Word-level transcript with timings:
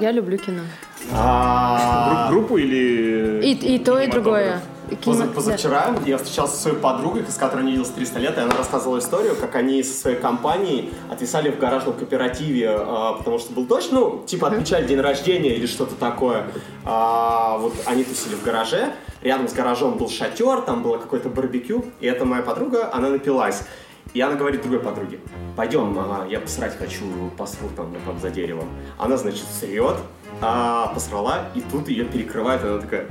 Я 0.00 0.12
люблю 0.12 0.38
кино. 0.38 0.62
А, 1.12 2.28
Гру- 2.30 2.40
Группу 2.40 2.56
или... 2.56 3.40
И, 3.44 3.74
и 3.74 3.78
то, 3.78 3.98
и 4.00 4.06
другое. 4.06 4.60
Кино- 5.02 5.28
Позавчера 5.32 5.94
я 6.04 6.16
встречался 6.18 6.56
со 6.56 6.62
своей 6.62 6.76
подругой, 6.78 7.24
с 7.28 7.36
которой 7.36 7.64
не 7.64 7.72
виделся 7.72 7.92
300 7.92 8.18
лет, 8.18 8.36
и 8.38 8.40
она 8.40 8.56
рассказывала 8.56 8.98
историю, 8.98 9.36
как 9.36 9.54
они 9.54 9.82
со 9.84 9.92
своей 9.96 10.16
компанией 10.16 10.92
отвисали 11.10 11.50
в 11.50 11.58
гаражном 11.58 11.94
кооперативе, 11.94 12.70
а, 12.76 13.12
потому 13.14 13.38
что 13.38 13.52
был 13.52 13.66
дождь, 13.66 13.90
ну, 13.92 14.24
типа 14.26 14.48
отмечали 14.48 14.86
день 14.86 15.00
рождения 15.00 15.54
или 15.54 15.66
что-то 15.66 15.94
такое. 15.94 16.46
А, 16.84 17.58
вот 17.58 17.74
они 17.86 18.02
тусили 18.02 18.34
в 18.34 18.42
гараже, 18.42 18.92
рядом 19.22 19.46
с 19.48 19.52
гаражом 19.52 19.96
был 19.96 20.08
шатер, 20.08 20.62
там 20.62 20.82
было 20.82 20.98
какое-то 20.98 21.28
барбекю, 21.28 21.84
и 22.00 22.06
эта 22.06 22.24
моя 22.24 22.42
подруга, 22.42 22.90
она 22.92 23.10
напилась. 23.10 23.62
И 24.12 24.20
она 24.20 24.34
говорит 24.34 24.62
другой 24.62 24.80
подруге, 24.80 25.20
пойдем, 25.56 25.96
ага, 25.98 26.26
я 26.28 26.40
посрать 26.40 26.76
хочу, 26.76 27.04
посру 27.36 27.68
там, 27.76 27.94
там 28.04 28.18
за 28.18 28.30
деревом. 28.30 28.68
Она, 28.98 29.16
значит, 29.16 29.44
срет, 29.58 29.96
а, 30.40 30.88
посрала, 30.88 31.48
и 31.54 31.60
тут 31.60 31.88
ее 31.88 32.04
перекрывает, 32.04 32.64
она 32.64 32.78
такая, 32.78 33.06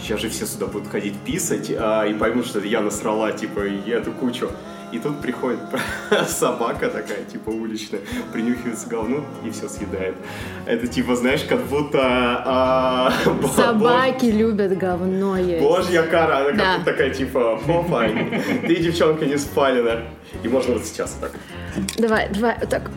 сейчас 0.00 0.20
же 0.20 0.28
все 0.28 0.46
сюда 0.46 0.66
будут 0.66 0.88
ходить 0.88 1.14
писать, 1.20 1.70
а, 1.70 2.04
и 2.04 2.14
поймут, 2.14 2.46
что 2.46 2.58
я 2.60 2.80
насрала, 2.80 3.30
типа, 3.32 3.60
эту 3.60 4.10
кучу. 4.12 4.50
И 4.92 4.98
тут 4.98 5.20
приходит 5.20 5.60
собака 6.28 6.88
такая, 6.88 7.22
типа, 7.24 7.50
уличная, 7.50 8.00
принюхивается 8.32 8.86
к 8.86 8.90
говну 8.90 9.24
и 9.44 9.50
все 9.50 9.68
съедает. 9.68 10.16
Это, 10.66 10.88
типа, 10.88 11.14
знаешь, 11.14 11.42
как 11.48 11.60
будто... 11.66 11.98
а, 12.02 13.12
Собаки 13.54 14.26
любят 14.26 14.76
говно 14.76 15.36
есть. 15.36 15.62
Божья 15.62 16.02
кара, 16.02 16.38
она 16.38 16.50
Да. 16.52 16.56
как 16.56 16.78
будто 16.78 16.90
такая, 16.90 17.10
типа, 17.10 17.54
опа, 17.68 18.08
ты, 18.66 18.76
девчонка, 18.76 19.26
не 19.26 19.38
спалена. 19.38 20.00
И 20.42 20.48
можно 20.48 20.74
вот 20.74 20.84
сейчас 20.84 21.12
так. 21.20 21.32
Давай, 21.96 22.28
давай, 22.30 22.56
вот 22.60 22.68
так. 22.68 22.90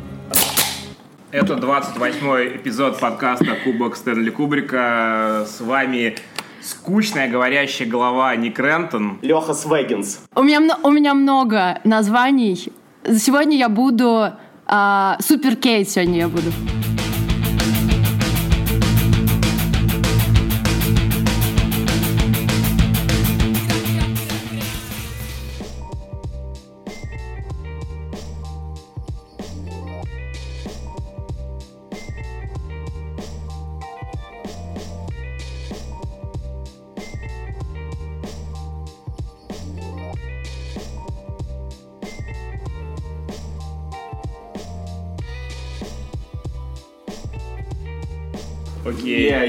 Это 1.32 1.54
28-й 1.56 2.58
эпизод 2.58 3.00
подкаста 3.00 3.56
Кубок 3.64 3.96
Стэнли 3.96 4.30
Кубрика. 4.30 5.46
С 5.48 5.62
вами 5.62 6.16
скучная 6.64 7.30
говорящая 7.30 7.88
голова 7.88 8.36
Ник 8.36 8.60
Рентон. 8.60 9.20
Леха 9.22 9.54
Свегинс. 9.54 10.20
У 10.36 10.44
меня, 10.44 10.62
у 10.84 10.92
меня 10.92 11.14
много 11.14 11.80
названий. 11.84 12.72
Сегодня 13.06 13.58
я 13.58 13.70
буду... 13.70 14.30
а, 14.66 15.18
Супер 15.20 15.56
Кейт 15.56 15.90
сегодня 15.90 16.20
я 16.20 16.28
буду. 16.28 16.52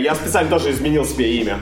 Я 0.04 0.14
специально 0.14 0.50
тоже 0.50 0.70
изменил 0.70 1.04
себе 1.06 1.36
имя. 1.38 1.60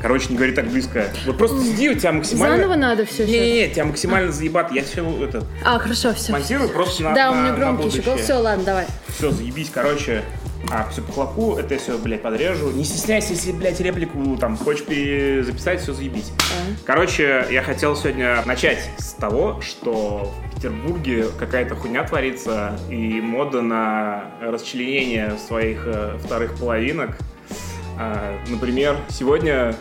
Короче, 0.00 0.30
не 0.30 0.36
говори 0.36 0.52
так 0.52 0.66
близко. 0.66 1.06
Вот 1.26 1.38
просто 1.38 1.62
сиди, 1.62 1.90
у 1.90 1.94
тебя 1.94 2.10
максимально... 2.10 2.56
Заново 2.56 2.74
надо 2.74 3.04
все 3.04 3.24
Не-не-не, 3.24 3.68
тебя 3.68 3.84
максимально 3.84 4.32
заебат. 4.32 4.72
Я 4.72 4.82
все 4.82 5.04
это 5.22 5.44
А, 5.64 5.78
хорошо, 5.78 6.12
все. 6.14 6.32
монтирую 6.32 6.70
просто 6.70 7.04
на 7.04 7.14
Да, 7.14 7.30
у 7.30 7.34
меня 7.34 7.52
громкий 7.52 7.86
еще 7.86 8.00
будущее. 8.00 8.24
Все, 8.24 8.34
ладно, 8.34 8.64
давай. 8.64 8.86
Все, 9.06 9.30
заебись, 9.30 9.70
короче. 9.72 10.24
А, 10.70 10.88
все 10.90 11.02
по 11.02 11.12
хлопку, 11.12 11.56
это 11.56 11.76
все, 11.78 11.98
блядь, 11.98 12.22
подрежу. 12.22 12.70
Не 12.70 12.84
стесняйся, 12.84 13.34
если, 13.34 13.52
блядь, 13.52 13.78
реплику 13.80 14.36
там 14.40 14.56
хочешь 14.56 14.84
перезаписать, 14.84 15.82
все 15.82 15.92
заебись. 15.92 16.32
Короче, 16.84 17.46
я 17.50 17.62
хотел 17.62 17.94
сегодня 17.94 18.42
начать 18.46 18.90
с 18.98 19.12
того, 19.12 19.60
что 19.60 20.32
Петербурге 20.62 21.26
какая-то 21.40 21.74
хуйня 21.74 22.04
творится, 22.04 22.78
и 22.88 23.20
мода 23.20 23.62
на 23.62 24.30
расчленение 24.40 25.36
своих 25.36 25.82
э, 25.86 26.18
вторых 26.22 26.54
половинок. 26.54 27.18
А, 27.98 28.38
например, 28.48 28.96
сегодня 29.08 29.74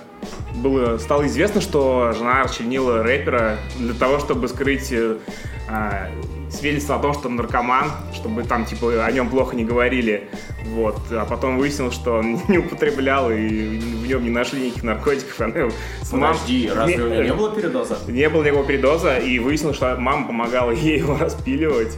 было, 0.56 0.98
стало 0.98 1.28
известно, 1.28 1.62
что 1.62 2.14
жена 2.18 2.44
расчленила 2.44 3.04
рэпера 3.04 3.58
для 3.78 3.94
того, 3.94 4.18
чтобы 4.18 4.48
скрыть 4.48 4.92
э, 4.92 5.20
а, 5.70 6.10
свидетельство 6.52 6.96
о 6.96 7.00
том, 7.00 7.14
что 7.14 7.28
он 7.30 7.36
наркоман, 7.38 7.92
чтобы 8.14 8.44
там, 8.44 8.66
типа, 8.66 9.06
о 9.06 9.12
нем 9.12 9.30
плохо 9.30 9.56
не 9.56 9.64
говорили. 9.66 10.30
Вот. 10.66 10.98
А 11.12 11.26
потом 11.26 11.58
выяснилось, 11.58 11.94
что 11.96 12.16
он 12.20 12.40
не 12.48 12.58
употреблял, 12.58 13.32
и 13.32 13.78
в 13.80 14.08
нем 14.08 14.24
не 14.24 14.30
нашли 14.30 14.62
никаких 14.68 14.84
наркотиков. 14.84 15.40
Она 15.42 15.56
его 15.60 15.72
с 16.02 16.12
мам- 16.12 16.34
подожди, 16.34 16.70
разве 16.74 17.04
у 17.04 17.10
него 17.10 17.24
не 17.24 17.34
было 17.34 17.56
передоза? 17.56 17.98
Не 18.08 18.30
было 18.30 18.44
никакого 18.44 18.66
передоза, 18.66 19.18
и 19.18 19.40
выяснилось, 19.40 19.78
что 19.78 19.96
мама 19.98 20.28
помогала 20.28 20.72
ей 20.72 21.00
его 21.00 21.18
распиливать. 21.18 21.98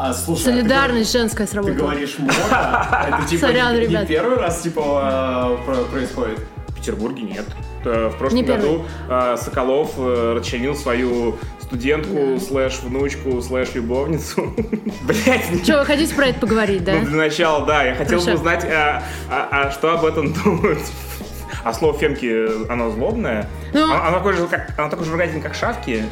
А, 0.00 0.14
слушай, 0.14 0.42
Солидарность 0.44 1.12
женская 1.12 1.44
Ты, 1.46 1.52
сработала. 1.52 1.76
говоришь 1.76 2.18
мода? 2.18 2.34
Это 3.18 3.28
типа 3.28 3.46
Сорян, 3.48 3.74
не, 3.80 3.86
не 3.88 4.06
первый 4.06 4.38
раз 4.38 4.60
типа 4.60 5.58
про- 5.66 5.84
происходит? 5.90 6.38
В 6.68 6.74
Петербурге 6.76 7.22
нет. 7.22 7.44
Э, 7.84 8.08
В 8.08 8.16
прошлом 8.16 8.36
Не 8.36 8.44
году 8.44 8.84
э, 9.08 9.36
Соколов 9.42 9.94
э, 9.96 10.34
расчленил 10.38 10.76
свою 10.76 11.36
студентку, 11.68 12.40
слэш 12.40 12.80
внучку, 12.82 13.42
слэш 13.42 13.74
любовницу. 13.74 14.54
Блять, 15.02 15.62
Что, 15.64 15.78
вы 15.80 15.84
хотите 15.84 16.14
про 16.14 16.28
это 16.28 16.40
поговорить, 16.40 16.82
да? 16.82 16.94
Ну, 16.94 17.04
для 17.04 17.16
начала, 17.16 17.66
да, 17.66 17.84
я 17.84 17.94
хотел 17.94 18.20
бы 18.22 18.32
узнать, 18.32 18.64
а, 18.64 19.02
а- 19.30 19.48
а 19.50 19.70
что 19.70 19.92
об 19.92 20.04
этом 20.06 20.32
думают. 20.32 20.78
А 21.64 21.74
слово 21.74 21.98
фемки, 21.98 22.70
оно 22.72 22.90
злобное? 22.90 23.48
Ну- 23.72 23.84
оно, 23.84 24.04
оно 24.06 24.16
такое 24.18 24.34
же, 24.34 24.46
как, 24.46 24.72
оно 24.78 24.88
такое 24.90 25.04
же 25.06 25.12
выразительное, 25.12 25.42
как 25.48 25.54
шавки? 25.54 26.04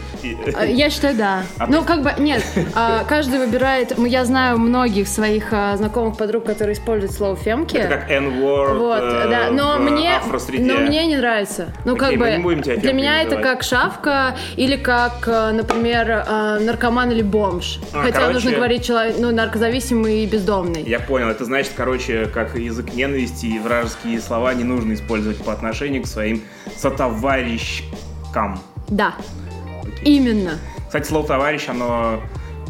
А, 0.55 0.65
Я 0.65 0.91
считаю, 0.91 1.17
да. 1.17 1.43
А 1.59 1.67
Ну, 1.67 1.85
как 1.85 2.03
бы, 2.03 2.13
нет, 2.19 2.43
а, 2.75 3.05
каждый 3.09 3.39
выбирает, 3.39 3.97
я 3.99 4.25
знаю 4.25 4.59
многих 4.59 5.09
своих 5.09 5.49
а, 5.53 5.77
знакомых 5.77 6.17
подруг, 6.17 6.45
которые 6.45 6.75
используют 6.75 7.13
слово 7.15 7.37
фемки. 7.37 7.77
Это 7.77 7.97
как 7.97 8.11
N-word 8.11 8.79
Вот, 8.79 9.03
э, 9.03 9.29
да, 9.31 9.51
но 9.51 9.79
мне, 9.79 10.13
но 10.59 10.79
мне 10.81 11.07
не 11.07 11.17
нравится. 11.17 11.69
Ну, 11.85 11.95
Окей, 11.95 12.17
как 12.17 12.19
бы, 12.37 12.43
будем 12.43 12.63
тебя 12.63 12.77
для 12.77 12.93
меня 12.93 13.21
это 13.23 13.37
называть. 13.37 13.45
как 13.59 13.63
шавка 13.63 14.37
или 14.57 14.77
как, 14.77 15.27
э, 15.27 15.53
например, 15.53 16.25
э, 16.27 16.59
наркоман 16.61 17.11
или 17.11 17.23
бомж. 17.23 17.79
А, 17.93 18.03
Хотя 18.03 18.19
короче- 18.21 18.35
нужно 18.35 18.53
говорить 18.53 18.85
человек, 18.85 19.17
ну, 19.19 19.33
наркозависимый 19.33 20.25
и 20.25 20.27
бездомный. 20.27 20.83
Я 20.83 21.01
понял, 21.01 21.29
это 21.29 21.45
значит, 21.45 21.73
короче, 21.77 22.27
как 22.27 22.57
язык 22.57 22.93
ненависти 22.95 23.47
и 23.47 23.59
вражеские 23.59 24.21
слова 24.21 24.53
не 24.55 24.65
нужно 24.65 24.95
использовать 24.95 25.43
по 25.45 25.53
отношению 25.53 26.03
к 26.03 26.07
своим 26.07 26.43
сотоварищкам. 27.47 28.59
Да, 28.89 29.15
Окей. 29.83 30.19
именно. 30.19 30.53
Кстати, 30.87 31.07
слово 31.09 31.27
товарищ, 31.27 31.69
оно 31.69 32.21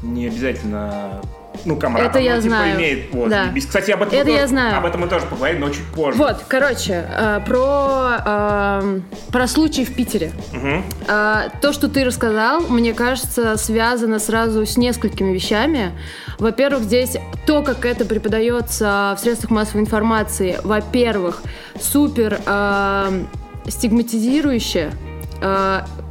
не 0.03 0.27
обязательно. 0.27 1.21
Ну, 1.65 1.75
комрад. 1.77 2.05
Это 2.11 2.19
оно, 2.19 2.27
я 2.27 2.37
типа, 2.37 2.49
знаю. 2.55 2.77
имеет. 2.77 3.15
Вот, 3.15 3.31
Да. 3.31 3.45
заебись. 3.45 3.67
Кстати, 3.67 3.91
об 3.91 4.03
этом, 4.03 4.15
Это 4.15 4.27
мы 4.27 4.33
я 4.33 4.41
тоже, 4.43 4.49
знаю. 4.51 4.79
об 4.79 4.85
этом 4.85 5.01
мы 5.01 5.09
тоже 5.09 5.27
поговорим, 5.27 5.61
но 5.61 5.71
чуть 5.71 5.85
позже. 5.87 6.19
Вот, 6.19 6.45
короче, 6.47 7.09
э, 7.11 7.41
про, 7.47 8.19
э, 8.25 9.01
про 9.33 9.47
случай 9.49 9.85
в 9.87 9.95
Питере. 9.95 10.33
Мгм. 10.53 10.85
А, 11.09 11.49
То, 11.63 11.73
что 11.73 11.89
ты 11.89 12.05
рассказал, 12.05 12.61
мне 12.69 12.93
кажется, 12.93 13.57
связано 13.57 14.19
сразу 14.19 14.65
с 14.67 14.77
несколькими 14.77 15.33
вещами. 15.33 15.93
Во-первых, 16.39 16.83
здесь 16.85 17.17
то, 17.47 17.63
как 17.63 17.85
это 17.87 18.05
преподается 18.05 19.15
в 19.19 19.21
средствах 19.21 19.51
массовой 19.51 19.81
информации, 19.81 20.61
во-первых, 20.63 21.43
супер 21.81 22.39
э, 22.47 23.25
стигматизирующе. 23.69 24.93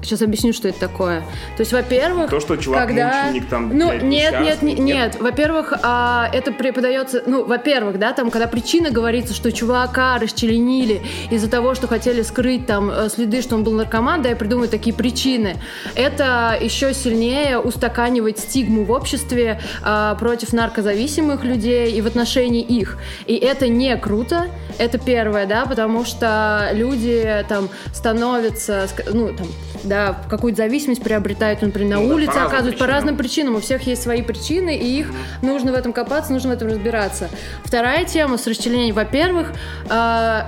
Сейчас 0.06 0.22
объясню, 0.22 0.54
что 0.54 0.68
это 0.68 0.80
такое. 0.80 1.22
То 1.58 1.62
есть, 1.62 1.74
во-первых, 1.74 2.30
То, 2.30 2.40
что 2.40 2.56
чувак 2.58 2.88
когда... 2.88 3.24
мученик 3.26 3.50
там, 3.50 3.76
Ну, 3.76 3.90
блядь, 3.90 4.04
нет, 4.04 4.42
нет, 4.42 4.62
нет, 4.62 4.80
нет? 4.80 5.18
Во-первых, 5.20 5.74
а, 5.82 6.30
это 6.32 6.52
преподается, 6.52 7.24
ну, 7.26 7.44
во-первых, 7.44 8.00
да, 8.00 8.14
там, 8.14 8.30
когда 8.30 8.48
причина 8.48 8.92
говорится, 8.92 9.34
что 9.34 9.52
чувака 9.52 10.18
расчленили 10.20 11.02
из-за 11.32 11.50
того, 11.50 11.76
что 11.76 11.88
хотели 11.88 12.22
скрыть 12.22 12.66
там 12.66 12.92
э, 12.92 13.10
следы, 13.10 13.42
что 13.42 13.56
он 13.56 13.64
был 13.64 13.74
наркоман, 13.74 14.22
да, 14.22 14.32
и 14.32 14.36
придумывают 14.36 14.72
такие 14.72 14.96
причины. 14.96 15.56
Это 15.96 16.58
еще 16.60 16.94
сильнее 16.94 17.60
устаканивает 17.60 18.40
стигму 18.40 18.84
в 18.84 18.92
обществе 18.92 19.60
а, 19.84 20.16
против 20.16 20.54
наркозависимых 20.54 21.44
людей 21.44 21.92
и 21.92 22.02
в 22.02 22.08
отношении 22.08 22.62
их. 22.62 22.98
И 23.26 23.36
это 23.36 23.68
не 23.68 23.96
круто, 23.98 24.48
это 24.78 24.98
первое, 24.98 25.46
да, 25.46 25.66
потому 25.66 26.06
что 26.06 26.70
люди 26.74 27.46
там 27.50 27.70
становятся, 27.94 28.88
ну, 29.12 29.34
там, 29.34 29.48
да, 29.84 29.95
какую-то 30.30 30.58
зависимость 30.58 31.04
приобретают, 31.04 31.62
например, 31.62 31.98
на 31.98 32.02
Ну 32.02 32.08
да, 32.08 32.14
по 32.14 32.16
улице, 32.16 32.32
разным 32.32 32.48
оказывают 32.48 32.78
по 32.78 32.88
разным 32.88 33.18
причинам. 33.18 33.56
У 33.56 33.60
всех 33.60 33.84
есть 33.84 34.04
свои 34.04 34.22
причины, 34.22 34.78
и 34.78 35.00
их 35.00 35.08
нужно 35.42 35.72
в 35.72 35.76
этом 35.76 35.94
копаться, 35.94 36.32
нужно 36.34 36.52
в 36.52 36.54
этом 36.54 36.68
разбираться. 36.70 37.30
Вторая 37.64 38.06
тема 38.06 38.38
с 38.38 38.48
расчленением. 38.48 38.96
Во-первых, 38.96 39.54
э, 39.90 40.42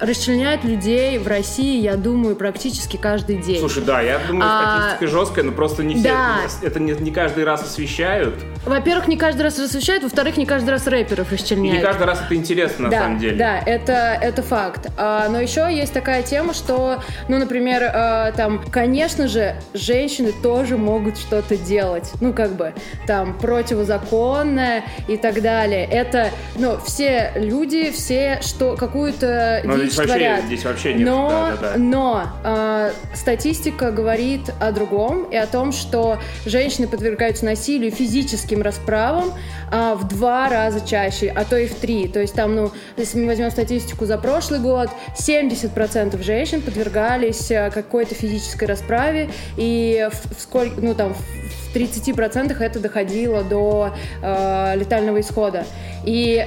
расчленяют 0.00 0.64
людей 0.64 1.18
в 1.18 1.26
России, 1.26 1.80
я 1.80 1.96
думаю, 1.96 2.36
практически 2.36 2.96
каждый 2.96 3.36
день. 3.36 3.58
Слушай, 3.60 3.84
да, 3.84 4.00
я 4.00 4.18
думаю, 4.26 4.48
А, 4.50 4.80
статистика 4.80 5.06
жесткая, 5.18 5.44
но 5.44 5.52
просто 5.52 5.82
не 5.82 5.94
все, 5.94 6.04
да. 6.04 6.38
это 6.62 6.80
не, 6.80 6.92
не 6.92 7.10
каждый 7.10 7.44
раз 7.44 7.62
освещают, 7.62 8.34
Во-первых, 8.64 9.08
не 9.08 9.16
каждый 9.16 9.42
раз 9.42 9.58
освещают, 9.58 10.02
во-вторых, 10.02 10.36
не 10.36 10.46
каждый 10.46 10.70
раз 10.70 10.86
рэперов 10.86 11.32
и 11.32 11.36
расчленяют. 11.36 11.78
не 11.78 11.82
каждый 11.84 12.04
раз 12.06 12.20
это 12.24 12.34
интересно 12.34 12.84
на 12.84 12.90
да, 12.90 12.98
самом 13.00 13.18
деле. 13.18 13.36
Да, 13.36 13.58
это, 13.58 14.18
это 14.20 14.42
факт. 14.42 14.88
А, 14.96 15.28
но 15.28 15.40
еще 15.40 15.68
есть 15.72 15.92
такая 15.92 16.22
тема, 16.22 16.52
что, 16.52 17.02
ну, 17.28 17.38
например, 17.38 17.82
а, 17.84 18.32
там, 18.32 18.62
конечно 18.70 19.28
же, 19.28 19.56
женщины 19.72 20.32
тоже 20.42 20.76
могут 20.76 21.16
что-то 21.18 21.56
делать. 21.56 22.12
Ну, 22.20 22.32
как 22.32 22.52
бы, 22.52 22.74
там, 23.06 23.38
противозаконное 23.38 24.84
и 25.08 25.16
так 25.16 25.40
далее. 25.42 25.84
Это, 25.84 26.30
ну, 26.56 26.78
все 26.84 27.32
люди, 27.36 27.90
все 27.92 28.40
что, 28.42 28.76
какую-то 28.76 29.62
Но 29.64 29.85
здесь 29.86 29.98
вообще, 29.98 30.42
здесь 30.46 30.64
вообще 30.64 30.94
нет. 30.94 31.06
Но, 31.06 31.28
да, 31.28 31.56
да, 31.56 31.72
да. 31.72 31.78
но 31.78 32.26
а, 32.44 32.90
статистика 33.14 33.90
говорит 33.90 34.50
о 34.60 34.72
другом 34.72 35.24
и 35.24 35.36
о 35.36 35.46
том, 35.46 35.72
что 35.72 36.18
женщины 36.44 36.86
подвергаются 36.86 37.44
насилию, 37.44 37.90
физическим 37.90 38.62
расправам 38.62 39.32
а, 39.70 39.94
в 39.94 40.08
два 40.08 40.48
раза 40.48 40.86
чаще, 40.86 41.28
а 41.28 41.44
то 41.44 41.56
и 41.56 41.66
в 41.66 41.74
три. 41.74 42.08
То 42.08 42.20
есть 42.20 42.34
там, 42.34 42.54
ну, 42.54 42.72
если 42.96 43.18
мы 43.18 43.26
возьмем 43.26 43.50
статистику 43.50 44.06
за 44.06 44.18
прошлый 44.18 44.60
год, 44.60 44.90
70% 45.18 46.22
женщин 46.22 46.62
подвергались 46.62 47.50
а, 47.50 47.70
какой-то 47.70 48.14
физической 48.14 48.64
расправе, 48.64 49.30
и 49.56 50.08
в, 50.10 50.36
в 50.36 50.40
сколь- 50.40 50.72
ну, 50.76 50.94
там, 50.94 51.14
в 51.14 51.76
30% 51.76 52.56
это 52.58 52.80
доходило 52.80 53.42
до 53.42 53.92
а, 54.22 54.74
летального 54.74 55.20
исхода. 55.20 55.66
И 56.04 56.46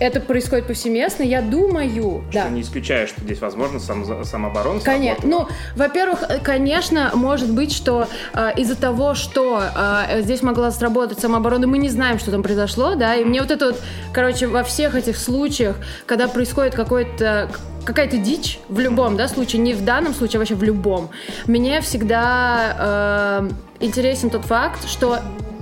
это 0.00 0.20
происходит 0.20 0.66
повсеместно. 0.66 1.22
Я 1.22 1.42
думаю, 1.42 2.24
да. 2.32 2.48
Не 2.48 2.62
исключаю, 2.62 3.06
что 3.06 3.20
здесь 3.20 3.40
возможно 3.40 3.78
сам, 3.78 4.24
самооборона. 4.24 4.80
Конечно. 4.80 5.28
Ну, 5.28 5.48
во-первых, 5.76 6.24
э, 6.28 6.38
конечно, 6.40 7.10
может 7.14 7.52
быть, 7.52 7.72
что 7.72 8.08
э, 8.32 8.52
из-за 8.56 8.76
того, 8.76 9.14
что 9.14 9.62
э, 9.62 10.22
здесь 10.22 10.42
могла 10.42 10.70
сработать 10.70 11.20
самооборона, 11.20 11.66
мы 11.66 11.78
не 11.78 11.90
знаем, 11.90 12.18
что 12.18 12.30
там 12.30 12.42
произошло, 12.42 12.94
да, 12.94 13.14
и 13.14 13.24
мне 13.24 13.40
вот 13.42 13.50
это 13.50 13.66
вот, 13.66 13.80
короче, 14.12 14.46
во 14.46 14.64
всех 14.64 14.94
этих 14.94 15.18
случаях, 15.18 15.76
когда 16.06 16.28
происходит 16.28 16.74
какой-то 16.74 17.50
какая-то 17.84 18.18
дичь 18.18 18.60
в 18.68 18.78
любом, 18.78 19.16
да, 19.16 19.28
случае, 19.28 19.62
не 19.62 19.74
в 19.74 19.84
данном 19.84 20.14
случае, 20.14 20.36
а 20.36 20.40
вообще 20.40 20.54
в 20.54 20.62
любом, 20.62 21.10
мне 21.46 21.80
всегда 21.80 23.48
э, 23.80 23.84
интересен 23.84 24.30
тот 24.30 24.44
факт, 24.44 24.88
что 24.88 25.18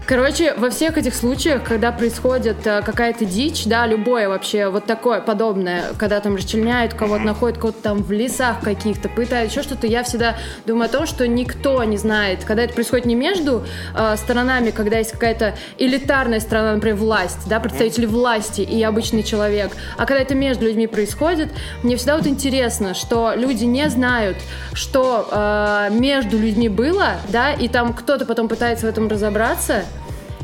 Короче, 0.09 0.55
во 0.55 0.71
всех 0.71 0.97
этих 0.97 1.15
случаях, 1.15 1.65
когда 1.65 1.93
происходит 1.93 2.67
э, 2.67 2.81
какая-то 2.81 3.27
дичь, 3.27 3.67
да, 3.67 3.87
любое 3.87 4.31
вообще 4.31 4.71
вот 4.71 4.87
такое 4.87 5.21
подобное, 5.21 5.85
когда 5.99 6.19
там 6.21 6.35
расчленяют 6.35 6.95
кого-то, 6.95 7.25
находят 7.25 7.59
кого-то 7.59 7.83
там 7.83 8.03
в 8.03 8.11
лесах 8.11 8.61
каких-то, 8.63 9.11
пытают 9.11 9.51
еще 9.51 9.63
что-то, 9.63 9.87
я 9.87 10.03
всегда 10.05 10.37
думаю 10.65 10.87
о 10.87 10.89
том, 10.89 11.07
что 11.07 11.29
никто 11.29 11.85
не 11.85 11.99
знает, 11.99 12.43
когда 12.47 12.63
это 12.63 12.73
происходит 12.73 13.05
не 13.05 13.17
между 13.17 13.67
э, 13.95 14.17
сторонами, 14.17 14.71
когда 14.71 14.97
есть 14.97 15.13
какая-то 15.13 15.55
элитарная 15.77 16.41
сторона, 16.41 16.73
например, 16.77 16.97
власть, 16.97 17.47
да, 17.47 17.61
представители 17.61 18.07
власти 18.07 18.63
и 18.63 18.83
обычный 18.83 19.23
человек, 19.23 19.73
а 19.99 20.07
когда 20.07 20.23
это 20.23 20.35
между 20.35 20.65
людьми 20.65 20.87
происходит, 20.87 21.51
мне 21.83 21.97
всегда 21.97 22.17
вот 22.17 22.27
интересно, 22.27 22.95
что 22.95 23.35
люди 23.37 23.65
не 23.65 23.91
знают, 23.91 24.39
что 24.73 25.29
э, 25.31 25.89
между 25.91 26.39
людьми 26.39 26.71
было, 26.71 27.17
да, 27.29 27.53
и 27.53 27.69
там 27.69 27.93
кто-то 27.93 28.25
потом 28.25 28.49
пытается 28.49 28.87
в 28.87 28.89
этом 28.89 29.09
разобраться, 29.09 29.85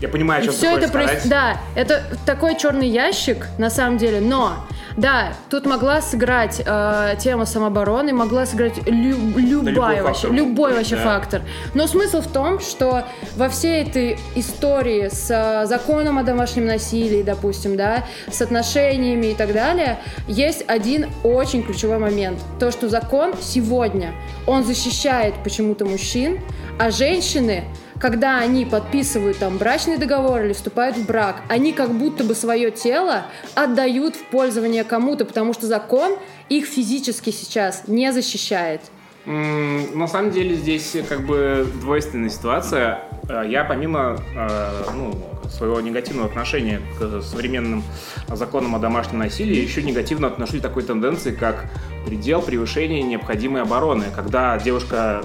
Я 0.05 0.11
понимаю, 0.11 0.43
и 0.43 0.45
о 0.45 0.47
чем 0.49 0.55
все 0.55 0.67
это 0.77 0.89
хочешь 0.89 0.95
проис- 0.95 1.21
сказать. 1.21 1.29
Да, 1.31 1.57
это 1.75 2.03
такой 2.27 2.59
черный 2.59 2.89
ящик, 2.89 3.47
на 3.57 3.71
самом 3.71 3.97
деле, 3.97 4.21
но 4.21 4.57
да, 4.99 5.33
тут 5.49 5.65
могла 5.65 6.03
сыграть 6.03 6.61
э, 6.65 7.15
тема 7.19 7.47
самообороны, 7.47 8.13
могла 8.13 8.45
сыграть 8.45 8.87
лю- 8.87 9.17
любая 9.35 9.73
любой 9.73 10.03
вообще, 10.03 10.29
фактор 10.29 10.33
любой 10.33 10.75
вообще 10.75 10.97
да. 10.97 11.03
фактор. 11.03 11.43
Но 11.73 11.87
смысл 11.87 12.21
в 12.21 12.27
том, 12.27 12.61
что 12.61 13.05
во 13.35 13.49
всей 13.49 13.83
этой 13.83 14.19
истории 14.35 15.09
с 15.09 15.31
э, 15.31 15.67
законом 15.67 16.19
о 16.19 16.23
домашнем 16.23 16.67
насилии, 16.67 17.23
допустим, 17.23 17.79
да, 17.79 18.05
с 18.31 18.43
отношениями 18.43 19.29
и 19.29 19.35
так 19.35 19.55
далее, 19.55 19.99
есть 20.29 20.65
один 20.69 21.07
очень 21.23 21.63
ключевой 21.63 21.99
момент. 21.99 22.39
То, 22.61 22.71
что 22.71 22.91
закон 22.91 23.33
сегодня, 23.41 24.13
он 24.47 24.65
защищает 24.65 25.35
почему-то 25.43 25.87
мужчин, 25.87 26.41
а 26.79 26.91
женщины 26.91 27.65
когда 28.05 28.39
они 28.39 28.67
подписывают 28.67 29.39
там 29.39 29.57
брачный 29.57 29.97
договор 29.97 30.43
или 30.43 30.53
вступают 30.53 30.95
в 30.95 31.07
брак, 31.07 31.41
они 31.49 31.73
как 31.73 31.91
будто 31.91 32.23
бы 32.23 32.35
свое 32.35 32.71
тело 32.71 33.25
отдают 33.55 34.15
в 34.15 34.25
пользование 34.27 34.85
кому-то, 34.85 35.25
потому 35.25 35.55
что 35.55 35.67
закон 35.67 36.19
их 36.51 36.67
физически 36.67 37.31
сейчас 37.31 37.85
не 37.89 38.13
защищает. 38.13 38.83
На 39.25 40.07
самом 40.07 40.33
деле 40.33 40.55
здесь 40.55 40.95
как 41.09 41.25
бы 41.25 41.67
двойственная 41.81 42.29
ситуация. 42.29 42.99
Э, 43.27 43.43
Я 43.49 43.65
помимо 43.65 44.19
э, 44.37 44.83
ну, 44.95 45.15
своего 45.49 45.81
негативного 45.81 46.29
отношения 46.29 46.83
к 46.99 47.23
современным 47.23 47.83
законам 48.29 48.75
о 48.75 48.79
домашнем 48.81 49.21
насилии 49.21 49.57
еще 49.57 49.83
негативно 49.83 50.27
отношусь 50.27 50.61
к 50.61 50.63
такой 50.63 50.83
тенденции, 50.83 51.35
как 51.35 51.71
предел 52.05 52.43
превышения 52.43 53.03
необходимой 53.03 53.63
обороны. 53.63 54.05
Когда 54.15 54.59
девушка 54.59 55.23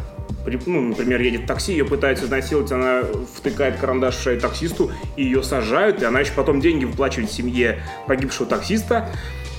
ну, 0.65 0.81
например, 0.81 1.21
едет 1.21 1.45
такси, 1.45 1.73
ее 1.73 1.85
пытаются 1.85 2.25
изнасиловать, 2.25 2.71
она 2.71 3.03
втыкает 3.35 3.77
карандаш 3.77 4.15
в 4.15 4.23
шею 4.23 4.39
таксисту, 4.39 4.91
и 5.15 5.23
ее 5.23 5.43
сажают, 5.43 6.01
и 6.01 6.05
она 6.05 6.21
еще 6.21 6.31
потом 6.33 6.59
деньги 6.61 6.85
выплачивает 6.85 7.31
семье 7.31 7.81
погибшего 8.07 8.47
таксиста. 8.47 9.09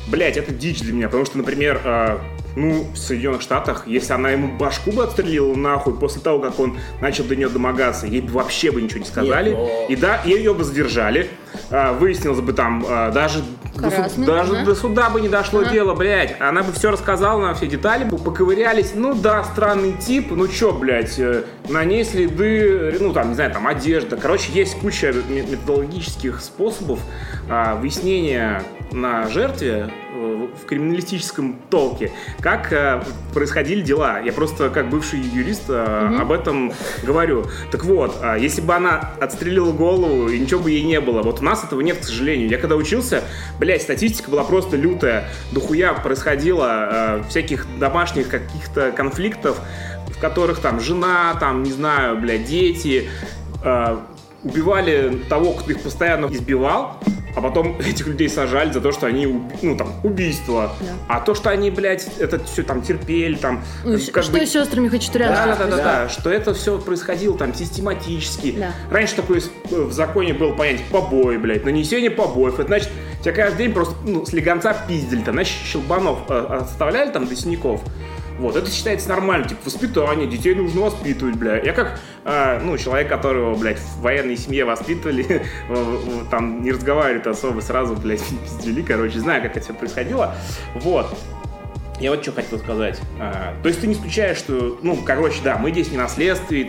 Блять, 0.09 0.37
это 0.37 0.53
дичь 0.53 0.81
для 0.81 0.93
меня, 0.93 1.07
потому 1.07 1.25
что, 1.27 1.39
например, 1.39 1.81
э, 1.85 2.19
ну, 2.57 2.87
в 2.93 2.97
Соединенных 2.97 3.43
Штатах, 3.43 3.85
если 3.87 4.13
она 4.13 4.31
ему 4.31 4.49
башку 4.57 4.91
бы 4.93 5.05
отстрелила 5.05 5.55
нахуй 5.55 5.95
после 5.95 6.21
того, 6.21 6.39
как 6.41 6.59
он 6.61 6.79
начал 7.01 7.25
до 7.25 7.37
нее 7.37 7.49
домогаться, 7.49 8.07
ей 8.07 8.21
бы 8.21 8.33
вообще 8.33 8.71
бы 8.71 8.81
ничего 8.83 9.01
не 9.01 9.07
сказали. 9.07 9.51
Нет, 9.51 9.59
но- 9.59 9.87
И 9.89 9.97
да, 9.97 10.21
ее 10.25 10.55
бы 10.55 10.65
задержали. 10.65 11.29
А, 11.71 11.93
выяснилось 11.93 12.41
бы 12.41 12.53
там 12.53 12.85
а, 12.89 13.11
даже, 13.11 13.41
до, 13.75 13.83
суд- 13.83 13.93
Харассмент, 13.95 14.27
даже 14.27 14.53
ага. 14.57 14.65
до 14.65 14.75
суда 14.75 15.11
бы 15.11 15.21
не 15.21 15.29
дошло 15.29 15.61
Ага. 15.61 15.71
дело, 15.71 15.95
блядь. 15.95 16.37
Она 16.41 16.63
бы 16.63 16.73
все 16.73 16.91
рассказала 16.91 17.41
на 17.41 17.55
все 17.55 17.67
детали, 17.67 18.05
бы 18.05 18.19
поковырялись. 18.19 18.93
Ну 18.95 19.15
да, 19.15 19.43
странный 19.45 19.93
тип, 19.93 20.29
ну 20.31 20.47
чё, 20.49 20.73
блядь, 20.73 21.19
э, 21.19 21.45
на 21.69 21.85
ней 21.85 22.05
следы, 22.05 22.97
ну 23.01 23.13
там, 23.13 23.31
не 23.31 23.35
знаю, 23.35 23.53
там 23.53 23.67
одежда. 23.67 24.17
Короче, 24.17 24.53
есть 24.53 24.79
куча 24.79 25.13
ме- 25.29 25.43
методологических 25.43 26.41
способов 26.41 27.01
а, 27.49 27.75
выяснения 27.77 28.63
на 28.93 29.29
жертве 29.29 29.91
э, 30.10 30.10
в 30.21 30.67
криминалистическом 30.67 31.57
толке, 31.71 32.13
как 32.41 32.73
э, 32.73 33.03
происходили 33.33 33.81
дела. 33.81 34.21
Я 34.21 34.33
просто 34.33 34.71
как 34.71 34.91
бывший 34.91 35.21
юрист 35.21 35.65
э, 35.69 36.19
об 36.21 36.33
этом 36.33 36.73
говорю. 37.03 37.47
Так 37.71 37.85
вот, 37.85 38.17
а, 38.23 38.37
если 38.37 38.61
бы 38.61 38.75
она 38.75 39.13
отстрелила 39.21 39.73
голову, 39.73 40.29
и 40.29 40.39
ничего 40.39 40.61
бы 40.61 40.71
ей 40.71 40.83
не 40.83 41.01
было. 41.01 41.23
Вот 41.23 41.41
у 41.41 41.45
нас 41.45 41.65
этого 41.65 41.81
нет, 41.81 41.99
к 41.99 42.05
сожалению. 42.05 42.49
Я 42.49 42.59
когда 42.59 42.77
учился, 42.77 43.25
блядь, 43.59 43.83
статистика 43.83 44.31
была 44.31 44.45
просто 44.45 44.77
лютая. 44.77 45.29
Дохуя 45.53 45.93
происходило 45.95 47.21
э, 47.21 47.23
всяких 47.29 47.67
домашних 47.79 48.29
каких-то 48.29 48.93
конфликтов, 48.93 49.61
в 50.09 50.21
которых 50.21 50.61
там 50.61 50.81
жена, 50.81 51.35
там, 51.41 51.63
не 51.63 51.73
знаю, 51.73 52.17
блядь, 52.19 52.45
дети 52.45 53.09
э, 53.65 53.97
убивали 54.43 55.23
того, 55.29 55.53
кто 55.53 55.71
их 55.71 55.81
постоянно 55.81 56.27
избивал, 56.27 56.99
а 57.37 57.41
потом 57.41 57.79
этих 57.81 58.07
людей 58.07 58.29
сажали 58.29 58.73
за 58.73 58.81
то, 58.81 58.93
что 58.93 59.07
они, 59.07 59.27
ну, 59.63 59.77
там, 59.77 59.93
убийство. 60.03 60.73
Да. 60.81 60.87
А 61.17 61.21
то, 61.21 61.35
что 61.35 61.51
они, 61.51 61.71
блядь, 61.71 62.09
это 62.19 62.43
все 62.45 62.63
там 62.63 62.83
терпели, 62.83 63.35
там, 63.37 63.63
Ну, 63.85 63.99
как 64.13 64.25
что 64.25 64.33
бы- 64.33 64.47
с 64.47 64.51
сестрами 64.51 64.89
Хачатурян. 64.89 65.33
да, 65.33 65.47
да, 65.47 65.55
да, 65.57 65.65
да, 65.67 65.77
Да. 65.77 65.83
да, 65.83 66.09
что 66.09 66.31
это 66.31 66.55
все 66.55 66.79
происходило 66.79 67.37
там 67.39 67.55
систематически. 67.55 68.53
Да. 68.59 68.73
Раньше 68.91 69.17
такое 69.17 69.41
с- 69.41 69.51
в 69.71 69.93
законе 69.93 70.35
было 70.35 70.53
понятие 70.53 70.87
побои, 70.91 71.37
блядь, 71.37 71.65
нанесение 71.65 72.11
побоев. 72.11 72.55
Это 72.59 72.69
значит, 72.69 72.91
тебя 73.23 73.33
каждый 73.33 73.59
день 73.59 73.73
просто 73.75 73.95
ну, 74.05 74.25
слегонца 74.27 74.75
пиздили, 74.89 75.23
там, 75.23 75.35
значит, 75.35 75.55
щелбанов 75.65 76.19
э, 76.29 76.59
оставляли 76.63 77.11
там 77.11 77.27
до 77.27 77.37
синяков. 77.37 77.81
Вот, 78.41 78.57
это 78.57 78.71
считается 78.71 79.11
нормально, 79.11 79.47
типа, 79.47 79.61
воспитание, 79.67 80.27
детей 80.27 80.55
нужно 80.55 80.81
воспитывать, 80.81 81.37
бля. 81.37 81.59
Я 81.59 81.75
как, 81.75 82.01
э, 82.25 82.59
ну, 82.63 82.79
человек, 82.79 83.11
которого, 83.11 83.55
блядь, 83.55 83.79
в 83.79 84.01
военной 84.01 84.39
семье 84.39 84.65
воспитывали, 84.65 85.45
там 86.31 86.63
не 86.63 86.73
разговаривает 86.73 87.27
особо 87.27 87.61
сразу, 87.61 87.95
блядь, 87.97 88.23
пиздили, 88.45 88.81
короче, 88.81 89.21
знаю, 89.21 89.43
как 89.43 89.59
это 89.59 89.65
все 89.67 89.75
происходило. 89.75 90.35
Вот. 90.77 91.15
Я 92.01 92.13
вот 92.13 92.23
что 92.23 92.33
хотел 92.33 92.59
сказать. 92.59 92.99
А, 93.19 93.55
то 93.63 93.69
есть 93.69 93.83
ты 93.83 93.87
не 93.87 93.93
исключаешь, 93.93 94.39
что, 94.39 94.79
ну, 94.83 94.97
короче, 95.05 95.43
да, 95.45 95.59
мы 95.59 95.71
здесь 95.71 95.91
не 95.91 95.99
на 95.99 96.09
следствии, 96.09 96.65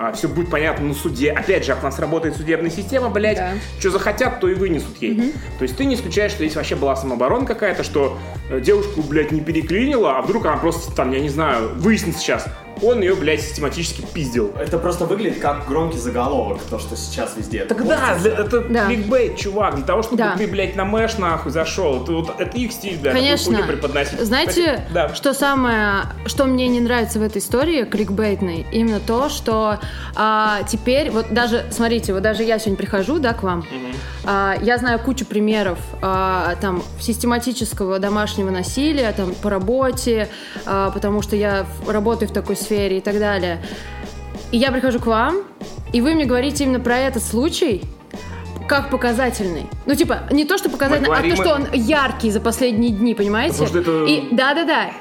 там, 0.00 0.12
все 0.14 0.28
будет 0.28 0.48
понятно 0.50 0.86
на 0.88 0.94
суде. 0.94 1.30
Опять 1.30 1.66
же, 1.66 1.76
у 1.78 1.84
нас 1.84 1.98
работает 1.98 2.34
судебная 2.34 2.70
система, 2.70 3.10
блядь, 3.10 3.36
Да. 3.36 3.50
что 3.78 3.90
захотят, 3.90 4.40
то 4.40 4.48
и 4.48 4.54
вынесут 4.54 4.96
ей. 5.02 5.34
То 5.58 5.62
есть 5.64 5.76
ты 5.76 5.84
не 5.84 5.94
исключаешь, 5.94 6.32
что 6.32 6.42
здесь 6.42 6.56
вообще 6.56 6.74
была 6.74 6.96
самооборона 6.96 7.44
какая-то, 7.44 7.82
что 7.82 8.16
э, 8.48 8.60
девушку, 8.60 9.02
блядь, 9.02 9.30
не 9.30 9.42
переклинила, 9.42 10.16
а 10.16 10.22
вдруг 10.22 10.46
она 10.46 10.56
просто, 10.56 10.90
там, 10.96 11.12
я 11.12 11.20
не 11.20 11.28
знаю, 11.28 11.74
выяснится 11.76 12.18
сейчас, 12.20 12.46
он 12.82 13.00
ее, 13.00 13.14
блядь, 13.14 13.40
систематически 13.40 14.04
пиздил. 14.12 14.52
Это 14.58 14.78
просто 14.78 15.04
выглядит 15.04 15.40
как 15.40 15.66
громкий 15.68 15.98
заголовок, 15.98 16.58
то, 16.70 16.78
что 16.78 16.96
сейчас 16.96 17.36
везде. 17.36 17.64
Тогда 17.64 17.96
постится. 18.14 18.28
это 18.42 18.60
Да. 18.60 18.86
кликбейт, 18.86 19.36
чувак, 19.36 19.76
для 19.76 19.84
того, 19.84 20.02
чтобы 20.02 20.18
Да. 20.18 20.34
ты, 20.36 20.46
блядь, 20.46 20.76
на 20.76 20.84
мэш 20.84 21.18
нахуй 21.18 21.52
зашел. 21.52 22.02
Это, 22.02 22.12
вот, 22.12 22.40
это 22.40 22.56
их 22.56 22.72
стиль, 22.72 22.98
блядь, 22.98 23.14
Конечно. 23.14 23.62
преподносить. 23.66 24.20
Знаете, 24.20 24.50
Кстати, 24.50 24.82
да. 24.92 25.14
что 25.14 25.34
самое, 25.34 26.04
что 26.26 26.44
мне 26.46 26.68
не 26.68 26.80
нравится 26.80 27.18
в 27.18 27.22
этой 27.22 27.38
истории 27.38 27.84
кликбейтной, 27.84 28.66
именно 28.72 29.00
то, 29.00 29.28
что 29.28 29.78
а, 30.16 30.62
теперь, 30.68 31.10
вот 31.10 31.26
даже, 31.30 31.66
смотрите, 31.70 32.12
вот 32.12 32.22
даже 32.22 32.42
я 32.42 32.58
сегодня 32.58 32.76
прихожу, 32.76 33.18
да, 33.18 33.32
к 33.34 33.42
вам, 33.42 33.64
а, 34.24 34.54
я 34.62 34.78
знаю 34.78 34.98
кучу 34.98 35.24
примеров 35.24 35.78
а, 36.02 36.54
там 36.60 36.82
систематического 37.00 37.98
домашнего 37.98 38.50
насилия, 38.50 39.12
там 39.12 39.34
по 39.34 39.50
работе, 39.50 40.28
а, 40.66 40.90
потому 40.90 41.22
что 41.22 41.36
я 41.36 41.66
работаю 41.86 42.28
в 42.28 42.32
такой 42.32 42.56
сфере 42.56 42.69
и 42.74 43.00
так 43.00 43.18
далее. 43.18 43.62
И 44.52 44.58
я 44.58 44.70
прихожу 44.72 44.98
к 44.98 45.06
вам, 45.06 45.38
и 45.92 46.00
вы 46.00 46.14
мне 46.14 46.24
говорите 46.24 46.64
именно 46.64 46.80
про 46.80 46.98
этот 46.98 47.22
случай, 47.22 47.82
как 48.68 48.90
показательный. 48.90 49.66
Ну, 49.86 49.94
типа, 49.96 50.20
не 50.30 50.44
то, 50.44 50.56
что 50.56 50.70
показательный, 50.70 51.08
а 51.08 51.10
говорим 51.20 51.36
то, 51.36 51.42
что 51.42 51.54
он 51.54 51.66
яркий 51.72 52.30
за 52.30 52.40
последние 52.40 52.92
дни, 52.92 53.14
понимаете? 53.16 53.54
Потому 53.58 53.68
что 53.68 53.78
это- 53.80 54.04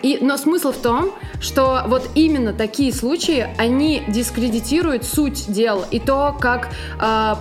И 0.01 0.17
но 0.21 0.37
смысл 0.37 0.71
в 0.71 0.77
том, 0.77 1.11
что 1.39 1.83
вот 1.87 2.09
именно 2.15 2.51
такие 2.53 2.91
случаи, 2.91 3.47
они 3.59 4.01
дискредитируют 4.07 5.03
суть 5.05 5.51
дел 5.51 5.85
и 5.91 5.99
то, 5.99 6.35
как 6.39 6.69
а, 6.99 7.37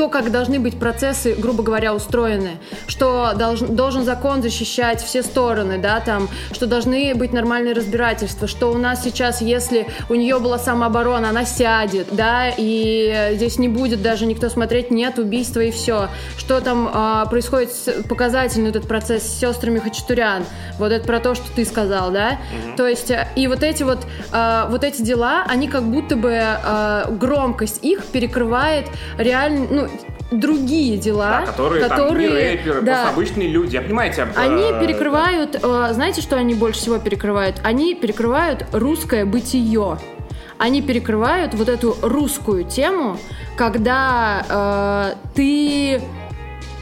то, 0.00 0.08
как 0.08 0.32
должны 0.32 0.58
быть 0.58 0.78
процессы, 0.78 1.34
грубо 1.34 1.62
говоря, 1.62 1.94
устроены, 1.94 2.52
что 2.86 3.32
должен, 3.36 3.76
должен 3.76 4.02
закон 4.02 4.40
защищать 4.40 5.02
все 5.02 5.22
стороны, 5.22 5.76
да, 5.76 6.00
там, 6.00 6.30
что 6.52 6.66
должны 6.66 7.14
быть 7.14 7.34
нормальные 7.34 7.74
разбирательства, 7.74 8.48
что 8.48 8.72
у 8.72 8.78
нас 8.78 9.04
сейчас, 9.04 9.42
если 9.42 9.88
у 10.08 10.14
нее 10.14 10.38
была 10.38 10.58
самооборона, 10.58 11.28
она 11.28 11.44
сядет, 11.44 12.06
да, 12.12 12.46
и 12.56 13.32
здесь 13.34 13.58
не 13.58 13.68
будет 13.68 14.00
даже 14.00 14.24
никто 14.24 14.48
смотреть, 14.48 14.90
нет 14.90 15.18
убийства 15.18 15.60
и 15.60 15.70
все, 15.70 16.08
что 16.38 16.62
там 16.62 16.90
а, 16.90 17.26
происходит 17.26 17.68
показательный 18.08 18.70
этот 18.70 18.88
процесс 18.88 19.22
с 19.24 19.38
сестрами 19.38 19.80
Хачатурян, 19.80 20.46
вот 20.78 20.92
это 20.92 21.06
про 21.06 21.20
то, 21.20 21.34
что 21.34 21.44
ты 21.54 21.66
сказал, 21.66 22.10
да, 22.10 22.38
то 22.78 22.88
есть 22.88 23.12
и 23.36 23.46
вот 23.46 23.62
эти 23.62 23.82
вот 23.82 23.98
а, 24.32 24.66
вот 24.70 24.82
эти 24.82 25.02
дела, 25.02 25.44
они 25.46 25.68
как 25.68 25.82
будто 25.82 26.16
бы 26.16 26.38
а, 26.40 27.04
громкость 27.10 27.84
их 27.84 28.06
перекрывает 28.06 28.86
реально, 29.18 29.66
ну 29.70 29.89
другие 30.30 30.96
дела, 30.96 31.40
Да, 31.40 31.46
которые, 31.46 31.88
там 31.88 32.18
не 32.18 32.28
рэперы, 32.28 32.82
да, 32.82 32.92
просто 32.94 33.08
обычные 33.10 33.48
люди. 33.48 33.74
Я 33.74 33.82
понимаю 33.82 34.12
тебя. 34.12 34.28
они 34.36 34.62
э, 34.70 34.80
перекрывают, 34.80 35.58
э, 35.62 35.88
знаете, 35.92 36.20
что 36.20 36.36
они 36.36 36.54
больше 36.54 36.80
всего 36.80 36.98
перекрывают? 36.98 37.60
Они 37.64 37.94
перекрывают 37.94 38.64
русское 38.72 39.24
бытие. 39.24 39.98
Они 40.58 40.82
перекрывают 40.82 41.54
вот 41.54 41.68
эту 41.68 41.96
русскую 42.02 42.64
тему, 42.64 43.16
когда 43.56 45.14
э, 45.14 45.14
ты 45.34 46.00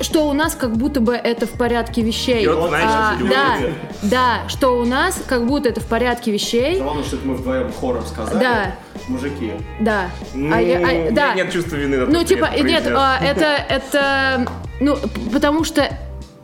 что 0.00 0.28
у 0.28 0.32
нас 0.32 0.54
как 0.54 0.76
будто 0.76 1.00
бы 1.00 1.14
это 1.14 1.46
в 1.46 1.50
порядке 1.52 2.02
вещей. 2.02 2.44
И 2.44 2.48
вот, 2.48 2.68
знаешь, 2.68 2.86
А, 2.88 3.14
люди 3.18 3.30
да, 3.30 3.56
да, 4.02 4.48
что 4.48 4.78
у 4.78 4.84
нас 4.84 5.20
как 5.26 5.46
будто 5.46 5.68
это 5.68 5.80
в 5.80 5.86
порядке 5.86 6.30
вещей. 6.30 6.78
Главное, 6.80 7.04
что 7.04 7.16
это 7.16 7.26
мы 7.26 7.34
вдвоем 7.34 7.72
хором 7.72 8.04
сказали. 8.06 8.38
Да. 8.38 8.72
Мужики. 9.08 9.52
Да. 9.80 10.10
Ну, 10.34 10.54
А 10.54 10.60
я- 10.60 10.78
а- 10.78 10.80
у 10.80 10.84
меня 10.84 11.10
да. 11.12 11.34
нет 11.34 11.52
чувства 11.52 11.76
вины. 11.76 12.06
Ну, 12.06 12.24
типа, 12.24 12.50
нет, 12.62 12.86
а, 12.94 13.18
это, 13.22 13.44
это, 13.68 14.46
ну, 14.80 14.96
потому 15.32 15.64
что 15.64 15.88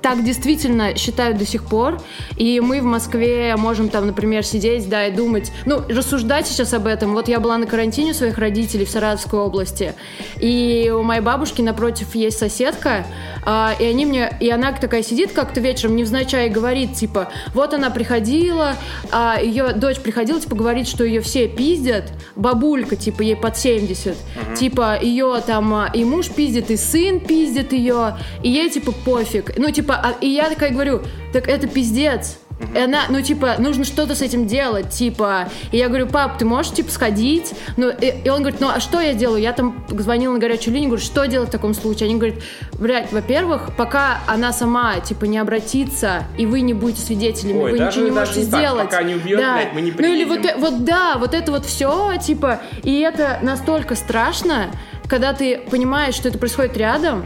так 0.05 0.23
действительно 0.23 0.99
считают 0.99 1.39
до 1.39 1.47
сих 1.47 1.65
пор, 1.65 1.99
и 2.37 2.61
мы 2.61 2.83
в 2.83 2.85
Москве 2.85 3.57
можем 3.57 3.89
там, 3.89 4.07
например, 4.07 4.45
сидеть, 4.45 4.87
да, 4.87 5.07
и 5.07 5.11
думать, 5.11 5.51
ну, 5.65 5.81
рассуждать 5.89 6.47
сейчас 6.47 6.75
об 6.75 6.87
этом. 6.87 7.15
Вот 7.15 7.27
я 7.29 7.41
была 7.41 7.57
на 7.57 7.65
карантине 7.65 8.11
у 8.11 8.15
своих 8.15 8.37
родителей 8.37 8.85
в 8.85 8.91
Саратовской 8.91 9.41
области, 9.41 9.95
и 10.39 10.93
у 10.95 11.03
моей 11.03 11.23
бабушки 11.23 11.63
напротив 11.63 12.15
есть 12.15 12.37
соседка, 12.39 13.07
а, 13.47 13.73
и 13.79 13.85
они 13.87 14.05
мне, 14.05 14.31
и 14.41 14.51
она 14.51 14.73
такая 14.73 15.03
сидит 15.03 15.33
как-то 15.33 15.61
вечером 15.61 15.97
невзначай 15.97 16.49
и 16.49 16.51
говорит, 16.51 16.93
типа, 16.93 17.31
вот 17.55 17.73
она 17.73 17.89
приходила, 17.89 18.77
а 19.11 19.39
ее 19.41 19.73
дочь 19.73 20.01
приходила, 20.01 20.39
типа, 20.39 20.55
говорит, 20.55 20.87
что 20.87 21.03
ее 21.03 21.23
все 21.23 21.49
пиздят, 21.49 22.13
бабулька, 22.37 22.97
типа, 22.97 23.23
ей 23.23 23.37
под 23.37 23.57
70, 23.57 24.15
типа, 24.55 24.99
ее 25.01 25.43
там 25.47 25.73
а, 25.73 25.91
и 25.95 26.05
муж 26.05 26.29
пиздит, 26.29 26.71
и 26.71 26.77
сын 26.77 27.21
пиздит 27.21 27.73
ее, 27.73 28.19
и 28.43 28.51
ей, 28.51 28.69
типа, 28.69 28.93
пофиг. 28.93 29.57
Ну, 29.57 29.71
типа, 29.71 29.94
а- 30.03 30.15
и 30.21 30.29
я 30.29 30.49
такая 30.49 30.71
говорю, 30.71 31.03
так 31.33 31.49
это 31.49 31.67
пиздец. 31.67 32.39
И 32.73 32.79
она, 32.79 33.01
ну, 33.09 33.21
типа, 33.21 33.57
нужно 33.59 33.85
что-то 33.85 34.15
с 34.15 34.23
этим 34.23 34.47
делать, 34.47 34.89
типа. 34.91 35.49
И 35.73 35.77
я 35.77 35.89
говорю, 35.89 36.07
пап, 36.07 36.39
ты 36.39 36.45
можешь, 36.45 36.73
типа, 36.73 36.89
сходить? 36.93 37.53
Ну, 37.77 37.91
и, 37.91 38.15
и 38.25 38.29
он 38.29 38.39
говорит, 38.43 38.61
ну, 38.61 38.69
а 38.69 38.79
что 38.79 39.01
я 39.01 39.13
делаю? 39.13 39.43
Я 39.43 39.53
там 39.53 39.85
звонила 39.89 40.35
на 40.35 40.39
горячую 40.39 40.73
линию, 40.73 40.91
говорю, 40.91 41.05
что 41.05 41.27
делать 41.27 41.49
в 41.49 41.53
таком 41.53 41.75
случае? 41.75 42.07
Они 42.09 42.15
говорят, 42.15 42.39
блядь, 42.79 43.13
во-первых, 43.13 43.71
пока 43.77 44.21
она 44.29 44.53
сама, 44.53 45.01
типа, 45.01 45.25
не 45.25 45.39
обратится, 45.39 46.23
и 46.39 46.47
вы 46.47 46.61
не 46.61 46.75
будете 46.75 47.01
свидетелями, 47.03 47.59
Ой, 47.59 47.73
вы 47.73 47.79
даже- 47.79 47.99
ничего 47.99 48.11
не 48.11 48.15
даже 48.15 48.31
можете 48.33 48.51
так, 48.53 48.61
сделать. 48.61 48.85
пока 48.85 49.03
не 49.03 49.15
убьет, 49.17 49.41
да. 49.41 49.55
блядь, 49.57 49.75
мы 49.75 49.81
не 49.81 49.91
Ну, 49.91 50.05
или 50.07 50.25
вот, 50.25 50.39
приедем. 50.39 50.57
э- 50.57 50.61
вот 50.61 50.85
да, 50.85 51.17
вот 51.19 51.35
это 51.35 51.51
вот 51.51 51.67
все, 51.67 52.13
типа, 52.19 52.61
и 52.85 53.01
это 53.01 53.41
настолько 53.43 53.97
страшно, 53.97 54.71
когда 55.09 55.33
ты 55.33 55.59
понимаешь, 55.71 56.15
что 56.15 56.29
это 56.29 56.39
происходит 56.39 56.77
рядом, 56.77 57.25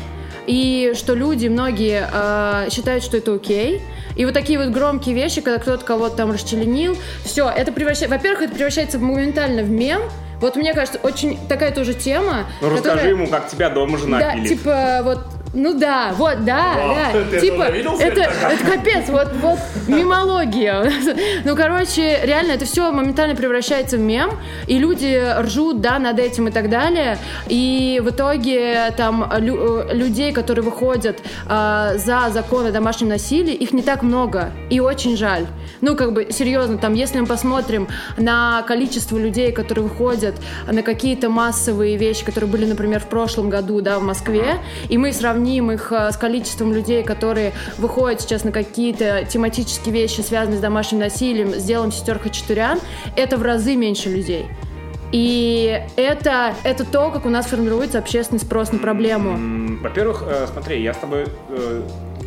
и 0.48 0.94
что 0.96 1.14
люди, 1.14 1.46
многие 1.46 2.08
э, 2.10 2.70
считают, 2.70 3.04
что 3.04 3.18
это 3.18 3.34
окей. 3.34 3.82
И 4.16 4.24
вот 4.24 4.34
такие 4.34 4.58
вот 4.58 4.68
громкие 4.70 5.14
вещи, 5.14 5.42
когда 5.42 5.60
кто-то 5.60 5.84
кого-то 5.84 6.16
там 6.16 6.32
расчленил, 6.32 6.96
все, 7.22 7.48
это 7.48 7.70
превращается, 7.70 8.16
во-первых, 8.16 8.42
это 8.42 8.54
превращается 8.54 8.98
моментально 8.98 9.62
в 9.62 9.68
мем. 9.70 10.00
Вот 10.40 10.56
мне 10.56 10.72
кажется, 10.72 10.98
очень 11.02 11.36
такая 11.48 11.72
тоже 11.72 11.94
тема. 11.94 12.46
Ну, 12.62 12.70
расскажи 12.70 12.90
которая- 12.96 13.10
ему, 13.10 13.26
как 13.26 13.48
тебя 13.48 13.70
дома 13.70 13.98
жена 13.98 14.18
да, 14.20 14.34
пилит. 14.34 14.48
типа, 14.48 15.00
вот, 15.02 15.18
ну 15.54 15.78
да, 15.78 16.12
вот, 16.16 16.44
да, 16.44 16.74
Вау, 16.76 16.94
да. 16.94 17.24
ты 17.30 17.40
типа, 17.40 17.62
это 17.62 18.20
это, 18.20 18.20
это 18.20 18.64
капец, 18.64 19.08
вот, 19.08 19.28
вот 19.40 19.58
мимология. 19.86 20.90
Ну, 21.44 21.56
короче, 21.56 22.20
реально, 22.24 22.52
это 22.52 22.64
все 22.64 22.90
моментально 22.90 23.34
превращается 23.34 23.96
в 23.96 24.00
мем, 24.00 24.30
и 24.66 24.78
люди 24.78 25.20
ржут, 25.40 25.80
да, 25.80 25.98
над 25.98 26.18
этим 26.18 26.48
и 26.48 26.50
так 26.50 26.68
далее. 26.68 27.18
И 27.48 28.00
в 28.04 28.10
итоге 28.10 28.92
там 28.96 29.30
лю- 29.38 29.88
э, 29.88 29.94
людей, 29.94 30.32
которые 30.32 30.64
выходят 30.64 31.20
а, 31.46 31.96
за 31.96 32.30
закон 32.30 32.66
о 32.66 32.72
домашнем 32.72 33.08
насилии, 33.08 33.54
их 33.54 33.72
не 33.72 33.82
так 33.82 34.02
много. 34.02 34.50
И 34.70 34.80
очень 34.80 35.16
жаль. 35.16 35.46
Ну, 35.80 35.96
как 35.96 36.12
бы, 36.12 36.28
серьезно, 36.30 36.76
там, 36.78 36.94
если 36.94 37.20
мы 37.20 37.26
посмотрим 37.26 37.88
на 38.16 38.62
количество 38.62 39.16
людей, 39.16 39.52
которые 39.52 39.84
выходят 39.84 40.34
на 40.70 40.82
какие-то 40.82 41.30
массовые 41.30 41.96
вещи, 41.96 42.24
которые 42.24 42.50
были, 42.50 42.66
например, 42.66 43.00
в 43.00 43.06
прошлом 43.06 43.48
году, 43.48 43.80
да, 43.80 43.98
в 43.98 44.02
Москве, 44.02 44.58
и 44.88 44.98
мы 44.98 45.12
сравним 45.12 45.37
их 45.70 45.92
а, 45.92 46.10
с 46.12 46.16
количеством 46.16 46.72
людей, 46.72 47.02
которые 47.02 47.52
выходят 47.78 48.20
сейчас 48.20 48.44
на 48.44 48.52
какие-то 48.52 49.24
тематические 49.24 49.94
вещи, 49.94 50.20
связанные 50.20 50.58
с 50.58 50.62
домашним 50.62 51.00
насилием, 51.00 51.54
с 51.54 51.64
делом 51.64 51.92
сестер 51.92 52.20
это 53.16 53.36
в 53.36 53.42
разы 53.42 53.76
меньше 53.76 54.08
людей. 54.08 54.46
И 55.12 55.82
это, 55.96 56.54
это 56.64 56.84
то, 56.84 57.10
как 57.10 57.24
у 57.24 57.30
нас 57.30 57.46
формируется 57.46 57.98
общественный 57.98 58.40
спрос 58.40 58.72
на 58.72 58.78
проблему. 58.78 59.78
Во-первых, 59.82 60.24
э, 60.26 60.46
смотри, 60.52 60.82
я 60.82 60.92
с 60.92 60.98
тобой 60.98 61.26
э, 61.48 61.82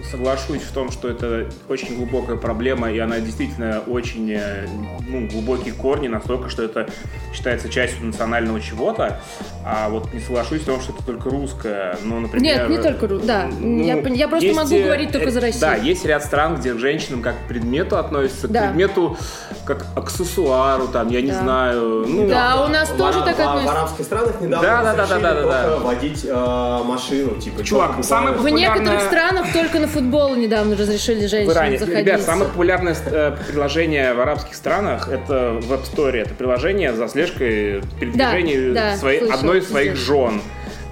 соглашусь 0.10 0.62
в 0.62 0.72
том, 0.72 0.90
что 0.90 1.08
это 1.08 1.50
очень 1.70 1.96
глубокая 1.96 2.38
проблема, 2.38 2.92
и 2.92 2.98
она 2.98 3.20
действительно 3.20 3.82
очень 3.82 4.32
э, 4.32 4.68
ну, 5.08 5.28
глубокие 5.28 5.74
корни, 5.74 6.08
настолько, 6.08 6.50
что 6.50 6.64
это 6.64 6.90
считается 7.34 7.70
частью 7.70 8.06
национального 8.06 8.60
чего-то. 8.60 9.22
А 9.64 9.90
вот 9.90 10.12
не 10.14 10.20
соглашусь 10.20 10.62
в 10.62 10.66
том, 10.66 10.82
что 10.82 10.92
это 10.94 11.04
только 11.06 11.30
русское. 11.30 11.96
Ну, 12.04 12.20
например, 12.20 12.58
Нет, 12.62 12.70
не 12.70 12.78
только 12.80 13.06
ру- 13.06 13.26
да. 13.26 13.48
ну, 13.60 13.84
Я 13.84 13.96
я 13.96 14.28
просто 14.28 14.48
есть, 14.48 14.58
могу 14.60 14.76
э, 14.76 14.84
говорить 14.84 15.12
только 15.12 15.30
за 15.30 15.40
э, 15.40 15.44
Россию. 15.44 15.62
Да, 15.62 15.76
есть 15.76 16.06
ряд 16.06 16.24
стран, 16.24 16.56
где 16.56 16.74
к 16.74 16.80
женщинам 16.80 17.22
как 17.22 17.36
к 17.36 17.48
предмету 17.48 17.98
относятся, 17.98 18.48
к 18.48 18.52
Да. 18.52 18.62
предмету 18.68 19.18
как 19.66 19.86
аксессуару, 19.96 20.88
там, 20.88 21.10
я 21.10 21.22
не 21.22 21.32
Да. 21.32 21.42
знаю. 21.42 22.06
Ну, 22.08 22.28
Да, 22.28 22.66
у 22.66 22.70
нас 22.70 22.90
В 22.90 22.98
тоже 22.98 23.20
ара- 23.20 23.26
так 23.26 23.36
в, 23.36 23.40
в 23.40 23.42
относится. 23.48 23.72
арабских 23.74 24.06
странах 24.06 24.42
недавно 24.42 24.68
Да, 24.68 24.84
да, 24.84 24.94
да, 24.94 25.06
да, 25.08 25.20
да, 25.20 25.34
да, 25.34 25.44
да. 25.70 25.76
водить 25.78 26.26
э, 26.28 26.80
машину, 26.86 27.36
типа. 27.40 27.64
Чувак, 27.64 27.98
буквально- 27.98 28.32
В 28.32 28.50
некоторых 28.50 29.02
странах 29.02 29.46
только 29.54 29.80
на 29.80 29.88
футбол 29.88 30.36
недавно 30.36 30.76
разрешили 30.76 31.28
В 31.28 31.30
женщинам 31.30 31.56
Иране. 31.56 31.78
заходить. 31.78 32.06
Ребят, 32.06 32.22
самое 32.22 32.50
популярное 32.50 32.96
э, 33.06 33.36
приложение 33.48 34.14
в 34.14 34.20
арабских 34.22 34.56
странах 34.56 35.08
это 35.10 35.60
в 35.62 35.72
App 35.72 35.84
Store. 35.84 36.16
Это 36.18 36.34
приложение 36.34 36.94
за 36.94 37.08
слежкой 37.08 37.82
передвижений 38.00 38.74
Да, 38.74 38.92
да, 38.92 38.98
своей, 38.98 39.20
слышала, 39.20 39.38
одной 39.52 39.60
из 39.60 39.70
своих 39.70 39.96
жен 39.96 40.42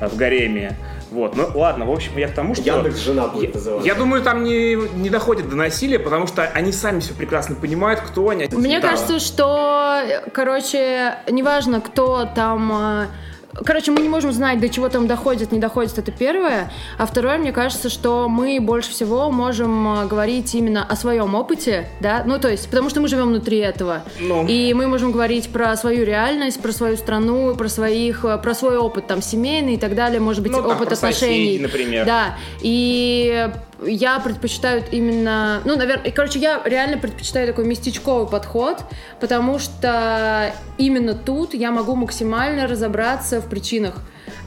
в 0.02 0.16
гареме. 0.16 0.76
Вот, 1.12 1.36
ну 1.36 1.48
ладно, 1.56 1.86
в 1.86 1.92
общем, 1.92 2.12
я 2.18 2.28
к 2.28 2.36
тому, 2.36 2.54
что... 2.54 2.64
Яндекс 2.64 3.00
жена 3.00 3.28
будет 3.28 3.50
Я, 3.50 3.56
называться. 3.56 3.88
я 3.88 3.96
думаю, 3.96 4.22
там 4.22 4.44
не, 4.44 4.76
не 4.76 5.10
доходит 5.10 5.50
до 5.50 5.56
насилия, 5.56 5.98
потому 5.98 6.28
что 6.28 6.44
они 6.44 6.72
сами 6.72 7.00
все 7.00 7.16
прекрасно 7.16 7.56
понимают, 7.56 8.00
кто 8.02 8.30
они. 8.30 8.48
Мне 8.52 8.80
Да. 8.80 8.90
кажется, 8.90 9.20
что, 9.20 10.04
короче, 10.34 11.16
неважно, 11.32 11.82
кто 11.82 12.26
там, 12.36 12.72
э, 12.72 13.06
Короче, 13.54 13.92
мы 13.92 14.02
не 14.02 14.10
можем 14.10 14.32
знать, 14.32 14.60
до 14.60 14.70
чего 14.70 14.90
там 14.90 15.08
доходит, 15.08 15.52
не 15.52 15.60
доходит, 15.60 15.98
это 15.98 16.12
первое. 16.12 16.72
А 16.98 17.06
второе, 17.06 17.38
мне 17.38 17.52
кажется, 17.52 17.90
что 17.90 18.30
мы 18.30 18.60
больше 18.62 18.92
всего 18.92 19.32
можем 19.32 20.02
э, 20.02 20.08
говорить 20.08 20.54
именно 20.54 20.84
о 20.84 20.96
своем 20.96 21.34
опыте, 21.34 21.88
да, 22.00 22.24
ну, 22.26 22.40
то 22.40 22.48
есть, 22.50 22.68
потому 22.70 22.90
что 22.90 23.02
мы 23.02 23.08
живем 23.08 23.30
внутри 23.30 23.58
этого. 23.58 24.04
Ну. 24.20 24.46
И 24.48 24.74
мы 24.74 24.88
можем 24.88 25.12
говорить 25.12 25.50
про 25.50 25.76
свою 25.78 26.06
реальность, 26.06 26.62
про 26.62 26.72
свою 26.72 26.96
страну, 26.96 27.56
про 27.56 27.68
своих, 27.70 28.24
э, 28.24 28.38
про 28.38 28.54
свой 28.54 28.78
опыт 28.78 29.08
там 29.08 29.22
семейный 29.22 29.74
и 29.74 29.78
так 29.78 29.96
далее, 29.96 30.20
может 30.20 30.44
быть, 30.44 30.52
Ну, 30.52 30.60
там, 30.60 30.68
опыт 30.68 30.90
про 30.90 30.94
отношений. 30.96 31.14
соседей, 31.14 31.60
например. 31.60 32.06
Да. 32.06 32.38
И 32.62 33.50
я 33.86 34.20
предпочитаю 34.20 34.84
именно, 34.92 35.62
ну, 35.66 35.76
наверное, 35.78 36.12
короче, 36.12 36.40
я 36.40 36.62
реально 36.66 36.98
предпочитаю 36.98 37.48
такой 37.48 37.66
местечковый 37.66 38.28
подход, 38.28 38.78
потому 39.20 39.58
что 39.58 40.54
именно 40.78 41.14
тут 41.14 41.54
я 41.54 41.72
могу 41.72 41.96
максимально 41.96 42.68
разобраться 42.68 43.39
в 43.42 43.48
причинах. 43.50 43.96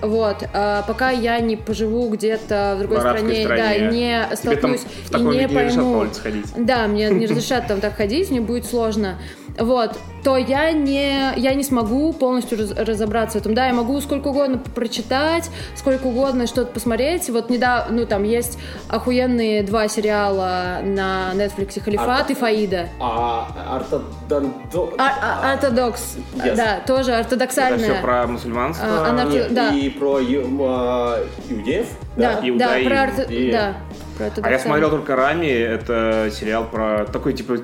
Вот, 0.00 0.44
а 0.52 0.82
пока 0.82 1.10
я 1.10 1.38
не 1.40 1.56
поживу 1.56 2.08
где-то 2.08 2.74
в 2.76 2.80
другой 2.80 2.98
В 2.98 3.00
стране, 3.00 3.44
стране. 3.44 3.62
да, 3.62 3.78
не 3.78 4.26
Тебе 4.26 4.36
столкнусь 4.36 4.80
и 5.10 5.14
не 5.20 5.38
не 5.38 5.48
пойму. 5.48 6.06
ходить. 6.22 6.46
Да, 6.56 6.86
мне 6.86 7.10
не 7.10 7.26
разрешат 7.26 7.66
там 7.66 7.80
так 7.80 7.96
ходить, 7.96 8.30
мне 8.30 8.40
будет 8.40 8.64
сложно. 8.66 9.16
Вот, 9.58 9.98
то 10.24 10.36
я 10.36 10.72
не, 10.72 11.32
я 11.36 11.54
не 11.54 11.62
смогу 11.62 12.12
полностью 12.14 12.58
раз- 12.58 12.72
разобраться 12.72 13.38
в 13.38 13.40
этом. 13.42 13.54
Да, 13.54 13.66
я 13.66 13.74
могу 13.74 14.00
сколько 14.00 14.28
угодно 14.28 14.58
прочитать, 14.58 15.50
сколько 15.74 16.06
угодно 16.06 16.46
что-то 16.46 16.72
посмотреть. 16.72 17.28
Вот 17.28 17.50
недавно, 17.50 17.92
ну 18.00 18.06
там 18.06 18.22
есть 18.22 18.58
охуенные 18.88 19.62
два 19.62 19.88
сериала 19.88 20.78
на 20.82 21.32
Netflix 21.34 21.80
«Халифат» 21.82 22.30
и 22.30 22.34
«Фаида». 22.34 22.88
А 22.98 23.46
ортодонто... 23.76 24.94
А- 24.98 25.10
а- 25.42 25.52
Ортодокс, 25.52 26.16
Yes. 26.36 26.56
да, 26.56 26.80
тоже 26.86 27.10
Это 27.12 27.20
ортодоксальная. 27.20 27.78
все 27.92 28.00
про 28.02 28.26
мусульманство. 28.26 28.86
А, 28.88 29.10
она- 29.10 29.24
Нет, 29.24 29.52
да. 29.52 29.68
и 29.70 29.88
про 29.90 30.18
ю- 30.18 30.46
а, 30.62 31.18
иудеев. 31.50 31.88
Да, 32.16 32.40
да, 32.40 32.48
Иудаизм. 32.48 32.88
про, 32.90 33.02
орто- 33.04 33.22
И- 33.32 33.50
да, 33.52 33.74
про 34.16 34.30
А 34.42 34.50
я 34.50 34.58
смотрел 34.58 34.90
только 34.90 35.16
Рами, 35.16 35.46
это 35.46 36.30
сериал 36.32 36.64
про 36.64 37.04
такой 37.06 37.32
типа, 37.32 37.58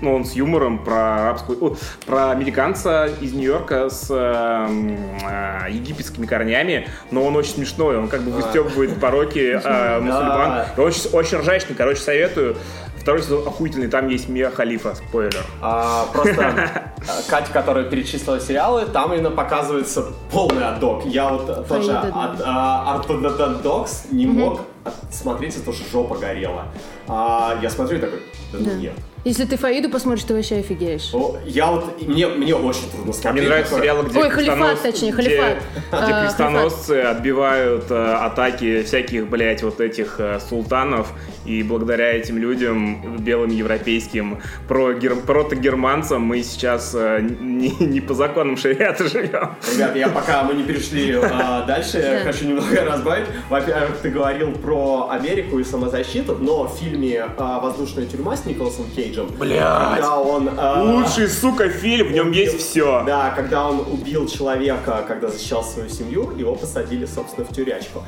ну 0.00 0.14
он 0.14 0.24
с 0.24 0.32
юмором 0.32 0.84
про 0.84 1.28
арабскую, 1.28 1.64
о, 1.64 1.76
про 2.06 2.30
американца 2.30 3.08
из 3.20 3.32
Нью-Йорка 3.32 3.88
с 3.88 4.10
эм, 4.10 4.98
э, 5.24 5.70
египетскими 5.70 6.26
корнями, 6.26 6.88
но 7.10 7.24
он 7.24 7.36
очень 7.36 7.54
смешной, 7.54 7.96
он 7.96 8.08
как 8.08 8.22
бы 8.22 8.30
выстебывает 8.30 9.00
пороки 9.00 9.60
э, 9.62 10.00
мусульман. 10.00 10.66
Очень, 10.76 11.10
очень 11.12 11.38
ржачный, 11.38 11.74
короче, 11.76 12.00
советую. 12.00 12.56
Второй 13.02 13.20
сезон 13.20 13.48
охуительный, 13.48 13.88
там 13.88 14.06
есть 14.06 14.28
Мия 14.28 14.48
Халифа, 14.50 14.94
спойлер. 14.94 15.44
А, 15.60 16.06
просто 16.12 16.92
Катя, 17.28 17.52
которая 17.52 17.84
перечислила 17.84 18.38
сериалы, 18.38 18.86
там 18.86 19.12
именно 19.12 19.32
показывается 19.32 20.04
полный 20.30 20.64
отдок. 20.64 21.04
Я 21.06 21.30
вот 21.30 21.66
тоже 21.66 21.92
от 21.92 22.40
а, 22.44 22.94
ортодокс 22.94 24.04
не 24.12 24.26
мог 24.26 24.60
смотреть, 25.10 25.54
потому 25.56 25.74
что 25.76 25.90
жопа 25.90 26.16
горела. 26.16 26.66
А, 27.08 27.58
я 27.62 27.70
смотрю 27.70 27.98
и 27.98 28.00
такой, 28.00 28.20
да 28.52 28.58
ну 28.58 28.64
Да. 28.64 28.72
нет. 28.74 28.92
Если 29.24 29.44
ты 29.44 29.56
«Фаиду» 29.56 29.88
посмотришь, 29.88 30.24
ты 30.24 30.34
вообще 30.34 30.56
офигеешь. 30.56 31.10
О, 31.14 31.36
Я 31.46 31.70
вот, 31.70 32.02
мне, 32.02 32.26
мне 32.26 32.56
очень 32.56 32.90
трудно 32.90 33.10
А 33.10 33.14
смотреть. 33.14 33.34
мне 33.42 33.48
нравятся 33.48 33.70
такое. 33.76 33.82
сериалы, 33.84 34.08
где 34.08 34.18
Ой, 34.20 34.30
«Халифат», 34.30 34.82
точнее, 34.82 35.12
где- 35.12 35.22
«Халифат». 35.22 35.58
Где 35.92 36.12
А, 36.12 36.24
крестоносцы 36.26 37.00
отбивают 37.02 37.84
э, 37.90 38.14
атаки 38.14 38.82
всяких, 38.82 39.28
блядь, 39.28 39.62
вот 39.62 39.80
этих 39.80 40.16
э, 40.18 40.40
султанов, 40.40 41.12
и 41.44 41.62
благодаря 41.62 42.12
этим 42.12 42.38
людям, 42.38 43.16
белым 43.18 43.50
европейским 43.50 44.40
про 44.68 44.94
протогерманцам, 45.26 46.22
мы 46.22 46.42
сейчас 46.42 46.92
э, 46.94 47.20
не, 47.20 47.70
не 47.80 48.00
по 48.00 48.14
законам 48.14 48.56
шариата 48.56 49.08
живем. 49.08 49.54
Ребят, 49.72 49.96
я 49.96 50.08
пока 50.08 50.44
мы 50.44 50.54
не 50.54 50.62
перешли 50.62 51.14
а, 51.14 51.62
дальше, 51.66 52.20
хочу 52.24 52.46
немного 52.46 52.84
разбавить. 52.84 53.26
Во-первых, 53.48 53.98
ты 53.98 54.10
говорил 54.10 54.52
про 54.52 55.08
Америку 55.10 55.58
и 55.58 55.64
самозащиту, 55.64 56.36
но 56.38 56.64
в 56.64 56.78
фильме 56.78 57.24
а, 57.36 57.60
«Воздушная 57.60 58.06
тюрьма» 58.06 58.36
с 58.36 58.44
Николасом 58.44 58.86
Кейджем, 58.94 59.28
Блядь. 59.38 59.60
когда 59.60 60.18
он... 60.18 60.50
Лучший, 60.76 61.28
сука, 61.28 61.68
фильм, 61.68 62.08
в 62.08 62.12
нем 62.12 62.28
убил- 62.28 62.42
есть 62.44 62.58
все. 62.58 63.02
Да, 63.06 63.32
когда 63.34 63.68
он 63.68 63.80
убил 63.80 64.28
человека, 64.28 65.04
когда 65.06 65.28
защищал 65.28 65.64
свою 65.64 65.88
семью, 65.88 66.32
его 66.36 66.54
посадили, 66.54 67.06
собственно, 67.06 67.46
в 67.46 67.52
тюрячку. 67.52 68.02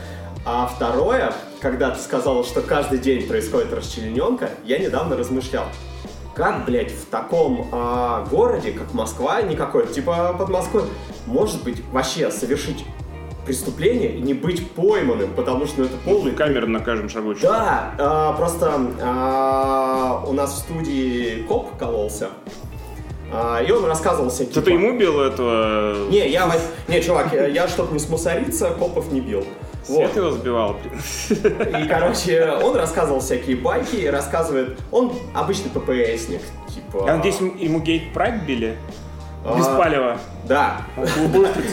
А 0.47 0.67
второе, 0.67 1.33
когда 1.61 1.91
ты 1.91 2.01
сказал, 2.01 2.45
что 2.45 2.61
каждый 2.61 2.99
день 2.99 3.27
происходит 3.27 3.73
расчлененка, 3.73 4.51
я 4.65 4.79
недавно 4.79 5.17
размышлял. 5.17 5.65
Как, 6.35 6.67
блядь, 6.67 6.91
в 6.91 7.07
таком 7.07 7.69
а, 7.73 8.27
городе, 8.31 8.73
как 8.73 8.93
Москва, 8.93 9.41
никакой, 9.41 9.87
типа 9.87 10.35
под 10.39 10.51
Москвой, 10.51 10.83
может 11.27 11.63
быть 11.63 11.83
вообще 11.93 12.31
совершить 12.31 12.85
преступление 13.47 14.17
и 14.17 14.21
не 14.21 14.35
быть 14.35 14.71
пойманным, 14.73 15.33
потому 15.35 15.67
что 15.67 15.81
ну, 15.81 15.85
это 15.87 15.97
полный 16.05 16.33
Камера 16.33 16.67
на 16.67 16.81
каждом 16.81 17.09
шагу. 17.09 17.35
да, 17.41 17.95
а, 17.99 18.33
просто 18.35 18.73
а, 19.01 20.25
у 20.27 20.33
нас 20.33 20.55
в 20.55 20.59
студии 20.59 21.43
коп 21.49 21.77
кололся, 21.79 22.29
и 23.67 23.73
он 23.73 23.85
рассказывал 23.87 24.29
всякие... 24.29 24.53
Кто-то 24.53 24.71
ему 24.71 24.99
бил 24.99 25.21
этого... 25.21 26.09
Не, 26.09 26.29
я... 26.29 26.51
Не, 26.87 27.01
чувак, 27.01 27.33
я, 27.33 27.47
я 27.47 27.67
чтоб 27.67 27.91
не 27.91 27.99
смусориться, 27.99 28.71
копов 28.71 29.11
не 29.11 29.21
бил. 29.21 29.45
Вот. 29.89 29.97
Свет 29.97 30.17
его 30.17 30.31
сбивал. 30.31 30.77
И, 31.31 31.89
короче, 31.89 32.53
он 32.63 32.77
рассказывал 32.77 33.21
всякие 33.21 33.57
байки, 33.57 34.07
рассказывает... 34.07 34.79
Он 34.91 35.13
обычный 35.35 35.71
ППСник, 35.71 36.41
типа... 36.73 37.05
Я 37.07 37.17
надеюсь, 37.17 37.39
ему- 37.41 37.55
ему 37.59 37.81
гейт 37.81 38.13
прайд 38.13 38.43
били? 38.45 38.77
А, 39.47 39.59
Без 39.59 39.67
палева. 39.67 40.17
Да. 40.49 40.79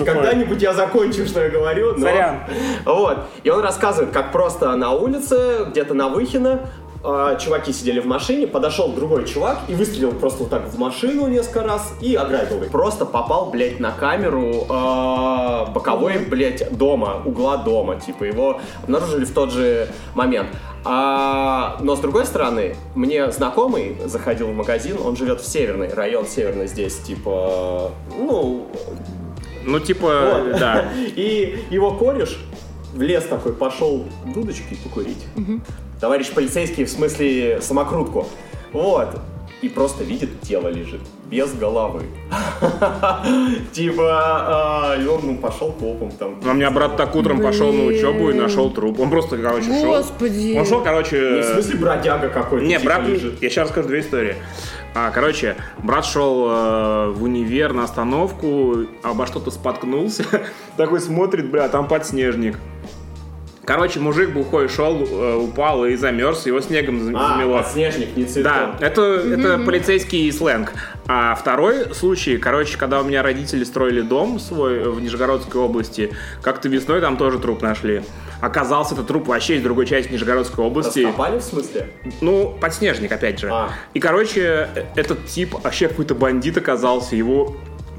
Когда-нибудь 0.06 0.62
я 0.62 0.74
закончу, 0.74 1.26
что 1.26 1.42
я 1.44 1.50
говорю. 1.50 1.94
но- 1.98 2.06
Сорян. 2.06 2.40
Вот. 2.86 3.20
И 3.44 3.50
он 3.50 3.62
рассказывает, 3.62 4.12
как 4.12 4.32
просто 4.34 4.76
на 4.76 4.92
улице, 4.92 5.66
где-то 5.70 5.94
на 5.94 6.10
Выхино, 6.10 6.70
э, 7.04 7.38
чуваки 7.40 7.74
сидели 7.74 8.00
в 8.00 8.06
машине, 8.06 8.48
подошел 8.48 8.90
другой 8.92 9.26
чувак 9.26 9.60
и 9.68 9.76
выстрелил 9.76 10.12
просто 10.12 10.44
вот 10.44 10.50
так 10.50 10.68
в 10.68 10.78
машину 10.78 11.28
несколько 11.28 11.64
раз 11.64 11.94
и 12.02 12.16
ограбил 12.16 12.64
их. 12.64 12.72
Просто 12.72 13.06
попал, 13.06 13.50
блядь, 13.52 13.80
на 13.80 13.92
камеру 13.92 14.66
э, 14.70 15.72
боковой, 15.74 16.20
блядь, 16.20 16.76
дома, 16.78 17.22
угла 17.26 17.58
дома. 17.58 18.00
Типа 18.00 18.24
его 18.24 18.60
обнаружили 18.84 19.26
в 19.26 19.34
тот 19.34 19.52
же 19.52 19.88
момент. 20.16 20.50
А, 20.84 21.78
но 21.82 21.96
с 21.96 22.00
другой 22.00 22.26
стороны, 22.26 22.76
мне 22.96 23.32
знакомый 23.32 23.98
заходил 24.06 24.48
в 24.48 24.56
магазин, 24.56 24.98
он 25.04 25.16
живет 25.16 25.40
в 25.42 25.48
северный 25.48 25.94
район, 25.94 26.26
северный 26.26 26.66
здесь, 26.68 26.98
типа, 26.98 27.92
ну, 28.18 28.68
Ну, 29.64 29.80
типа, 29.80 30.42
вот. 30.44 30.60
да. 30.60 30.86
И 31.16 31.66
его 31.70 31.92
кореш 31.92 32.40
в 32.94 33.02
лес 33.02 33.24
такой 33.26 33.54
пошел 33.54 34.04
дудочки 34.34 34.76
покурить. 34.84 35.24
Товарищ 36.02 36.32
полицейский, 36.32 36.86
в 36.86 36.90
смысле 36.90 37.62
самокрутку. 37.62 38.28
Вот. 38.74 39.22
И 39.62 39.70
просто 39.70 40.04
видит, 40.04 40.42
тело 40.42 40.68
лежит. 40.70 41.02
Без 41.30 41.54
головы. 41.54 42.06
Типа, 43.72 44.08
а, 44.10 44.98
и 45.00 45.06
он 45.06 45.22
ну, 45.24 45.38
пошел 45.38 45.72
копом 45.72 46.10
там. 46.12 46.40
Ну, 46.44 46.52
У 46.52 46.54
меня 46.56 46.72
брат 46.72 46.98
так 46.98 47.16
утром 47.16 47.40
пошел 47.40 47.72
на 47.72 47.84
учебу 47.84 48.32
и 48.32 48.34
нашел 48.34 48.72
труп. 48.72 49.00
Он 49.00 49.12
просто, 49.12 49.38
короче, 49.38 49.68
шел. 49.68 49.92
Господи. 49.98 50.58
Он 50.58 50.66
шел, 50.66 50.84
короче... 50.84 51.42
В 51.42 51.44
смысле 51.44 51.78
бродяга 51.78 52.30
какой-то 52.30 52.66
Не, 52.66 52.78
типа, 52.78 52.86
брат, 52.86 53.08
лежит. 53.08 53.40
я 53.40 53.50
сейчас 53.52 53.68
расскажу 53.68 53.90
две 53.90 54.00
истории. 54.00 54.36
А, 54.96 55.12
короче, 55.12 55.56
брат 55.84 56.04
шел 56.04 56.48
э, 56.50 57.12
в 57.12 57.24
универ 57.24 57.74
на 57.74 57.84
остановку, 57.84 58.88
обо 59.04 59.28
что-то 59.28 59.52
споткнулся, 59.52 60.26
такой 60.78 61.00
смотрит, 61.00 61.50
бля, 61.52 61.70
там 61.70 61.88
подснежник. 61.88 62.58
Короче, 63.64 64.00
мужик 64.00 64.32
бухой 64.32 64.68
шел, 64.68 64.98
э, 65.04 65.36
упал 65.36 65.86
и 65.86 65.96
замерз, 65.96 66.46
его 66.48 66.62
снегом 66.62 67.16
А, 67.16 67.34
замело. 67.38 67.58
подснежник, 67.60 68.18
не 68.18 68.26
цветок. 68.26 68.52
Да, 68.52 68.76
это, 68.86 69.02
это 69.02 69.60
полицейский 69.60 70.32
сленг. 70.32 70.74
А 71.08 71.36
второй 71.36 71.94
случай, 71.94 72.38
короче, 72.38 72.78
когда 72.78 73.02
у 73.02 73.04
меня 73.04 73.22
родители 73.22 73.64
строили 73.64 74.02
дом 74.02 74.40
свой 74.40 74.90
в 74.90 75.00
Нижегородской 75.02 75.62
области, 75.62 76.12
как-то 76.42 76.70
весной 76.70 77.02
там 77.02 77.18
тоже 77.18 77.38
труп 77.38 77.62
нашли. 77.62 78.02
Оказался 78.40 78.96
этот 78.96 79.06
труп 79.08 79.28
вообще 79.28 79.58
из 79.58 79.62
другой 79.62 79.86
части 79.86 80.12
Нижегородской 80.12 80.66
области. 80.66 81.02
Раскопали 81.02 81.38
в 81.38 81.44
смысле? 81.44 81.88
Ну, 82.22 82.58
подснежник, 82.60 83.12
опять 83.12 83.40
же. 83.40 83.50
А. 83.52 83.70
И, 83.94 84.00
короче, 84.00 84.68
э- 84.74 84.86
этот 84.96 85.28
тип 85.28 85.54
вообще 85.64 85.88
какой-то 85.88 86.16
бандит 86.16 86.58
оказался. 86.58 87.16
Его 87.16 87.56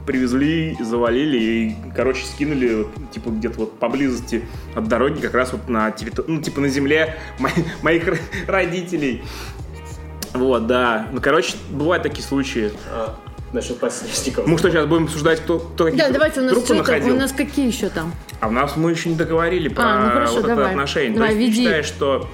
привезли, 0.06 0.76
завалили 0.80 1.38
и, 1.38 1.76
короче, 1.94 2.24
скинули, 2.24 2.74
вот, 2.82 3.10
типа, 3.10 3.30
где-то 3.30 3.60
вот 3.60 3.78
поблизости 3.78 4.44
от 4.74 4.88
дороги, 4.88 5.20
как 5.20 5.34
раз 5.34 5.52
вот 5.52 5.68
на 5.68 5.90
территории, 5.90 6.26
ну, 6.30 6.40
типа, 6.42 6.60
на 6.60 6.68
земле 6.68 7.16
мо- 7.38 7.50
моих 7.82 8.04
родителей. 8.46 9.22
Вот, 10.34 10.66
да. 10.66 11.08
Ну, 11.12 11.20
короче, 11.20 11.56
бывают 11.70 12.02
такие 12.02 12.24
случаи. 12.26 12.72
А, 12.90 13.14
насчет 13.52 13.78
подснежников. 13.78 14.46
Мы 14.46 14.56
что, 14.58 14.70
сейчас 14.70 14.86
будем 14.86 15.04
обсуждать, 15.04 15.40
кто, 15.40 15.58
кто 15.58 15.84
какие 15.84 15.98
Да, 15.98 16.04
тру- 16.06 16.14
давайте 16.14 16.40
у 16.40 16.44
нас 16.44 16.52
что 16.56 16.66
там, 16.68 16.76
находил? 16.78 17.14
у 17.14 17.18
нас 17.18 17.32
какие 17.32 17.66
еще 17.66 17.88
там? 17.90 18.12
А 18.40 18.48
у 18.48 18.50
нас 18.50 18.76
мы 18.76 18.90
еще 18.90 19.08
не 19.10 19.14
договорили 19.16 19.68
про 19.68 19.82
А, 19.84 20.04
ну 20.06 20.10
хорошо, 20.10 20.34
вот 20.36 20.44
это 20.44 20.48
давай. 20.56 20.70
отношение. 20.70 21.12
Давай, 21.14 21.34
То 21.34 21.36
есть 21.36 21.48
веди. 21.50 21.56
ты 21.58 21.62
считаешь, 21.64 21.86
что 21.86 22.28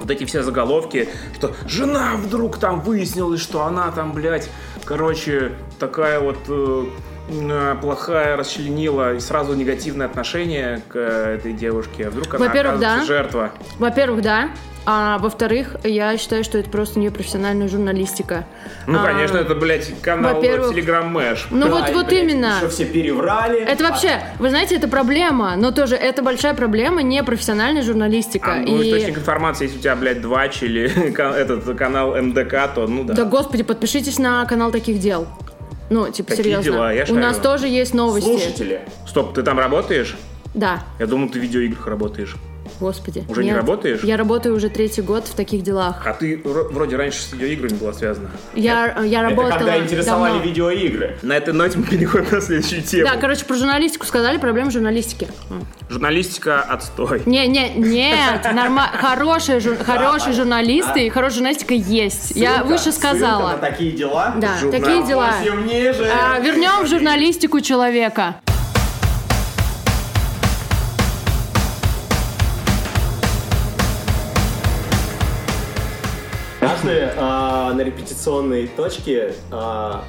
вот 0.00 0.10
эти 0.10 0.24
все 0.24 0.42
заголовки, 0.42 1.08
что 1.34 1.54
жена 1.66 2.14
вдруг 2.16 2.58
там 2.58 2.80
выяснилось, 2.80 3.40
что 3.40 3.64
она 3.64 3.90
там, 3.90 4.12
блядь, 4.12 4.48
короче, 4.84 5.52
такая 5.78 6.20
вот 6.20 6.38
э, 6.48 6.84
э, 7.30 7.76
плохая, 7.80 8.36
расчленила 8.36 9.14
и 9.14 9.20
сразу 9.20 9.54
негативное 9.54 10.06
отношение 10.06 10.82
к 10.88 10.96
э, 10.96 11.36
этой 11.36 11.52
девушке. 11.52 12.08
Вдруг 12.08 12.34
она 12.34 12.46
Во-первых, 12.46 12.76
оказывается 12.76 13.00
да. 13.00 13.06
жертва. 13.06 13.52
Во-первых, 13.78 14.22
да. 14.22 14.50
А 14.90 15.18
во-вторых, 15.18 15.76
я 15.84 16.16
считаю, 16.16 16.42
что 16.44 16.56
это 16.56 16.70
просто 16.70 16.98
непрофессиональная 16.98 17.68
журналистика. 17.68 18.46
Ну, 18.86 18.98
А, 18.98 19.04
конечно, 19.04 19.36
это, 19.36 19.54
блядь, 19.54 19.92
канал 20.00 20.42
Telegram 20.42 21.04
Мэш. 21.06 21.48
Ну 21.50 21.66
Да, 21.66 21.72
вот, 21.74 21.90
и, 21.90 21.92
вот 21.92 22.06
блядь, 22.06 22.22
именно. 22.22 22.54
Еще 22.56 22.70
все 22.70 22.86
переврали. 22.86 23.60
Это 23.60 23.84
вообще, 23.84 24.22
вы 24.38 24.48
знаете, 24.48 24.76
это 24.76 24.88
проблема, 24.88 25.56
но 25.58 25.72
тоже 25.72 25.94
это 25.94 26.22
большая 26.22 26.54
проблема, 26.54 27.02
непрофессиональная 27.02 27.82
журналистика. 27.82 28.54
А, 28.54 28.56
ну, 28.60 28.80
И- 28.80 28.88
источник 28.88 29.18
информации, 29.18 29.64
если 29.66 29.76
у 29.76 29.82
тебя, 29.82 29.94
блядь, 29.94 30.22
двач 30.22 30.62
или 30.62 30.90
этот 31.36 31.76
канал 31.76 32.16
МДК, 32.16 32.70
то 32.74 32.86
ну 32.86 33.04
да. 33.04 33.12
Да, 33.12 33.24
господи, 33.26 33.64
подпишитесь 33.64 34.18
на 34.18 34.46
канал 34.46 34.70
таких 34.70 35.00
дел. 35.00 35.26
Ну, 35.90 36.10
типа, 36.10 36.30
Такие 36.30 36.44
серьезно. 36.44 36.72
дела, 36.72 36.92
я 36.94 37.02
У 37.02 37.06
шарю. 37.08 37.20
нас 37.20 37.36
тоже 37.36 37.68
есть 37.68 37.92
новости. 37.92 38.26
Слушатели. 38.26 38.80
Стоп, 39.06 39.34
ты 39.34 39.42
там 39.42 39.58
работаешь? 39.58 40.16
Да, 40.54 40.82
Я 40.98 41.06
думал, 41.06 41.28
ты 41.28 41.38
в 41.40 41.42
видеоиграх 41.42 41.86
работаешь. 41.86 42.34
Господи. 42.80 43.24
Уже 43.28 43.42
не 43.42 43.48
Нет. 43.48 43.56
работаешь? 43.56 44.00
Я 44.02 44.16
работаю 44.16 44.54
уже 44.56 44.68
третий 44.68 45.02
год 45.02 45.26
в 45.26 45.34
таких 45.34 45.62
делах. 45.62 46.02
А 46.06 46.12
ты 46.12 46.36
вро- 46.36 46.68
вроде 46.72 46.96
раньше 46.96 47.20
с 47.22 47.32
видеоиграми 47.32 47.74
была 47.74 47.92
связана. 47.92 48.30
Я, 48.54 48.98
я 49.02 49.20
Это 49.20 49.30
работала 49.30 49.58
когда 49.58 49.78
интересовали 49.78 50.32
давно. 50.34 50.46
видеоигры. 50.46 51.18
На 51.22 51.36
этой 51.36 51.52
ноте 51.54 51.78
мы 51.78 51.84
переходим 51.84 52.26
на 52.30 52.40
следующую 52.40 52.82
тему. 52.82 53.08
Да, 53.10 53.16
короче, 53.16 53.44
про 53.44 53.56
журналистику 53.56 54.06
сказали, 54.06 54.38
проблема 54.38 54.70
журналистики. 54.70 55.28
Журналистика 55.88 56.60
отстой. 56.62 57.22
Не, 57.26 57.46
не, 57.46 57.70
нет, 57.74 58.46
хорошие, 59.00 59.58
жур- 59.60 59.82
хорошие 59.82 60.32
журналисты 60.34 61.06
и 61.06 61.08
хорошая 61.08 61.36
журналистика 61.38 61.74
есть. 61.74 62.32
Я 62.36 62.62
выше 62.64 62.92
сказала. 62.92 63.52
на 63.52 63.58
такие 63.58 63.92
дела. 63.92 64.34
Да, 64.38 64.52
такие 64.70 65.06
дела. 65.06 65.30
А, 65.34 66.38
вернем 66.40 66.84
в 66.84 66.88
журналистику 66.88 67.60
человека. 67.60 68.36
Однажды 76.78 77.10
а, 77.16 77.72
на 77.72 77.80
репетиционной 77.80 78.68
точке 78.68 79.34
а, 79.50 80.04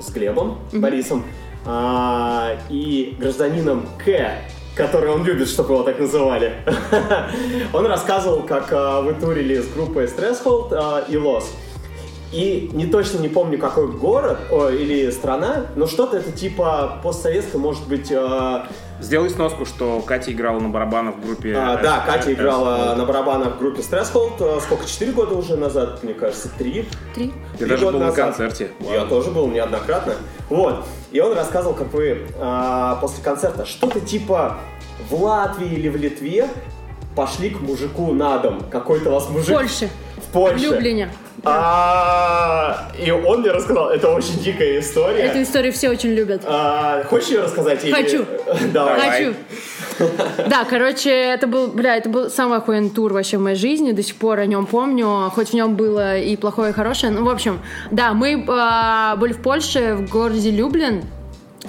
с 0.00 0.10
Глебом 0.10 0.58
Борисом 0.72 1.24
а, 1.66 2.56
и 2.70 3.16
гражданином 3.18 3.88
К, 4.04 4.38
который 4.76 5.10
он 5.10 5.24
любит, 5.24 5.48
чтобы 5.48 5.74
его 5.74 5.82
так 5.82 5.98
называли, 5.98 6.52
он 7.72 7.86
рассказывал, 7.86 8.42
как 8.42 8.68
а, 8.70 9.00
вы 9.00 9.14
турили 9.14 9.60
с 9.60 9.66
группой 9.66 10.04
Stresshold 10.04 10.68
а, 10.72 11.04
и 11.08 11.14
Loss. 11.14 11.46
И 12.30 12.70
не 12.74 12.86
точно 12.86 13.18
не 13.18 13.28
помню, 13.28 13.58
какой 13.58 13.90
город 13.90 14.38
о, 14.52 14.68
или 14.68 15.10
страна, 15.10 15.66
но 15.74 15.88
что-то 15.88 16.18
это 16.18 16.30
типа 16.30 17.00
постсоветское, 17.02 17.60
может 17.60 17.88
быть, 17.88 18.12
а, 18.12 18.68
Сделай 19.00 19.30
сноску, 19.30 19.64
что 19.64 20.00
Катя 20.00 20.32
играла 20.32 20.58
на 20.58 20.68
барабанах 20.70 21.16
в 21.16 21.24
группе... 21.24 21.54
а, 21.56 21.78
э, 21.78 21.82
да, 21.82 22.00
Катя 22.04 22.30
э, 22.30 22.34
играла 22.34 22.94
э, 22.94 22.96
на 22.96 23.04
барабанах 23.04 23.54
в 23.54 23.58
группе 23.58 23.80
Stresshold. 23.80 24.34
а, 24.40 24.60
Сколько? 24.60 24.86
Четыре 24.86 25.12
года 25.12 25.34
уже 25.36 25.56
назад, 25.56 26.02
мне 26.02 26.14
кажется, 26.14 26.48
три. 26.58 26.88
Три. 27.14 27.32
Я 27.52 27.58
Три 27.58 27.68
даже 27.68 27.84
был 27.86 27.92
на 27.92 28.06
назад. 28.06 28.16
концерте. 28.36 28.72
Я 28.80 29.04
тоже 29.04 29.30
был 29.30 29.46
неоднократно. 29.48 30.14
Вот. 30.50 30.84
И 31.12 31.20
он 31.20 31.32
рассказывал, 31.34 31.74
как 31.74 31.92
вы 31.92 32.26
а, 32.38 32.96
после 32.96 33.22
концерта 33.22 33.64
что-то 33.66 34.00
типа 34.00 34.58
в 35.08 35.14
Латвии 35.22 35.68
или 35.72 35.88
в 35.88 35.96
Литве 35.96 36.48
пошли 37.14 37.50
к 37.50 37.60
мужику 37.60 38.12
на 38.12 38.38
дом. 38.38 38.62
Какой-то 38.68 39.10
у 39.10 39.12
вас 39.14 39.26
В 39.26 39.32
мужик 39.32 39.54
Польше. 39.54 39.90
в 40.16 40.20
В 40.28 40.32
Польше. 40.32 40.64
Люблине. 40.70 41.12
А, 41.50 42.88
и 42.98 43.10
он 43.10 43.40
мне 43.40 43.50
рассказал, 43.50 43.90
это 43.90 44.08
очень 44.10 44.38
дикая 44.40 44.80
история. 44.80 45.20
Эту 45.24 45.42
историю 45.42 45.72
все 45.72 45.90
очень 45.90 46.10
любят. 46.10 46.42
А, 46.44 47.02
хочешь 47.04 47.28
ее 47.30 47.40
рассказать? 47.42 47.84
или- 47.84 47.92
Хочу. 47.92 48.24
Давай. 48.72 48.96
Давай. 49.00 49.24
Хочу. 49.24 49.34
Да, 50.48 50.64
короче, 50.64 51.10
это 51.10 51.46
был, 51.46 51.68
бля, 51.68 51.96
это 51.96 52.08
был 52.08 52.30
самый 52.30 52.58
охуенный 52.58 52.90
тур 52.90 53.12
вообще 53.12 53.36
в 53.36 53.40
моей 53.40 53.56
жизни, 53.56 53.90
до 53.92 54.02
сих 54.02 54.14
пор 54.16 54.38
о 54.38 54.46
нем 54.46 54.66
помню, 54.66 55.30
хоть 55.34 55.50
в 55.50 55.54
нем 55.54 55.74
было 55.74 56.18
и 56.18 56.36
плохое, 56.36 56.70
и 56.70 56.72
хорошее. 56.72 57.10
Ну, 57.12 57.24
в 57.24 57.28
общем, 57.28 57.60
да, 57.90 58.12
мы 58.12 58.44
а, 58.48 59.16
были 59.16 59.32
в 59.32 59.42
Польше, 59.42 59.94
в 59.94 60.08
городе 60.08 60.50
Люблин, 60.50 61.02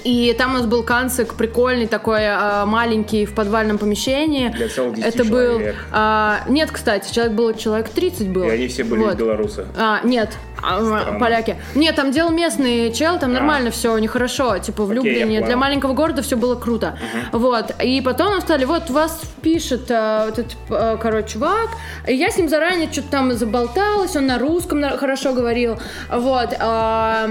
и 0.03 0.33
там 0.37 0.51
у 0.51 0.57
нас 0.57 0.65
был 0.65 0.83
канцик 0.83 1.35
прикольный 1.35 1.87
такой, 1.87 2.21
а, 2.27 2.65
маленький, 2.65 3.25
в 3.25 3.33
подвальном 3.33 3.77
помещении. 3.77 4.49
Для 4.49 4.69
целых 4.69 4.95
10 4.95 5.15
Это 5.15 5.23
был... 5.25 5.57
человек. 5.59 5.75
а, 5.91 6.39
нет, 6.47 6.71
кстати, 6.71 7.13
человек 7.13 7.33
было 7.33 7.53
человек 7.53 7.89
30 7.89 8.29
было. 8.29 8.45
И 8.45 8.49
они 8.49 8.67
все 8.67 8.83
были 8.83 9.01
Вот. 9.01 9.15
белорусы. 9.17 9.65
А, 9.77 10.01
нет, 10.03 10.31
а, 10.61 10.81
Странно. 10.83 11.19
поляки. 11.19 11.55
Нет, 11.75 11.95
там 11.95 12.11
делал 12.11 12.31
местный 12.31 12.91
чел, 12.93 13.17
там 13.19 13.33
нормально 13.33 13.71
все, 13.71 13.97
нехорошо. 13.97 14.57
Типа 14.59 14.83
в 14.85 14.91
Окей, 14.91 15.03
я 15.05 15.19
Люблине. 15.19 15.35
понял. 15.39 15.45
Для 15.47 15.57
маленького 15.57 15.93
города 15.93 16.21
все 16.21 16.35
было 16.35 16.55
круто. 16.55 16.97
Вот. 17.31 17.71
И 17.83 18.01
потом 18.01 18.31
нам 18.31 18.41
стали, 18.41 18.65
вот 18.65 18.89
вас 18.89 19.21
пишет 19.41 19.89
а, 19.89 20.25
вот 20.25 20.39
этот, 20.39 20.57
а, 20.69 20.97
короче, 20.97 21.29
чувак. 21.33 21.69
И 22.07 22.13
я 22.15 22.29
с 22.29 22.37
ним 22.37 22.49
заранее 22.49 22.91
что-то 22.91 23.09
там 23.09 23.31
заболталась, 23.33 24.15
он 24.15 24.27
на 24.27 24.37
русском 24.39 24.81
хорошо 24.97 25.33
говорил. 25.33 25.77
Вот. 26.11 26.49
а, 26.59 27.29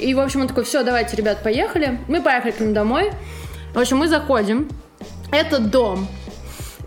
и, 0.00 0.14
в 0.14 0.20
общем, 0.20 0.40
он 0.42 0.48
такой, 0.48 0.64
все, 0.64 0.82
давайте, 0.82 1.16
ребят, 1.16 1.42
поехали. 1.42 1.98
Мы 2.08 2.22
поехали 2.22 2.50
к 2.52 2.60
ним 2.60 2.72
домой. 2.74 3.10
В 3.74 3.78
общем, 3.78 3.98
мы 3.98 4.08
заходим. 4.08 4.68
Это 5.32 5.58
дом. 5.58 6.08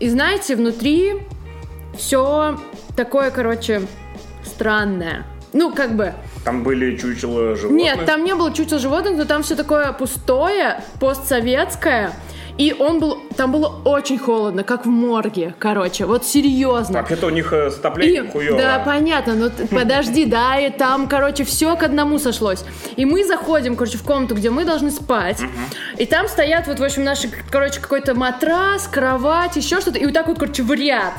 И 0.00 0.08
знаете, 0.08 0.56
внутри 0.56 1.14
все 1.96 2.58
такое, 2.96 3.30
короче, 3.30 3.82
странное. 4.44 5.24
Ну, 5.52 5.72
как 5.72 5.94
бы, 5.94 6.12
Там 6.44 6.64
были 6.64 6.96
чучела 6.96 7.54
животных. 7.56 7.80
нет, 7.82 8.04
там 8.06 8.24
не 8.24 8.34
было 8.34 8.52
чучел 8.52 8.78
животных, 8.80 9.16
но 9.16 9.24
там 9.24 9.42
все 9.44 9.54
такое 9.54 9.92
пустое, 9.92 10.82
постсоветское. 11.00 12.12
И 12.56 12.72
он 12.78 13.00
был, 13.00 13.18
там 13.36 13.50
было 13.50 13.80
очень 13.84 14.16
холодно, 14.18 14.62
как 14.62 14.86
в 14.86 14.88
морге, 14.88 15.54
короче, 15.58 16.06
вот 16.06 16.24
серьезно. 16.24 17.00
Вообще-то 17.00 17.26
у 17.26 17.30
них 17.30 17.52
э, 17.52 17.70
с 17.70 17.78
отоплением 17.78 18.30
хуёво. 18.30 18.56
да, 18.58 18.78
понятно, 18.78 19.34
но 19.34 19.48
т- 19.48 19.66
подожди, 19.66 20.24
да, 20.24 20.58
и 20.60 20.70
там, 20.70 21.08
короче, 21.08 21.42
все 21.42 21.74
к 21.76 21.82
одному 21.82 22.18
сошлось. 22.20 22.64
И 22.94 23.04
мы 23.04 23.24
заходим, 23.24 23.74
короче, 23.74 23.98
в 23.98 24.04
комнату, 24.04 24.36
где 24.36 24.50
мы 24.50 24.64
должны 24.64 24.92
спать, 24.92 25.40
и 25.98 26.06
там 26.06 26.28
стоят 26.28 26.68
вот, 26.68 26.78
в 26.78 26.84
общем, 26.84 27.02
наши, 27.02 27.28
короче, 27.50 27.80
какой-то 27.80 28.14
матрас, 28.14 28.86
кровать, 28.86 29.56
еще 29.56 29.80
что-то, 29.80 29.98
и 29.98 30.04
вот 30.04 30.14
так 30.14 30.28
вот, 30.28 30.38
короче, 30.38 30.62
в 30.62 30.72
ряд. 30.72 31.14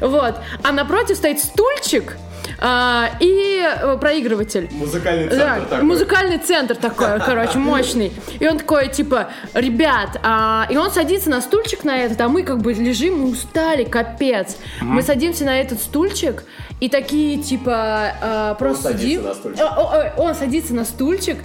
Вот. 0.00 0.36
А 0.62 0.72
напротив 0.72 1.16
стоит 1.18 1.38
стульчик 1.38 2.16
а, 2.60 3.10
и 3.20 3.64
э, 3.64 3.96
проигрыватель. 3.98 4.68
Музыкальный 4.72 5.28
Да, 5.28 5.36
центр 5.56 5.68
такой. 5.68 5.84
музыкальный 5.84 6.38
центр 6.38 6.76
такой, 6.76 7.20
короче, 7.20 7.58
мощный. 7.58 8.12
И 8.40 8.46
он 8.48 8.58
такой, 8.58 8.88
типа, 8.88 9.28
ребят, 9.54 10.18
а, 10.22 10.66
и 10.70 10.76
он 10.76 10.90
садится 10.90 11.30
на 11.30 11.40
стульчик 11.40 11.84
на 11.84 11.98
этот, 11.98 12.20
а 12.20 12.28
мы 12.28 12.42
как 12.42 12.58
бы 12.60 12.72
лежим, 12.72 13.18
мы 13.20 13.30
устали, 13.30 13.84
капец. 13.84 14.56
Мы 14.80 15.02
садимся 15.02 15.44
на 15.44 15.60
этот 15.60 15.80
стульчик 15.80 16.42
и 16.80 16.88
такие, 16.88 17.38
типа, 17.42 18.12
а, 18.20 18.54
просто 18.54 18.84
садится 18.84 19.06
сидим. 19.06 19.22
на 19.24 19.34
стульчик. 19.34 20.18
Он 20.18 20.34
садится 20.34 20.74
на 20.74 20.84
стульчик 20.84 21.38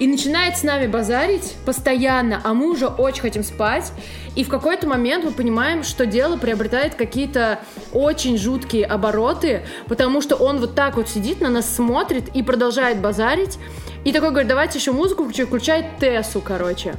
и 0.00 0.06
начинает 0.06 0.56
с 0.56 0.62
нами 0.62 0.86
базарить 0.86 1.56
постоянно, 1.66 2.40
а 2.42 2.54
мы 2.54 2.70
уже 2.70 2.86
очень 2.86 3.20
хотим 3.20 3.44
спать. 3.44 3.92
И 4.34 4.44
в 4.44 4.48
какой-то 4.48 4.88
момент 4.88 5.24
мы 5.24 5.30
понимаем, 5.30 5.84
что 5.84 6.06
дело 6.06 6.38
приобретает 6.38 6.94
какие-то 6.94 7.60
очень 7.92 8.38
жуткие 8.38 8.86
обороты, 8.86 9.62
потому 9.86 10.22
что 10.22 10.36
он 10.36 10.58
вот 10.58 10.74
так 10.74 10.96
вот 10.96 11.08
сидит, 11.08 11.42
на 11.42 11.50
нас 11.50 11.72
смотрит 11.72 12.34
и 12.34 12.42
продолжает 12.42 13.00
базарить. 13.00 13.58
И 14.04 14.12
такой 14.12 14.30
говорит, 14.30 14.48
давайте 14.48 14.78
еще 14.78 14.92
музыку 14.92 15.24
включу, 15.24 15.46
включает 15.46 15.98
Тессу, 16.00 16.40
короче. 16.40 16.94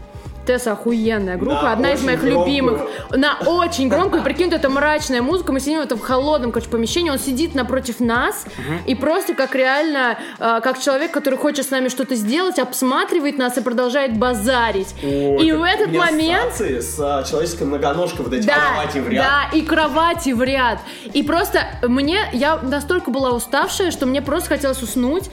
Тесса 0.46 0.72
охуенная 0.72 1.38
группа, 1.38 1.62
На 1.62 1.72
одна 1.74 1.92
из 1.94 2.02
моих 2.04 2.22
громкую. 2.22 2.46
любимых. 2.46 2.82
На 3.12 3.38
очень 3.46 3.90
громкую, 3.90 4.24
прикинь, 4.24 4.52
это 4.52 4.70
мрачная 4.70 5.22
музыка, 5.22 5.52
мы 5.52 5.60
сидим 5.60 5.80
в 5.80 5.84
этом 5.84 6.00
холодном, 6.00 6.52
короче, 6.52 6.70
помещении, 6.70 7.10
он 7.10 7.20
сидит 7.20 7.54
напротив 7.56 8.00
нас 8.00 8.46
и 8.86 8.96
просто 8.96 9.34
как 9.36 9.54
реально, 9.56 10.18
э, 10.40 10.60
как 10.64 10.80
человек, 10.80 11.12
который 11.12 11.38
хочет 11.38 11.66
с 11.66 11.70
нами 11.70 11.90
что-то 11.90 12.16
сделать, 12.16 12.58
обсматривает 12.60 13.38
нас 13.38 13.58
и 13.58 13.62
продолжает 13.62 14.18
базарить. 14.18 14.96
и 15.04 15.52
в 15.52 15.64
этот 15.64 15.94
момент... 15.94 16.54
с 16.60 16.98
а, 17.00 17.24
человеческой 17.24 17.64
многоножкой, 17.64 18.26
вот 18.26 18.34
эти 18.34 18.46
Да, 18.48 18.56
кровати 18.56 18.98
в 19.00 19.08
ряд. 19.10 19.26
да, 19.52 19.58
и 19.58 19.62
кровати 19.62 20.30
в 20.32 20.42
ряд. 20.42 20.80
И 21.14 21.24
просто 21.24 21.60
мне, 21.84 22.20
я 22.34 22.58
настолько 22.58 23.12
была 23.12 23.32
уставшая, 23.32 23.92
что 23.92 24.06
мне 24.06 24.22
просто 24.22 24.50
хотелось 24.50 24.82
уснуть. 24.82 25.30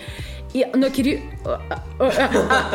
И, 0.54 0.66
но 0.74 0.88
Кири... 0.88 1.22
э, 1.44 1.58
э, 2.00 2.10
э, 2.10 2.28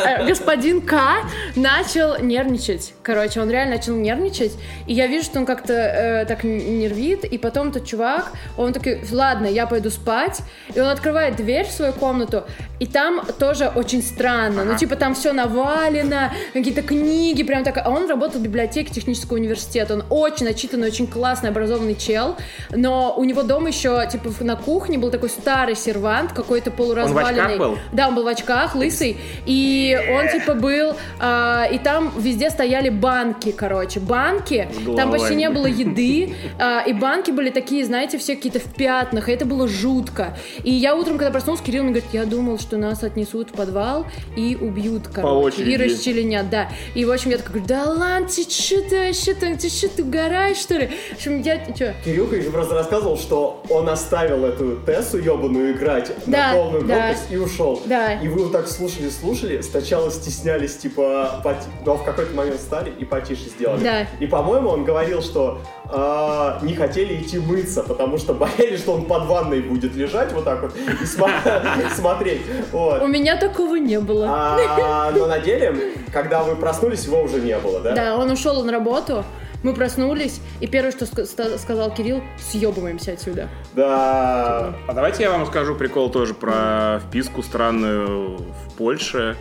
э, 0.05 0.27
господин 0.27 0.81
К 0.81 1.23
начал 1.55 2.19
нервничать. 2.19 2.93
Короче, 3.01 3.41
он 3.41 3.49
реально 3.49 3.77
начал 3.77 3.95
нервничать. 3.95 4.53
И 4.85 4.93
я 4.93 5.07
вижу, 5.07 5.25
что 5.25 5.39
он 5.39 5.45
как-то 5.45 5.73
э, 5.73 6.25
так 6.25 6.43
нервит. 6.43 7.25
И 7.25 7.37
потом 7.37 7.69
этот 7.69 7.85
чувак, 7.85 8.31
он 8.57 8.73
такой, 8.73 9.01
ладно, 9.11 9.47
я 9.47 9.65
пойду 9.65 9.89
спать. 9.89 10.41
И 10.73 10.79
он 10.79 10.87
открывает 10.87 11.35
дверь 11.35 11.65
в 11.65 11.71
свою 11.71 11.93
комнату. 11.93 12.43
И 12.79 12.85
там 12.85 13.25
тоже 13.39 13.71
очень 13.73 14.03
странно. 14.03 14.63
Ну, 14.63 14.77
типа, 14.77 14.95
там 14.95 15.15
все 15.15 15.33
навалено, 15.33 16.33
какие-то 16.53 16.81
книги, 16.81 17.43
прям 17.43 17.63
так. 17.63 17.77
А 17.77 17.89
он 17.89 18.07
работал 18.07 18.39
в 18.39 18.43
библиотеке 18.43 18.93
технического 18.93 19.37
университета. 19.37 19.95
Он 19.95 20.03
очень 20.09 20.45
начитанный, 20.45 20.87
очень 20.87 21.07
классный, 21.07 21.49
образованный 21.49 21.95
чел. 21.95 22.35
Но 22.71 23.15
у 23.15 23.23
него 23.23 23.43
дома 23.43 23.69
еще, 23.69 24.05
типа, 24.11 24.31
на 24.41 24.55
кухне 24.55 24.97
был 24.97 25.09
такой 25.09 25.29
старый 25.29 25.75
сервант, 25.75 26.33
какой-то 26.33 26.69
полуразваленный. 26.71 27.62
Был? 27.69 27.77
Да, 27.91 28.07
он 28.07 28.15
был 28.15 28.23
в 28.23 28.27
очках, 28.27 28.75
лысый. 28.75 29.17
И 29.45 29.97
он 30.11 30.27
типа 30.29 30.53
был... 30.53 30.95
а, 31.19 31.65
и 31.71 31.77
там 31.79 32.11
везде 32.17 32.49
стояли 32.49 32.89
банки, 32.89 33.51
короче. 33.51 33.99
Банки. 33.99 34.67
Там 34.95 35.11
почти 35.11 35.35
не 35.35 35.49
было 35.49 35.65
еды. 35.65 36.35
а, 36.59 36.83
и 36.85 36.93
банки 36.93 37.31
были 37.31 37.49
такие, 37.49 37.85
знаете, 37.85 38.17
все 38.17 38.35
какие-то 38.35 38.59
в 38.59 38.73
пятнах. 38.75 39.29
И 39.29 39.31
это 39.31 39.45
было 39.45 39.67
жутко. 39.67 40.37
И 40.63 40.71
я 40.71 40.95
утром, 40.95 41.17
когда 41.17 41.31
проснулся, 41.31 41.63
Кирилл 41.63 41.83
мне 41.83 41.93
говорит, 41.93 42.09
я 42.13 42.25
думал, 42.25 42.59
что 42.59 42.77
нас 42.77 43.03
отнесут 43.03 43.49
в 43.49 43.53
подвал 43.53 44.05
и 44.35 44.57
убьют, 44.59 45.07
короче. 45.13 45.61
И 45.63 45.75
очереди. 45.75 45.93
расчленят, 45.93 46.49
да. 46.49 46.69
И, 46.95 47.05
в 47.05 47.11
общем, 47.11 47.31
я 47.31 47.37
такая 47.37 47.53
говорю, 47.53 47.67
да 47.67 47.83
ладно, 47.85 48.27
ты 48.27 48.43
что 48.43 48.81
ты 48.81 49.07
вообще 49.07 49.33
там, 49.33 49.57
ты 49.57 49.69
что, 49.69 49.87
ты 49.89 50.03
угораешь, 50.03 50.57
что 50.57 50.75
ли? 50.75 50.89
В 51.11 51.15
общем, 51.15 51.41
я, 51.41 51.63
что? 51.75 51.93
Кирюха 52.03 52.35
еще 52.35 52.49
просто 52.49 52.73
рассказывал, 52.75 53.17
что 53.17 53.63
он 53.69 53.89
оставил 53.89 54.45
эту 54.45 54.77
Тессу 54.85 55.17
ебаную 55.17 55.73
играть 55.73 56.11
Да, 56.25 56.49
на 56.49 56.53
полную 56.53 56.83
да. 56.85 56.95
громкость 56.95 57.31
и 57.31 57.37
ушел. 57.53 57.81
Да. 57.85 58.13
И 58.13 58.27
вы 58.27 58.43
вот 58.43 58.51
так 58.51 58.67
слушали-слушали, 58.67 59.61
сначала 59.61 60.11
стеснялись, 60.11 60.75
типа, 60.77 61.41
поти- 61.43 61.67
но 61.85 61.95
в 61.95 62.03
какой-то 62.03 62.33
момент 62.35 62.59
стали 62.59 62.91
и 62.91 63.05
потише 63.05 63.49
сделали. 63.49 63.83
Да. 63.83 64.07
И, 64.19 64.27
по-моему, 64.27 64.69
он 64.69 64.83
говорил, 64.83 65.21
что 65.21 65.61
а, 65.85 66.59
не 66.61 66.73
хотели 66.75 67.21
идти 67.21 67.39
мыться, 67.39 67.83
потому 67.83 68.17
что 68.17 68.33
боялись, 68.33 68.79
что 68.79 68.93
он 68.93 69.05
под 69.05 69.25
ванной 69.25 69.61
будет 69.61 69.95
лежать 69.95 70.31
вот 70.33 70.45
так 70.45 70.61
вот 70.61 70.75
и 70.75 71.05
смотреть. 71.95 72.41
У 72.71 73.07
меня 73.07 73.37
такого 73.37 73.75
не 73.75 73.99
было. 73.99 74.27
А, 74.29 75.11
но 75.11 75.27
на 75.27 75.39
деле, 75.39 75.93
когда 76.11 76.43
вы 76.43 76.55
проснулись, 76.55 77.05
его 77.05 77.21
уже 77.21 77.39
не 77.39 77.57
было, 77.57 77.79
да? 77.79 77.93
Да, 77.93 78.17
он 78.17 78.31
ушел 78.31 78.63
на 78.63 78.71
работу, 78.71 79.23
мы 79.63 79.73
проснулись, 79.73 80.41
и 80.59 80.67
первое, 80.67 80.91
что 80.91 81.05
сказал 81.05 81.93
Кирилл, 81.93 82.21
съебываемся 82.37 83.13
отсюда. 83.13 83.47
Да. 83.73 84.73
А 84.87 84.93
давайте 84.93 85.23
я 85.23 85.31
вам 85.31 85.45
скажу 85.45 85.75
прикол 85.75 86.09
тоже 86.09 86.33
про 86.33 87.01
вписку 87.07 87.41
странную 87.43 88.37
в 88.37 88.73
Польше. 88.77 89.37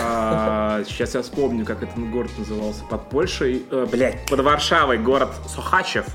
А, 0.00 0.82
сейчас 0.86 1.14
я 1.14 1.22
вспомню, 1.22 1.64
как 1.64 1.82
этот 1.82 1.98
город 2.10 2.30
назывался. 2.38 2.84
Под 2.84 3.08
Польшей, 3.08 3.64
э, 3.70 3.86
блядь, 3.90 4.24
под 4.26 4.40
Варшавой 4.40 4.98
город 4.98 5.30
Сохачев. 5.48 6.06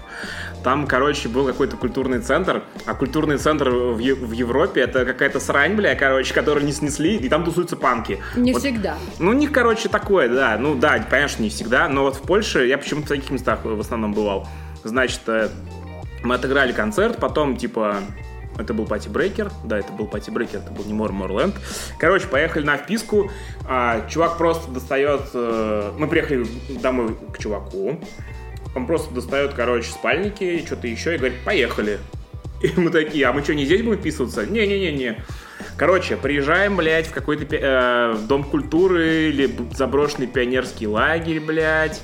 Там, 0.64 0.88
короче, 0.88 1.30
был 1.30 1.46
какой-то 1.46 1.78
культурный 1.78 2.20
центр, 2.20 2.64
а 2.86 2.94
культурный 2.94 3.38
центр 3.38 3.70
в, 3.70 4.00
Е- 4.00 4.16
в 4.16 4.32
Европе 4.32 4.82
это 4.82 5.06
какая-то 5.06 5.40
срань, 5.40 5.76
бля, 5.76 5.96
короче, 5.96 6.34
которую 6.34 6.66
не 6.66 6.72
снесли, 6.72 7.16
и 7.16 7.30
там 7.30 7.44
тусуются 7.44 7.76
панки. 7.78 8.20
Не 8.36 8.54
Вот 8.54 8.62
всегда. 8.62 8.98
ну, 9.20 9.32
у 9.32 9.34
них, 9.34 9.52
короче, 9.52 9.88
такое, 9.90 10.28
да. 10.30 10.58
Ну, 10.58 10.76
да, 10.76 11.00
конечно, 11.00 11.44
не 11.44 11.50
всегда. 11.50 11.88
Но 11.88 12.04
вот 12.04 12.16
в 12.16 12.22
Польше 12.22 12.66
я 12.66 12.78
почему-то 12.78 13.08
в 13.08 13.10
таких 13.10 13.30
местах 13.32 13.60
в 13.64 13.80
основном 13.80 14.14
бывал. 14.14 14.48
Значит, 14.84 15.22
э, 15.28 15.50
мы 16.24 16.36
отыграли 16.36 16.72
концерт, 16.72 17.18
потом, 17.18 17.56
типа, 17.56 17.98
это 18.60 18.74
был 18.74 18.86
Пати 18.86 19.10
Брейкер. 19.10 19.52
Да, 19.64 19.80
это 19.80 19.92
был 19.94 20.08
Пати 20.08 20.30
Брейкер, 20.30 20.60
это 20.60 20.72
был 20.72 20.84
не 20.86 20.94
Мор 20.94 21.12
Морленд. 21.12 21.56
Короче, 22.00 22.28
поехали 22.28 22.66
на 22.66 22.78
вписку. 22.78 23.32
А, 23.68 24.08
чувак 24.10 24.38
просто 24.38 24.72
достает... 24.72 25.22
э, 25.34 25.92
мы 25.98 26.08
приехали 26.08 26.46
домой 26.82 27.16
к 27.34 27.38
чуваку. 27.38 28.00
Он 28.76 28.86
просто 28.86 29.14
достает, 29.14 29.54
короче, 29.54 29.90
спальники 29.90 30.44
и 30.44 30.66
что-то 30.66 30.88
еще 30.88 31.16
и 31.16 31.18
говорит, 31.18 31.40
поехали. 31.44 32.00
И 32.62 32.72
мы 32.80 32.90
такие, 32.90 33.26
а 33.28 33.34
мы 33.34 33.44
что, 33.44 33.54
не 33.54 33.66
здесь 33.66 33.84
будем 33.84 34.00
вписываться? 34.00 34.46
Не-не-не-не. 34.46 35.24
Короче, 35.78 36.18
приезжаем, 36.18 36.76
блядь, 36.76 37.08
в 37.08 37.14
какой-то 37.14 37.56
э, 37.56 38.14
в 38.14 38.28
дом 38.28 38.44
культуры 38.44 39.30
или 39.30 39.50
заброшенный 39.76 40.28
пионерский 40.28 40.88
лагерь, 40.88 41.40
блядь. 41.40 42.02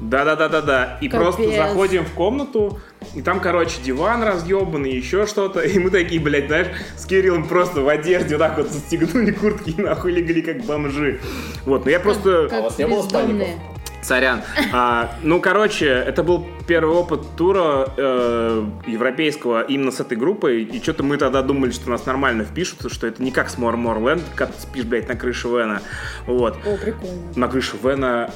Да-да-да-да-да. 0.00 0.98
И 1.00 1.08
Капец. 1.08 1.22
просто 1.22 1.56
заходим 1.56 2.04
в 2.04 2.12
комнату, 2.12 2.80
и 3.14 3.22
там, 3.22 3.40
короче, 3.40 3.80
диван 3.82 4.22
разъебанный, 4.22 4.92
еще 4.92 5.26
что-то. 5.26 5.60
И 5.68 5.78
мы 5.78 5.90
такие, 5.90 6.20
блядь, 6.20 6.46
знаешь, 6.46 6.68
с 6.96 7.04
Кириллом 7.06 7.46
просто 7.46 7.80
в 7.80 7.88
одежде 7.88 8.36
вот 8.36 8.46
так 8.46 8.58
вот 8.58 8.70
застегнули 8.70 9.32
куртки 9.32 9.70
и 9.70 9.80
нахуй 9.80 10.12
легли 10.12 10.42
как 10.42 10.62
бомжи. 10.64 11.20
Вот, 11.64 11.84
но 11.84 11.90
я 11.90 12.00
просто... 12.00 12.48
Как 12.48 12.60
у 12.60 12.62
вас 12.64 12.78
не 12.78 12.86
было 12.86 13.02
бездомные. 13.02 13.58
Сорян. 14.00 14.42
А, 14.72 15.16
ну, 15.22 15.40
короче, 15.40 15.86
это 15.86 16.22
был 16.22 16.46
первый 16.66 16.94
опыт 16.94 17.20
тура 17.36 17.88
э, 17.96 18.64
европейского 18.86 19.62
именно 19.62 19.90
с 19.90 20.00
этой 20.00 20.16
группой. 20.16 20.62
И 20.62 20.82
что-то 20.82 21.02
мы 21.02 21.16
тогда 21.16 21.42
думали, 21.42 21.72
что 21.72 21.90
нас 21.90 22.06
нормально 22.06 22.44
впишут, 22.44 22.92
что 22.92 23.06
это 23.06 23.22
не 23.22 23.32
как 23.32 23.50
с 23.50 23.56
More 23.56 23.76
More 23.76 24.00
Land, 24.00 24.22
как 24.34 24.52
ты 24.52 24.62
спишь, 24.62 24.84
блядь, 24.84 25.08
на 25.08 25.16
крыше 25.16 25.48
Вена. 25.48 25.82
Вот. 26.26 26.56
О, 26.64 26.76
прикольно. 26.76 27.18
На 27.34 27.48
крыше 27.48 27.76
Вена 27.82 28.30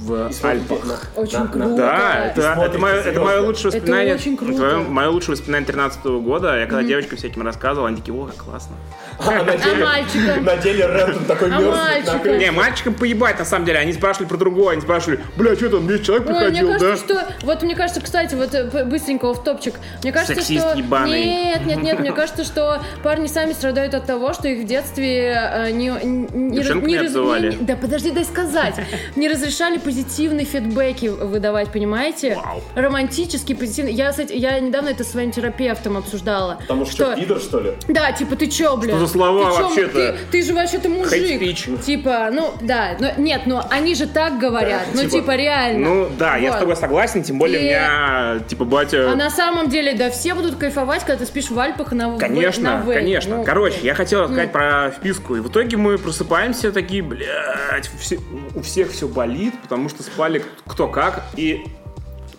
в 0.00 0.30
И 0.30 0.46
Альпах. 0.46 1.02
Очень 1.16 1.38
на- 1.40 1.46
круто. 1.48 1.76
Да, 1.76 2.26
это, 2.26 2.56
это, 2.64 2.78
мое, 2.78 2.94
это 2.94 3.20
мое 3.20 3.40
лучшее 3.40 3.68
Это 3.68 3.78
воспоминание. 3.78 4.14
очень 4.14 4.36
круто. 4.36 4.56
твое- 4.56 4.78
мое 4.78 5.08
лучшее 5.08 5.32
воспоминание 5.32 5.66
13 5.66 6.20
года. 6.20 6.58
Я 6.58 6.66
когда 6.66 6.82
девочкам 6.82 7.18
всяким 7.18 7.42
рассказывал, 7.42 7.86
они 7.86 7.96
такие, 7.98 8.14
о, 8.14 8.26
как 8.26 8.36
классно. 8.36 8.76
А 9.18 9.30
на 9.44 9.56
деле, 9.56 9.84
мальчикам? 9.84 10.44
на 10.44 10.56
деле 10.56 10.86
Рэндон 10.86 11.24
такой 11.26 11.50
А 11.52 12.18
крыше. 12.18 12.38
Не, 12.38 12.50
мальчикам 12.50 12.94
поебать, 12.94 13.38
на 13.38 13.44
самом 13.44 13.64
деле. 13.64 13.78
Они 13.78 13.92
спрашивали 13.92 14.26
про 14.28 14.36
другое. 14.36 14.72
Они 14.72 14.80
спрашивали, 14.82 15.20
бля, 15.36 15.54
что 15.54 15.68
там, 15.70 15.86
10 15.86 16.04
человек 16.04 16.26
Ой, 16.28 16.32
мне 16.32 16.40
приходил, 16.48 16.72
да? 16.72 16.78
кажется, 16.78 17.04
что... 17.04 17.46
Вот 17.46 17.62
мне 17.62 17.76
кажется, 17.76 18.00
кстати, 18.00 18.34
вот 18.34 18.52
э, 18.54 18.84
быстренько 18.84 19.32
в 19.32 19.42
топчик. 19.44 19.74
Мне 20.02 20.10
кажется, 20.12 20.34
Сексист 20.34 20.66
что... 20.68 20.78
ебаный. 20.78 21.24
Нет, 21.24 21.66
нет, 21.66 21.82
нет. 21.82 22.00
Мне 22.00 22.12
кажется, 22.12 22.42
что 22.44 22.80
парни 23.04 23.28
сами 23.28 23.52
страдают 23.52 23.94
от 23.94 24.04
того, 24.06 24.32
что 24.32 24.48
их 24.48 24.64
в 24.64 24.66
детстве 24.66 25.32
э, 25.54 25.70
не... 25.70 25.88
не, 26.02 26.26
не 26.32 26.96
раз- 26.98 27.06
обзывали. 27.06 27.52
не- 27.52 27.56
Да 27.58 27.76
подожди, 27.76 28.10
дай 28.10 28.24
сказать. 28.24 28.74
Не 29.14 29.28
разрешали 29.28 29.73
позитивные 29.78 30.46
фидбэки 30.46 31.06
выдавать, 31.06 31.70
понимаете? 31.72 32.34
Вау. 32.36 32.62
Романтический, 32.74 33.54
позитивный. 33.54 33.92
Я, 33.92 34.10
кстати, 34.10 34.32
я 34.32 34.58
недавно 34.60 34.88
это 34.90 35.04
с 35.04 35.10
своим 35.10 35.30
терапевтом 35.30 35.96
обсуждала. 35.96 36.56
Потому 36.60 36.86
что, 36.86 37.14
пидор, 37.16 37.38
что 37.40 37.60
ли? 37.60 37.72
Да, 37.88 38.12
типа, 38.12 38.36
ты 38.36 38.46
чё, 38.46 38.76
бля? 38.76 38.90
Что 38.96 39.06
за 39.06 39.12
слова 39.12 39.50
вообще-то? 39.52 39.92
Ты, 40.12 40.16
ты 40.30 40.42
же 40.42 40.54
вообще-то 40.54 40.88
мужик. 40.88 41.80
Типа, 41.82 42.28
ну, 42.32 42.52
да. 42.60 42.96
Но, 42.98 43.08
нет, 43.16 43.42
но 43.46 43.64
они 43.70 43.94
же 43.94 44.06
так 44.06 44.38
говорят. 44.38 44.82
Ну, 44.94 45.00
типа, 45.02 45.10
типа, 45.10 45.36
реально. 45.36 45.88
Ну 45.88 46.08
да, 46.18 46.36
я 46.36 46.50
с 46.50 46.52
Вот. 46.54 46.60
тобой 46.60 46.76
согласен, 46.76 47.22
тем 47.22 47.38
более 47.38 47.60
И- 47.60 47.62
у 47.62 47.66
меня, 47.66 48.40
типа, 48.48 48.64
батя... 48.64 49.10
А 49.12 49.14
на 49.16 49.30
самом 49.30 49.68
деле, 49.68 49.94
да, 49.94 50.10
все 50.10 50.34
будут 50.34 50.56
кайфовать, 50.56 51.00
когда 51.04 51.16
ты 51.16 51.26
спишь 51.26 51.50
в 51.50 51.58
Альпах 51.58 51.92
на 51.92 52.18
Конечно, 52.18 52.78
на 52.84 52.92
конечно. 52.94 53.36
Ну, 53.38 53.44
Короче, 53.44 53.74
блин. 53.76 53.86
я 53.86 53.94
хотел 53.94 54.22
рассказать 54.22 54.52
про 54.52 54.90
вписку. 54.90 55.36
И 55.36 55.40
в 55.40 55.48
итоге 55.48 55.76
мы 55.76 55.98
просыпаемся 55.98 56.72
такие, 56.72 57.02
блядь, 57.02 57.90
все- 57.98 58.18
у 58.54 58.60
всех 58.62 58.90
все 58.92 59.08
болит, 59.08 59.54
потому 59.64 59.88
что 59.88 60.02
спали 60.04 60.44
кто 60.66 60.86
как. 60.86 61.24
И, 61.36 61.64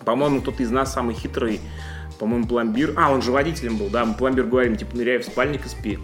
по-моему, 0.04 0.40
кто-то 0.40 0.62
из 0.62 0.70
нас 0.70 0.92
самый 0.94 1.14
хитрый, 1.14 1.60
по-моему, 2.18 2.46
пломбир. 2.46 2.94
А, 2.96 3.10
он 3.12 3.20
же 3.20 3.32
водителем 3.32 3.76
был, 3.76 3.88
да, 3.90 4.04
мы 4.06 4.14
пломбир 4.14 4.44
говорим, 4.44 4.76
типа, 4.76 4.96
ныряй 4.96 5.18
в 5.18 5.24
спальник 5.24 5.66
и 5.66 5.68
спи. 5.68 5.98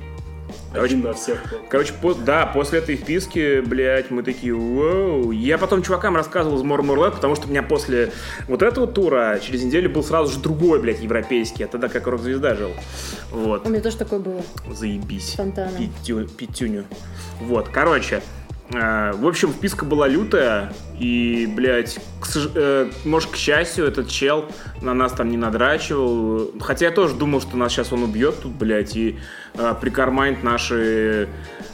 Короче, 0.75 0.95
Один 0.97 1.07
на 1.07 1.13
всех. 1.15 1.43
Короче, 1.71 1.93
по- 1.95 2.15
да, 2.15 2.47
после 2.47 2.79
этой 2.81 2.97
вписки, 2.97 3.61
блядь, 3.61 4.11
мы 4.11 4.23
такие, 4.23 4.55
вау. 4.55 5.31
Я 5.31 5.57
потом 5.57 5.83
чувакам 5.83 6.17
рассказывал 6.17 6.59
из 6.59 6.63
Мормурлет, 6.63 7.15
потому 7.15 7.35
что 7.37 7.47
у 7.47 7.51
меня 7.51 7.63
после 7.63 8.13
вот 8.49 8.63
этого 8.63 8.87
тура 8.87 9.39
через 9.43 9.63
неделю 9.63 9.89
был 9.91 10.03
сразу 10.03 10.33
же 10.33 10.39
другой, 10.41 10.81
блядь, 10.81 11.01
европейский. 11.01 11.63
Я 11.63 11.69
тогда 11.69 11.89
как 11.89 12.07
рок-звезда 12.07 12.55
жил. 12.55 12.71
Вот. 13.31 13.67
У 13.67 13.71
меня 13.71 13.81
тоже 13.83 13.97
такое 13.99 14.19
было. 14.19 14.43
Заебись. 14.71 15.35
Фонтаном. 15.37 15.75
Пятю- 15.77 16.29
пятюню. 16.29 16.85
Вот, 17.41 17.69
короче. 17.69 18.23
э, 18.75 19.13
в 19.13 19.27
общем, 19.27 19.53
вписка 19.53 19.85
была 19.85 20.09
лютая, 20.09 20.73
и, 21.03 21.47
блядь, 21.47 21.99
к 22.21 22.27
э, 22.55 22.91
может, 23.05 23.31
к 23.31 23.37
счастью, 23.37 23.87
этот 23.87 24.09
чел 24.09 24.45
на 24.81 24.95
нас 24.95 25.13
там 25.13 25.31
не 25.31 25.37
надрачивал. 25.37 26.53
Хотя 26.61 26.87
я 26.87 26.93
тоже 26.93 27.15
думал, 27.17 27.41
что 27.41 27.57
нас 27.57 27.73
сейчас 27.73 27.93
он 27.93 28.05
убьет 28.05 28.41
тут, 28.41 28.53
блядь, 28.53 28.97
и 28.97 29.19
э, 29.55 29.75
прикарманит 29.81 30.45
наши, 30.45 31.29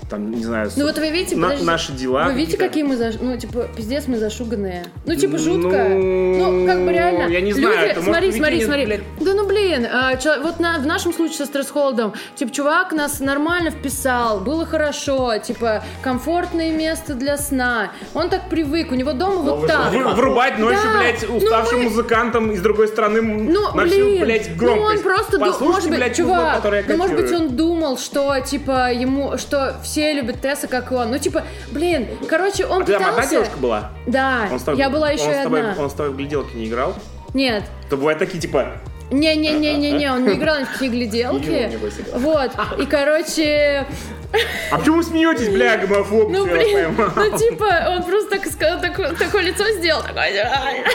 там, 0.09 0.31
не 0.31 0.43
знаю, 0.43 0.71
Ну 0.77 0.85
вот 0.87 0.97
вы 0.97 1.11
видите, 1.11 1.37
на- 1.37 1.49
подожди, 1.49 1.67
наши 1.67 1.93
дела. 1.93 2.25
Вы 2.25 2.33
видите, 2.35 2.57
какие 2.57 2.83
мы, 2.85 2.97
заш... 2.97 3.17
ну, 3.21 3.37
типа, 3.37 3.69
пиздец, 3.77 4.07
мы 4.07 4.17
зашуганные. 4.19 4.87
Ну, 5.05 5.15
типа, 5.15 5.37
жутко. 5.37 5.89
Ну, 5.91 6.67
как 6.67 6.83
бы 6.87 6.93
реально. 6.93 7.31
я 7.31 7.43
не 7.43 7.53
знаю, 7.53 7.75
Люди- 7.77 7.91
это 7.91 8.01
может 8.01 8.05
смотри, 8.15 8.33
смотри, 8.33 8.65
смотри. 8.65 8.87
блядь. 8.87 9.01
Да 9.21 9.35
ну, 9.35 9.47
блин, 9.47 9.87
а, 9.93 10.17
чё- 10.17 10.41
вот 10.43 10.59
на- 10.61 10.79
в 10.79 10.87
нашем 10.87 11.13
случае 11.13 11.37
со 11.39 11.45
стресс-холдом, 11.47 12.15
типа, 12.37 12.51
чувак 12.51 12.93
нас 12.93 13.21
нормально 13.21 13.71
вписал, 13.71 14.41
было 14.41 14.65
хорошо, 14.65 15.37
типа, 15.37 15.85
комфортное 16.01 16.73
место 16.75 17.15
для 17.15 17.37
сна. 17.37 17.93
Он 18.15 18.31
так 18.31 18.49
привык, 18.49 18.91
у 18.93 18.95
него 18.95 19.13
дома 19.19 19.37
вот 19.43 19.67
так. 19.67 19.93
Врубать 19.93 20.59
ночью, 20.59 20.81
Да, 20.93 20.99
блядь, 21.01 21.29
ну 21.29 21.37
уставшим 21.37 21.79
мы- 21.79 21.85
музыкантам 21.85 22.51
и 22.53 22.57
с 22.57 22.61
другой 22.61 22.89
стороны 22.89 23.21
Ну, 23.23 23.75
на 23.75 23.83
блин, 23.83 24.21
блядь, 24.25 24.49
ну 24.51 24.57
громкость. 24.57 25.05
он 25.05 25.13
просто, 25.13 25.39
Послушайте, 25.39 25.89
блядь, 25.91 26.17
чувак, 26.17 26.57
которое 26.57 26.83
я 26.83 26.89
ну, 26.89 26.97
может 26.97 27.17
быть, 27.17 27.33
он 27.33 27.57
думал, 27.57 27.99
что, 27.99 28.39
типа, 28.41 28.93
ему, 28.93 29.37
что 29.39 29.77
все 29.83 30.13
любят 30.15 30.41
Тесса, 30.41 30.69
как 30.69 30.93
он. 30.93 31.11
Ну, 31.11 31.19
типа, 31.19 31.43
блин, 31.71 32.07
короче, 32.29 32.65
он 32.67 32.83
А 32.83 32.85
ты 32.85 32.93
там 32.93 33.03
одна 33.03 33.13
пытался... 33.15 33.31
девушка 33.31 33.57
была? 33.59 33.91
Да, 34.07 34.49
я 34.75 34.91
была 34.91 35.11
еще 35.11 35.31
одна. 35.31 35.75
Он 35.79 35.91
с 35.91 35.95
тобой 35.95 36.13
в 36.13 36.17
гляделки 36.17 36.57
не 36.57 36.67
играл? 36.67 36.95
Нет, 37.35 37.65
То 37.91 37.97
бывают 37.97 38.19
такие, 38.19 38.41
типа, 38.41 38.73
Не-не-не-не-не, 39.11 40.13
он 40.13 40.25
не 40.27 40.35
играл 40.35 40.61
ни 40.61 40.65
в 40.65 40.73
какие 40.73 40.89
Юра, 40.89 40.97
гляделки. 40.99 41.73
небось, 41.73 41.95
играл. 41.99 42.21
Вот, 42.21 42.51
и, 42.79 42.87
короче, 42.87 43.87
А 44.71 44.77
почему 44.77 44.97
вы 44.97 45.03
смеетесь, 45.05 45.49
бля, 45.49 45.79
гомофоб? 45.79 46.29
ну, 46.29 46.45
блин, 46.47 46.95
ну, 47.17 47.39
типа, 47.39 47.87
он 47.89 48.03
просто 48.03 48.31
так, 48.37 48.47
ска- 48.47 48.79
такое, 48.79 49.15
такое 49.15 49.43
лицо 49.43 49.65
сделал, 49.79 50.03
такое, 50.03 50.45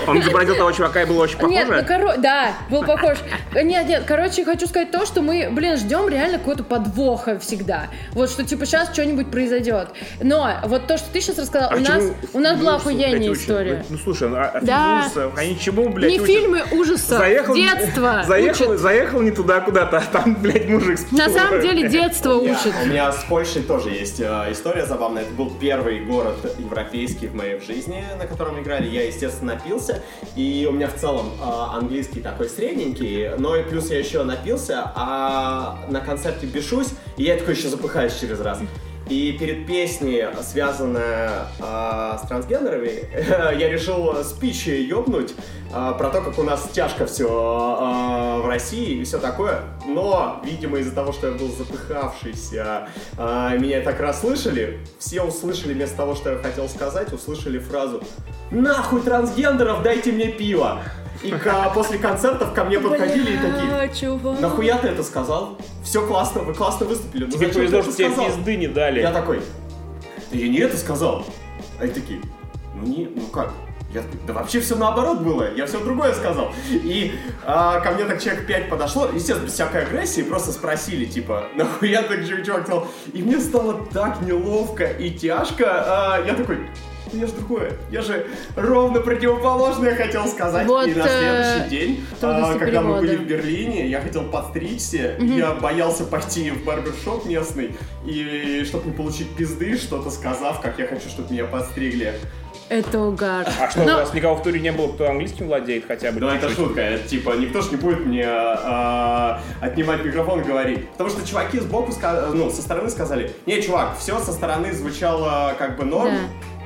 Он 0.06 0.19
изобразил 0.19 0.56
того 0.56 0.71
чувака 0.71 1.02
и 1.02 1.06
был 1.06 1.17
очень 1.17 1.39
Нет, 1.47 1.67
ну, 1.67 1.84
коро... 1.84 2.17
да, 2.17 2.54
был 2.69 2.84
похож. 2.84 3.17
Нет, 3.56 3.88
нет, 3.88 4.04
короче, 4.06 4.45
хочу 4.45 4.67
сказать 4.67 4.91
то, 4.91 5.08
что 5.08 5.23
мы, 5.23 5.49
блин, 5.52 5.78
ждем 5.78 6.08
реально 6.10 6.38
какого-то 6.38 6.63
подвоха 6.63 7.39
всегда. 7.39 7.88
Вот, 8.12 8.30
что, 8.30 8.43
типа, 8.43 8.67
сейчас 8.67 8.93
что-нибудь 8.93 9.32
произойдет. 9.32 9.88
Но 10.21 10.52
вот 10.65 10.86
то, 10.86 10.97
что 10.99 11.12
ты 11.12 11.19
сейчас 11.19 11.39
рассказал, 11.39 11.71
А 11.71 11.76
у 11.76 11.80
нас, 11.80 12.04
у 12.34 12.39
нас 12.39 12.60
была 12.60 12.76
охуенная 12.76 13.34
история. 13.34 13.84
Ну, 13.89 13.97
слушай, 13.97 14.30
а, 14.32 14.52
а 14.54 14.60
фильмы 14.60 14.67
Да. 14.67 14.99
ужасов, 15.08 15.34
они 15.38 15.60
чему, 15.60 15.89
блядь, 15.89 16.12
Не 16.12 16.19
фильмы 16.19 16.62
ужасов, 16.71 17.17
Заехал, 17.17 17.56
детство 18.12 18.28
заехал, 18.28 18.66
учат. 18.70 18.80
заехал 18.80 19.22
не 19.22 19.32
туда 19.32 19.60
куда-то, 19.62 19.98
а 19.98 20.02
там, 20.02 20.36
блядь, 20.36 20.68
мужик 20.70 21.00
с 21.00 21.12
На 21.12 21.30
самом 21.30 21.62
деле 21.62 21.88
детство 21.89 22.34
У 22.36 22.44
меня, 22.44 22.54
учит. 22.54 22.74
у 22.84 22.88
меня 22.88 23.12
с 23.12 23.24
Польшей 23.24 23.63
тоже 23.63 23.89
есть 23.89 24.20
э, 24.20 24.48
история 24.52 24.86
забавная. 24.86 25.24
Это 25.24 25.34
был 25.34 25.52
первый 25.60 26.04
город 26.06 26.36
европейский 26.58 27.28
в 27.28 27.36
моей 27.36 27.60
жизни, 27.60 28.04
на 28.18 28.26
котором 28.28 28.60
играли. 28.62 28.88
Я, 28.88 29.06
естественно, 29.06 29.54
напился. 29.56 30.02
И 30.36 30.68
у 30.70 30.74
меня 30.74 30.88
в 30.88 30.96
целом 30.96 31.32
э, 31.42 31.76
английский 31.76 32.22
такой 32.22 32.50
средненький. 32.50 33.30
Но 33.38 33.56
и 33.56 33.63
плюс 33.63 33.89
я 33.89 34.00
еще 34.00 34.24
напился, 34.24 34.92
а 34.96 35.80
на 35.89 36.02
концерте 36.02 36.46
бешусь, 36.46 36.89
и 37.18 37.24
я 37.24 37.38
такой 37.38 37.56
еще 37.56 37.70
запыхаюсь 37.70 38.13
через 38.20 38.39
раз. 38.39 38.60
И 39.10 39.34
перед 39.34 39.68
песней, 39.68 40.26
связанная 40.42 41.48
э, 41.60 42.18
с 42.24 42.28
трансгендерами, 42.28 43.10
я 43.60 43.70
решил 43.70 44.24
спич 44.24 44.68
ёбнуть 44.68 45.34
э, 45.74 45.94
про 45.98 46.10
то, 46.10 46.22
как 46.22 46.39
у 46.39 46.44
нас 46.44 46.70
тяжко 46.72 47.06
все 47.06 47.28
в 47.28 48.48
России 48.48 49.02
и 49.02 49.04
все 49.04 49.20
такое. 49.20 49.62
Но, 49.86 50.42
видимо, 50.46 50.80
из-за 50.80 50.94
того, 50.94 51.12
что 51.12 51.28
я 51.28 51.34
был 51.34 51.50
запыхавшийся, 51.50 52.88
э, 53.18 53.58
меня 53.60 53.82
так 53.82 54.00
расслышали, 54.00 54.80
все 55.00 55.22
услышали 55.22 55.74
вместо 55.74 55.98
того, 55.98 56.16
что 56.16 56.32
я 56.32 56.38
хотел 56.38 56.70
сказать, 56.70 57.12
услышали 57.12 57.60
фразу 57.60 58.02
«Нахуй 58.52 59.02
трансгендеров, 59.02 59.84
дайте 59.84 60.12
мне 60.12 60.28
пиво!» 60.28 60.82
И 61.23 61.33
после 61.73 61.97
концертов 61.97 62.53
ко 62.53 62.63
мне 62.65 62.79
подходили 62.79 63.33
и 63.33 63.38
такие. 63.38 64.39
Нахуя 64.39 64.77
ты 64.77 64.89
это 64.89 65.03
сказал? 65.03 65.57
Все 65.83 66.05
классно, 66.05 66.41
вы 66.41 66.53
классно 66.53 66.86
выступили. 66.86 67.25
Ну 67.25 67.31
Тебе 67.31 67.47
повезло, 67.47 67.81
ты 67.81 67.83
что 67.83 67.97
тебе 67.97 68.09
сказал? 68.12 68.25
пизды 68.25 68.55
не 68.57 68.67
дали. 68.67 68.99
Я 69.01 69.12
такой, 69.12 69.41
да 70.31 70.38
я 70.38 70.47
не 70.49 70.57
это 70.59 70.77
сказал. 70.77 71.25
Они 71.79 71.91
такие, 71.91 72.19
ну 72.75 72.86
не, 72.88 73.05
ну 73.05 73.21
как? 73.27 73.53
Я 73.93 74.01
такой, 74.01 74.19
да 74.25 74.33
вообще 74.33 74.59
все 74.59 74.75
наоборот 74.75 75.19
было, 75.19 75.53
я 75.55 75.65
все 75.67 75.79
другое 75.79 76.13
сказал. 76.13 76.51
И 76.71 77.13
а, 77.45 77.79
ко 77.79 77.91
мне 77.91 78.05
так 78.05 78.21
человек 78.21 78.47
5 78.47 78.69
подошло, 78.69 79.07
естественно, 79.13 79.45
без 79.45 79.53
всякой 79.53 79.83
агрессии, 79.83 80.21
просто 80.23 80.51
спросили, 80.51 81.05
типа, 81.05 81.45
нахуя 81.55 82.01
так 82.01 82.23
же 82.23 82.43
чувак 82.43 82.63
сказал. 82.63 82.88
И 83.13 83.21
мне 83.21 83.39
стало 83.39 83.86
так 83.93 84.21
неловко 84.21 84.86
и 84.86 85.12
тяжко. 85.12 85.65
А, 85.67 86.25
я 86.25 86.33
такой, 86.33 86.57
«Ну 86.57 86.67
я 87.19 87.28
же 87.28 87.34
другое, 87.34 87.73
я 87.91 88.02
же 88.02 88.28
ровно 88.56 88.99
противоположное 88.99 89.95
хотел 89.95 90.28
сказать. 90.28 90.67
Вот, 90.67 90.88
и 90.88 90.93
на 90.93 91.04
э, 91.06 91.63
следующий 91.63 91.69
день, 91.69 92.06
а, 92.21 92.58
когда 92.58 92.82
мы 92.82 92.99
были 92.99 93.15
в 93.15 93.26
Берлине, 93.26 93.88
я 93.88 94.02
хотел 94.02 94.23
подстричься, 94.23 95.15
я 95.19 95.54
боялся 95.54 96.04
пойти 96.06 96.52
в 96.52 96.63
барбершоп 96.63 97.26
местный, 97.26 97.76
и 98.06 98.63
чтобы 98.65 98.88
не 98.88 98.91
получить 98.91 99.36
пизды, 99.36 99.78
что-то 99.78 100.10
сказав, 100.10 100.62
как 100.62 100.80
я 100.80 100.88
хочу, 100.88 101.10
чтобы 101.10 101.32
меня 101.32 101.45
подстригли. 101.45 102.13
Это 102.69 102.99
угар. 103.02 103.47
А 103.62 103.69
что, 103.69 103.84
Но- 103.84 103.93
у 103.93 103.97
вас 103.97 104.13
никого 104.13 104.36
в 104.36 104.41
туре 104.41 104.60
не 104.60 104.71
было, 104.71 104.91
кто 104.91 105.10
английским 105.10 105.47
владеет 105.47 105.86
хотя 105.88 106.12
бы? 106.12 106.19
Ну, 106.21 106.30
это 106.30 106.49
шутка, 106.49 106.82
это 106.82 107.08
типа, 107.08 107.32
никто 107.32 107.62
ж 107.62 107.71
не 107.71 107.78
будет 107.78 108.06
мне 108.06 108.26
а, 108.28 109.41
отнимать 109.62 110.04
микрофон 110.04 110.41
и 110.41 110.43
говорить. 110.43 110.89
Потому 110.91 111.10
что 111.10 111.28
чуваки 111.28 111.60
сбоку, 111.60 111.91
ну, 112.34 112.49
со 112.49 112.62
стороны 112.62 112.89
сказали, 112.89 113.32
не, 113.45 113.62
чувак, 113.62 113.97
все 113.99 114.19
со 114.19 114.32
стороны 114.32 114.73
звучало 114.73 115.54
как 115.60 115.78
бы 115.78 115.86
норм, 115.86 116.13
Да. 116.13 116.17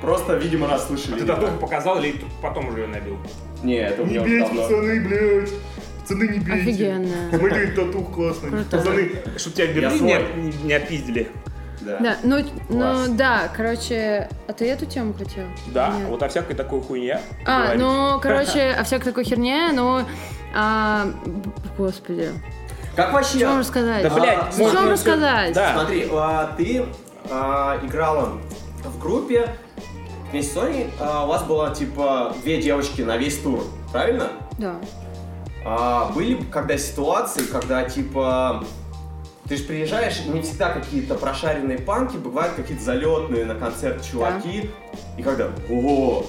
Просто, 0.02 0.36
видимо, 0.36 0.68
расслышали. 0.68 1.16
Ты 1.16 1.22
не 1.22 1.28
татуху 1.28 1.52
так. 1.52 1.60
показал 1.60 2.00
или 2.00 2.22
потом 2.42 2.70
уже 2.70 2.82
ее 2.82 2.88
набил? 2.88 3.18
Не, 3.64 3.78
это 3.78 4.02
у 4.04 4.06
меня 4.06 4.22
уже 4.22 4.40
давно. 4.40 4.62
пацаны, 4.62 5.00
блядь. 5.08 5.50
Пацаны, 6.02 6.24
не 6.28 6.40
бейте. 6.40 6.62
Офигенно. 6.62 7.38
Смотри, 7.38 7.68
татух 7.68 8.14
классный. 8.14 8.50
Круто. 8.50 8.78
Пацаны, 8.78 9.12
чтобы 9.38 9.56
тебя 9.56 9.68
в 9.68 9.76
Берлине 9.76 9.98
свой. 9.98 10.42
не, 10.42 10.54
не 10.64 10.74
отпиздили. 10.74 11.32
Да. 11.82 11.98
Да, 12.00 12.18
ну, 12.24 12.38
ну 12.70 13.06
да, 13.16 13.50
короче, 13.56 14.28
а 14.48 14.54
ты 14.54 14.66
эту 14.70 14.86
тему 14.86 15.14
хотел? 15.14 15.46
Да, 15.68 15.94
Нет. 15.98 16.10
вот 16.10 16.22
о 16.24 16.28
всякой 16.28 16.56
такой 16.56 16.82
хуйне. 16.82 17.20
А, 17.46 17.62
говорить. 17.76 17.82
ну, 17.82 18.20
короче, 18.22 18.72
о 18.72 18.84
всякой 18.84 19.06
такой 19.06 19.24
херне, 19.24 19.70
ну, 19.74 20.02
а, 20.54 21.06
господи, 21.78 22.30
Как 22.96 23.14
вообще? 23.14 23.38
что 23.38 23.48
вам 23.50 23.60
рассказать? 23.60 24.04
Да, 24.04 24.10
блядь, 24.10 24.38
А, 24.40 24.52
Что 24.52 24.72
вам 24.74 24.90
рассказать? 24.90 25.54
Да. 25.54 25.74
Смотри, 25.74 26.08
а, 26.12 26.54
ты 26.58 26.86
а, 27.30 27.80
играла 27.86 28.34
в 28.84 29.00
группе 29.00 29.48
вместе 30.32 30.52
с 30.52 30.54
Соней, 30.54 30.90
а, 31.00 31.26
у 31.26 31.28
вас 31.28 31.44
было 31.44 31.74
типа 31.74 32.34
две 32.44 32.62
девочки 32.62 33.02
на 33.02 33.18
весь 33.18 33.38
тур, 33.40 33.64
правильно? 33.92 34.30
Да. 34.58 34.76
А, 35.66 36.12
были 36.14 36.42
когда 36.44 36.78
ситуации, 36.78 37.44
когда 37.44 37.84
типа 37.84 38.64
ты 39.48 39.56
же 39.56 39.64
приезжаешь, 39.64 40.26
не 40.26 40.42
всегда 40.42 40.70
какие-то 40.70 41.16
прошаренные 41.16 41.78
панки, 41.78 42.18
бывают 42.18 42.56
какие-то 42.56 42.84
залетные 42.84 43.46
на 43.46 43.56
концерт 43.56 44.04
чуваки, 44.04 44.70
и 45.18 45.24
когда 45.24 45.50
о 45.70 46.26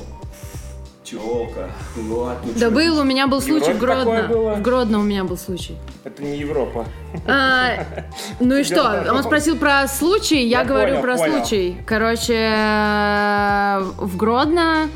телка, 1.11 1.71
ну 1.97 2.19
ладно, 2.19 2.53
Да 2.57 2.71
был, 2.71 2.99
у 2.99 3.05
меня 3.05 3.27
был 3.27 3.41
случай 3.41 3.73
в 3.73 3.79
Гродно. 3.79 4.29
В 4.57 4.63
Гродно 4.63 4.99
у 4.99 5.03
меня 5.03 5.25
был 5.25 5.37
случай. 5.37 5.77
Это 6.05 6.23
не 6.23 6.39
Европа. 6.39 6.87
А, 7.27 7.85
ну 8.41 8.57
и 8.57 8.65
что? 8.65 9.05
Он 9.11 9.23
спросил 9.23 9.57
про 9.57 9.87
случай, 9.89 10.47
я, 10.47 10.61
Я 10.61 10.65
говорю 10.65 10.97
понял, 10.97 11.03
про 11.03 11.17
понял. 11.17 11.39
случай. 11.39 11.77
Короче, 11.87 12.35
э, 12.35 13.81
в 13.99 14.17
Гродно 14.17 14.89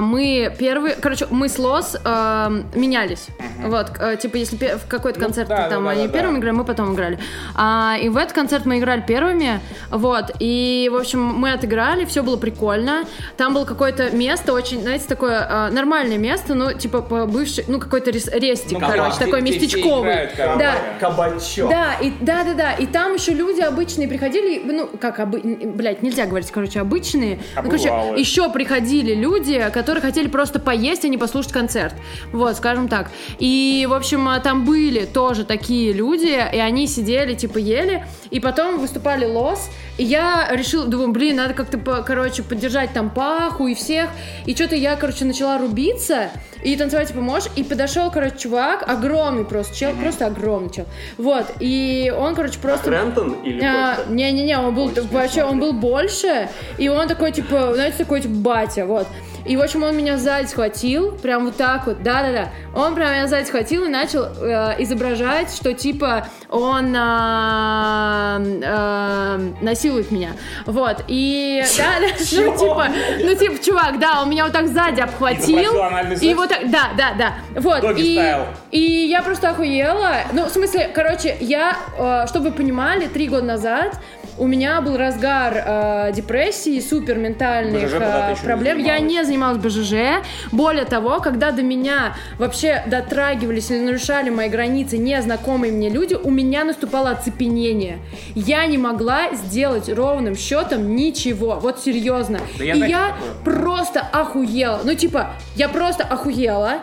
мы 0.00 0.52
первые, 0.58 0.94
короче, 0.94 1.26
мы 1.30 1.48
с 1.48 1.58
Лос 1.58 1.96
э, 2.04 2.62
менялись. 2.74 3.26
Вот, 3.64 3.92
э, 4.00 4.16
типа, 4.16 4.36
если 4.36 4.56
в 4.56 4.86
какой-то 4.88 5.18
Ну, 5.20 5.26
концерт 5.26 5.48
да, 5.48 5.68
там 5.68 5.84
да, 5.84 5.90
они 5.90 6.06
да, 6.06 6.12
первыми 6.12 6.34
да. 6.34 6.40
играли, 6.40 6.56
мы 6.56 6.64
потом 6.64 6.94
играли. 6.94 7.18
А, 7.54 7.96
и 8.00 8.08
в 8.08 8.16
этот 8.16 8.32
концерт 8.32 8.64
мы 8.66 8.78
играли 8.78 9.02
первыми, 9.06 9.60
вот, 9.90 10.30
и, 10.38 10.88
в 10.92 10.96
общем, 10.96 11.22
мы 11.22 11.52
отыграли, 11.52 12.04
все 12.04 12.22
было 12.22 12.36
прикольно. 12.36 13.04
Там 13.36 13.54
было 13.54 13.64
какое-то 13.64 14.10
место, 14.10 14.52
очень, 14.52 14.80
знаете, 14.82 15.04
такое 15.08 15.46
э, 15.48 15.70
нормальное 15.70 16.18
место, 16.18 16.54
ну, 16.54 16.72
типа, 16.72 17.02
по 17.02 17.26
бывший, 17.26 17.64
ну, 17.68 17.78
какой-то 17.78 18.10
рес- 18.10 18.30
рестик, 18.32 18.72
Ну, 18.72 18.80
короче, 18.80 19.02
кабак, 19.02 19.18
такой 19.18 19.40
где- 19.42 19.50
где 19.56 19.60
местечковый. 19.66 20.10
играют, 20.10 20.30
короче. 20.36 20.58
Да, 20.58 20.74
Кабачок. 21.00 21.70
да, 21.70 21.94
и 22.00 22.12
да, 22.20 22.44
да, 22.44 22.54
да. 22.54 22.72
И 22.74 22.86
там 22.86 23.14
еще 23.14 23.32
люди 23.32 23.60
обычные 23.60 24.08
приходили, 24.08 24.62
ну, 24.64 24.88
как 25.00 25.20
обы... 25.20 25.40
блядь, 25.42 26.02
нельзя 26.02 26.26
говорить, 26.26 26.50
короче, 26.50 26.80
обычные. 26.80 27.38
Ну, 27.56 27.62
короче, 27.64 27.88
еще 28.16 28.50
приходили 28.50 29.14
люди, 29.14 29.58
которые 29.72 29.81
хотели 30.00 30.28
просто 30.28 30.58
поесть, 30.58 31.04
а 31.04 31.08
не 31.08 31.18
послушать 31.18 31.52
концерт. 31.52 31.94
Вот, 32.32 32.56
скажем 32.56 32.88
так. 32.88 33.10
И, 33.38 33.86
в 33.88 33.94
общем, 33.94 34.28
а, 34.28 34.40
там 34.40 34.64
были 34.64 35.04
тоже 35.04 35.44
такие 35.44 35.92
люди, 35.92 36.32
и 36.52 36.58
они 36.58 36.86
сидели, 36.86 37.34
типа, 37.34 37.58
ели, 37.58 38.04
и 38.30 38.40
потом 38.40 38.78
выступали 38.78 39.26
Лос, 39.26 39.70
и 39.98 40.04
я 40.04 40.48
решила, 40.50 40.86
думаю, 40.86 41.12
блин, 41.12 41.36
надо 41.36 41.54
как-то, 41.54 41.78
короче, 42.02 42.42
поддержать 42.42 42.92
там 42.92 43.10
Паху 43.10 43.66
и 43.66 43.74
всех, 43.74 44.08
и 44.46 44.54
что-то 44.54 44.74
я, 44.74 44.96
короче, 44.96 45.24
начала 45.24 45.58
рубиться, 45.58 46.30
и 46.62 46.76
танцевать 46.76 47.08
типа 47.08 47.20
можешь, 47.20 47.50
и 47.56 47.62
подошел, 47.62 48.10
короче, 48.10 48.38
чувак, 48.38 48.88
огромный 48.88 49.44
просто 49.44 49.76
чел, 49.76 49.92
просто 49.94 50.26
огромный 50.26 50.70
чел, 50.70 50.86
вот, 51.18 51.46
и 51.60 52.12
он, 52.16 52.34
короче, 52.34 52.58
просто... 52.58 52.90
Рентон 52.90 53.32
или 53.42 53.62
А? 53.62 53.98
Не-не-не, 54.08 54.58
он 54.58 54.74
был 54.74 54.86
Больше, 54.86 55.08
вообще, 55.10 55.44
он 55.44 55.60
был 55.60 55.72
больше, 55.72 56.48
и 56.78 56.88
он 56.88 57.08
такой, 57.08 57.32
типа, 57.32 57.72
знаете, 57.74 57.98
такой, 57.98 58.20
типа, 58.20 58.34
батя, 58.34 58.86
вот. 58.86 59.06
И, 59.44 59.56
в 59.56 59.60
общем, 59.60 59.82
он 59.82 59.96
меня 59.96 60.18
сзади 60.18 60.46
схватил, 60.46 61.12
прям 61.12 61.46
вот 61.46 61.56
так 61.56 61.86
вот, 61.86 62.02
да-да-да. 62.02 62.50
Он 62.74 62.94
прям 62.94 63.12
меня 63.12 63.26
сзади 63.26 63.46
схватил 63.46 63.84
и 63.84 63.88
начал 63.88 64.24
э, 64.24 64.76
изображать, 64.78 65.54
что, 65.54 65.74
типа, 65.74 66.26
он 66.48 66.94
а, 66.96 68.40
а, 68.64 69.40
насилует 69.60 70.10
меня. 70.10 70.32
Вот, 70.66 71.04
и, 71.08 71.62
да-да, 71.76 72.06
ну, 72.32 72.56
типа, 72.56 72.86
ну, 73.20 73.34
типа, 73.34 73.64
чувак, 73.64 73.98
да, 73.98 74.22
он 74.22 74.30
меня 74.30 74.44
вот 74.44 74.52
так 74.52 74.68
сзади 74.68 75.00
обхватил. 75.00 75.74
И 76.20 76.34
вот 76.34 76.48
так, 76.48 76.70
да, 76.70 76.90
да, 76.96 77.14
да. 77.18 77.34
Вот, 77.60 77.98
и, 77.98 78.36
и 78.70 78.80
я 78.80 79.22
просто 79.22 79.50
охуела. 79.50 80.18
Ну, 80.32 80.46
в 80.46 80.50
смысле, 80.50 80.90
короче, 80.94 81.36
я, 81.40 81.76
э, 81.98 82.26
чтобы 82.28 82.50
вы 82.50 82.52
понимали, 82.52 83.06
три 83.06 83.28
года 83.28 83.44
назад 83.44 83.98
у 84.42 84.48
меня 84.48 84.80
был 84.80 84.96
разгар 84.96 85.54
э, 85.54 86.12
депрессии, 86.12 86.80
супер 86.80 87.16
ментальных 87.16 87.80
э, 87.80 87.86
еще 87.86 87.98
не 88.00 88.44
проблем. 88.44 88.78
я 88.78 88.98
не 88.98 89.24
занималась 89.24 89.58
БЖЖ. 89.58 90.24
Более 90.50 90.84
того, 90.84 91.20
когда 91.20 91.52
до 91.52 91.62
меня 91.62 92.16
вообще 92.38 92.82
дотрагивались 92.88 93.70
или 93.70 93.78
нарушали 93.78 94.30
мои 94.30 94.48
границы 94.48 94.98
незнакомые 94.98 95.72
мне 95.72 95.88
люди, 95.88 96.14
у 96.14 96.28
меня 96.28 96.64
наступало 96.64 97.10
оцепенение. 97.10 97.98
Я 98.34 98.66
не 98.66 98.78
могла 98.78 99.32
сделать 99.32 99.88
ровным 99.88 100.34
счетом 100.34 100.96
ничего. 100.96 101.60
Вот 101.60 101.78
серьезно. 101.78 102.40
Да 102.58 102.64
я 102.64 102.74
и 102.74 102.78
я 102.90 103.14
такое. 103.14 103.44
просто 103.44 104.00
охуела. 104.00 104.80
Ну, 104.82 104.94
типа, 104.96 105.34
я 105.54 105.68
просто 105.68 106.02
охуела. 106.02 106.80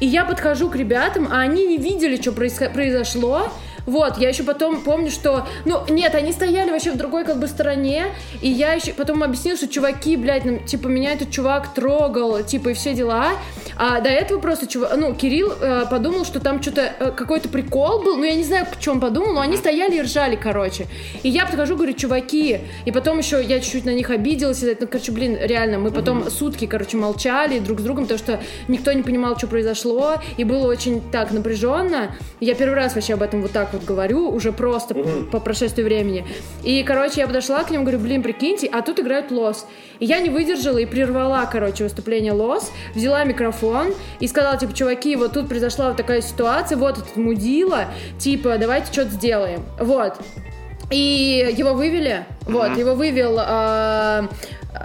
И 0.00 0.06
я 0.06 0.24
подхожу 0.24 0.70
к 0.70 0.76
ребятам, 0.76 1.28
а 1.30 1.40
они 1.40 1.66
не 1.66 1.76
видели, 1.76 2.20
что 2.20 2.32
произошло. 2.32 3.52
Вот, 3.86 4.18
я 4.18 4.28
еще 4.28 4.42
потом 4.42 4.82
помню, 4.82 5.10
что... 5.10 5.46
Ну, 5.64 5.82
нет, 5.88 6.14
они 6.14 6.32
стояли 6.32 6.70
вообще 6.70 6.92
в 6.92 6.96
другой 6.96 7.24
как 7.24 7.38
бы 7.38 7.46
стороне, 7.46 8.06
и 8.40 8.48
я 8.48 8.72
еще 8.74 8.92
потом 8.92 9.22
объяснила, 9.22 9.56
что 9.56 9.68
чуваки, 9.68 10.16
блядь, 10.16 10.44
ну, 10.44 10.58
типа, 10.58 10.88
меня 10.88 11.12
этот 11.12 11.30
чувак 11.30 11.74
трогал, 11.74 12.42
типа, 12.42 12.70
и 12.70 12.74
все 12.74 12.94
дела. 12.94 13.32
А 13.76 14.00
до 14.00 14.08
этого 14.08 14.38
просто, 14.38 14.66
чувак, 14.66 14.92
ну, 14.96 15.14
Кирилл 15.14 15.52
э, 15.60 15.86
подумал, 15.90 16.24
что 16.24 16.40
там 16.40 16.62
что-то, 16.62 16.92
э, 16.98 17.10
какой-то 17.10 17.48
прикол 17.48 18.02
был, 18.02 18.16
ну, 18.16 18.24
я 18.24 18.34
не 18.34 18.44
знаю, 18.44 18.66
в 18.70 18.80
чем 18.80 19.00
подумал, 19.00 19.32
но 19.32 19.40
они 19.40 19.56
стояли 19.56 19.96
и 19.96 20.02
ржали, 20.02 20.36
короче. 20.36 20.86
И 21.22 21.28
я 21.28 21.46
подхожу, 21.46 21.76
говорю, 21.76 21.94
чуваки, 21.94 22.60
и 22.84 22.92
потом 22.92 23.18
еще 23.18 23.42
я 23.42 23.60
чуть-чуть 23.60 23.84
на 23.84 23.94
них 23.94 24.10
обиделась, 24.10 24.62
и, 24.62 24.76
ну, 24.78 24.86
короче, 24.86 25.12
блин, 25.12 25.36
реально, 25.40 25.78
мы 25.78 25.90
потом 25.90 26.20
mm-hmm. 26.20 26.30
сутки, 26.30 26.66
короче, 26.66 26.96
молчали 26.96 27.58
друг 27.58 27.80
с 27.80 27.82
другом, 27.82 28.04
потому 28.04 28.18
что 28.18 28.40
никто 28.68 28.92
не 28.92 29.02
понимал, 29.02 29.36
что 29.36 29.46
произошло, 29.46 30.16
и 30.36 30.44
было 30.44 30.66
очень 30.66 31.00
так 31.10 31.32
напряженно. 31.32 32.14
Я 32.40 32.54
первый 32.54 32.74
раз 32.74 32.94
вообще 32.94 33.14
об 33.14 33.22
этом 33.22 33.42
вот 33.42 33.52
так 33.52 33.71
вот 33.72 33.84
говорю, 33.84 34.30
уже 34.30 34.52
просто 34.52 34.94
угу. 34.94 35.24
по 35.30 35.40
прошествии 35.40 35.82
времени. 35.82 36.26
И, 36.62 36.82
короче, 36.82 37.20
я 37.20 37.26
подошла 37.26 37.64
к 37.64 37.70
ним, 37.70 37.82
говорю, 37.82 37.98
блин, 37.98 38.22
прикиньте, 38.22 38.66
а 38.66 38.82
тут 38.82 39.00
играют 39.00 39.30
Лос. 39.30 39.66
И 39.98 40.06
я 40.06 40.20
не 40.20 40.30
выдержала 40.30 40.78
и 40.78 40.86
прервала, 40.86 41.48
короче, 41.50 41.84
выступление 41.84 42.32
Лос, 42.32 42.72
взяла 42.94 43.24
микрофон 43.24 43.94
и 44.20 44.26
сказала, 44.26 44.56
типа, 44.58 44.72
чуваки, 44.72 45.16
вот 45.16 45.32
тут 45.32 45.48
произошла 45.48 45.88
вот 45.88 45.96
такая 45.96 46.20
ситуация, 46.20 46.76
вот 46.76 46.98
этот 46.98 47.16
мудила, 47.16 47.86
типа, 48.18 48.56
давайте 48.58 48.92
что-то 48.92 49.10
сделаем. 49.10 49.62
Вот. 49.78 50.14
И 50.90 51.54
его 51.56 51.72
вывели, 51.72 52.26
uh-huh. 52.46 52.52
вот, 52.52 52.76
его 52.76 52.94
вывел 52.94 53.38
э, 53.40 54.28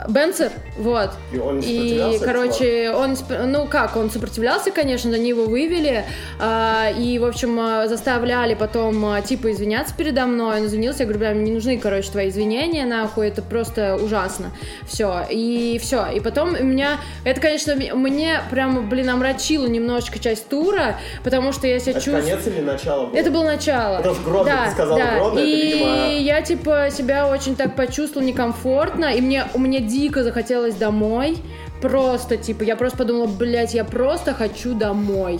Бенсер, 0.09 0.51
вот. 0.77 1.11
И 1.31 1.37
он 1.37 1.59
И, 1.59 2.19
короче, 2.21 2.91
он, 2.91 3.15
ну 3.45 3.67
как, 3.67 3.95
он 3.95 4.09
сопротивлялся, 4.09 4.69
конечно, 4.71 5.13
они 5.15 5.29
его 5.29 5.45
вывели, 5.45 6.03
э, 6.39 6.93
и, 6.99 7.17
в 7.19 7.25
общем, 7.25 7.57
а, 7.59 7.87
заставляли 7.87 8.53
потом, 8.53 9.13
э, 9.13 9.21
типа, 9.21 9.51
извиняться 9.51 9.95
передо 9.95 10.25
мной, 10.25 10.59
он 10.59 10.65
извинился, 10.65 11.03
я 11.03 11.05
говорю, 11.05 11.19
бля, 11.19 11.31
мне 11.31 11.45
не 11.45 11.51
нужны, 11.53 11.77
короче, 11.77 12.11
твои 12.11 12.27
извинения, 12.27 12.85
нахуй, 12.85 13.29
это 13.29 13.41
просто 13.41 13.95
ужасно, 13.95 14.51
все, 14.85 15.25
и 15.29 15.79
все, 15.81 16.07
и 16.13 16.19
потом 16.19 16.49
у 16.49 16.63
меня, 16.63 16.99
это, 17.23 17.39
конечно, 17.39 17.75
мне 17.75 18.41
прям, 18.51 18.89
блин, 18.89 19.09
омрачило 19.09 19.67
немножечко 19.67 20.19
часть 20.19 20.49
тура, 20.49 20.97
потому 21.23 21.53
что 21.53 21.65
я 21.65 21.79
себя 21.79 21.93
это 21.93 22.01
чувствую... 22.01 22.23
конец 22.23 22.45
или 22.45 22.59
начало 22.59 23.05
было? 23.05 23.17
Это 23.17 23.31
было 23.31 23.43
начало. 23.45 23.97
Потому 23.97 24.15
что 24.15 24.43
да, 24.43 24.65
ты 24.65 24.71
сказала 24.71 24.99
да. 24.99 25.15
грозно, 25.15 25.39
и 25.39 25.43
это, 25.43 25.77
видимо... 25.77 26.19
я, 26.19 26.41
типа, 26.41 26.89
себя 26.91 27.27
очень 27.29 27.55
так 27.55 27.75
почувствовала 27.75 28.27
некомфортно, 28.27 29.05
и 29.15 29.21
мне, 29.21 29.45
у 29.53 29.59
меня 29.59 29.76
дико 29.79 30.23
захотелось 30.23 30.75
домой. 30.75 31.37
Просто, 31.81 32.37
типа, 32.37 32.63
я 32.63 32.75
просто 32.75 32.97
подумала, 32.97 33.27
блядь, 33.27 33.73
я 33.73 33.83
просто 33.83 34.33
хочу 34.33 34.73
домой. 34.73 35.39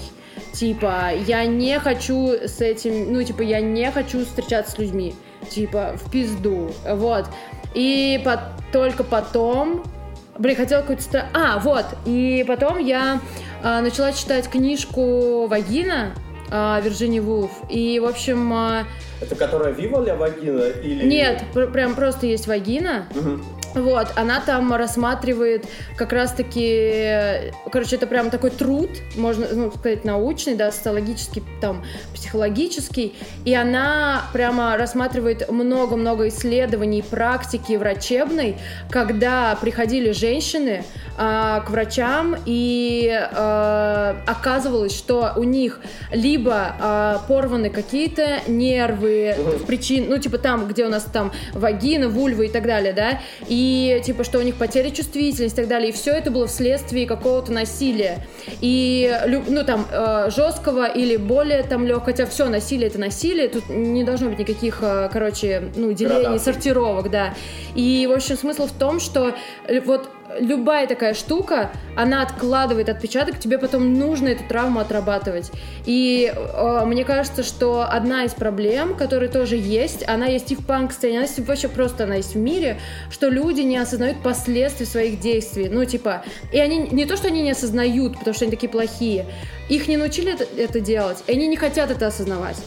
Типа, 0.54 1.12
я 1.26 1.46
не 1.46 1.80
хочу 1.80 2.30
с 2.32 2.62
этим, 2.62 3.12
ну, 3.12 3.24
типа, 3.24 3.42
я 3.42 3.60
не 3.60 3.92
хочу 3.92 4.26
встречаться 4.26 4.74
с 4.74 4.78
людьми. 4.78 5.16
Типа, 5.50 5.96
в 5.96 6.12
пизду. 6.12 6.72
Вот. 6.88 7.26
И 7.74 8.22
по 8.24 8.42
только 8.72 9.04
потом... 9.04 9.84
Блин, 10.38 10.56
хотела 10.56 10.82
какую-то... 10.82 11.28
А, 11.34 11.60
вот. 11.60 11.86
И 12.06 12.46
потом 12.48 12.78
я 12.78 13.20
а, 13.64 13.82
начала 13.82 14.14
читать 14.14 14.48
книжку 14.48 15.48
«Вагина», 15.48 16.14
а, 16.52 16.80
Вирджини 16.82 17.20
Вулф. 17.20 17.52
И, 17.70 18.00
в 18.00 18.06
общем... 18.06 18.54
А... 18.54 18.84
Это 19.20 19.36
которая 19.36 19.74
Вива 19.74 20.04
Ля 20.04 20.16
Вагина 20.16 20.62
или... 20.84 21.08
Нет, 21.08 21.44
пр 21.54 21.72
прям 21.72 21.96
просто 21.96 22.28
есть 22.28 22.46
Вагина. 22.46 23.08
Угу. 23.16 23.40
Вот, 23.74 24.08
она 24.16 24.40
там 24.40 24.74
рассматривает 24.74 25.66
как 25.96 26.14
раз-таки, 26.14 27.52
короче, 27.72 27.96
это 27.96 28.08
прям 28.08 28.30
такой 28.30 28.50
труд, 28.50 28.90
можно 29.16 29.48
ну, 29.52 29.72
сказать, 29.72 30.04
научный, 30.04 30.56
да, 30.56 30.72
социологический, 30.72 31.44
там, 31.62 31.84
психологический, 32.14 33.16
и 33.46 33.54
она 33.54 34.24
прямо 34.34 34.78
рассматривает 34.78 35.50
много-много 35.52 36.28
исследований, 36.30 37.04
практики 37.04 37.74
врачебной, 37.74 38.58
когда 38.90 39.56
приходили 39.60 40.12
женщины 40.12 40.84
к 41.18 41.66
врачам, 41.70 42.36
и 42.46 43.10
э, 43.12 44.16
оказывалось, 44.28 44.96
что 44.96 45.34
у 45.36 45.44
них 45.44 45.80
либо 46.12 46.76
э, 46.80 47.18
порваны 47.28 47.70
какие-то 47.70 48.42
нервы, 48.48 49.36
причин, 49.66 50.06
ну, 50.10 50.20
типа 50.20 50.38
там, 50.38 50.68
где 50.68 50.86
у 50.86 50.90
нас 50.90 51.04
там 51.12 51.32
вагина, 51.54 52.08
вульва 52.08 52.44
и 52.44 52.50
так 52.50 52.66
далее, 52.66 52.94
да, 52.94 53.20
и 53.48 54.02
типа, 54.06 54.24
что 54.24 54.38
у 54.40 54.42
них 54.44 54.56
потеря 54.56 54.92
чувствительности 54.92 55.58
и 55.58 55.62
так 55.62 55.68
далее. 55.68 55.90
И 55.90 55.92
все 55.92 56.12
это 56.12 56.30
было 56.30 56.48
вследствие 56.48 57.08
какого-то 57.08 57.52
насилия. 57.52 58.20
И, 58.62 59.12
ну, 59.48 59.64
там, 59.64 59.88
жесткого 60.30 60.86
или 60.86 61.18
более 61.18 61.64
там 61.64 61.86
легкого, 61.86 62.06
хотя 62.06 62.26
все 62.26 62.48
насилие 62.48 62.88
это 62.88 63.00
насилие, 63.00 63.48
тут 63.48 63.70
не 63.70 64.04
должно 64.04 64.30
быть 64.30 64.40
никаких, 64.40 64.84
короче, 65.12 65.72
ну, 65.76 65.92
делений, 65.94 66.22
Градации. 66.22 66.52
сортировок, 66.52 67.10
да. 67.10 67.34
И, 67.76 68.08
в 68.08 68.14
общем, 68.14 68.38
смысл 68.38 68.68
в 68.68 68.72
том, 68.72 69.00
что 69.00 69.36
э, 69.68 69.80
вот 69.82 70.10
любая 70.40 70.88
такая 70.88 71.14
штука, 71.14 71.72
она 71.96 72.22
откладывает 72.22 72.90
отпечаток, 72.90 73.40
тебе 73.40 73.58
потом 73.58 73.94
нужно 73.94 74.30
эту 74.30 74.44
травму 74.44 74.80
отрабатывать. 74.80 75.52
И 75.86 76.32
э, 76.34 76.86
мне 76.86 77.06
кажется, 77.06 77.44
что 77.44 77.86
одна 77.90 78.26
из 78.26 78.32
проблем, 78.32 78.96
которая 78.96 79.30
тоже 79.30 79.56
есть, 79.56 80.08
она 80.08 80.28
есть 80.28 80.52
и 80.52 80.56
в 80.56 80.66
панк-сцене, 80.66 81.18
она 81.18 81.26
есть 81.26 81.40
вообще 81.40 81.70
просто 81.70 82.04
она 82.04 82.16
есть 82.16 82.36
в 82.36 82.38
мире, 82.38 82.80
что 83.10 83.30
люди 83.30 83.62
не 83.62 83.78
осознают 83.78 84.22
последствий 84.22 84.86
своих 84.86 85.20
действий. 85.20 85.70
Ну, 85.70 85.86
типа, 85.86 86.24
и 86.52 86.60
они 86.60 86.88
не 86.92 87.06
то, 87.06 87.18
что 87.18 87.28
они 87.28 87.42
не 87.42 87.52
осознают, 87.52 88.18
потому 88.18 88.34
что 88.34 88.46
они 88.46 88.52
такие 88.52 88.70
плохие, 88.70 89.26
их 89.70 89.88
не 89.88 89.98
научили 89.98 90.34
это, 90.34 90.46
это 90.58 90.80
делать, 90.80 91.24
и 91.28 91.32
они 91.32 91.48
не 91.48 91.58
хотят 91.58 91.92
это 91.92 92.08
осознавать. 92.08 92.58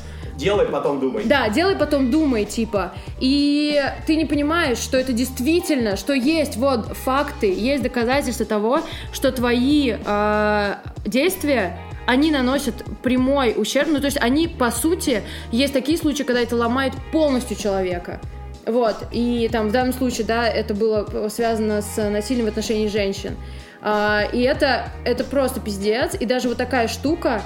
Делай, 0.41 0.67
потом 0.67 1.01
думай. 1.01 1.25
Да, 1.25 1.49
делай, 1.51 1.77
потом 1.77 2.11
думай, 2.11 2.45
типа. 2.47 2.93
И 3.21 3.81
ты 4.07 4.17
не 4.17 4.25
понимаешь, 4.25 4.79
что 4.79 4.97
это 4.97 5.13
действительно, 5.13 5.97
что 5.97 6.15
есть 6.15 6.57
вот 6.57 6.97
факты, 6.97 7.53
есть 7.53 7.83
доказательства 7.83 8.47
того, 8.47 8.81
что 9.13 9.31
твои 9.33 9.97
э, 10.05 10.75
действия 11.05 11.79
они 12.07 12.33
наносят 12.33 12.75
прямой 13.03 13.55
ущерб, 13.57 13.89
ну 13.91 14.01
то 14.01 14.07
есть 14.07 14.17
они 14.21 14.49
по 14.49 14.71
сути 14.71 15.23
есть 15.53 15.73
такие 15.73 15.97
случаи, 15.97 16.25
когда 16.25 16.41
это 16.41 16.57
ломает 16.57 16.93
полностью 17.13 17.57
человека. 17.57 18.21
Вот, 18.67 18.97
и 19.13 19.49
там 19.53 19.69
в 19.69 19.73
данном 19.73 19.93
случае, 19.93 20.27
да, 20.27 20.49
это 20.49 20.75
было 20.75 21.29
связано 21.29 21.83
с 21.83 21.97
насилием 22.11 22.47
в 22.47 22.49
отношении 22.49 22.89
женщин. 22.89 23.37
А, 23.83 24.25
и 24.33 24.41
это, 24.41 24.91
это 25.05 25.25
просто 25.25 25.61
пиздец, 25.61 26.15
и 26.19 26.27
даже 26.27 26.49
вот 26.49 26.59
такая 26.59 26.89
штука, 26.89 27.43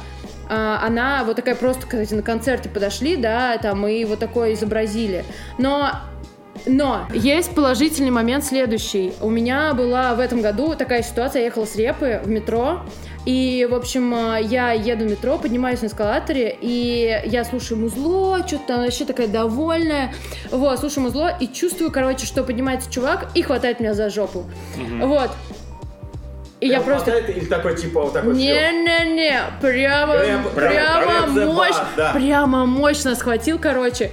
она 0.49 1.25
вот 1.25 1.37
такая 1.37 1.55
просто, 1.55 1.83
кстати, 1.83 2.15
на 2.15 2.23
концерте 2.23 2.69
подошли, 2.69 3.17
да, 3.17 3.57
там, 3.59 3.87
и 3.87 4.05
вот 4.05 4.19
такое 4.19 4.55
изобразили. 4.55 5.25
Но 5.59 5.91
но 6.67 7.07
есть 7.13 7.55
положительный 7.55 8.11
момент 8.11 8.45
следующий. 8.45 9.13
У 9.21 9.29
меня 9.29 9.75
была 9.75 10.15
в 10.15 10.21
этом 10.21 10.41
году 10.41 10.75
такая 10.75 11.03
ситуация, 11.03 11.41
я 11.41 11.47
ехала 11.47 11.67
с 11.67 11.77
Репы 11.77 12.21
в 12.25 12.29
метро, 12.29 12.81
и, 13.27 13.67
в 13.71 13.75
общем, 13.75 14.15
а, 14.15 14.39
я 14.39 14.73
еду 14.73 15.05
в 15.05 15.11
метро, 15.11 15.39
поднимаюсь 15.39 15.81
на 15.81 15.87
эскалаторе, 15.87 16.57
и 16.61 17.23
я 17.25 17.45
слушаю 17.45 17.81
музло, 17.81 18.47
что-то 18.47 18.79
вообще 18.79 19.05
такая 19.05 19.29
довольная. 19.29 20.13
Вот, 20.51 20.79
слушаю 20.79 21.05
музло 21.05 21.35
и 21.41 21.49
чувствую, 21.49 21.91
короче, 21.91 22.27
что 22.27 22.45
поднимается 22.45 22.91
чувак 22.91 23.31
и 23.35 23.43
хватает 23.43 23.81
меня 23.81 23.95
за 23.95 24.11
жопу. 24.11 24.41
Угу. 24.77 25.07
Вот. 25.07 25.31
И 26.65 26.69
я 26.69 26.81
просто... 26.81 27.11
Или 27.19 27.45
такой, 27.45 27.77
типа, 27.77 28.05
вот 28.05 28.15
такой 28.15 28.33
Не-не-не, 28.37 29.39
прямо, 29.61 30.15
прямо, 30.15 30.49
прямо, 30.49 31.53
мощь, 31.53 31.77
да. 31.95 32.13
прямо 32.15 32.65
мощно 32.65 33.15
схватил, 33.15 33.59
короче. 33.59 34.11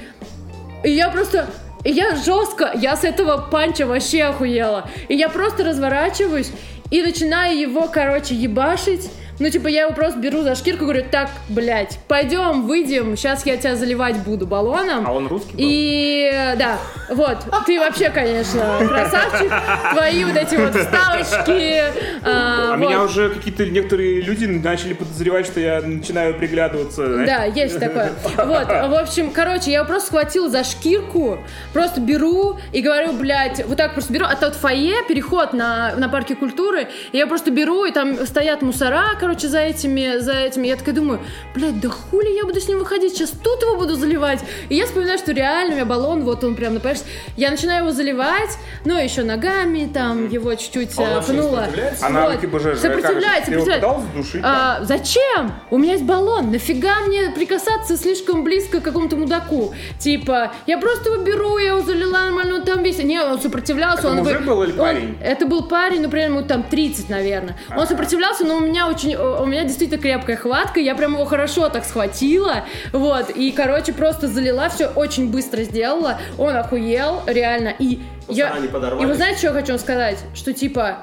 И 0.84 0.90
я 0.90 1.08
просто... 1.08 1.48
И 1.86 1.92
я 1.92 2.14
жестко, 2.18 2.72
я 2.76 2.98
с 2.98 3.06
этого 3.06 3.38
панча 3.50 3.88
вообще 3.88 4.24
охуела. 4.24 4.90
И 5.08 5.16
я 5.16 5.30
просто 5.30 5.64
разворачиваюсь 5.64 6.52
и 6.90 7.02
начинаю 7.02 7.58
его, 7.58 7.88
короче, 7.88 8.36
ебашить. 8.36 9.10
Ну, 9.40 9.50
типа, 9.50 9.68
я 9.68 9.84
его 9.84 9.94
просто 9.94 10.20
беру 10.20 10.44
за 10.44 10.56
шкирку 10.56 10.84
и 10.84 10.88
говорю, 10.88 11.06
так, 11.10 11.30
блядь, 11.50 12.00
пойдем, 12.08 12.68
выйдем, 12.68 13.18
сейчас 13.18 13.46
я 13.46 13.58
тебя 13.58 13.76
заливать 13.76 14.18
буду 14.24 14.46
баллоном. 14.46 15.08
А 15.08 15.12
он 15.12 15.28
русский 15.28 15.54
был? 15.54 15.60
И, 15.60 16.54
да, 16.58 16.78
вот, 17.10 17.38
ты 17.66 17.80
вообще, 17.80 18.10
конечно, 18.10 18.78
красавчик, 18.88 19.52
твои 19.94 20.24
вот 20.24 20.36
эти 20.36 20.56
вот 20.56 20.76
вставочки. 20.76 21.84
А, 22.24 22.74
а 22.74 22.78
вот. 22.78 22.86
меня 22.86 23.04
уже 23.04 23.30
какие-то 23.30 23.66
некоторые 23.66 24.22
люди 24.22 24.46
начали 24.46 24.94
подозревать, 24.94 25.48
что 25.48 25.60
я 25.60 25.82
начинаю 25.82 26.36
приглядываться. 26.36 27.06
Знаешь? 27.06 27.28
Да, 27.28 27.44
есть 27.46 27.80
такое. 27.80 28.12
Вот, 28.38 28.68
в 28.68 29.02
общем, 29.02 29.32
короче, 29.32 29.72
я 29.72 29.80
его 29.80 29.88
просто 29.88 30.08
схватила 30.08 30.50
за 30.50 30.64
шкирку, 30.64 31.40
просто 31.74 32.00
беру 32.00 32.60
и 32.72 32.82
говорю, 32.82 33.14
блядь, 33.14 33.66
вот 33.66 33.78
так 33.78 33.94
просто 33.94 34.14
беру, 34.14 34.26
а 34.30 34.36
тот 34.36 34.56
фойе, 34.56 35.04
переход 35.08 35.54
на, 35.54 35.96
на 35.96 36.10
парке 36.10 36.36
культуры, 36.36 36.88
я 37.12 37.28
просто 37.28 37.52
беру, 37.52 37.86
и 37.86 37.92
там 37.92 38.26
стоят 38.26 38.62
мусора, 38.62 39.06
короче, 39.20 39.31
короче, 39.32 39.48
за 39.48 39.60
этими, 39.60 40.18
за 40.20 40.34
этими. 40.34 40.68
Я 40.68 40.76
такая 40.76 40.94
думаю, 40.94 41.22
блядь, 41.56 41.80
да 41.80 41.88
хули 41.90 42.36
я 42.36 42.44
буду 42.44 42.60
с 42.60 42.68
ним 42.68 42.80
выходить, 42.80 43.14
сейчас 43.14 43.30
тут 43.30 43.62
его 43.62 43.78
буду 43.78 43.96
заливать. 43.96 44.40
И 44.68 44.76
я 44.76 44.86
вспоминаю, 44.86 45.18
что 45.18 45.32
реально 45.32 45.72
у 45.72 45.76
меня 45.76 45.86
баллон, 45.86 46.24
вот 46.26 46.44
он 46.44 46.56
прям 46.56 46.74
на 46.74 46.80
поверхности. 46.82 47.10
Я 47.38 47.50
начинаю 47.52 47.84
его 47.86 47.94
заливать, 47.94 48.58
ну, 48.84 48.98
еще 49.02 49.24
ногами, 49.24 49.90
там, 49.94 50.28
его 50.28 50.54
чуть-чуть 50.56 50.92
А 50.98 51.02
он 51.02 51.08
э, 51.10 51.22
пнула. 51.22 51.50
сопротивляется? 51.62 52.06
А 52.06 52.10
на 52.10 52.22
Вот. 52.26 52.34
руки 52.34 52.48
БЖЖ, 52.48 52.80
Сопротивляется, 52.80 52.82
как 52.82 53.06
же? 53.06 53.66
Сопротивляется. 53.66 53.74
пытался 53.76 54.06
задушить? 54.08 54.42
А, 54.44 54.80
зачем? 54.84 55.54
У 55.70 55.78
меня 55.78 55.94
есть 55.94 56.04
баллон. 56.04 56.52
Нафига 56.52 57.00
мне 57.08 57.30
прикасаться 57.32 57.96
слишком 57.96 58.44
близко 58.44 58.82
к 58.82 58.84
какому-то 58.84 59.16
мудаку? 59.16 59.74
Типа, 59.98 60.52
я 60.68 60.78
просто 60.78 61.10
его 61.10 61.24
беру, 61.24 61.58
я 61.58 61.70
его 61.70 61.82
залила 61.82 62.12
нормально, 62.18 62.56
он 62.56 62.64
там 62.66 62.84
весь... 62.84 62.98
Не, 63.02 63.22
он 63.24 63.40
сопротивлялся. 63.40 64.00
Это 64.00 64.10
он 64.10 64.18
мужик 64.18 64.42
был 64.42 64.64
или 64.64 64.72
он- 64.74 64.78
парень? 64.78 65.18
Это 65.24 65.46
был 65.46 65.64
парень, 65.70 66.02
ну, 66.02 66.10
примерно 66.10 66.40
ему 66.40 66.48
там 66.48 66.64
30, 66.64 67.08
наверное. 67.10 67.56
Он 67.78 67.88
сопротивлялся, 67.88 68.44
но 68.44 68.58
у 68.58 68.60
меня 68.60 68.88
очень... 68.88 69.11
У 69.16 69.46
меня 69.46 69.64
действительно 69.64 70.02
крепкая 70.02 70.36
хватка, 70.38 70.80
я 70.80 70.96
прям 70.96 71.14
его 71.14 71.26
хорошо 71.26 71.70
так 71.70 71.86
схватила, 71.86 72.66
вот, 72.92 73.30
и, 73.30 73.52
короче, 73.52 73.94
просто 73.94 74.28
залила, 74.28 74.70
все 74.70 74.88
очень 74.88 75.32
быстро 75.32 75.64
сделала. 75.64 76.20
Он 76.38 76.56
охуел, 76.56 77.22
реально, 77.28 77.74
и... 77.78 78.00
Я... 78.28 78.56
И 78.58 79.06
вы 79.06 79.14
знаете, 79.16 79.38
что 79.40 79.48
я 79.48 79.54
хочу 79.54 79.74
вам 79.74 79.80
сказать? 79.80 80.20
Что, 80.34 80.54
типа, 80.54 81.00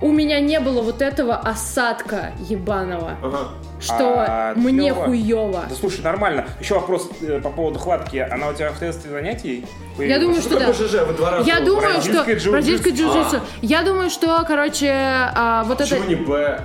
у 0.00 0.12
меня 0.12 0.38
не 0.40 0.60
было 0.60 0.80
вот 0.80 1.02
этого 1.02 1.34
осадка 1.36 2.32
ебаного 2.48 3.16
Ага. 3.20 3.38
что 3.80 4.24
А, 4.28 4.54
мне 4.54 4.90
клёво. 4.90 5.06
хуево. 5.06 5.64
Да 5.68 5.74
слушай, 5.74 6.02
нормально. 6.02 6.46
Еще 6.60 6.74
вопрос 6.74 7.10
э, 7.20 7.40
по 7.40 7.50
поводу 7.50 7.80
хватки. 7.80 8.18
Она 8.18 8.48
у 8.48 8.54
тебя 8.54 8.70
в 8.70 8.78
тесте 8.78 9.08
занятий? 9.08 9.66
Я 9.98 10.20
думаю, 10.20 10.40
Что 10.40 10.50
что 10.50 10.60
да. 10.60 10.70
БЖЖ? 10.70 11.06
Вы 11.06 11.14
два 11.14 11.30
раза 11.32 11.48
Я 11.48 11.60
думаю, 11.60 12.00
что... 12.00 12.22
бразильское 12.50 12.92
джиу-джитсу. 12.92 13.38
А. 13.38 13.40
Я 13.60 13.82
думаю, 13.82 14.10
что, 14.10 14.44
короче, 14.46 14.92
а, 14.94 15.64
вот 15.64 15.80
это... 15.80 15.90
Почему 15.90 16.08
не 16.08 16.14
Б? 16.14 16.60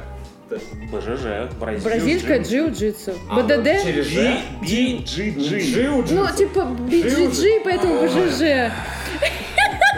БЖЖ, 0.91 1.51
бразильское. 1.59 2.39
Джиу-джитсу. 2.39 3.13
А, 3.29 3.35
БДД? 3.41 3.83
Через 3.83 4.05
Ж? 4.07 4.37
Ди, 4.63 5.01
Джи, 5.05 5.29
Джи. 5.37 5.59
Джиу, 5.59 6.05
Ну, 6.11 6.27
типа 6.35 6.59
BGG, 6.59 7.61
поэтому 7.63 8.03
БЖЖ. 8.05 8.71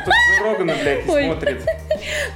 Тут 0.06 0.14
Рогана, 0.44 0.74
блядь, 0.82 1.10
Ой. 1.10 1.24
смотрит. 1.26 1.62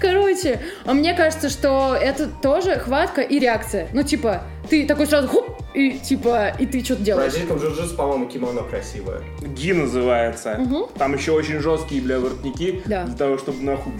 Короче, 0.01 0.59
а 0.85 0.93
мне 0.93 1.13
кажется, 1.13 1.49
что 1.49 1.95
это 1.95 2.27
тоже 2.27 2.79
хватка 2.79 3.21
и 3.21 3.37
реакция. 3.39 3.87
Ну, 3.93 4.01
типа, 4.03 4.43
ты 4.69 4.85
такой 4.87 5.05
сразу 5.05 5.27
хоп, 5.27 5.61
и 5.75 5.91
типа, 5.99 6.53
и 6.57 6.65
ты 6.65 6.83
что-то 6.83 7.03
делаешь. 7.03 7.33
бразильском 7.33 7.57
джиу-джитсу, 7.57 7.95
по-моему, 7.95 8.25
кимоно 8.27 8.61
красивое. 8.63 9.21
Ги 9.41 9.73
называется. 9.73 10.55
Мгм. 10.57 10.87
Там 10.97 11.13
еще 11.13 11.31
очень 11.33 11.59
жесткие, 11.59 12.01
бля, 12.01 12.19
воротники. 12.19 12.81
Да. 12.85 13.03
Для 13.03 13.15
того, 13.15 13.37
чтобы 13.37 13.61
нахуй... 13.63 13.93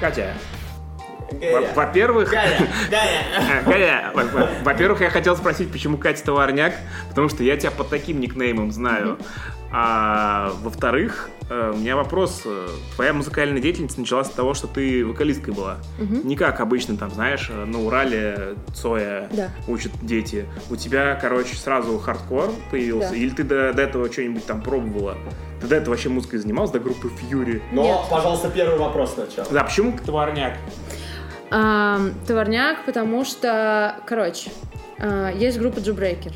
Катя, 0.00 0.34
во-первых... 1.74 2.32
Во- 4.14 4.48
Во-первых, 4.64 5.00
я 5.00 5.10
хотел 5.10 5.36
спросить, 5.36 5.70
почему 5.70 5.96
Катя 5.96 6.24
Товарняк, 6.24 6.74
потому 7.08 7.28
что 7.28 7.42
я 7.44 7.56
тебя 7.56 7.70
под 7.70 7.88
таким 7.90 8.20
никнеймом 8.20 8.72
знаю. 8.72 9.18
А 9.72 10.52
во-вторых, 10.62 11.30
э, 11.48 11.72
у 11.72 11.76
меня 11.78 11.94
вопрос. 11.94 12.42
э, 12.44 12.68
Твоя 12.96 13.12
музыкальная 13.12 13.62
деятельность 13.62 13.98
началась 13.98 14.26
с 14.26 14.30
того, 14.30 14.52
что 14.54 14.66
ты 14.66 15.06
вокалисткой 15.06 15.54
была. 15.54 15.76
Не 15.98 16.34
как 16.34 16.60
обычно, 16.60 16.96
там, 16.96 17.10
знаешь, 17.12 17.48
э, 17.50 17.64
на 17.64 17.80
Урале 17.80 18.56
Цоя 18.74 19.28
Да. 19.32 19.50
учат 19.68 19.92
дети. 20.02 20.46
У 20.70 20.76
тебя, 20.76 21.14
короче, 21.14 21.54
сразу 21.54 21.98
хардкор 21.98 22.50
появился? 22.72 23.10
Да. 23.10 23.16
Или 23.16 23.30
ты 23.30 23.44
до, 23.44 23.72
до 23.72 23.82
этого 23.82 24.10
что-нибудь 24.10 24.44
там 24.44 24.60
пробовала? 24.60 25.16
Ты 25.60 25.68
до 25.68 25.76
этого 25.76 25.90
вообще 25.94 26.08
музыкой 26.08 26.40
занималась, 26.40 26.72
до 26.72 26.80
группы 26.80 27.08
Фьюри? 27.08 27.62
Но, 27.70 27.82
Нет. 27.84 27.98
пожалуйста, 28.10 28.50
первый 28.50 28.78
вопрос 28.78 29.14
сначала. 29.14 29.46
Да, 29.52 29.62
почему 29.62 29.96
Товарняк? 30.04 30.54
А, 31.52 32.00
Товарняк, 32.26 32.84
потому 32.86 33.24
что, 33.24 33.96
короче, 34.06 34.50
а, 34.98 35.30
есть 35.30 35.58
группа 35.60 35.78
Джубрейкер. 35.78 36.32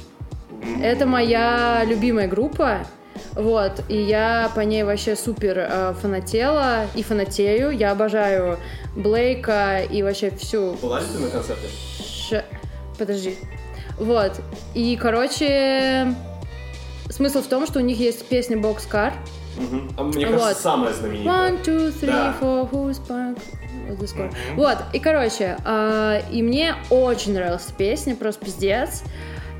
Это 0.80 1.04
моя 1.04 1.84
любимая 1.84 2.28
группа. 2.28 2.86
Вот, 3.34 3.82
и 3.88 3.96
я 4.00 4.50
по 4.54 4.60
ней 4.60 4.82
вообще 4.84 5.16
супер 5.16 5.58
э, 5.58 5.94
фанатела 6.00 6.86
и 6.94 7.02
фанатею. 7.02 7.70
Я 7.70 7.92
обожаю 7.92 8.58
Блейка 8.96 9.80
и 9.82 10.02
вообще 10.02 10.30
всю 10.30 10.74
Была 10.82 11.00
ли 11.00 11.06
ты 11.12 11.18
на 11.18 11.28
концерте? 11.30 11.68
Ш- 12.02 12.44
Подожди. 12.98 13.36
Вот. 13.98 14.40
И, 14.74 14.96
короче, 14.96 16.14
смысл 17.10 17.42
в 17.42 17.46
том, 17.46 17.66
что 17.66 17.80
у 17.80 17.82
них 17.82 17.98
есть 17.98 18.24
песня 18.26 18.56
Boxcar. 18.56 19.12
Мгм. 19.56 19.90
А 19.96 20.02
Мне 20.02 20.26
кажется, 20.26 20.46
Вот. 20.48 20.56
самая 20.56 20.92
знаменитая. 20.92 21.50
One, 21.52 21.62
two, 21.64 21.92
three, 22.00 22.06
Да. 22.06 22.34
four, 22.40 22.68
who's 22.70 23.00
back? 23.08 23.38
The 23.88 24.00
score. 24.06 24.34
Вот, 24.56 24.78
и, 24.92 24.98
короче, 24.98 25.56
а, 25.64 26.20
и 26.32 26.42
мне 26.42 26.74
очень 26.90 27.34
нравилась 27.34 27.68
песня, 27.76 28.16
просто 28.16 28.44
пиздец. 28.44 29.02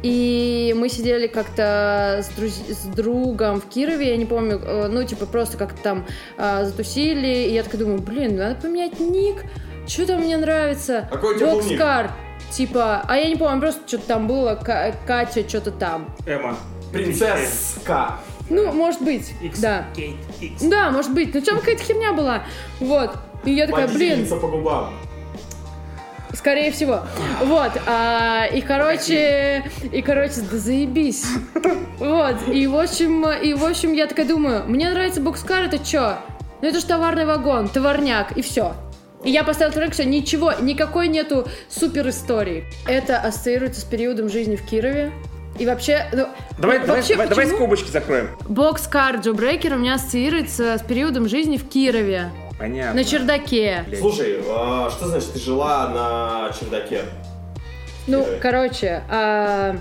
И 0.07 0.75
мы 0.77 0.91
сидели 0.91 1.29
как-то 1.29 2.21
с, 2.23 2.29
друз- 2.39 2.71
с 2.71 2.85
другом 2.95 3.59
в 3.63 3.65
Кирове, 3.71 4.11
я 4.11 4.17
не 4.19 4.27
помню, 4.27 4.61
э, 4.63 4.89
ну, 4.89 5.03
типа, 5.03 5.25
просто 5.25 5.57
как-то 5.57 5.81
там 5.83 6.05
а, 6.37 6.65
затусили, 6.67 7.49
и 7.49 7.55
я 7.55 7.63
такая 7.63 7.81
думаю, 7.81 8.03
блин, 8.03 8.37
надо 8.37 8.57
поменять 8.61 9.01
ник, 9.01 9.47
что 9.87 10.07
там 10.07 10.21
мне 10.21 10.37
нравится? 10.37 11.09
Какой 11.11 11.37
тебя 11.39 11.47
был 11.53 11.63
ник? 11.63 11.81
Boxcar. 11.81 12.11
Типа, 12.51 13.03
а 13.09 13.17
я 13.17 13.31
не 13.31 13.37
помню, 13.37 13.63
просто 13.63 13.81
что-то 13.87 14.07
там 14.09 14.27
было, 14.27 14.57
Ка- 14.57 14.95
Катя, 15.07 15.49
что-то 15.49 15.71
там. 15.71 16.15
Эмма. 16.27 16.55
Принцесска. 16.93 18.19
Ну, 18.51 18.73
может 18.73 19.01
быть, 19.01 19.33
X, 19.41 19.59
да. 19.59 19.87
Кейт, 19.97 20.17
X. 20.39 20.63
Да, 20.65 20.91
может 20.91 21.15
быть, 21.15 21.35
ну 21.35 21.41
там 21.41 21.61
какая-то 21.61 21.83
херня 21.83 22.13
была. 22.13 22.43
Вот. 22.79 23.13
И 23.47 23.53
я 23.53 23.67
такая, 23.67 23.89
блин, 23.89 24.27
по 24.29 24.37
губам. 24.49 24.93
Скорее 26.35 26.72
всего. 26.72 27.03
Вот. 27.43 27.72
а, 27.87 28.47
и, 28.47 28.61
короче, 28.61 29.64
и, 29.91 30.03
короче, 30.03 30.41
да 30.51 30.59
заебись. 30.59 31.26
Вот. 31.99 32.49
И, 32.49 32.66
в 32.66 32.76
общем, 32.76 33.28
и, 33.30 33.55
в 33.55 33.64
общем, 33.64 33.93
я 33.93 34.07
такая 34.07 34.26
думаю, 34.26 34.64
мне 34.66 34.91
нравится 34.91 35.20
бокскар, 35.20 35.64
это 35.64 35.82
что? 35.85 36.18
Ну, 36.61 36.68
это 36.68 36.80
же 36.80 36.87
товарный 36.87 37.24
вагон, 37.24 37.68
товарняк, 37.68 38.37
и 38.37 38.43
все. 38.43 38.74
И 39.22 39.30
я 39.30 39.43
поставила 39.45 39.74
трек, 39.74 39.93
все, 39.93 40.05
ничего, 40.05 40.53
никакой 40.61 41.09
нету 41.09 41.47
супер 41.68 42.09
истории. 42.09 42.64
Это 42.87 43.18
ассоциируется 43.18 43.80
с 43.80 43.85
периодом 43.85 44.28
жизни 44.28 44.57
в 44.57 44.66
Кирове. 44.66 45.12
И 45.59 45.66
вообще, 45.66 46.07
ну, 46.12 46.26
Давай, 46.59 46.80
вообще 46.80 47.14
давай, 47.14 47.28
давай 47.28 47.47
скобочки 47.47 47.91
закроем. 47.91 48.28
Бокскар 48.49 49.16
Джо 49.16 49.32
Брейкер 49.32 49.74
у 49.74 49.76
меня 49.76 49.95
ассоциируется 49.95 50.76
с 50.78 50.82
периодом 50.82 51.28
жизни 51.28 51.57
в 51.57 51.68
Кирове. 51.68 52.30
Понятно. 52.59 52.95
На 52.95 53.05
чердаке. 53.05 53.85
Блядь. 53.87 54.01
Слушай, 54.01 54.39
а, 54.49 54.91
что 54.91 55.07
значит, 55.07 55.33
ты 55.33 55.39
жила 55.41 55.89
на 55.89 56.53
чердаке? 56.53 57.03
Ну, 58.07 58.27
короче, 58.41 59.03
а, 59.09 59.77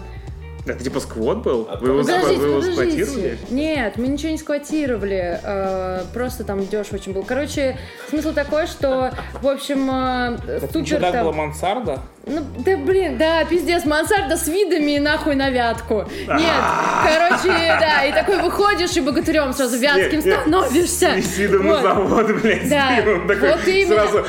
Это 0.65 0.81
типа 0.81 1.01
сквот 1.01 1.39
был? 1.39 1.67
А 1.69 1.75
Вы 1.77 1.89
его, 1.89 1.99
Подождите, 1.99 2.35
вы 2.39 2.45
его 2.47 2.59
подождите. 2.61 3.05
сквотировали? 3.05 3.37
Нет, 3.49 3.97
мы 3.97 4.07
ничего 4.07 4.31
не 4.31 4.37
сквотировали. 4.37 5.39
э, 5.43 6.03
просто 6.13 6.43
там 6.45 6.65
дешево 6.65 6.95
очень 6.95 7.11
было. 7.11 7.23
Короче, 7.23 7.77
смысл 8.09 8.31
такой, 8.33 8.67
что, 8.67 9.11
в 9.41 9.47
общем, 9.47 9.89
э, 9.91 10.37
Так 10.61 10.71
супер 10.71 10.85
чердак 10.87 11.11
там- 11.11 11.23
была 11.25 11.33
мансарда? 11.35 11.99
Ну, 12.25 12.39
да 12.59 12.77
блин, 12.77 13.17
да, 13.17 13.43
пиздец, 13.43 13.83
мансарда 13.83 14.37
с 14.37 14.47
видами 14.47 14.91
и 14.95 14.99
нахуй 14.99 15.35
на 15.35 15.49
вятку. 15.49 16.05
Нет, 16.27 16.63
короче, 17.03 17.49
да, 17.81 18.05
и 18.05 18.13
такой 18.13 18.41
выходишь 18.41 18.95
и 18.95 19.01
богатырем 19.01 19.51
сразу 19.53 19.77
вятским 19.77 20.21
становишься. 20.21 21.09
С 21.21 21.37
видом 21.37 21.67
на 21.67 21.81
завод, 21.81 22.27
блядь. 22.41 22.69
Да, 22.69 22.97
и 22.99 23.01
вот 23.03 23.67
именно. 23.67 23.95
Сразу... 24.07 24.25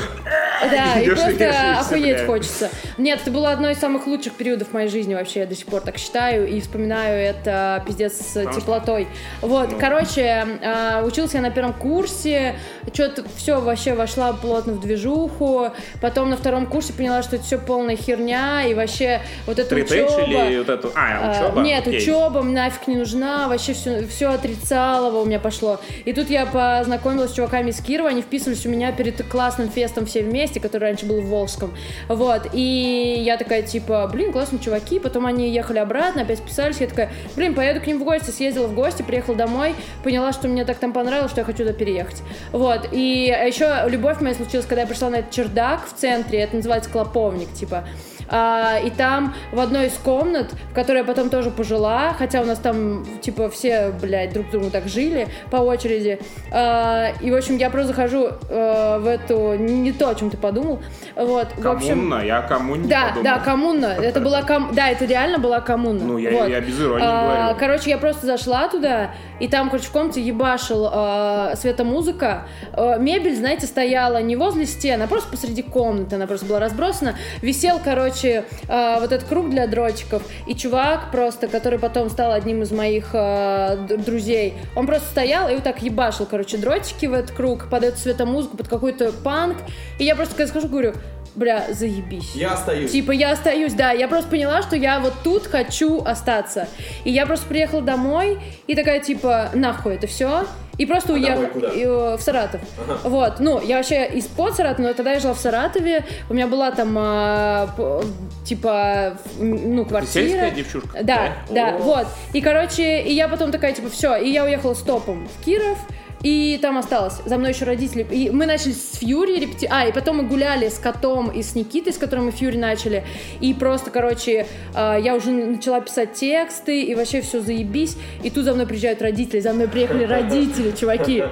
Да, 0.71 0.99
и 0.99 1.09
просто 1.09 1.79
охуеть 1.79 2.25
хочется. 2.25 2.69
Нет, 2.97 3.19
это 3.21 3.31
было 3.31 3.51
одно 3.51 3.69
из 3.69 3.77
самых 3.79 4.07
лучших 4.07 4.33
периодов 4.33 4.73
моей 4.73 4.87
жизни 4.89 5.13
вообще, 5.13 5.41
я 5.41 5.45
до 5.45 5.55
сих 5.55 5.65
пор 5.65 5.81
так 5.81 5.97
считаю 5.97 6.47
и 6.47 6.59
вспоминаю 6.61 7.19
это 7.19 7.83
пиздец 7.85 8.13
с 8.13 8.45
теплотой. 8.53 9.07
Вот, 9.41 9.75
короче, 9.79 10.45
а, 10.63 11.03
учился 11.03 11.37
я 11.37 11.41
на 11.41 11.51
первом 11.51 11.73
курсе, 11.73 12.55
что-то 12.93 13.23
все 13.35 13.59
вообще 13.61 13.93
вошла 13.93 14.33
плотно 14.33 14.73
в 14.73 14.81
движуху, 14.81 15.69
потом 16.01 16.29
на 16.29 16.37
втором 16.37 16.65
курсе 16.67 16.93
поняла, 16.93 17.23
что 17.23 17.35
это 17.35 17.45
все 17.45 17.57
полная 17.57 17.95
херня, 17.95 18.65
и 18.65 18.73
вообще 18.73 19.21
вот 19.45 19.55
Тритейдж 19.55 20.07
учеба... 20.07 20.45
или 20.45 20.57
вот 20.59 20.69
эту... 20.69 20.91
А, 20.95 21.31
А, 21.35 21.47
учеба? 21.47 21.61
Нет, 21.61 21.87
учеба 21.87 22.41
нафиг 22.41 22.87
не 22.87 22.95
нужна, 22.95 23.47
вообще 23.47 23.73
все, 23.73 24.05
все 24.07 24.31
отрицалово 24.31 25.21
у 25.21 25.25
меня 25.25 25.39
пошло. 25.39 25.79
И 26.05 26.13
тут 26.13 26.29
я 26.29 26.45
познакомилась 26.45 27.31
с 27.31 27.33
чуваками 27.33 27.69
из 27.71 27.81
Кирова, 27.81 28.09
они 28.09 28.21
вписывались 28.21 28.65
у 28.65 28.69
меня 28.69 28.91
перед 28.91 29.25
классным 29.27 29.69
фестом 29.69 30.05
все 30.05 30.23
вместе, 30.23 30.44
который 30.59 30.83
раньше 30.83 31.05
был 31.05 31.21
в 31.21 31.25
Волжском. 31.25 31.73
Вот, 32.07 32.49
и 32.53 33.21
я 33.25 33.37
такая, 33.37 33.61
типа, 33.61 34.07
блин, 34.11 34.31
классные 34.31 34.59
чуваки, 34.59 34.99
потом 34.99 35.25
они 35.25 35.49
ехали 35.49 35.79
обратно, 35.79 36.21
опять 36.21 36.39
списались, 36.39 36.79
я 36.79 36.87
такая, 36.87 37.11
блин, 37.35 37.53
поеду 37.53 37.81
к 37.81 37.87
ним 37.87 37.99
в 37.99 38.03
гости, 38.03 38.31
съездила 38.31 38.67
в 38.67 38.75
гости, 38.75 39.01
приехала 39.01 39.35
домой, 39.35 39.75
поняла, 40.03 40.33
что 40.33 40.47
мне 40.47 40.65
так 40.65 40.77
там 40.77 40.93
понравилось, 40.93 41.31
что 41.31 41.41
я 41.41 41.45
хочу 41.45 41.59
туда 41.59 41.73
переехать. 41.73 42.21
Вот, 42.51 42.89
и 42.91 43.33
еще 43.45 43.87
любовь 43.87 44.21
моя 44.21 44.35
случилась, 44.35 44.65
когда 44.65 44.81
я 44.81 44.87
пришла 44.87 45.09
на 45.09 45.17
этот 45.17 45.31
чердак 45.31 45.87
в 45.87 45.93
центре, 45.99 46.39
это 46.39 46.55
называется 46.55 46.89
клоповник, 46.89 47.51
типа. 47.53 47.85
А, 48.27 48.77
и 48.83 48.89
там 48.89 49.33
в 49.51 49.59
одной 49.59 49.87
из 49.87 49.93
комнат, 49.93 50.51
в 50.71 50.73
которой 50.73 50.97
я 50.99 51.03
потом 51.03 51.29
тоже 51.29 51.51
пожила, 51.51 52.13
хотя 52.17 52.41
у 52.41 52.45
нас 52.45 52.59
там, 52.59 53.05
типа, 53.21 53.49
все, 53.49 53.91
блядь, 54.01 54.33
друг 54.33 54.49
другу 54.49 54.69
так 54.69 54.87
жили 54.87 55.27
по 55.51 55.57
очереди. 55.57 56.19
А, 56.51 57.11
и, 57.21 57.31
в 57.31 57.35
общем, 57.35 57.57
я 57.57 57.69
просто 57.69 57.89
захожу 57.89 58.29
а, 58.49 58.99
в 58.99 59.07
эту... 59.07 59.53
Не 59.55 59.91
то, 59.91 60.09
о 60.09 60.15
чем 60.15 60.29
ты 60.29 60.37
подумал. 60.37 60.79
Вот, 61.15 61.47
в 61.57 61.67
общем... 61.67 61.89
Коммуна, 61.89 62.23
я 62.23 62.39
о 62.39 62.41
коммуне 62.47 62.87
Да, 62.87 63.07
подумал. 63.09 63.23
да, 63.23 63.39
коммуна. 63.39 63.85
Это 63.85 64.19
была 64.19 64.41
ком... 64.41 64.73
Да, 64.73 64.89
это 64.89 65.05
реально 65.05 65.37
была 65.37 65.61
коммуна. 65.61 66.03
Ну, 66.03 66.17
я, 66.17 66.31
Вот. 66.31 66.49
я 66.49 66.61
без 66.61 66.79
иронии 66.81 67.05
А, 67.05 67.43
говорю. 67.43 67.59
Короче, 67.59 67.89
я 67.89 67.97
просто 67.97 68.25
зашла 68.25 68.67
туда, 68.67 69.11
и 69.39 69.47
там, 69.47 69.69
короче, 69.69 69.87
в 69.87 69.91
комнате 69.91 70.21
ебашил 70.21 70.89
э, 70.91 71.53
светомузыка. 71.57 72.47
Э, 72.73 72.97
мебель, 72.99 73.35
знаете, 73.35 73.67
стояла 73.67 74.21
не 74.21 74.35
возле 74.35 74.65
стен, 74.65 75.01
а 75.01 75.07
просто 75.07 75.29
посреди 75.29 75.61
комнаты, 75.61 76.15
она 76.15 76.27
просто 76.27 76.45
была 76.45 76.59
разбросана. 76.59 77.15
Висел, 77.41 77.79
короче, 77.83 78.14
э, 78.23 78.99
вот 78.99 79.11
этот 79.11 79.27
круг 79.27 79.49
для 79.49 79.67
дротиков, 79.67 80.23
и 80.47 80.55
чувак 80.55 81.11
просто, 81.11 81.47
который 81.47 81.79
потом 81.79 82.09
стал 82.09 82.31
одним 82.31 82.61
из 82.61 82.71
моих 82.71 83.09
э, 83.13 83.87
друзей, 83.97 84.55
он 84.75 84.87
просто 84.87 85.09
стоял 85.09 85.49
и 85.49 85.55
вот 85.55 85.63
так 85.63 85.81
ебашил, 85.81 86.25
короче, 86.25 86.57
дротики 86.57 87.05
в 87.05 87.13
этот 87.13 87.31
круг, 87.31 87.69
под 87.69 87.83
эту 87.83 87.97
светомузыку, 87.97 88.57
под 88.57 88.67
какой-то 88.67 89.11
панк. 89.11 89.57
И 89.99 90.03
я 90.03 90.15
просто 90.15 90.35
когда 90.35 90.49
схожу, 90.49 90.67
говорю, 90.67 90.93
бля, 91.35 91.65
заебись. 91.71 92.33
Я 92.35 92.53
остаюсь. 92.53 92.91
Типа 92.91 93.11
я 93.11 93.31
остаюсь, 93.31 93.73
да. 93.73 93.91
Я 93.91 94.07
просто 94.07 94.29
поняла, 94.29 94.61
что 94.61 94.75
я 94.75 94.99
вот 94.99 95.13
тут 95.23 95.47
хочу 95.47 96.01
остаться. 96.03 96.67
И 97.03 97.11
я 97.11 97.25
просто 97.25 97.45
приехала 97.47 97.81
домой 97.81 98.39
и 98.67 98.75
такая 98.75 98.99
типа 98.99 99.49
нахуй 99.53 99.95
это 99.95 100.07
все. 100.07 100.45
И 100.77 100.85
просто 100.85 101.13
А 101.13 101.15
уехала 101.15 101.35
домой 101.47 101.51
куда? 101.53 101.69
и, 101.69 101.83
э, 101.85 102.17
в 102.17 102.21
Саратов. 102.21 102.59
Вот, 103.05 103.39
ну, 103.39 103.61
я 103.61 103.77
вообще 103.77 104.07
из-под 104.15 104.55
Саратова, 104.55 104.87
но 104.87 104.93
тогда 104.93 105.13
я 105.13 105.21
жила 105.21 105.33
в 105.33 105.39
Саратове. 105.39 106.03
У 106.29 106.33
меня 106.33 106.47
была 106.47 106.71
там, 106.71 106.93
а, 106.99 107.67
п- 107.77 108.03
типа, 108.45 109.17
ну, 109.39 109.85
квартира. 109.85 110.23
Сельская 110.27 110.51
девчушка? 110.51 110.89
Да, 111.01 111.29
да, 111.49 111.75
О. 111.75 111.77
вот. 111.77 112.07
И, 112.33 112.41
короче, 112.41 113.01
и 113.03 113.13
я 113.13 113.29
потом 113.29 113.53
такая, 113.53 113.71
типа, 113.71 113.89
все, 113.89 114.17
и 114.17 114.29
я 114.29 114.43
уехала 114.43 114.73
стопом 114.73 115.29
в 115.29 115.45
Киров, 115.45 115.77
и 116.25 116.57
там 116.59 116.75
осталось. 116.79 117.21
За 117.25 117.37
мной 117.37 117.51
еще 117.51 117.65
родители. 117.65 118.01
И 118.09 118.31
мы 118.31 118.47
начали 118.47 118.71
с 118.71 118.97
Фьюри 118.97 119.39
репети... 119.39 119.67
А, 119.71 119.85
и 119.87 119.91
потом 119.91 120.17
мы 120.17 120.23
гуляли 120.23 120.69
с 120.69 120.79
котом 120.79 121.29
и 121.29 121.43
с 121.43 121.53
Никитой, 121.53 121.93
с 121.93 121.99
которым 121.99 122.25
мы 122.25 122.31
Фьюри 122.31 122.57
начали. 122.57 123.03
И 123.41 123.53
просто, 123.53 123.91
короче, 123.91 124.47
а, 124.73 124.97
я 124.97 125.13
уже 125.13 125.29
начала 125.29 125.81
писать 125.81 126.13
тексты, 126.13 126.81
и 126.81 126.95
вообще 126.95 127.21
все 127.21 127.41
заебись. 127.41 127.95
И 128.23 128.31
тут 128.31 128.43
за 128.45 128.53
мной 128.55 128.65
приезжают 128.65 129.03
родители. 129.03 129.39
За 129.39 129.53
мной 129.53 129.67
приехали 129.67 130.03
родители, 130.15 130.71
чуваки. 130.71 131.23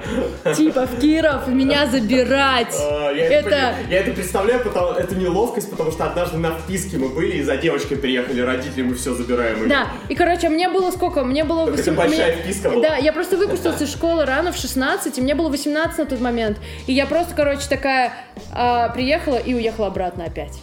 Типа 0.56 0.86
в 0.86 1.00
Киров 1.00 1.48
меня 1.48 1.86
забирать. 1.86 2.72
А, 2.78 3.10
Я 3.10 3.24
это... 3.40 3.74
Я 3.90 3.98
это 3.98 4.12
представляю, 4.12 4.62
потому 4.62 4.92
это 4.92 5.16
неловкость, 5.16 5.70
потому 5.70 5.90
что 5.90 6.04
однажды 6.04 6.38
на 6.38 6.52
вписке 6.56 6.98
мы 6.98 7.08
были, 7.08 7.38
и 7.38 7.42
за 7.42 7.56
девочкой 7.56 7.96
приехали 7.96 8.40
родители, 8.42 8.82
мы 8.82 8.94
все 8.94 9.12
забираем. 9.12 9.68
Да, 9.68 9.88
и, 10.08 10.14
короче, 10.14 10.48
мне 10.50 10.68
было 10.68 10.92
сколько? 10.92 11.24
Мне 11.24 11.42
было... 11.42 11.66
Так 11.66 11.80
это 11.80 11.90
восем- 11.90 11.96
большая 11.96 12.32
мне- 12.36 12.42
вписка 12.44 12.70
была. 12.70 12.82
Да, 12.82 12.96
я 12.96 13.12
просто 13.12 13.36
выпустилась 13.36 13.82
из 13.82 13.90
школы 13.90 14.24
рано, 14.24 14.52
в 14.52 14.56
16, 14.56 14.83
и 15.16 15.20
мне 15.20 15.34
было 15.34 15.48
18 15.48 15.98
на 15.98 16.06
тот 16.06 16.20
момент. 16.20 16.58
И 16.86 16.92
я 16.92 17.06
просто, 17.06 17.34
короче, 17.34 17.68
такая 17.68 18.12
а, 18.52 18.88
приехала 18.90 19.36
и 19.36 19.54
уехала 19.54 19.88
обратно 19.88 20.24
опять. 20.24 20.58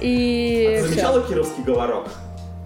И 0.00 0.64
Ты 0.76 0.82
всё. 0.82 0.88
замечала 0.88 1.22
кировский 1.22 1.62
говорок? 1.62 2.08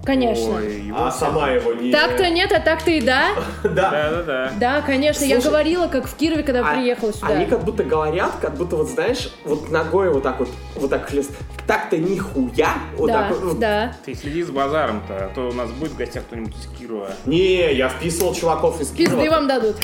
Конечно. 0.04 0.56
Ой, 0.56 0.80
его 0.80 1.04
А 1.04 1.12
сама 1.12 1.50
его 1.50 1.72
не... 1.74 1.92
Так-то 1.92 2.28
нет, 2.28 2.50
а 2.50 2.58
так-то 2.58 2.90
и 2.90 3.00
да. 3.00 3.28
Да. 3.62 3.90
Да-да-да. 3.90 4.52
Да, 4.58 4.80
конечно. 4.80 5.24
я 5.24 5.40
говорила, 5.40 5.86
как 5.86 6.08
в 6.08 6.16
Кирове, 6.16 6.42
когда 6.42 6.68
А- 6.68 6.74
приехала 6.74 7.12
сюда. 7.12 7.28
Они 7.28 7.46
как 7.46 7.64
будто 7.64 7.84
говорят, 7.84 8.32
как 8.40 8.56
будто 8.56 8.76
вот 8.76 8.88
знаешь, 8.88 9.32
вот 9.44 9.70
ногой 9.70 10.10
вот 10.10 10.24
так 10.24 10.40
вот, 10.40 10.48
вот 10.74 10.90
так 10.90 11.08
хлест. 11.08 11.30
Так-то 11.68 11.96
нихуя. 11.98 12.74
Вот 12.96 13.06
да, 13.06 13.28
так 13.28 13.40
вот. 13.40 13.58
да. 13.60 13.92
Ты 14.04 14.14
следи 14.16 14.42
за 14.42 14.52
базаром-то, 14.52 15.26
а 15.26 15.30
то 15.32 15.48
у 15.48 15.52
нас 15.52 15.70
будет 15.70 15.92
в 15.92 15.96
гостях 15.96 16.24
кто-нибудь 16.24 16.54
из 16.56 16.78
Кирова. 16.78 17.10
Не, 17.24 17.72
я 17.72 17.88
вписывал 17.88 18.34
чуваков 18.34 18.80
из 18.80 18.90
Кирова. 18.90 19.20
Пизды 19.20 19.30
вам 19.30 19.46
дадут. 19.46 19.76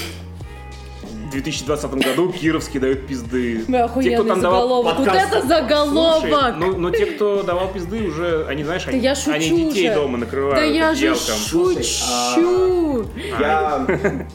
В 1.28 1.30
2020 1.30 1.90
году 1.90 2.32
Кировский 2.32 2.80
дают 2.80 3.06
пизды. 3.06 3.62
Вы 3.68 3.78
охуенный 3.80 4.34
заголовок. 4.40 4.96
Вот 4.96 5.06
подкаст. 5.06 5.34
это 5.34 5.46
заголовок. 5.46 6.30
Слушай, 6.30 6.54
ну, 6.56 6.76
но 6.78 6.90
те, 6.90 7.04
кто 7.04 7.42
давал 7.42 7.68
пизды, 7.68 8.08
уже, 8.08 8.46
они, 8.48 8.64
знаешь, 8.64 8.84
Да 8.84 8.92
они, 8.92 9.00
я 9.00 9.14
шучу 9.14 9.32
они 9.32 9.68
детей 9.68 9.88
же. 9.88 9.94
дома 9.94 10.16
накрывают 10.16 10.56
Да 10.56 10.64
я 10.64 10.94
же 10.94 11.10
одеялком. 11.10 11.36
шучу. 11.36 13.06
Я 13.38 13.86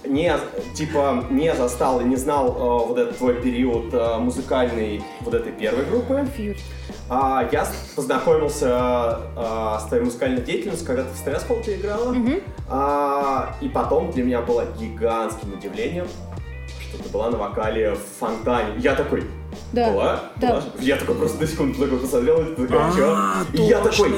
не, 0.05 0.37
типа, 0.75 1.25
не 1.31 1.55
застал 1.55 1.99
и 1.99 2.03
не 2.03 2.15
знал 2.15 2.49
э, 2.49 2.87
вот 2.87 2.97
этот 2.99 3.17
твой 3.17 3.41
период 3.41 3.91
э, 3.91 4.17
музыкальный 4.19 5.03
вот 5.21 5.33
этой 5.33 5.51
первой 5.51 5.85
группы. 5.85 6.27
А 7.09 7.49
я 7.51 7.67
познакомился 7.95 9.19
э, 9.35 9.77
с 9.81 9.87
твоей 9.87 10.03
музыкальной 10.03 10.43
деятельностью, 10.43 10.85
когда 10.85 11.03
ты 11.03 11.13
в 11.13 11.17
Стресс 11.17 11.43
ты 11.65 11.75
играла. 11.75 12.15
А, 12.69 13.55
и 13.61 13.67
потом 13.67 14.11
для 14.11 14.23
меня 14.23 14.41
было 14.41 14.65
гигантским 14.79 15.53
удивлением, 15.53 16.07
что 16.93 17.03
ты 17.03 17.09
была 17.09 17.29
на 17.29 17.37
вокале 17.37 17.93
в 17.93 18.19
фонтане. 18.19 18.75
Я 18.77 18.95
такой, 18.95 19.23
Да. 19.71 19.89
была? 19.91 20.19
Да. 20.37 20.47
Была? 20.51 20.63
Я 20.79 20.95
такой 20.97 21.15
просто 21.15 21.41
на 21.41 21.47
секунду 21.47 21.79
такой 21.79 21.97
посмотрел, 21.99 22.41
и 22.41 22.55
ты 22.55 22.67
такой, 22.67 22.83
А, 22.83 22.91
чё? 22.95 23.17
И 23.53 23.61
я 23.63 23.79
такой. 23.79 24.13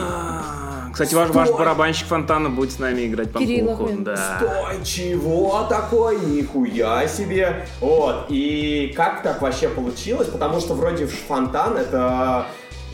Кстати, 0.93 1.13
ваш, 1.13 1.30
ваш 1.32 1.49
барабанщик 1.49 2.07
Фонтана 2.07 2.49
будет 2.49 2.71
с 2.71 2.80
нами 2.80 3.05
играть 3.05 3.30
по 3.30 3.39
Кирилл 3.39 3.65
слуху. 3.67 3.84
Охуин. 3.84 4.03
Да. 4.05 4.15
Стой, 4.15 4.82
чего 4.86 5.63
такой? 5.69 6.17
Нихуя 6.19 7.05
себе! 7.09 7.67
Вот, 7.82 8.28
и 8.30 8.93
как 8.95 9.21
так 9.21 9.41
вообще 9.41 9.67
получилось? 9.67 10.30
Потому 10.30 10.61
что 10.61 10.73
вроде 10.73 11.05
фонтан 11.07 11.76
это, 11.76 12.45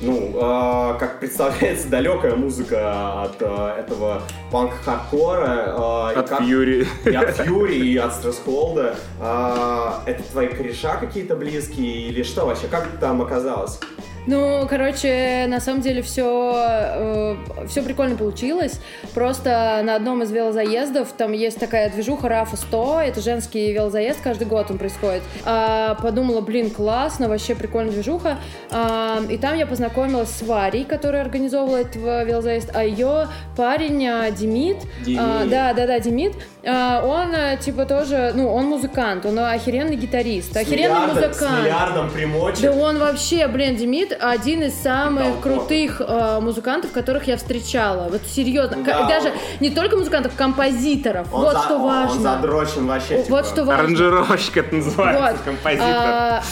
ну, 0.02 0.32
э, 0.36 1.00
как 1.00 1.20
представляется, 1.20 1.88
далекая 1.90 2.36
музыка 2.36 3.22
от 3.24 3.36
э, 3.42 3.76
этого 3.80 4.24
панк-хардкора. 4.52 6.14
э, 6.16 6.20
От 6.20 6.30
как- 6.30 6.42
Фьюри. 6.42 6.88
И 7.06 7.16
от 7.16 7.30
Фьюри, 7.38 7.78
и 7.94 7.98
от 7.98 8.14
Стрессхолда. 8.14 8.96
А, 9.20 10.02
это 10.06 10.24
твои 10.24 10.48
кореша 10.48 10.96
какие-то 10.98 11.36
близкие 11.36 12.08
или 12.10 12.24
что 12.24 12.46
вообще? 12.46 12.68
Как 12.68 12.88
ты 12.90 12.98
там 12.98 13.22
оказалась? 13.22 13.80
Ну, 14.28 14.68
короче, 14.70 15.46
на 15.48 15.60
самом 15.60 15.82
деле 15.82 16.02
все, 16.02 17.38
все 17.68 17.82
прикольно 17.82 18.16
получилось. 18.16 18.80
Просто 19.14 19.82
на 19.84 19.96
одном 19.96 20.22
из 20.24 20.32
велозаездов 20.32 21.12
там 21.18 21.32
есть 21.32 21.60
такая 21.60 21.90
движуха 21.90 22.30
Рафа 22.30 22.56
100, 22.56 23.02
это 23.02 23.22
женский 23.22 23.72
велозаезд, 23.72 24.20
каждый 24.22 24.48
год 24.48 24.70
он 24.70 24.78
происходит. 24.78 25.24
А, 25.46 25.96
подумала, 25.96 26.42
блин, 26.42 26.70
классно, 26.70 27.30
вообще 27.30 27.56
прикольная 27.56 27.92
движуха. 27.92 28.38
А, 28.70 29.22
и 29.30 29.38
там 29.38 29.58
я 29.58 29.66
познакомилась 29.66 30.30
с 30.30 30.42
Варей, 30.44 30.86
которая 30.86 31.24
организовывала 31.24 31.78
этот 31.78 31.96
велозаезд, 31.96 32.72
а 32.74 32.84
ее 32.84 33.28
парень 33.58 34.08
а, 34.08 34.32
Демид, 34.32 34.78
Демид. 35.04 35.20
а, 35.20 35.46
да, 35.46 35.74
да, 35.74 35.88
да, 35.88 36.00
Демид, 36.00 36.34
он 36.64 37.34
а, 37.36 37.56
типа 37.58 37.86
тоже, 37.86 38.34
ну, 38.36 38.54
он 38.54 38.66
музыкант, 38.66 39.26
он 39.26 39.40
охеренный 39.40 39.96
гитарист, 39.96 40.54
С 40.54 40.58
охеренный 40.58 40.96
миллиардом- 41.08 41.24
С 41.24 41.28
музыкант. 41.40 41.60
миллиардом 41.64 42.10
примочек. 42.12 42.62
Да 42.62 42.72
он 42.74 43.00
вообще, 43.00 43.48
блин, 43.48 43.76
Демид 43.76 44.16
один 44.20 44.62
из 44.64 44.76
самых 44.80 45.24
Толпов. 45.24 45.42
крутых 45.42 46.02
э, 46.02 46.40
музыкантов, 46.40 46.92
которых 46.92 47.28
я 47.28 47.38
встречала. 47.38 48.10
Вот 48.10 48.22
серьезно. 48.28 48.78
Ну 48.78 48.84
да, 48.86 49.08
Даже 49.08 49.30
он- 49.30 49.34
не 49.60 49.70
только 49.72 49.98
музыкантов, 49.98 50.34
композиторов. 50.36 51.28
Он 51.34 51.42
вот 51.42 51.54
за- 51.54 51.64
что 51.64 51.80
важно. 51.80 52.12
Он 52.16 52.22
задрочен 52.22 52.86
вообще. 52.88 53.24
Типа. 53.24 53.36
Вот 53.38 53.48
что 53.48 53.64
важно. 53.66 53.84
Аранжировщик 53.84 54.58
это 54.58 54.76
называется, 54.76 55.22
Вот. 55.34 55.36
композитор. 55.44 55.88
А, 55.90 56.44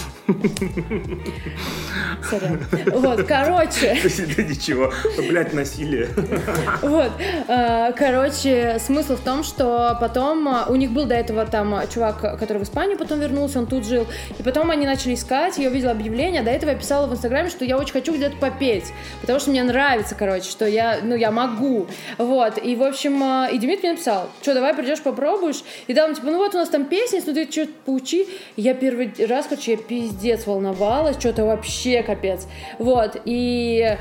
Сорян. 2.30 2.60
Вот, 2.94 3.24
короче, 3.24 3.98
Да 4.36 4.44
ничего, 4.44 4.92
блять, 5.18 5.54
насилие. 5.54 6.10
вот, 6.82 7.12
э, 7.48 7.92
короче, 7.98 8.78
смысл 8.80 9.16
в 9.16 9.22
том, 9.22 9.44
что 9.44 9.98
потом 10.00 10.48
э, 10.48 10.66
у 10.70 10.76
них 10.76 10.92
был 10.92 11.06
до 11.06 11.16
этого 11.16 11.46
там 11.46 11.74
э, 11.76 11.88
чувак, 11.92 12.22
который 12.38 12.60
в 12.60 12.64
Испанию 12.64 12.98
потом 12.98 13.20
вернулся, 13.20 13.60
он 13.60 13.66
тут 13.66 13.86
жил, 13.86 14.06
и 14.38 14.44
потом 14.44 14.70
они 14.70 14.86
начали 14.86 15.16
искать, 15.16 15.58
я 15.58 15.70
увидела 15.70 15.92
объявление, 15.92 16.44
до 16.44 16.52
этого 16.52 16.72
я 16.72 16.76
писала 16.76 17.08
в 17.08 17.14
Инстаграме, 17.14 17.50
что 17.50 17.66
я 17.66 17.78
очень 17.78 17.94
хочу 17.94 18.14
где-то 18.14 18.38
попеть, 18.38 18.94
потому 19.22 19.40
что 19.40 19.50
мне 19.50 19.64
нравится, 19.64 20.16
короче, 20.16 20.50
что 20.50 20.68
я, 20.68 21.00
ну, 21.02 21.16
я 21.16 21.32
могу, 21.32 21.88
вот, 22.18 22.64
и, 22.64 22.76
в 22.76 22.84
общем, 22.84 23.48
и 23.52 23.58
Демид 23.58 23.82
мне 23.82 23.94
написал, 23.94 24.30
что, 24.42 24.54
давай 24.54 24.76
придешь, 24.76 25.02
попробуешь, 25.02 25.64
и 25.88 25.94
дал 25.94 26.08
мне, 26.08 26.16
типа, 26.16 26.28
ну 26.28 26.38
вот 26.38 26.54
у 26.54 26.58
нас 26.58 26.70
там 26.70 26.84
ну 26.84 27.34
ты 27.34 27.52
что-то 27.52 27.72
поучи, 27.86 28.28
я 28.56 28.74
первый 28.74 29.12
раз, 29.28 29.48
короче, 29.48 29.72
я 29.72 29.78
пиздец 29.78 30.19
волновалась, 30.46 31.18
что-то 31.20 31.46
вообще 31.46 32.04
капец, 32.04 32.48
вот, 32.78 33.22
и 33.26 33.98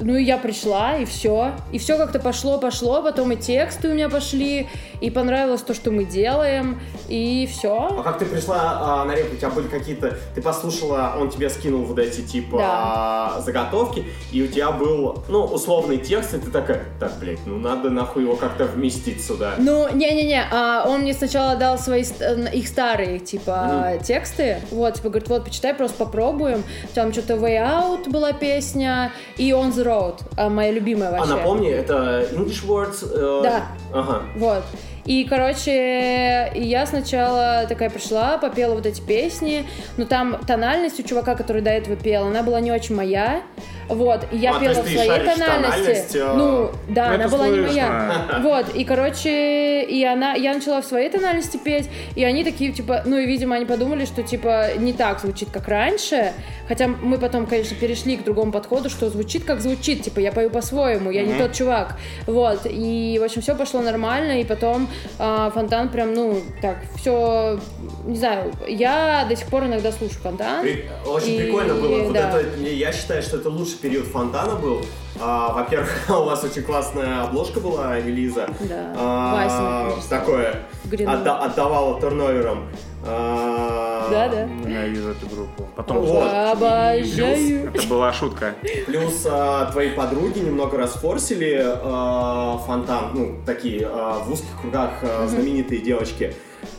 ну 0.00 0.16
и 0.16 0.24
я 0.24 0.38
пришла, 0.38 0.96
и 0.96 1.04
все. 1.04 1.52
И 1.72 1.78
все 1.78 1.96
как-то 1.96 2.18
пошло, 2.18 2.58
пошло, 2.58 3.02
потом 3.02 3.32
и 3.32 3.36
тексты 3.36 3.88
у 3.88 3.94
меня 3.94 4.08
пошли, 4.08 4.68
и 5.04 5.10
понравилось 5.10 5.60
то, 5.60 5.74
что 5.74 5.90
мы 5.90 6.04
делаем, 6.04 6.80
и 7.08 7.46
все. 7.50 7.88
А 7.98 8.02
как 8.02 8.18
ты 8.18 8.24
пришла 8.24 8.78
а, 8.80 9.04
на 9.04 9.14
реп? 9.14 9.34
У 9.34 9.36
тебя 9.36 9.50
были 9.50 9.68
какие-то... 9.68 10.16
Ты 10.34 10.40
послушала, 10.40 11.14
он 11.20 11.28
тебе 11.28 11.50
скинул 11.50 11.82
вот 11.84 11.98
эти, 11.98 12.22
типа, 12.22 12.56
Да. 12.58 13.40
заготовки, 13.40 14.06
и 14.32 14.42
у 14.42 14.46
тебя 14.48 14.70
был, 14.72 15.22
ну, 15.28 15.44
условный 15.44 15.98
текст, 15.98 16.32
и 16.32 16.38
ты 16.38 16.50
такая, 16.50 16.84
так, 16.98 17.18
блядь, 17.20 17.44
ну 17.46 17.58
надо 17.58 17.90
нахуй 17.90 18.22
его 18.22 18.36
как-то 18.36 18.64
вместить 18.64 19.22
сюда. 19.22 19.52
Ну, 19.58 19.88
не-не-не, 19.94 20.42
а 20.50 20.84
он 20.88 21.00
мне 21.02 21.12
сначала 21.12 21.56
дал 21.56 21.78
свои 21.78 22.02
э, 22.20 22.50
их 22.54 22.66
старые, 22.66 23.18
типа, 23.18 23.98
тексты. 24.02 24.56
Вот, 24.70 24.94
типа, 24.94 25.10
говорит, 25.10 25.28
вот, 25.28 25.44
почитай, 25.44 25.74
просто 25.74 25.98
попробуем. 26.04 26.62
Там 26.94 27.12
что-то 27.12 27.34
Way 27.34 27.58
Out 27.58 28.10
была 28.10 28.32
песня, 28.32 29.12
и 29.36 29.50
On 29.50 29.70
the 29.70 29.84
Road, 29.84 30.22
а, 30.38 30.48
моя 30.48 30.70
любимая 30.72 31.10
А 31.10 31.12
вообще. 31.18 31.34
напомни, 31.34 31.70
это 31.70 32.26
English 32.32 32.64
Words? 32.66 33.06
э, 33.12 33.40
Да. 33.42 33.66
Ага. 33.92 34.22
Вот. 34.36 34.64
И, 35.06 35.24
короче, 35.24 36.50
я 36.54 36.86
сначала 36.86 37.66
такая 37.68 37.90
пришла, 37.90 38.38
попела 38.38 38.74
вот 38.74 38.86
эти 38.86 39.00
песни, 39.02 39.66
но 39.96 40.06
там 40.06 40.38
тональность 40.46 40.98
у 40.98 41.02
чувака, 41.02 41.34
который 41.34 41.60
до 41.62 41.70
этого 41.70 41.96
пел, 41.96 42.26
она 42.28 42.42
была 42.42 42.60
не 42.60 42.72
очень 42.72 42.94
моя. 42.94 43.42
Вот, 43.88 44.26
и 44.32 44.38
я 44.38 44.56
А, 44.56 44.60
пела 44.60 44.82
в 44.82 44.88
своей 44.88 45.20
тональности. 45.20 46.16
э, 46.16 46.32
Ну, 46.34 46.70
да, 46.88 47.08
Ну, 47.08 47.14
она 47.16 47.28
была 47.28 47.48
не 47.48 47.56
слышно. 47.56 47.70
моя. 47.70 48.24
Вот, 48.40 48.74
и, 48.74 48.82
короче, 48.84 49.82
и 49.82 50.02
она, 50.04 50.32
я 50.32 50.54
начала 50.54 50.80
в 50.80 50.86
своей 50.86 51.10
тональности 51.10 51.58
петь, 51.62 51.90
и 52.16 52.24
они 52.24 52.44
такие, 52.44 52.72
типа, 52.72 53.02
ну, 53.04 53.18
и, 53.18 53.26
видимо, 53.26 53.56
они 53.56 53.66
подумали, 53.66 54.06
что, 54.06 54.22
типа, 54.22 54.68
не 54.78 54.94
так 54.94 55.20
звучит, 55.20 55.50
как 55.50 55.68
раньше, 55.68 56.32
хотя 56.68 56.88
мы 56.88 57.18
потом, 57.18 57.46
конечно, 57.46 57.76
перешли 57.76 58.16
к 58.16 58.24
другому 58.24 58.52
подходу, 58.52 58.88
что 58.90 59.10
звучит, 59.10 59.44
как 59.44 59.60
звучит, 59.60 60.02
типа, 60.02 60.20
я 60.20 60.32
пою 60.32 60.50
по-своему, 60.50 61.10
я 61.10 61.22
не 61.22 61.34
тот 61.34 61.52
чувак, 61.52 61.96
вот, 62.26 62.60
и, 62.64 63.18
в 63.20 63.24
общем, 63.24 63.42
все 63.42 63.54
пошло 63.54 63.80
нормально, 63.80 64.40
и 64.40 64.44
потом 64.44 64.88
а, 65.18 65.50
Фонтан 65.50 65.88
прям, 65.88 66.14
ну, 66.14 66.40
так, 66.62 66.78
все, 66.96 67.58
не 68.06 68.16
знаю, 68.16 68.52
я 68.68 69.26
до 69.28 69.36
сих 69.36 69.46
пор 69.46 69.64
иногда 69.64 69.92
слушаю 69.92 70.20
Фонтан. 70.20 70.62
При- 70.62 70.84
Очень 71.06 71.34
И- 71.34 71.38
прикольно 71.38 71.74
было. 71.74 72.02
Вот 72.04 72.12
да. 72.12 72.40
это, 72.40 72.60
я 72.60 72.92
считаю, 72.92 73.22
что 73.22 73.36
это 73.36 73.48
лучший 73.50 73.78
период 73.78 74.06
Фонтана 74.06 74.54
был. 74.56 74.84
А, 75.20 75.52
во-первых, 75.52 75.90
у 76.08 76.24
вас 76.24 76.42
очень 76.44 76.62
классная 76.62 77.22
обложка 77.22 77.60
была, 77.60 77.98
Элиза. 78.00 78.48
Да, 78.60 78.92
А, 78.96 79.88
Вася 79.94 80.08
такое. 80.08 80.62
Отда- 81.06 81.38
отдавала 81.44 82.00
турновером. 82.00 82.68
А, 83.06 84.08
Да-да. 84.10 84.44
Ненавижу 84.46 85.10
эту 85.10 85.26
группу. 85.26 85.68
Потом 85.76 85.98
Вот. 86.00 86.26
Обожаю. 86.32 87.70
это 87.72 87.86
была 87.86 88.12
шутка. 88.12 88.54
Плюс 88.86 89.26
а, 89.30 89.70
твои 89.70 89.90
подруги 89.90 90.38
немного 90.40 90.78
расфорсили 90.78 91.62
а, 91.64 92.58
фонтан, 92.66 93.10
ну, 93.14 93.34
такие 93.46 93.86
а, 93.90 94.18
в 94.24 94.32
узких 94.32 94.48
кругах 94.60 94.90
а, 95.02 95.26
знаменитые 95.28 95.80
девочки 95.80 96.34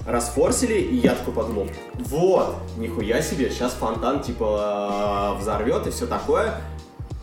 расфорсили, 0.08 0.74
и 0.74 0.96
я 0.96 1.14
такой 1.14 1.34
подумал, 1.34 1.68
вот, 1.96 2.56
нихуя 2.78 3.22
себе, 3.22 3.50
сейчас 3.52 3.74
фонтан 3.74 4.22
типа 4.22 4.46
а, 4.60 5.34
взорвет 5.36 5.86
и 5.88 5.92
все 5.92 6.08
такое. 6.08 6.56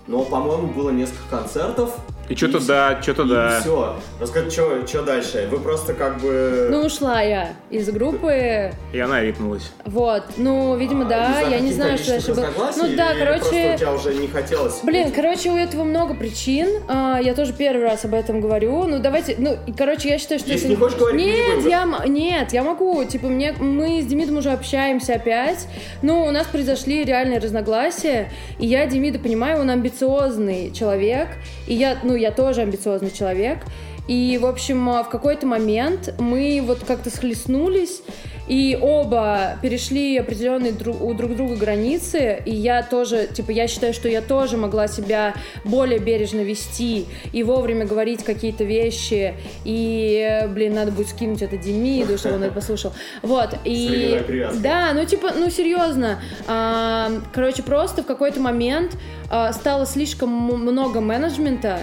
Но, 0.07 0.25
по-моему, 0.25 0.69
было 0.69 0.91
несколько 0.91 1.29
концертов. 1.31 1.97
И 2.29 2.37
что-то 2.37 2.61
да, 2.67 3.03
что-то 3.03 3.25
да. 3.25 3.61
все. 3.61 3.97
Расскажи, 4.21 4.51
что 4.51 5.03
дальше? 5.03 5.49
Вы 5.51 5.59
просто 5.59 5.93
как 5.93 6.19
бы... 6.21 6.69
Ну, 6.71 6.87
ушла 6.87 7.21
я 7.21 7.51
из 7.69 7.91
группы, 7.91 8.73
И 8.93 8.99
она 8.99 9.21
рипнулась. 9.21 9.71
вот, 9.85 10.23
ну, 10.37 10.77
видимо, 10.77 11.05
а, 11.07 11.09
да, 11.09 11.41
я 11.41 11.59
не 11.61 11.73
знаю, 11.73 11.99
что 11.99 12.13
дальше 12.13 12.33
было. 12.35 12.49
Ну, 12.77 12.97
да, 12.97 13.13
или 13.13 13.25
Просто 13.27 13.49
у 13.49 13.51
короче, 13.51 13.77
тебя 13.79 13.93
уже 13.93 14.15
не 14.15 14.29
хотелось... 14.29 14.81
Блин, 14.83 15.13
короче, 15.13 15.51
у 15.51 15.57
этого 15.57 15.85
много 15.85 16.15
причин. 16.15 16.69
А, 16.89 17.19
Я 17.21 17.35
тоже 17.35 17.53
первый 17.53 17.83
раз 17.83 18.05
об 18.05 18.15
этом 18.15 18.41
говорю. 18.41 18.85
Ну, 18.85 18.99
давайте, 19.01 19.35
ну, 19.39 19.59
короче, 19.77 20.09
я 20.09 20.19
считаю, 20.19 20.39
что 20.41 20.51
Если 20.51 20.67
это- 20.67 20.75
не 20.75 20.77
хочешь 20.77 20.99
говорить, 20.99 21.21
не 21.21 21.33
нет, 21.33 21.67
я, 21.67 21.87
нет, 22.07 22.53
я 22.53 22.63
могу. 22.63 23.05
Типа, 23.05 23.27
мне, 23.27 23.53
мы 23.59 24.01
с 24.01 24.07
Демидом 24.07 24.39
уже 24.39 24.51
общаемся 24.53 25.15
опять. 25.15 25.67
Ну, 26.03 26.25
у 26.25 26.31
нас 26.31 26.47
произошли 26.47 27.05
реальные 27.05 27.41
разногласия. 27.41 28.31
И 28.59 28.67
я 28.67 28.87
Демида 28.87 29.19
понимаю, 29.19 29.61
он 29.61 29.69
амбициозный 29.71 30.71
человек. 30.73 31.29
И 31.67 31.75
я, 31.75 31.99
ну, 32.03 32.12
я 32.17 32.31
тоже 32.31 32.63
амбициозный 32.63 33.11
человек. 33.11 33.59
И, 34.09 34.39
в 34.41 34.47
общем, 34.47 34.89
а, 34.89 35.05
в 35.05 35.11
какой-то 35.11 35.47
момент 35.47 36.15
мы 36.19 36.61
вот 36.65 36.81
как-то 36.85 37.09
схлестнулись, 37.09 38.03
и 38.49 38.77
оба 38.81 39.57
перешли 39.63 40.19
определенные 40.19 40.73
у 40.73 41.15
друг 41.15 41.37
друга 41.37 41.55
границы, 41.55 42.43
и 42.45 42.53
я 42.53 42.83
тоже, 42.83 43.29
типа, 43.33 43.53
я 43.53 43.69
считаю, 43.69 43.95
что 43.95 44.09
я 44.09 44.21
тоже 44.21 44.57
могла 44.57 44.89
себя 44.89 45.35
более 45.65 46.01
бережно 46.01 46.41
вести 46.41 47.07
и 47.33 47.43
вовремя 47.45 47.87
говорить 47.87 48.25
какие-то 48.25 48.65
вещи, 48.65 49.35
и, 49.65 50.49
блин, 50.49 50.75
надо 50.75 50.91
будет 50.91 51.09
скинуть 51.09 51.41
это 51.41 51.57
Демиду, 51.57 52.19
чтобы 52.19 52.35
он 52.37 52.43
это 52.43 52.55
послушал. 52.55 52.93
Вот, 53.23 53.51
и... 53.65 54.21
Да, 54.57 54.93
ну, 54.93 55.05
типа, 55.05 55.31
ну, 55.37 55.49
серьезно. 55.49 56.21
А, 56.49 57.11
Короче, 57.33 57.63
просто 57.63 58.03
в 58.03 58.07
какой-то 58.07 58.41
момент 58.41 58.97
а, 59.31 59.53
стало 59.53 59.87
слишком 59.87 60.31
много 60.31 61.01
менеджмента, 61.01 61.79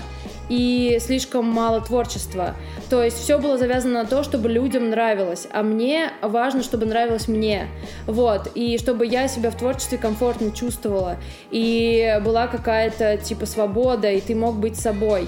и 0.50 0.97
слишком 1.00 1.45
мало 1.45 1.80
творчества. 1.82 2.56
То 2.89 3.04
есть 3.04 3.18
все 3.18 3.38
было 3.38 3.58
завязано 3.58 4.04
на 4.04 4.06
то, 4.06 4.24
чтобы 4.24 4.50
людям 4.50 4.89
нравилось, 4.89 5.47
а 5.52 5.64
мне 5.64 6.12
важно, 6.22 6.64
чтобы 6.64 6.86
нравилось 6.86 7.28
мне. 7.28 7.68
Вот, 8.06 8.52
и 8.56 8.78
чтобы 8.78 9.06
я 9.06 9.28
себя 9.28 9.52
в 9.52 9.56
творчестве 9.58 9.97
комфортно 9.97 10.52
чувствовала, 10.52 11.18
и 11.52 12.20
была 12.26 12.47
какая-то 12.47 13.18
типа 13.18 13.45
свобода, 13.45 14.12
и 14.12 14.20
ты 14.20 14.36
мог 14.36 14.56
быть 14.56 14.76
собой 14.76 15.28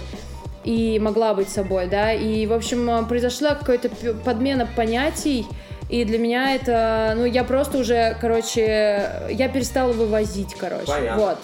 и 0.63 0.99
могла 0.99 1.33
быть 1.33 1.49
собой, 1.49 1.87
да, 1.87 2.13
и, 2.13 2.45
в 2.45 2.53
общем, 2.53 3.05
произошла 3.07 3.55
какая-то 3.55 3.89
подмена 4.23 4.67
понятий, 4.75 5.45
и 5.89 6.05
для 6.05 6.19
меня 6.19 6.55
это, 6.55 7.13
ну, 7.17 7.25
я 7.25 7.43
просто 7.43 7.79
уже, 7.79 8.15
короче, 8.21 9.09
я 9.29 9.49
перестала 9.49 9.91
вывозить, 9.91 10.53
короче, 10.53 10.85
Понятно. 10.85 11.21
вот, 11.21 11.37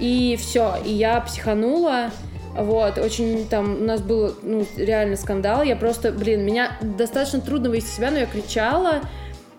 и 0.00 0.36
все, 0.38 0.74
и 0.84 0.92
я 0.92 1.20
психанула, 1.20 2.10
вот, 2.58 2.98
очень 2.98 3.46
там 3.48 3.82
у 3.82 3.84
нас 3.84 4.00
был, 4.00 4.34
ну, 4.42 4.66
реально 4.76 5.16
скандал, 5.16 5.62
я 5.62 5.76
просто, 5.76 6.12
блин, 6.12 6.44
меня 6.44 6.72
достаточно 6.80 7.40
трудно 7.40 7.70
вывести 7.70 7.96
себя, 7.96 8.10
но 8.10 8.18
я 8.18 8.26
кричала, 8.26 9.00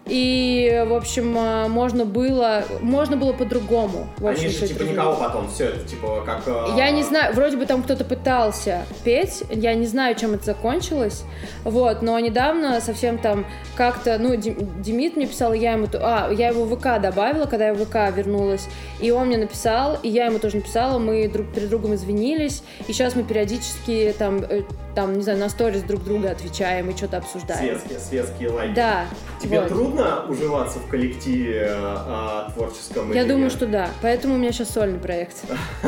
и, 0.10 0.86
в 0.88 0.94
общем, 0.94 1.36
а, 1.38 1.68
можно 1.68 2.06
было, 2.06 2.64
можно 2.82 3.18
было 3.18 3.34
по-другому. 3.34 4.08
Они 4.24 4.48
же 4.48 4.68
типа 4.68 4.84
никого 4.84 5.16
потом, 5.16 5.50
все 5.50 5.66
это 5.66 5.88
типа 5.88 6.24
как... 6.26 6.42
э, 6.48 6.66
Я 6.78 6.92
не 6.92 7.04
знаю, 7.04 7.34
вроде 7.34 7.58
бы 7.58 7.66
там 7.66 7.84
кто-то 7.84 8.04
пытался 8.06 8.84
петь, 9.04 9.44
я 9.50 9.74
не 9.74 9.86
знаю, 9.86 10.16
чем 10.16 10.34
это 10.34 10.46
закончилось, 10.46 11.24
вот, 11.64 12.02
но 12.02 12.20
недавно 12.20 12.80
совсем 12.82 13.18
там 13.18 13.46
как-то, 13.76 14.18
ну, 14.20 14.36
Дем- 14.36 14.82
Демид 14.82 15.16
мне 15.16 15.28
писал, 15.28 15.54
я 15.54 15.74
ему, 15.74 15.88
а, 15.94 16.32
я 16.32 16.50
его 16.50 16.66
в 16.66 16.76
ВК 16.78 17.02
добавила, 17.02 17.46
когда 17.46 17.68
я 17.68 17.74
в 17.74 17.84
ВК 17.86 17.96
вернулась, 18.16 18.68
и 19.00 19.12
он 19.12 19.28
мне 19.28 19.38
написал, 19.38 19.98
и 20.04 20.10
я 20.10 20.26
ему 20.26 20.40
тоже 20.40 20.58
написала, 20.58 21.00
мы 21.00 21.28
друг 21.28 21.48
перед 21.54 21.70
другом 21.70 21.96
извинились, 21.96 22.64
и 22.88 22.94
сейчас 22.94 23.16
мы 23.16 23.24
периодически 23.24 24.14
там, 24.18 24.38
э, 24.50 24.64
там, 24.96 25.14
не 25.16 25.22
знаю, 25.22 25.38
на 25.40 25.50
сторис 25.50 25.84
друг 25.84 26.04
друга 26.04 26.32
отвечаем 26.32 26.90
и 26.90 26.96
что-то 26.98 27.18
обсуждаем. 27.18 27.60
Светские, 27.80 28.00
светские 28.00 28.50
лайки. 28.50 28.74
Да. 28.74 29.06
Тебе 29.42 29.60
вот. 29.60 29.70
трудно 29.70 29.97
уживаться 30.28 30.80
в 30.80 30.88
коллективе 30.88 31.68
э, 31.70 32.50
творческом? 32.54 33.12
Я 33.14 33.24
думаю, 33.24 33.46
нет? 33.46 33.52
что 33.52 33.66
да, 33.68 33.90
поэтому 34.02 34.36
у 34.36 34.38
меня 34.38 34.52
сейчас 34.52 34.70
сольный 34.72 35.00
проект. 35.00 35.36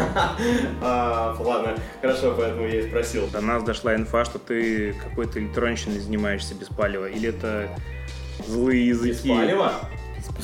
А, 0.81 1.35
Ладно, 1.39 1.75
хорошо, 2.01 2.33
поэтому 2.37 2.67
я 2.67 2.79
и 2.81 2.87
спросил. 2.87 3.27
До 3.27 3.41
нас 3.41 3.63
дошла 3.63 3.95
инфа, 3.95 4.25
что 4.25 4.39
ты 4.39 4.93
какой-то 4.93 5.39
электронщиной 5.39 5.99
занимаешься 5.99 6.55
без 6.55 6.67
палева. 6.67 7.05
Или 7.07 7.29
это 7.29 7.69
злые 8.47 8.89
Без 8.91 9.03
языки? 9.05 9.29
палева? 9.29 9.73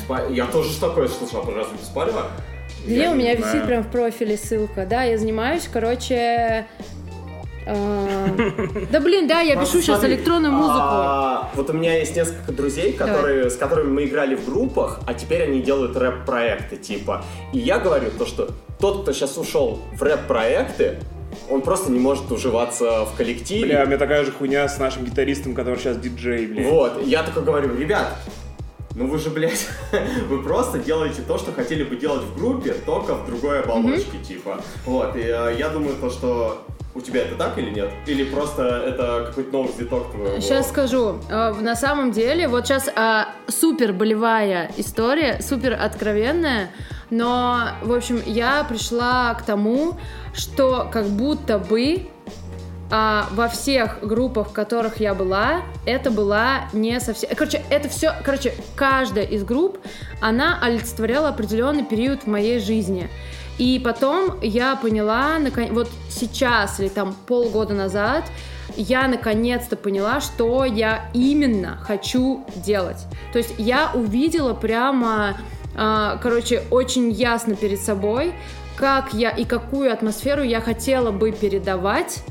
Спа- 0.07 0.34
Я 0.34 0.45
тоже 0.47 0.78
такое 0.80 1.07
слышал, 1.07 1.43
а 1.47 1.51
разве 1.53 1.78
без 1.78 1.88
палева? 1.88 2.28
Я 2.86 3.07
не, 3.07 3.13
у 3.13 3.16
меня 3.16 3.36
знаю. 3.38 3.53
висит 3.53 3.66
прям 3.68 3.84
в 3.84 3.88
профиле 3.91 4.38
ссылка. 4.38 4.86
Да, 4.86 5.03
я 5.03 5.18
занимаюсь, 5.18 5.68
короче... 5.72 6.68
а, 7.66 8.28
Да 8.91 8.99
блин, 8.99 9.28
да, 9.28 9.41
я 9.41 9.55
пишу 9.59 9.82
сейчас 9.82 10.03
электронную 10.03 10.53
музыку. 10.53 10.78
а, 10.80 11.51
Вот 11.55 11.70
у 11.70 11.74
меня 11.74 11.97
есть 11.97 12.16
несколько 12.16 12.51
друзей, 12.51 12.93
которые, 12.93 13.49
с 13.49 13.55
которыми 13.55 13.91
мы 13.91 14.05
играли 14.05 14.36
в 14.36 14.45
группах, 14.45 14.99
а 15.05 15.13
теперь 15.13 15.43
они 15.43 15.61
делают 15.61 15.95
рэп-проекты, 15.97 16.78
типа. 16.78 17.24
И 17.53 17.59
я 17.59 17.80
говорю 17.80 18.11
то, 18.18 18.26
что 18.26 18.49
тот, 18.80 19.03
кто 19.03 19.13
сейчас 19.13 19.38
ушел 19.38 19.80
в 19.93 20.01
рэп-проекты, 20.01 20.99
он 21.49 21.61
просто 21.61 21.91
не 21.91 21.99
может 21.99 22.32
уживаться 22.32 23.05
в 23.05 23.16
коллективе. 23.16 23.66
Бля, 23.66 23.84
у 23.84 23.88
меня 23.88 23.97
такая 23.97 24.24
же 24.24 24.32
хуйня 24.32 24.68
с 24.68 24.78
нашим 24.80 25.05
гитаристом, 25.05 25.53
который 25.53 25.78
сейчас 25.80 25.97
диджей, 25.97 26.45
бля. 26.47 26.70
Вот, 26.70 27.03
я 27.05 27.24
такой 27.24 27.43
говорю, 27.43 27.76
ребят, 27.76 28.16
ну 28.95 29.07
вы 29.07 29.20
же, 29.20 29.30
блядь, 29.30 29.68
вы 30.30 30.41
просто 30.41 30.80
делаете 30.80 31.22
то, 31.28 31.38
что 31.38 31.51
хотели 31.51 31.84
бы 31.84 31.97
делать 31.97 32.22
в 32.24 32.38
группе, 32.38 32.74
только 32.74 33.16
в 33.16 33.26
другой 33.26 33.61
оболочке, 33.61 34.18
типа. 34.26 34.61
Вот, 34.86 35.16
и 35.16 35.22
э, 35.22 35.55
я 35.59 35.70
думаю 35.70 35.95
то, 35.99 36.09
что 36.09 36.66
у 36.95 37.01
тебя 37.01 37.21
это 37.23 37.35
так 37.35 37.57
или 37.57 37.69
нет? 37.69 37.91
Или 38.07 38.23
просто 38.23 38.63
это 38.63 39.25
какой-то 39.27 39.51
новый 39.51 39.73
виток 39.77 40.11
твоего? 40.11 40.39
Сейчас 40.39 40.69
скажу. 40.69 41.19
А, 41.29 41.53
На 41.53 41.75
самом 41.75 42.11
деле, 42.11 42.47
вот 42.47 42.65
сейчас 42.65 42.89
супер 43.47 43.93
болевая 43.93 44.71
история, 44.77 45.39
супер 45.41 45.73
откровенная, 45.73 46.71
но, 47.09 47.69
в 47.83 47.93
общем, 47.93 48.21
я 48.25 48.63
пришла 48.63 49.33
к 49.35 49.43
тому, 49.43 49.97
что 50.33 50.89
как 50.91 51.05
будто 51.07 51.59
бы 51.59 52.07
а, 52.91 53.27
во 53.31 53.47
всех 53.47 53.99
группах, 54.01 54.49
в 54.49 54.53
которых 54.53 54.99
я 54.99 55.13
была, 55.13 55.61
это 55.85 56.11
была 56.11 56.69
не 56.71 56.99
совсем... 56.99 57.29
Короче, 57.35 57.61
это 57.69 57.89
все... 57.89 58.13
Короче, 58.23 58.53
каждая 58.75 59.25
из 59.25 59.43
групп, 59.43 59.79
она 60.21 60.59
олицетворяла 60.61 61.29
определенный 61.29 61.83
период 61.83 62.23
в 62.23 62.27
моей 62.27 62.59
жизни. 62.59 63.09
И 63.58 63.80
потом 63.80 64.39
я 64.41 64.76
поняла, 64.76 65.38
вот 65.72 65.89
сейчас 66.10 66.80
или 66.80 66.89
там 66.89 67.16
полгода 67.26 67.74
назад, 67.74 68.26
я 68.76 69.08
наконец-то 69.08 69.76
поняла, 69.76 70.20
что 70.20 70.66
я 70.66 71.10
именно 71.14 71.78
хочу 71.82 72.45
делать. 72.56 73.06
То 73.32 73.38
есть 73.38 73.56
я 73.58 73.91
увидела 73.93 74.53
прямо, 74.53 75.38
э, 75.76 76.18
короче, 76.22 76.64
очень 76.72 77.12
ясно 77.12 77.56
перед 77.56 77.80
собой, 77.80 78.34
как 78.76 79.14
я 79.14 79.30
и 79.30 79.45
какую 79.45 79.93
атмосферу 79.93 80.43
я 80.43 80.60
хотела 80.60 81.12
бы 81.12 81.32
передавать 81.32 82.24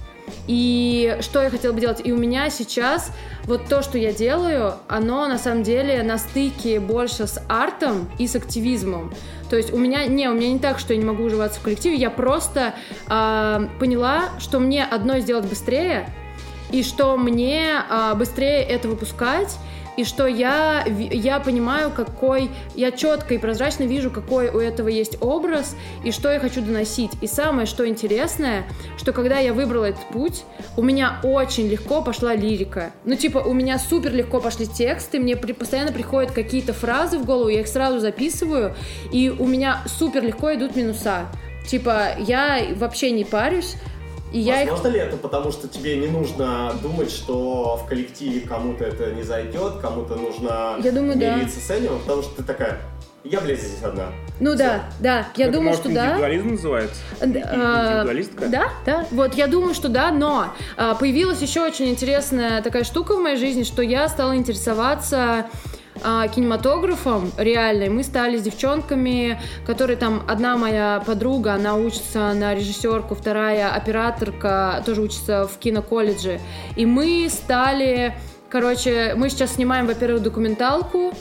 и 0.47 1.17
что 1.21 1.43
я 1.43 1.51
хотела 1.51 1.73
бы 1.73 1.81
делать. 1.81 2.01
И 2.05 2.13
у 2.13 2.17
меня 2.17 2.51
сейчас 2.51 3.13
вот 3.45 3.67
то, 3.67 3.83
что 3.83 3.99
я 3.99 4.13
делаю, 4.13 4.75
оно 4.89 5.27
на 5.29 5.39
самом 5.39 5.63
деле 5.63 6.03
на 6.03 6.19
стыке 6.19 6.81
больше 6.81 7.27
с 7.27 7.41
артом 7.49 8.11
и 8.19 8.27
с 8.27 8.35
активизмом. 8.35 9.13
То 9.51 9.57
есть 9.57 9.73
у 9.73 9.79
меня 9.79 10.07
не, 10.07 10.29
у 10.29 10.35
меня 10.35 10.49
не 10.49 10.59
так, 10.59 10.79
что 10.79 10.95
я 10.95 10.99
не 10.99 11.05
могу 11.05 11.25
уживаться 11.25 11.61
в 11.61 11.63
коллективе, 11.63 11.97
я 11.97 12.11
просто 12.11 12.75
э, 13.09 13.69
поняла, 13.79 14.31
что 14.39 14.59
мне 14.59 14.85
одно 14.85 15.19
сделать 15.19 15.47
быстрее, 15.47 16.09
и 16.71 16.83
что 16.83 17.17
мне 17.17 17.83
э, 17.89 18.15
быстрее 18.15 18.63
это 18.63 18.89
выпускать, 18.89 19.57
и 19.97 20.05
что 20.05 20.27
я, 20.27 20.85
я 20.87 21.41
понимаю, 21.41 21.91
какой, 21.91 22.51
я 22.75 22.91
четко 22.91 23.35
и 23.35 23.39
прозрачно 23.39 23.85
вижу, 23.85 24.11
какой 24.11 24.49
у 24.49 24.59
этого 24.59 24.89
есть 24.89 25.19
образ, 25.21 25.77
и 26.05 26.11
что 26.11 26.33
я 26.33 26.41
хочу 26.41 26.61
доносить. 26.61 27.13
И 27.21 27.27
самое, 27.27 27.67
что 27.67 27.87
интересное, 27.87 28.65
что 28.97 29.13
когда 29.13 29.39
я 29.39 29.53
выбрала 29.53 29.87
этот 29.87 30.07
путь, 30.09 30.45
у 30.77 30.83
меня 30.83 31.21
очень 31.23 31.69
легко 31.69 32.03
пошла 32.03 32.35
лирика. 32.35 32.93
Ну, 33.05 33.15
типа, 33.15 33.39
у 33.39 33.53
меня 33.53 33.79
супер 33.79 34.13
легко 34.13 34.41
пошли 34.41 34.67
тексты, 34.67 35.19
мне 35.19 35.37
при, 35.37 35.53
постоянно 35.53 35.93
приходят 35.93 36.33
какие-то 36.33 36.73
фразы 36.73 37.19
в 37.19 37.25
голову, 37.25 37.49
я 37.49 37.61
их 37.61 37.69
сразу 37.69 38.01
записываю, 38.01 38.75
и 39.13 39.31
у 39.31 39.47
меня 39.47 39.83
супер 39.87 40.23
легко 40.23 40.55
идут 40.55 40.77
минуса. 40.77 41.27
Типа, 41.67 42.09
я 42.19 42.61
вообще 42.77 43.11
не 43.11 43.25
парюсь, 43.25 43.77
и 44.35 44.41
я 44.41 44.65
Возможно 44.65 44.89
их... 44.89 44.95
ли 44.95 45.01
это 45.01 45.17
потому, 45.17 45.53
что 45.53 45.69
тебе 45.69 45.97
не 45.97 46.09
нужно 46.09 46.73
думать, 46.83 47.09
что 47.09 47.77
в 47.77 47.89
коллективе 47.89 48.41
кому-то 48.41 48.85
это 48.85 49.13
не 49.13 49.23
зайдет, 49.23 49.75
кому-то 49.81 50.17
нужно 50.17 50.75
я 50.83 50.91
думаю, 50.91 51.17
мириться 51.17 51.61
да. 51.61 51.63
с 51.63 51.71
этим, 51.71 52.01
потому 52.01 52.23
что 52.23 52.35
ты 52.35 52.43
такая, 52.43 52.81
я, 53.23 53.41
блядь, 53.41 53.61
здесь 53.61 53.85
одна. 53.85 54.09
Ну 54.41 54.51
Все. 54.51 54.59
да, 54.59 54.85
да, 54.99 55.27
я 55.37 55.45
это, 55.45 55.55
думаю, 55.55 55.69
может, 55.69 55.85
что 55.85 55.95
да. 55.95 56.07
Индивидуализм 56.07 56.51
называется? 56.51 57.01
А, 57.21 57.25
Индивидуалистка? 57.27 58.49
Да, 58.49 58.71
да. 58.85 59.07
Вот, 59.13 59.35
я 59.35 59.47
думаю, 59.47 59.73
что 59.73 59.89
да, 59.89 60.11
но 60.11 60.49
а, 60.77 60.97
появилась 60.97 61.41
еще 61.41 61.65
очень 61.65 61.89
интересная 61.89 62.61
такая 62.61 62.83
штука 62.83 63.15
в 63.15 63.21
моей 63.21 63.37
жизни, 63.37 63.63
что 63.63 63.83
я 63.83 64.09
стала 64.09 64.35
интересоваться 64.35 65.47
а, 66.05 66.29
кинематографом 66.29 67.33
реальной. 67.39 67.89
Мы 67.89 68.03
стали 68.03 68.37
с 68.37 68.43
девчонками, 68.43 69.41
которые 69.67 69.97
там, 69.97 70.23
одна 70.29 70.57
моя 70.57 71.03
подруга, 71.07 71.55
она 71.55 71.77
учится 71.77 72.33
на 72.35 72.55
режиссерку, 72.55 73.15
вторая 73.15 73.71
операторка, 73.75 74.83
тоже 74.85 75.01
учится 75.01 75.49
в 75.49 75.59
киноколледже. 75.59 76.41
И 76.77 76.85
мы 76.85 77.29
стали, 77.31 78.15
короче, 78.51 79.15
мы 79.17 79.31
сейчас 79.31 79.55
снимаем, 79.55 79.87
во-первых, 79.87 80.23
документалку, 80.23 81.15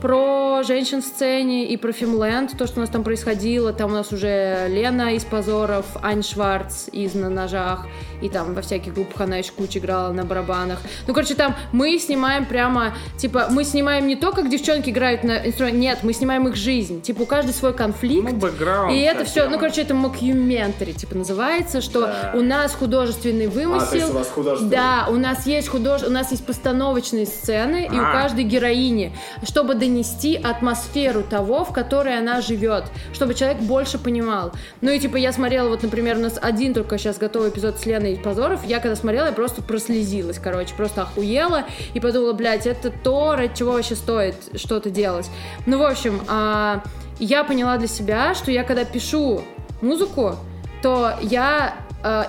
про 0.00 0.62
женщин 0.62 1.02
в 1.02 1.04
сцене 1.04 1.66
и 1.66 1.76
про 1.76 1.92
Фимленд, 1.92 2.56
то, 2.56 2.66
что 2.66 2.78
у 2.78 2.80
нас 2.80 2.90
там 2.90 3.04
происходило. 3.04 3.72
Там 3.72 3.90
у 3.90 3.94
нас 3.94 4.12
уже 4.12 4.66
Лена 4.68 5.14
из 5.14 5.24
«Позоров», 5.24 5.86
Ань 6.02 6.22
Шварц 6.22 6.88
из 6.92 7.14
«На 7.14 7.28
ножах», 7.28 7.86
и 8.22 8.28
там 8.28 8.54
во 8.54 8.62
всяких 8.62 8.94
группах 8.94 9.22
она 9.22 9.36
еще 9.36 9.52
куча 9.52 9.78
играла 9.78 10.12
на 10.12 10.24
барабанах. 10.24 10.80
Ну, 11.06 11.14
короче, 11.14 11.34
там 11.34 11.54
мы 11.72 11.98
снимаем 11.98 12.46
прямо, 12.46 12.94
типа, 13.16 13.48
мы 13.50 13.64
снимаем 13.64 14.06
не 14.06 14.16
то, 14.16 14.32
как 14.32 14.50
девчонки 14.50 14.90
играют 14.90 15.24
на 15.24 15.46
инструмент, 15.46 15.78
нет, 15.78 15.98
мы 16.02 16.12
снимаем 16.12 16.48
их 16.48 16.56
жизнь. 16.56 17.00
Типа, 17.00 17.22
у 17.22 17.26
каждой 17.26 17.52
свой 17.52 17.72
конфликт. 17.72 18.30
Ну, 18.30 18.36
бэкграунд. 18.36 18.92
И 18.92 19.00
это 19.00 19.24
все, 19.24 19.48
ну, 19.48 19.58
короче, 19.58 19.82
это 19.82 19.94
мокюментари, 19.94 20.92
типа, 20.92 21.16
называется, 21.16 21.80
что 21.80 22.02
да. 22.02 22.32
у 22.34 22.42
нас 22.42 22.74
художественный 22.74 23.46
вымысел. 23.46 23.86
А, 23.86 23.90
то 23.90 23.96
есть 23.96 24.10
у 24.10 24.12
вас 24.14 24.28
художественный. 24.28 24.76
Да, 24.76 25.06
у 25.08 25.16
нас 25.16 25.46
есть 25.46 25.68
худож... 25.68 26.02
у 26.02 26.10
нас 26.10 26.30
есть 26.30 26.44
постановочные 26.44 27.26
сцены, 27.26 27.88
а. 27.88 27.94
и 27.94 27.98
у 27.98 28.02
а. 28.02 28.12
каждой 28.12 28.44
героини, 28.44 29.16
чтобы 29.42 29.74
донести 29.90 30.36
атмосферу 30.36 31.22
того, 31.22 31.64
в 31.64 31.72
которой 31.72 32.16
она 32.16 32.40
живет, 32.40 32.84
чтобы 33.12 33.34
человек 33.34 33.60
больше 33.60 33.98
понимал. 33.98 34.52
Ну 34.80 34.90
и 34.90 34.98
типа 34.98 35.16
я 35.16 35.32
смотрела, 35.32 35.68
вот, 35.68 35.82
например, 35.82 36.16
у 36.16 36.20
нас 36.20 36.38
один 36.40 36.72
только 36.72 36.96
сейчас 36.96 37.18
готовый 37.18 37.50
эпизод 37.50 37.78
с 37.78 37.86
Леной 37.86 38.16
Позоров. 38.16 38.64
Я 38.64 38.78
когда 38.78 38.96
смотрела, 38.96 39.26
я 39.26 39.32
просто 39.32 39.62
прослезилась, 39.62 40.38
короче, 40.38 40.74
просто 40.74 41.02
охуела 41.02 41.64
и 41.92 42.00
подумала, 42.00 42.32
блядь, 42.32 42.66
это 42.66 42.90
то, 42.90 43.34
ради 43.36 43.56
чего 43.56 43.72
вообще 43.72 43.96
стоит 43.96 44.36
что-то 44.54 44.90
делать. 44.90 45.28
Ну, 45.66 45.78
в 45.78 45.82
общем, 45.82 46.20
а, 46.28 46.82
я 47.18 47.44
поняла 47.44 47.76
для 47.76 47.88
себя, 47.88 48.34
что 48.34 48.50
я 48.50 48.62
когда 48.62 48.84
пишу 48.84 49.42
музыку, 49.82 50.36
то 50.82 51.14
я 51.20 51.74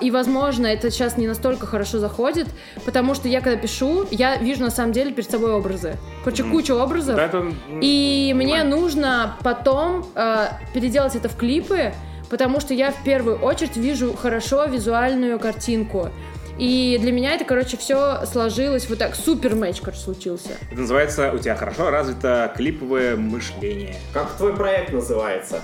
и, 0.01 0.11
возможно, 0.11 0.67
это 0.67 0.91
сейчас 0.91 1.17
не 1.17 1.27
настолько 1.27 1.65
хорошо 1.65 1.99
заходит, 1.99 2.47
потому 2.85 3.15
что 3.15 3.27
я, 3.27 3.41
когда 3.41 3.57
пишу, 3.57 4.05
я 4.11 4.37
вижу 4.37 4.63
на 4.63 4.69
самом 4.69 4.91
деле 4.91 5.11
перед 5.13 5.29
собой 5.29 5.53
образы. 5.53 5.97
Короче, 6.23 6.43
mm. 6.43 6.51
куча 6.51 6.71
образов. 6.73 7.15
Да, 7.15 7.25
это... 7.25 7.51
И 7.81 8.33
мне 8.35 8.63
нужно 8.63 9.37
потом 9.43 10.05
uh, 10.15 10.49
переделать 10.73 11.15
это 11.15 11.29
в 11.29 11.37
клипы, 11.37 11.93
потому 12.29 12.59
что 12.59 12.73
я 12.73 12.91
в 12.91 13.03
первую 13.03 13.37
очередь 13.39 13.77
вижу 13.77 14.13
хорошо 14.13 14.65
визуальную 14.65 15.39
картинку. 15.39 16.09
И 16.57 16.97
для 17.01 17.11
меня 17.11 17.33
это, 17.33 17.43
короче, 17.43 17.77
все 17.77 18.25
сложилось 18.25 18.87
вот 18.89 18.99
так. 18.99 19.15
Супер 19.15 19.55
матч, 19.55 19.81
короче, 19.81 20.01
случился. 20.01 20.49
Это 20.69 20.81
называется 20.81 21.31
у 21.33 21.37
тебя 21.37 21.55
хорошо 21.55 21.89
развито 21.89 22.53
клиповое 22.55 23.15
мышление. 23.15 23.95
Как 24.13 24.31
твой 24.37 24.55
проект 24.55 24.93
называется? 24.93 25.61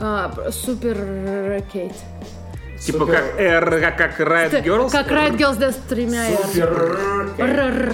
А, 0.00 0.32
супер 0.50 1.62
Кейт. 1.72 1.92
Типа 2.80 3.00
Супер... 3.00 3.14
как, 3.14 3.40
R, 3.40 3.80
как, 3.80 3.96
как 3.96 4.20
Riot 4.20 4.64
Girls? 4.64 4.90
Как 4.90 5.08
Riot 5.10 5.36
Girls, 5.36 5.56
да, 5.58 5.72
с 5.72 5.76
тремя 5.88 6.26
Супер... 6.52 6.98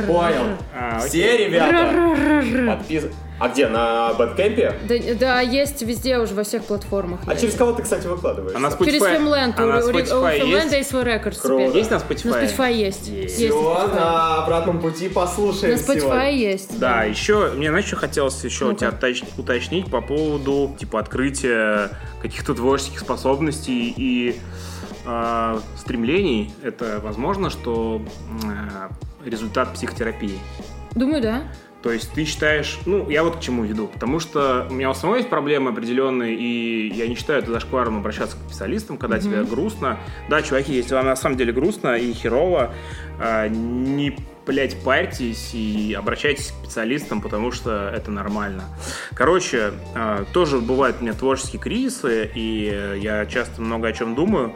Понял. 0.07 0.59
А, 0.75 1.01
Все 1.01 1.37
ребята. 1.39 2.85
А 3.41 3.49
где, 3.49 3.67
на 3.67 4.15
Бэткэмпе? 4.15 4.75
Да, 4.89 4.95
да, 5.19 5.41
есть 5.41 5.83
везде 5.83 6.19
уже, 6.19 6.35
во 6.35 6.45
всех 6.45 6.65
платформах. 6.65 7.21
А 7.27 7.35
через 7.35 7.55
кого 7.55 7.73
ты, 7.73 7.83
кстати, 7.83 8.07
выкладываешь? 8.07 8.55
А 8.55 8.61
на 8.61 8.69
Spotify, 8.69 8.85
через 8.85 9.03
Filmland. 9.03 9.55
А 9.57 9.67
на 9.67 9.79
Spotify 9.81 10.15
у, 10.15 10.21
у 10.21 10.53
Filmland 10.53 10.77
есть 10.77 10.91
свой 10.91 11.05
рекорд. 11.05 11.35
Есть 11.75 11.91
на 11.91 11.97
Spotify? 11.97 12.29
На 12.29 12.45
Spotify 12.45 12.73
есть. 12.73 13.09
есть. 13.09 13.35
Все, 13.35 13.47
есть 13.47 13.57
на 13.95 14.45
обратном 14.45 14.81
пути 14.81 15.09
послушаем 15.09 15.75
На 15.75 15.79
Spotify 15.79 15.97
сегодня. 16.01 16.31
есть. 16.31 16.79
Да, 16.79 16.95
да, 16.95 17.05
еще, 17.05 17.51
мне, 17.57 17.71
знаешь, 17.71 17.87
что 17.87 17.97
хотелось 17.97 18.43
еще 18.45 18.67
ну 18.67 18.71
у 18.71 18.75
тебя 18.75 18.93
уточнить 19.37 19.91
по 19.91 20.01
поводу, 20.01 20.77
типа, 20.79 21.01
открытия 21.01 21.91
каких-то 22.23 22.55
творческих 22.55 23.01
способностей 23.01 23.93
и 23.97 24.41
э, 25.05 25.61
стремлений. 25.77 26.53
Это 26.63 27.01
возможно, 27.03 27.51
что 27.51 28.03
э, 28.45 29.29
результат 29.29 29.73
психотерапии? 29.75 30.39
Думаю, 30.95 31.23
да. 31.23 31.43
То 31.85 31.93
есть 31.93 32.13
ты 32.15 32.25
считаешь, 32.25 32.79
ну, 32.87 33.11
я 33.11 33.23
вот 33.23 33.37
к 33.37 33.41
чему 33.41 33.63
веду, 33.63 33.89
потому 33.89 34.19
что 34.19 34.67
у 34.71 34.73
меня 34.73 34.89
у 34.89 34.95
самого 34.95 35.17
есть 35.17 35.29
проблемы 35.29 35.71
определенные, 35.71 36.35
и 36.35 36.91
я 36.95 37.07
не 37.07 37.15
считаю 37.15 37.41
это 37.43 37.53
зашкваром 37.53 37.99
обращаться 37.99 38.39
к 38.39 38.41
специалистам, 38.49 38.97
когда 38.97 39.19
mm-hmm. 39.19 39.23
тебе 39.23 39.45
грустно. 39.45 39.99
Да, 40.31 40.41
чуваки, 40.41 40.73
если 40.75 40.95
вам 40.95 41.05
на 41.05 41.15
самом 41.15 41.37
деле 41.37 41.53
грустно 41.53 41.97
и 41.97 42.11
херово, 42.15 42.73
э, 43.21 43.49
не 43.49 44.17
блять, 44.47 44.83
парьтесь 44.83 45.51
и 45.53 45.95
обращайтесь 45.99 46.53
к 46.53 46.55
специалистам, 46.65 47.21
потому 47.21 47.53
что 47.53 47.91
это 47.95 48.11
нормально. 48.11 48.65
Короче, 49.15 49.73
э, 49.95 50.25
тоже 50.33 50.61
бывают 50.61 50.97
у 51.01 51.03
меня 51.03 51.13
творческие 51.13 51.61
кризисы, 51.61 52.31
и 52.35 52.99
я 53.03 53.27
часто 53.27 53.61
много 53.61 53.89
о 53.89 53.93
чем 53.93 54.15
думаю. 54.15 54.55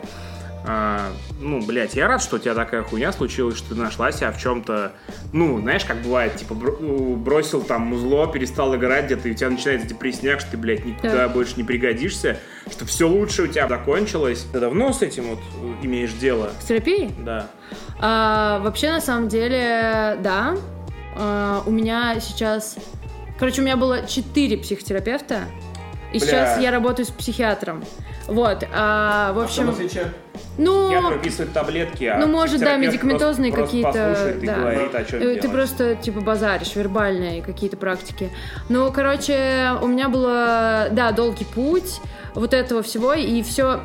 А, 0.67 1.13
ну, 1.41 1.65
блядь, 1.65 1.95
я 1.95 2.09
рад, 2.09 2.23
что 2.23 2.37
у 2.37 2.39
тебя 2.39 2.55
такая 2.55 2.83
хуйня 2.83 3.13
случилась, 3.13 3.57
что 3.57 3.71
ты 3.71 3.75
нашла 3.77 4.13
себя 4.13 4.33
в 4.33 4.39
чем-то, 4.39 4.93
ну, 5.33 5.61
знаешь, 5.61 5.85
как 5.85 6.03
бывает, 6.03 6.37
типа, 6.37 6.55
бросил 6.55 7.63
там 7.63 7.83
музло, 7.83 8.31
перестал 8.31 8.75
играть 8.77 9.07
где-то, 9.07 9.29
и 9.29 9.33
у 9.33 9.35
тебя 9.35 9.51
начинается 9.51 9.89
депрессняк, 9.89 10.41
что 10.41 10.53
ты, 10.53 10.57
блядь, 10.57 10.85
никуда 10.85 11.13
да. 11.15 11.29
больше 11.29 11.55
не 11.57 11.65
пригодишься, 11.65 12.39
что 12.71 12.85
все 12.85 13.09
лучше 13.09 13.45
у 13.45 13.47
тебя 13.47 13.69
закончилось. 13.69 14.47
Ты 14.53 14.61
давно 14.61 14.93
с 14.93 15.03
этим 15.03 15.31
вот 15.31 15.41
имеешь 15.83 16.13
дело? 16.13 16.51
С 16.61 16.65
терапией? 16.65 17.15
Да. 17.19 17.47
А, 18.01 18.59
вообще, 18.61 18.91
на 18.91 19.01
самом 19.01 19.29
деле, 19.29 20.19
да. 20.21 20.57
А, 21.17 21.63
у 21.67 21.71
меня 21.71 22.21
сейчас... 22.21 22.77
Короче, 23.39 23.63
у 23.63 23.65
меня 23.65 23.77
было 23.77 24.07
четыре 24.07 24.59
психотерапевта, 24.59 25.43
и 26.13 26.19
Бля. 26.19 26.27
сейчас 26.27 26.61
я 26.61 26.71
работаю 26.71 27.07
с 27.07 27.11
психиатром. 27.11 27.85
Вот, 28.29 28.63
а, 28.73 29.33
в 29.33 29.41
общем... 29.41 29.71
А 29.71 29.75
ну, 30.59 30.91
я 30.91 31.01
прописываю 31.01 31.51
таблетки, 31.51 32.05
а 32.05 32.19
ну 32.19 32.27
может 32.27 32.61
да, 32.61 32.77
медикаментозные 32.77 33.53
какие-то, 33.53 34.35
да. 34.43 34.55
говорит, 34.55 34.95
а 34.95 35.05
что 35.05 35.19
ты 35.19 35.41
делать. 35.41 35.51
просто 35.51 35.97
типа 35.97 36.21
базаришь, 36.21 36.77
вербальные 36.77 37.43
какие-то 37.43 37.77
практики. 37.77 38.31
Ну, 38.69 38.93
короче, 38.93 39.73
у 39.81 39.87
меня 39.87 40.09
было, 40.09 40.89
да, 40.91 41.13
долгий 41.13 41.47
путь 41.47 42.01
вот 42.35 42.55
этого 42.55 42.83
всего 42.83 43.15
и 43.15 43.43
все 43.43 43.81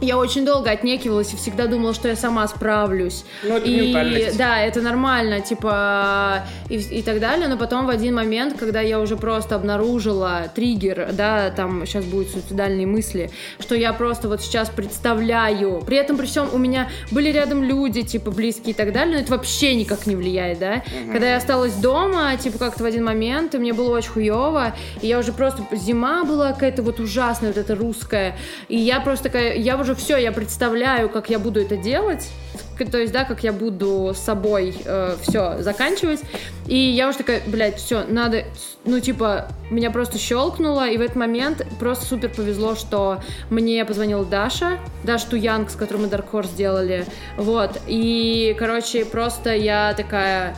я 0.00 0.18
очень 0.18 0.44
долго 0.44 0.70
отнекивалась 0.70 1.32
и 1.32 1.36
всегда 1.36 1.66
думала, 1.66 1.94
что 1.94 2.08
я 2.08 2.16
сама 2.16 2.46
справлюсь. 2.48 3.24
Ну, 3.42 3.56
это 3.56 3.66
и 3.66 4.32
да, 4.36 4.60
это 4.60 4.80
нормально, 4.80 5.40
типа 5.40 6.44
и, 6.68 6.76
и 6.76 7.02
так 7.02 7.20
далее. 7.20 7.48
Но 7.48 7.56
потом 7.56 7.86
в 7.86 7.90
один 7.90 8.14
момент, 8.14 8.58
когда 8.58 8.80
я 8.80 9.00
уже 9.00 9.16
просто 9.16 9.54
обнаружила 9.54 10.50
триггер, 10.54 11.10
да, 11.12 11.50
там 11.50 11.86
сейчас 11.86 12.04
будут 12.04 12.30
суицидальные 12.30 12.86
мысли, 12.86 13.30
что 13.58 13.74
я 13.74 13.92
просто 13.92 14.28
вот 14.28 14.42
сейчас 14.42 14.68
представляю. 14.68 15.82
При 15.86 15.96
этом 15.96 16.16
при 16.16 16.26
всем 16.26 16.48
у 16.52 16.58
меня 16.58 16.88
были 17.10 17.30
рядом 17.30 17.62
люди, 17.62 18.02
типа 18.02 18.30
близкие 18.30 18.70
и 18.70 18.74
так 18.74 18.92
далее, 18.92 19.16
но 19.16 19.22
это 19.22 19.32
вообще 19.32 19.74
никак 19.74 20.06
не 20.06 20.16
влияет, 20.16 20.58
да. 20.58 20.82
Когда 21.10 21.30
я 21.30 21.36
осталась 21.36 21.74
дома, 21.74 22.36
типа 22.36 22.58
как-то 22.58 22.82
в 22.82 22.86
один 22.86 23.04
момент, 23.04 23.54
и 23.54 23.58
мне 23.58 23.72
было 23.72 23.96
очень 23.96 24.10
хуево, 24.10 24.74
и 25.00 25.06
я 25.06 25.18
уже 25.18 25.32
просто 25.32 25.62
зима 25.72 26.24
была 26.24 26.52
какая-то 26.52 26.82
вот 26.82 27.00
ужасная, 27.00 27.50
вот 27.50 27.58
эта 27.58 27.74
русская, 27.74 28.36
и 28.68 28.76
я 28.76 29.00
просто 29.00 29.24
такая, 29.24 29.56
я 29.56 29.76
уже 29.84 29.94
все, 29.94 30.16
я 30.16 30.32
представляю, 30.32 31.08
как 31.08 31.30
я 31.30 31.38
буду 31.38 31.60
это 31.60 31.76
делать, 31.76 32.28
то 32.90 32.98
есть, 32.98 33.12
да, 33.12 33.24
как 33.24 33.44
я 33.44 33.52
буду 33.52 34.12
с 34.14 34.18
собой 34.18 34.74
все 35.22 35.62
заканчивать, 35.62 36.20
и 36.66 36.76
я 36.76 37.08
уже 37.08 37.18
такая, 37.18 37.42
блядь, 37.46 37.76
все, 37.76 38.04
надо, 38.04 38.44
ну, 38.84 38.98
типа, 38.98 39.48
меня 39.70 39.90
просто 39.90 40.18
щелкнуло, 40.18 40.88
и 40.88 40.96
в 40.96 41.00
этот 41.00 41.16
момент 41.16 41.64
просто 41.78 42.06
супер 42.06 42.30
повезло, 42.30 42.74
что 42.74 43.22
мне 43.50 43.84
позвонила 43.84 44.24
Даша, 44.24 44.78
Даша 45.04 45.30
Туянг, 45.30 45.70
с 45.70 45.76
которой 45.76 45.98
мы 45.98 46.06
Dark 46.08 46.26
Horse 46.32 46.48
сделали, 46.48 47.04
вот, 47.36 47.78
и, 47.86 48.56
короче, 48.58 49.04
просто 49.04 49.54
я 49.54 49.94
такая, 49.94 50.56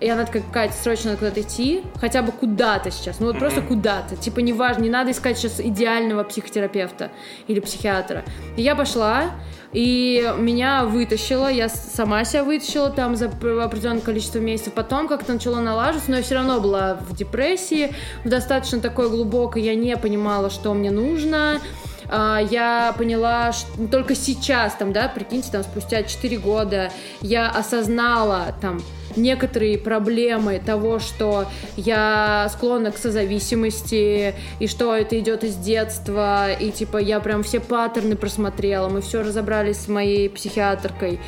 и 0.00 0.08
она 0.08 0.24
такая, 0.24 0.42
Катя, 0.52 0.72
срочно 0.72 1.10
надо 1.10 1.18
куда-то 1.18 1.40
идти, 1.42 1.82
хотя 2.00 2.22
бы 2.22 2.32
куда-то 2.32 2.90
сейчас, 2.90 3.20
ну 3.20 3.26
вот 3.26 3.38
просто 3.38 3.60
куда-то, 3.60 4.16
типа 4.16 4.40
неважно, 4.40 4.82
не 4.82 4.90
надо 4.90 5.10
искать 5.10 5.38
сейчас 5.38 5.60
идеального 5.60 6.24
психотерапевта 6.24 7.10
или 7.46 7.60
психиатра. 7.60 8.24
И 8.56 8.62
я 8.62 8.74
пошла, 8.74 9.32
и 9.72 10.32
меня 10.38 10.84
вытащило, 10.84 11.48
я 11.48 11.68
сама 11.68 12.24
себя 12.24 12.44
вытащила 12.44 12.90
там 12.90 13.14
за 13.14 13.26
определенное 13.26 14.00
количество 14.00 14.38
месяцев, 14.38 14.72
потом 14.72 15.06
как-то 15.06 15.34
начало 15.34 15.60
налаживаться, 15.60 16.10
но 16.10 16.16
я 16.16 16.22
все 16.22 16.34
равно 16.34 16.60
была 16.60 16.94
в 16.94 17.14
депрессии, 17.14 17.94
в 18.24 18.28
достаточно 18.28 18.80
такой 18.80 19.10
глубокой, 19.10 19.62
я 19.62 19.74
не 19.74 19.96
понимала, 19.96 20.50
что 20.50 20.72
мне 20.72 20.90
нужно, 20.90 21.60
а, 22.08 22.40
я 22.40 22.94
поняла, 22.98 23.52
что 23.52 23.86
только 23.86 24.14
сейчас, 24.14 24.74
там, 24.74 24.92
да, 24.92 25.08
прикиньте, 25.08 25.50
там, 25.52 25.62
спустя 25.62 26.02
4 26.02 26.38
года 26.38 26.90
я 27.20 27.48
осознала, 27.48 28.54
там, 28.60 28.80
некоторые 29.16 29.78
проблемы 29.78 30.60
того, 30.64 30.98
что 30.98 31.46
я 31.76 32.48
склонна 32.52 32.90
к 32.92 32.98
созависимости, 32.98 34.34
и 34.58 34.66
что 34.66 34.94
это 34.94 35.18
идет 35.18 35.44
из 35.44 35.56
детства, 35.56 36.52
и, 36.52 36.70
типа, 36.70 36.98
я 36.98 37.20
прям 37.20 37.42
все 37.42 37.60
паттерны 37.60 38.16
просмотрела, 38.16 38.88
мы 38.88 39.00
все 39.00 39.22
разобрались 39.22 39.78
с 39.80 39.88
моей 39.88 40.28
психиатркой, 40.28 41.20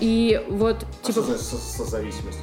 и 0.00 0.40
вот, 0.48 0.84
А 1.02 1.06
типа... 1.06 1.12
что 1.12 1.22
значит 1.22 1.42
со- 1.44 1.56
созависимость? 1.56 2.38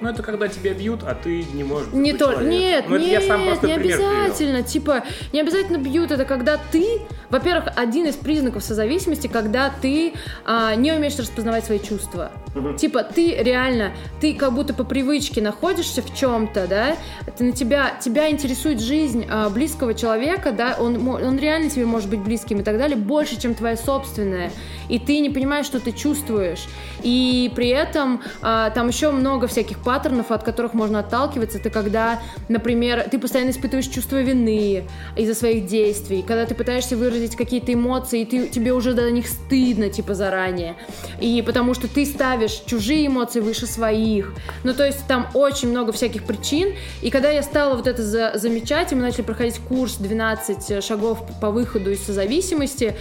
Ну, 0.00 0.10
это 0.10 0.22
когда 0.22 0.48
тебя 0.48 0.74
бьют, 0.74 1.00
а 1.02 1.14
ты 1.14 1.44
не 1.54 1.64
можешь 1.64 1.90
Не 1.94 2.12
только, 2.12 2.40
человек. 2.40 2.50
нет, 2.60 2.84
Ну, 2.88 2.96
нет, 2.98 3.22
я 3.22 3.28
сам 3.28 3.44
просто 3.46 3.66
не 3.68 3.74
пример 3.76 3.96
привел. 3.96 4.10
обязательно. 4.24 4.62
Типа, 4.62 5.04
не 5.32 5.40
обязательно 5.40 5.78
бьют. 5.78 6.10
Это 6.10 6.26
когда 6.26 6.58
ты, 6.58 7.00
во-первых, 7.30 7.72
один 7.74 8.06
из 8.06 8.14
признаков 8.16 8.62
созависимости, 8.64 9.28
когда 9.28 9.70
ты 9.70 10.12
а, 10.44 10.74
не 10.74 10.92
умеешь 10.92 11.16
распознавать 11.18 11.64
свои 11.64 11.78
чувства. 11.78 12.32
Типа, 12.78 13.02
ты 13.02 13.34
реально, 13.34 13.92
ты 14.20 14.34
как 14.34 14.52
будто 14.52 14.74
по 14.74 14.84
привычке 14.84 15.42
находишься 15.42 16.02
в 16.02 16.14
чем-то, 16.14 16.66
да, 16.68 16.96
ты 17.36 17.44
на 17.44 17.52
тебя, 17.52 17.98
тебя 18.00 18.30
интересует 18.30 18.80
жизнь 18.80 19.26
а, 19.28 19.50
близкого 19.50 19.92
человека, 19.92 20.52
да, 20.52 20.76
он, 20.78 21.08
он 21.08 21.38
реально 21.38 21.68
тебе 21.68 21.84
может 21.84 22.08
быть 22.08 22.20
близким 22.20 22.60
и 22.60 22.62
так 22.62 22.78
далее, 22.78 22.96
больше, 22.96 23.40
чем 23.40 23.54
твоя 23.54 23.76
собственная. 23.76 24.52
И 24.88 24.98
ты 24.98 25.18
не 25.20 25.30
понимаешь, 25.30 25.66
что 25.66 25.80
ты 25.80 25.92
чувствуешь. 25.92 26.66
И 27.02 27.50
при 27.56 27.68
этом 27.68 28.22
а, 28.40 28.70
там 28.70 28.88
еще 28.88 29.10
много 29.10 29.48
всяких 29.48 29.82
паттернов, 29.82 30.30
от 30.30 30.44
которых 30.44 30.74
можно 30.74 31.00
отталкиваться. 31.00 31.58
Это 31.58 31.70
когда, 31.70 32.20
например, 32.48 33.08
ты 33.10 33.18
постоянно 33.18 33.50
испытываешь 33.50 33.86
чувство 33.86 34.20
вины 34.22 34.84
из-за 35.16 35.34
своих 35.34 35.66
действий, 35.66 36.22
когда 36.22 36.46
ты 36.46 36.54
пытаешься 36.54 36.96
выразить 36.96 37.34
какие-то 37.34 37.72
эмоции, 37.72 38.20
и 38.20 38.24
ты, 38.24 38.48
тебе 38.48 38.72
уже 38.72 38.94
до 38.94 39.10
них 39.10 39.26
стыдно, 39.26 39.88
типа, 39.88 40.14
заранее. 40.14 40.76
И 41.20 41.42
потому 41.44 41.74
что 41.74 41.88
ты 41.88 42.06
ставишь 42.06 42.43
чужие 42.48 43.06
эмоции 43.06 43.40
выше 43.40 43.66
своих. 43.66 44.32
Ну, 44.62 44.74
то 44.74 44.84
есть 44.84 45.06
там 45.06 45.28
очень 45.34 45.68
много 45.70 45.92
всяких 45.92 46.24
причин. 46.24 46.74
И 47.02 47.10
когда 47.10 47.30
я 47.30 47.42
стала 47.42 47.76
вот 47.76 47.86
это 47.86 48.02
за- 48.02 48.32
замечать, 48.34 48.92
и 48.92 48.94
мы 48.94 49.02
начали 49.02 49.22
проходить 49.22 49.58
курс 49.58 49.96
12 49.96 50.82
шагов 50.84 51.22
по 51.40 51.50
выходу 51.50 51.90
из 51.90 52.04
созависимости, 52.04 52.94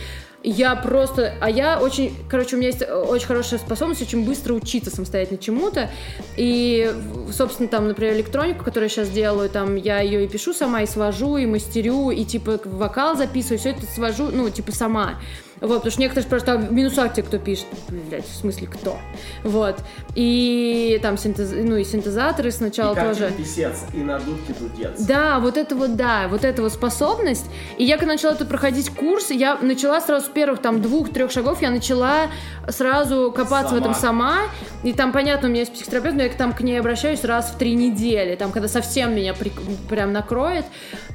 я 0.44 0.76
просто... 0.76 1.36
А 1.40 1.50
я 1.50 1.80
очень... 1.80 2.14
Короче, 2.30 2.56
у 2.56 2.60
меня 2.60 2.68
есть 2.68 2.82
э, 2.82 2.94
очень 2.94 3.28
хорошая 3.28 3.60
способность 3.60 4.02
очень 4.02 4.26
быстро 4.26 4.54
учиться 4.54 4.92
самостоятельно 4.94 5.38
чему-то. 5.38 5.90
И, 6.36 6.94
собственно, 7.32 7.70
там, 7.70 7.88
например, 7.88 8.14
электронику, 8.16 8.64
которую 8.64 8.90
я 8.90 8.90
сейчас 8.90 9.10
делаю, 9.10 9.50
там, 9.50 9.78
я 9.78 10.02
ее 10.02 10.26
и 10.26 10.28
пишу 10.28 10.54
сама, 10.54 10.82
и 10.82 10.86
свожу, 10.86 11.38
и 11.38 11.46
мастерю, 11.46 12.12
и, 12.12 12.26
типа, 12.26 12.60
вокал 12.66 13.16
записываю, 13.16 13.58
все 13.58 13.70
это 13.70 13.86
свожу, 13.86 14.30
ну, 14.32 14.50
типа, 14.50 14.74
сама. 14.74 15.22
Вот, 15.64 15.76
потому 15.76 15.92
что 15.92 16.02
некоторые 16.02 16.44
а 16.46 16.58
в 16.58 16.74
минусах 16.74 17.14
тебе 17.14 17.24
кто 17.24 17.38
пишет? 17.38 17.66
Блять, 17.88 18.28
в 18.28 18.36
смысле 18.36 18.68
кто? 18.68 18.98
Вот. 19.44 19.78
И 20.14 21.00
там 21.02 21.18
синтез... 21.18 21.52
ну, 21.54 21.78
и 21.78 21.86
синтезаторы 21.86 22.52
сначала 22.52 22.94
и 22.94 23.00
тоже. 23.02 23.32
писец, 23.38 23.86
и 23.94 23.98
на 23.98 24.20
дудке 24.20 24.54
дудец. 24.60 25.00
Да, 25.00 25.40
вот 25.40 25.56
это 25.56 25.74
вот, 25.76 25.96
да, 25.96 26.28
вот 26.28 26.44
эта 26.44 26.62
вот 26.62 26.74
способность. 26.74 27.46
И 27.78 27.86
я, 27.86 27.98
когда 27.98 28.14
начала 28.14 28.36
тут 28.36 28.50
проходить 28.50 28.90
курс, 28.90 29.32
я 29.32 29.56
начала 29.56 30.02
сразу 30.02 30.26
с 30.26 30.30
первых 30.30 30.62
там 30.62 30.82
двух-трех 30.82 31.32
шагов, 31.32 31.62
я 31.62 31.72
начала 31.72 32.28
сразу 32.68 33.32
копаться 33.34 33.76
в 33.76 33.78
Сама. 33.78 33.80
этом 33.80 33.94
сама. 33.94 34.38
И 34.84 34.92
там, 34.92 35.14
понятно, 35.14 35.48
у 35.48 35.52
меня 35.52 35.62
есть 35.62 35.74
психотерапевт, 35.74 36.18
но 36.18 36.24
я 36.24 36.30
там 36.30 36.52
к 36.52 36.60
ней 36.60 36.78
обращаюсь 36.78 37.24
раз 37.24 37.52
в 37.52 37.58
три 37.58 37.74
недели, 37.74 38.36
там, 38.36 38.52
когда 38.52 38.68
совсем 38.68 39.16
меня 39.16 39.34
при- 39.34 39.54
прям 39.90 40.12
накроет. 40.12 40.66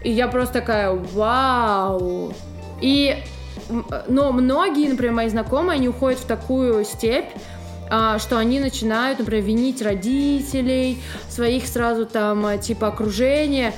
И 0.03 0.11
я 0.11 0.27
просто 0.27 0.55
такая, 0.55 0.91
вау. 0.93 2.33
И, 2.81 3.17
но 4.09 4.33
многие, 4.33 4.89
например, 4.89 5.15
мои 5.15 5.29
знакомые, 5.29 5.77
они 5.77 5.89
уходят 5.89 6.21
в 6.21 6.27
такую 6.27 6.85
степь, 6.85 7.31
а, 7.91 8.19
что 8.19 8.39
они 8.39 8.61
начинают, 8.61 9.19
например, 9.19 9.45
винить 9.45 9.83
родителей, 9.83 10.99
своих 11.29 11.67
сразу 11.67 12.07
там, 12.07 12.45
а, 12.45 12.59
типа, 12.59 12.89
окружения. 12.89 13.73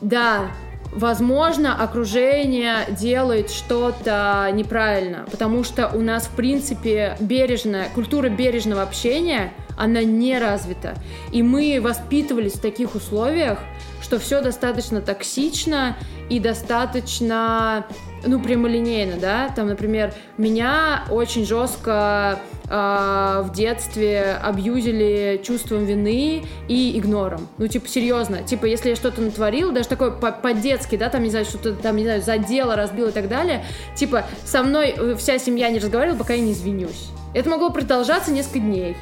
Да, 0.00 0.50
возможно, 0.92 1.82
окружение 1.82 2.80
делает 2.90 3.50
что-то 3.50 4.48
неправильно, 4.52 5.26
потому 5.30 5.64
что 5.64 5.88
у 5.88 6.00
нас, 6.00 6.24
в 6.26 6.30
принципе, 6.30 7.16
бережная, 7.20 7.88
культура 7.94 8.28
бережного 8.28 8.82
общения, 8.82 9.52
она 9.76 10.02
не 10.02 10.38
развита. 10.38 10.94
И 11.32 11.42
мы 11.42 11.80
воспитывались 11.82 12.54
в 12.54 12.60
таких 12.60 12.94
условиях, 12.94 13.58
что 14.02 14.18
все 14.18 14.40
достаточно 14.40 15.00
токсично 15.00 15.96
и 16.28 16.40
достаточно, 16.40 17.86
ну, 18.26 18.40
прямолинейно, 18.40 19.16
да, 19.20 19.50
там, 19.54 19.68
например, 19.68 20.12
меня 20.36 21.04
очень 21.10 21.44
жестко 21.44 22.38
а, 22.68 23.42
в 23.42 23.52
детстве 23.52 24.38
абьюзили 24.42 25.40
чувством 25.44 25.84
вины 25.84 26.44
и 26.68 26.98
игнором. 26.98 27.48
Ну, 27.58 27.68
типа, 27.68 27.88
серьезно. 27.88 28.42
Типа, 28.42 28.66
если 28.66 28.90
я 28.90 28.96
что-то 28.96 29.20
натворила, 29.20 29.72
даже 29.72 29.88
такое 29.88 30.10
по- 30.10 30.32
по-детски, 30.32 30.96
да, 30.96 31.08
там, 31.08 31.22
не 31.22 31.30
знаю, 31.30 31.44
что-то 31.44 31.74
там, 31.74 31.96
не 31.96 32.04
знаю, 32.04 32.22
задело, 32.22 32.74
разбил 32.74 33.08
и 33.08 33.12
так 33.12 33.28
далее, 33.28 33.64
типа, 33.94 34.24
со 34.44 34.62
мной 34.62 34.94
э, 34.96 35.14
вся 35.16 35.38
семья 35.38 35.70
не 35.70 35.78
разговаривала, 35.78 36.18
пока 36.18 36.34
я 36.34 36.40
не 36.40 36.52
извинюсь. 36.52 37.10
Это 37.34 37.50
могло 37.50 37.70
продолжаться 37.70 38.32
несколько 38.32 38.60
дней. 38.60 38.96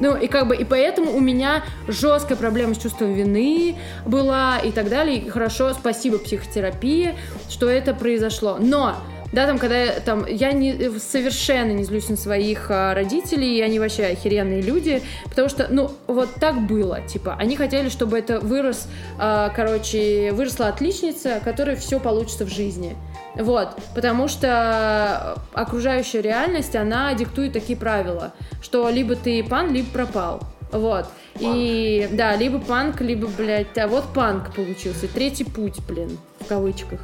Ну, 0.00 0.16
и 0.16 0.26
как 0.26 0.48
бы, 0.48 0.56
и 0.56 0.64
поэтому 0.64 1.12
у 1.12 1.20
меня 1.20 1.62
жесткая 1.88 2.36
проблема 2.36 2.74
с 2.74 2.78
чувством 2.78 3.14
вины 3.14 3.76
была 4.04 4.58
и 4.58 4.70
так 4.70 4.88
далее. 4.88 5.18
И 5.18 5.28
хорошо, 5.28 5.72
спасибо 5.72 6.18
психотерапии, 6.18 7.14
что 7.48 7.68
это 7.68 7.94
произошло. 7.94 8.58
Но 8.60 8.96
да, 9.32 9.46
там, 9.46 9.58
когда 9.58 9.76
я, 9.76 10.00
там, 10.00 10.24
я 10.26 10.52
не, 10.52 10.98
совершенно 10.98 11.72
не 11.72 11.84
злюсь 11.84 12.08
на 12.08 12.16
своих 12.16 12.70
а, 12.70 12.94
родителей, 12.94 13.58
и 13.58 13.60
они 13.60 13.78
вообще 13.78 14.06
охеренные 14.06 14.62
люди, 14.62 15.02
потому 15.24 15.48
что, 15.48 15.66
ну, 15.68 15.90
вот 16.06 16.34
так 16.40 16.66
было, 16.66 17.00
типа, 17.02 17.36
они 17.38 17.56
хотели, 17.56 17.88
чтобы 17.88 18.18
это 18.18 18.40
вырос, 18.40 18.88
а, 19.18 19.50
короче, 19.50 20.32
выросла 20.32 20.68
отличница, 20.68 21.40
которой 21.44 21.76
все 21.76 21.98
получится 21.98 22.44
в 22.44 22.48
жизни. 22.48 22.96
Вот, 23.34 23.76
потому 23.94 24.28
что 24.28 25.38
окружающая 25.52 26.22
реальность, 26.22 26.74
она 26.74 27.12
диктует 27.14 27.52
такие 27.52 27.78
правила, 27.78 28.32
что 28.62 28.88
либо 28.88 29.14
ты 29.16 29.44
пан, 29.44 29.72
либо 29.72 29.88
пропал. 29.90 30.40
Вот. 30.72 31.06
И 31.38 32.08
да, 32.12 32.34
либо 32.34 32.58
панк, 32.58 33.00
либо, 33.02 33.28
блядь, 33.28 33.76
а 33.76 33.88
вот 33.88 34.04
панк 34.14 34.54
получился. 34.54 35.06
Третий 35.06 35.44
путь, 35.44 35.80
блин, 35.86 36.18
в 36.40 36.46
кавычках. 36.46 37.00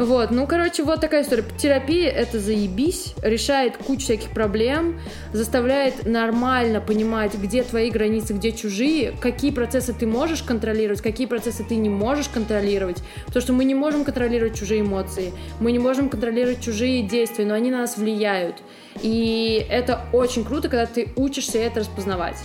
Вот, 0.00 0.30
ну, 0.30 0.46
короче, 0.46 0.82
вот 0.82 1.02
такая 1.02 1.22
история. 1.22 1.44
Терапия— 1.58 2.08
это 2.10 2.40
заебись, 2.40 3.12
решает 3.22 3.76
кучу 3.76 4.04
всяких 4.04 4.30
проблем, 4.30 4.98
заставляет 5.34 6.06
нормально 6.06 6.80
понимать, 6.80 7.34
где 7.34 7.62
твои 7.62 7.90
границы, 7.90 8.32
где 8.32 8.52
чужие, 8.52 9.12
какие 9.20 9.50
процессы 9.50 9.92
ты 9.92 10.06
можешь 10.06 10.42
контролировать, 10.42 11.02
какие 11.02 11.26
процессы 11.26 11.64
ты 11.64 11.76
не 11.76 11.90
можешь 11.90 12.28
контролировать. 12.28 13.02
Потому 13.26 13.42
что 13.42 13.52
мы 13.52 13.66
не 13.66 13.74
можем 13.74 14.06
контролировать 14.06 14.58
чужие 14.58 14.80
эмоции, 14.80 15.34
мы 15.60 15.70
не 15.70 15.78
можем 15.78 16.08
контролировать 16.08 16.62
чужие 16.62 17.02
действия, 17.02 17.44
но 17.44 17.52
они 17.52 17.70
на 17.70 17.80
нас 17.80 17.98
влияют. 17.98 18.56
И 19.02 19.66
это 19.68 20.06
очень 20.14 20.46
круто, 20.46 20.70
когда 20.70 20.86
ты 20.86 21.12
учишься 21.14 21.58
это 21.58 21.80
распознавать. 21.80 22.38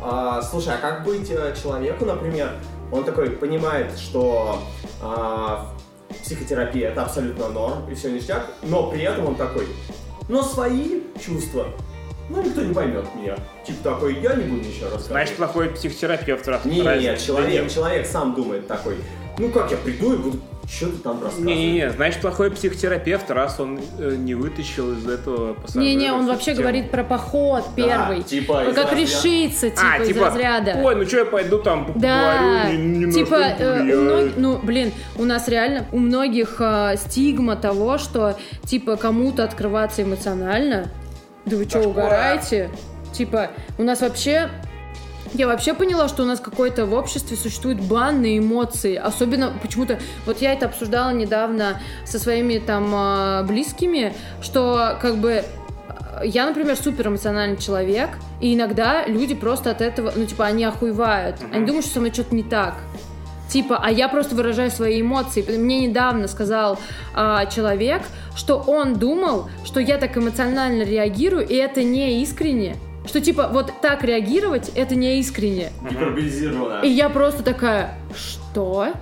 А, 0.00 0.40
слушай, 0.40 0.72
а 0.72 0.78
как 0.78 1.04
быть 1.04 1.30
э, 1.30 1.54
человеку, 1.62 2.06
например, 2.06 2.52
он 2.90 3.04
такой 3.04 3.28
понимает, 3.28 3.98
что 3.98 4.62
а, 5.02 5.73
психотерапия 6.22 6.90
это 6.90 7.02
абсолютно 7.02 7.48
норм 7.48 7.90
и 7.90 7.94
все 7.94 8.10
ништяк, 8.10 8.46
но 8.62 8.90
при 8.90 9.02
этом 9.02 9.26
он 9.26 9.34
такой, 9.36 9.66
но 10.28 10.42
свои 10.42 11.02
чувства, 11.24 11.66
ну 12.30 12.42
никто 12.42 12.62
не 12.62 12.72
поймет 12.74 13.04
меня. 13.14 13.36
Типа 13.66 13.90
такой, 13.94 14.18
я 14.20 14.34
не 14.34 14.44
буду 14.44 14.60
ничего 14.62 14.84
рассказывать. 14.84 15.06
Значит, 15.06 15.36
плохой 15.36 15.70
психотерапевт. 15.70 16.46
раз- 16.48 16.64
Нет, 16.64 16.84
нет, 17.00 17.20
человек, 17.20 17.70
человек 17.70 18.06
сам 18.06 18.34
думает 18.34 18.66
такой, 18.66 18.96
ну 19.38 19.50
как 19.50 19.70
я 19.70 19.76
приду 19.76 20.14
и 20.14 20.16
буду 20.16 20.38
что-то 20.68 20.98
там 21.02 21.22
рассказывать. 21.22 21.46
Не-не-не, 21.46 21.90
значит, 21.90 22.20
плохой 22.20 22.50
психотерапевт, 22.50 23.30
раз 23.30 23.60
он 23.60 23.78
э, 23.98 24.14
не 24.16 24.34
вытащил 24.34 24.92
из 24.92 25.06
этого 25.08 25.54
пассажира. 25.54 25.82
Не-не, 25.82 26.12
он 26.12 26.26
вообще 26.26 26.52
тему. 26.52 26.62
говорит 26.62 26.90
про 26.90 27.04
поход 27.04 27.64
первый. 27.76 28.22
типа 28.22 28.62
Ну, 28.64 28.70
из 28.70 28.74
как 28.74 28.92
разряда- 28.92 29.00
решиться, 29.00 29.70
типа, 29.70 29.82
а, 29.98 30.02
из 30.02 30.08
типа, 30.08 30.24
разряда. 30.26 30.80
ой, 30.82 30.96
ну 30.96 31.06
что 31.06 31.18
я 31.18 31.24
пойду 31.26 31.58
там 31.58 31.86
Да, 31.96 32.38
поговорю, 32.62 32.78
ни 32.78 33.04
на 33.06 33.12
типа, 33.12 33.26
что 33.26 33.36
не 33.82 33.90
э, 33.90 33.96
у 33.96 34.08
повлияет». 34.08 34.24
мног- 34.26 34.32
ну, 34.36 34.58
блин, 34.62 34.92
у 35.16 35.24
нас 35.24 35.48
реально, 35.48 35.86
у 35.92 35.98
многих 35.98 36.56
э, 36.60 36.94
стигма 36.96 37.56
того, 37.56 37.98
что, 37.98 38.36
типа, 38.64 38.96
кому-то 38.96 39.44
открываться 39.44 40.02
эмоционально, 40.02 40.90
да 41.44 41.56
вы 41.56 41.64
что, 41.68 41.80
угораете? 41.80 42.70
Типа, 43.12 43.50
у 43.78 43.82
нас 43.84 44.00
вообще... 44.00 44.48
Я 45.34 45.48
вообще 45.48 45.74
поняла, 45.74 46.06
что 46.06 46.22
у 46.22 46.26
нас 46.26 46.38
какое-то 46.38 46.86
в 46.86 46.94
обществе 46.94 47.36
существует 47.36 47.80
бан 47.80 48.22
на 48.22 48.38
эмоции. 48.38 48.94
Особенно 48.94 49.52
почему-то... 49.60 49.98
Вот 50.26 50.40
я 50.40 50.52
это 50.52 50.66
обсуждала 50.66 51.10
недавно 51.10 51.80
со 52.04 52.20
своими 52.20 52.58
там 52.58 52.94
э, 52.94 53.42
близкими, 53.42 54.14
что 54.40 54.96
как 55.02 55.16
бы 55.16 55.42
э, 55.42 55.44
я, 56.24 56.46
например, 56.46 56.76
супер 56.76 57.08
эмоциональный 57.08 57.56
человек, 57.56 58.10
и 58.40 58.54
иногда 58.54 59.06
люди 59.06 59.34
просто 59.34 59.72
от 59.72 59.80
этого, 59.80 60.12
ну, 60.14 60.24
типа, 60.24 60.46
они 60.46 60.62
охуевают. 60.62 61.38
Они 61.52 61.66
думают, 61.66 61.84
что 61.84 61.94
со 61.94 62.00
мной 62.00 62.12
что-то 62.12 62.32
не 62.32 62.44
так. 62.44 62.74
Типа, 63.48 63.80
а 63.82 63.90
я 63.90 64.08
просто 64.08 64.36
выражаю 64.36 64.70
свои 64.70 65.00
эмоции. 65.00 65.44
Мне 65.58 65.88
недавно 65.88 66.28
сказал 66.28 66.78
а, 67.12 67.46
человек, 67.46 68.02
что 68.36 68.58
он 68.58 68.94
думал, 68.94 69.48
что 69.64 69.80
я 69.80 69.98
так 69.98 70.16
эмоционально 70.16 70.82
реагирую, 70.82 71.46
и 71.46 71.54
это 71.54 71.82
не 71.82 72.22
искренне. 72.22 72.76
Что 73.06 73.20
типа, 73.20 73.48
вот 73.52 73.72
так 73.82 74.02
реагировать, 74.04 74.70
это 74.74 74.94
не 74.94 75.18
искренне. 75.20 75.70
Гиперболизировано. 75.88 76.80
И 76.82 76.88
я 76.88 77.08
просто 77.08 77.42
такая, 77.42 77.98
что? 78.16 78.92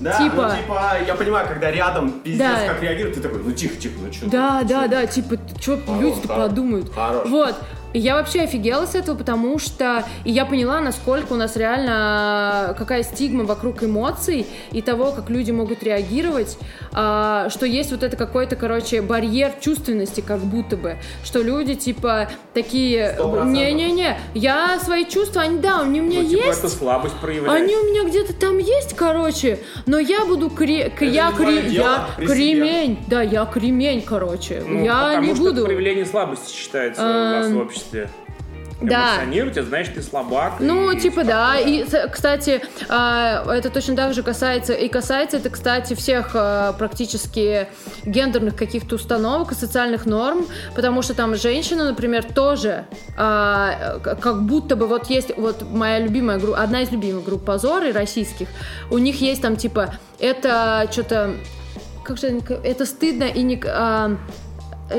Да, 0.00 0.18
типа- 0.18 0.50
ну 0.56 0.62
типа, 0.62 0.92
я 1.06 1.14
понимаю, 1.14 1.46
когда 1.46 1.70
рядом 1.70 2.10
пиздец 2.20 2.38
Да. 2.40 2.66
как 2.68 2.82
реагирует, 2.82 3.14
ты 3.16 3.20
такой, 3.20 3.42
ну 3.44 3.52
тихо, 3.52 3.76
тихо, 3.76 3.94
ну 4.04 4.12
что 4.12 4.28
Да, 4.28 4.62
да, 4.64 4.88
да, 4.88 5.06
типа, 5.06 5.36
что 5.60 5.78
люди-то 6.00 6.28
хорош. 6.28 6.48
подумают. 6.48 6.92
Хорош. 6.92 7.28
Вот. 7.28 7.54
И 7.94 7.98
я 8.00 8.16
вообще 8.16 8.40
офигела 8.42 8.84
с 8.86 8.94
этого, 8.94 9.16
потому 9.16 9.58
что 9.58 10.04
и 10.24 10.30
я 10.32 10.44
поняла, 10.44 10.80
насколько 10.80 11.32
у 11.32 11.36
нас 11.36 11.56
реально 11.56 12.74
какая 12.76 13.02
стигма 13.04 13.44
вокруг 13.44 13.82
эмоций 13.84 14.46
и 14.72 14.82
того, 14.82 15.12
как 15.12 15.30
люди 15.30 15.52
могут 15.52 15.82
реагировать, 15.82 16.58
а, 16.92 17.48
что 17.50 17.66
есть 17.66 17.90
вот 17.92 18.02
это 18.02 18.16
какой-то, 18.16 18.56
короче, 18.56 19.00
барьер 19.00 19.52
чувственности, 19.60 20.20
как 20.20 20.40
будто 20.40 20.76
бы, 20.76 20.96
что 21.24 21.40
люди 21.42 21.74
типа 21.74 22.28
такие, 22.52 23.16
не-не-не, 23.44 24.18
я 24.34 24.78
свои 24.80 25.04
чувства, 25.04 25.42
они 25.42 25.58
да, 25.58 25.80
они 25.82 26.00
у 26.00 26.04
меня 26.04 26.22
Ну, 26.22 26.28
типа, 26.28 26.46
есть. 26.46 26.58
это 26.58 26.68
слабость 26.68 27.14
проявляет. 27.20 27.62
Они 27.62 27.76
у 27.76 27.84
меня 27.84 28.04
где-то 28.08 28.34
там 28.34 28.58
есть, 28.58 28.94
короче, 28.96 29.60
но 29.86 29.98
я 29.98 30.24
буду 30.26 30.50
кре... 30.50 30.90
к- 30.90 31.02
я, 31.02 31.30
кре- 31.30 31.68
дело, 31.70 32.08
я 32.18 32.26
кремень, 32.26 32.98
да, 33.06 33.22
я 33.22 33.44
кремень, 33.46 34.02
короче, 34.02 34.64
Ну, 34.66 34.84
я 34.84 35.16
не 35.20 35.32
буду. 35.32 35.52
это 35.52 35.64
проявление 35.66 36.04
слабости 36.06 36.52
считается 36.52 37.02
у 37.02 37.06
нас 37.06 37.46
в 37.52 37.56
обществе. 37.58 37.83
Да. 38.80 39.16
Эмоционировать, 39.16 39.56
это 39.56 39.68
значит, 39.68 39.94
ты 39.94 40.02
слабак. 40.02 40.54
Ну, 40.60 40.90
и 40.90 41.00
типа, 41.00 41.24
да. 41.24 41.58
И, 41.58 41.84
кстати, 42.10 42.60
а, 42.88 43.44
это 43.52 43.70
точно 43.70 43.96
так 43.96 44.14
же 44.14 44.22
касается, 44.22 44.72
и 44.72 44.88
касается 44.88 45.36
это, 45.36 45.50
кстати, 45.50 45.94
всех 45.94 46.30
а, 46.34 46.72
практически 46.72 47.68
гендерных 48.04 48.56
каких-то 48.56 48.96
установок 48.96 49.52
и 49.52 49.54
социальных 49.54 50.06
норм, 50.06 50.46
потому 50.74 51.02
что 51.02 51.14
там 51.14 51.34
женщина, 51.36 51.84
например, 51.84 52.24
тоже 52.24 52.86
а, 53.16 53.98
как 54.00 54.42
будто 54.42 54.76
бы 54.76 54.86
вот 54.86 55.08
есть 55.08 55.36
вот 55.36 55.62
моя 55.70 56.00
любимая 56.00 56.38
группа, 56.38 56.58
одна 56.60 56.82
из 56.82 56.90
любимых 56.90 57.24
групп 57.24 57.44
позоры 57.44 57.92
российских, 57.92 58.48
у 58.90 58.98
них 58.98 59.20
есть 59.20 59.42
там 59.42 59.56
типа 59.56 59.94
это 60.18 60.88
что-то 60.90 61.34
как 62.02 62.18
же 62.18 62.40
это 62.62 62.86
стыдно 62.86 63.24
и 63.24 63.42
не 63.42 63.62
а, 63.66 64.16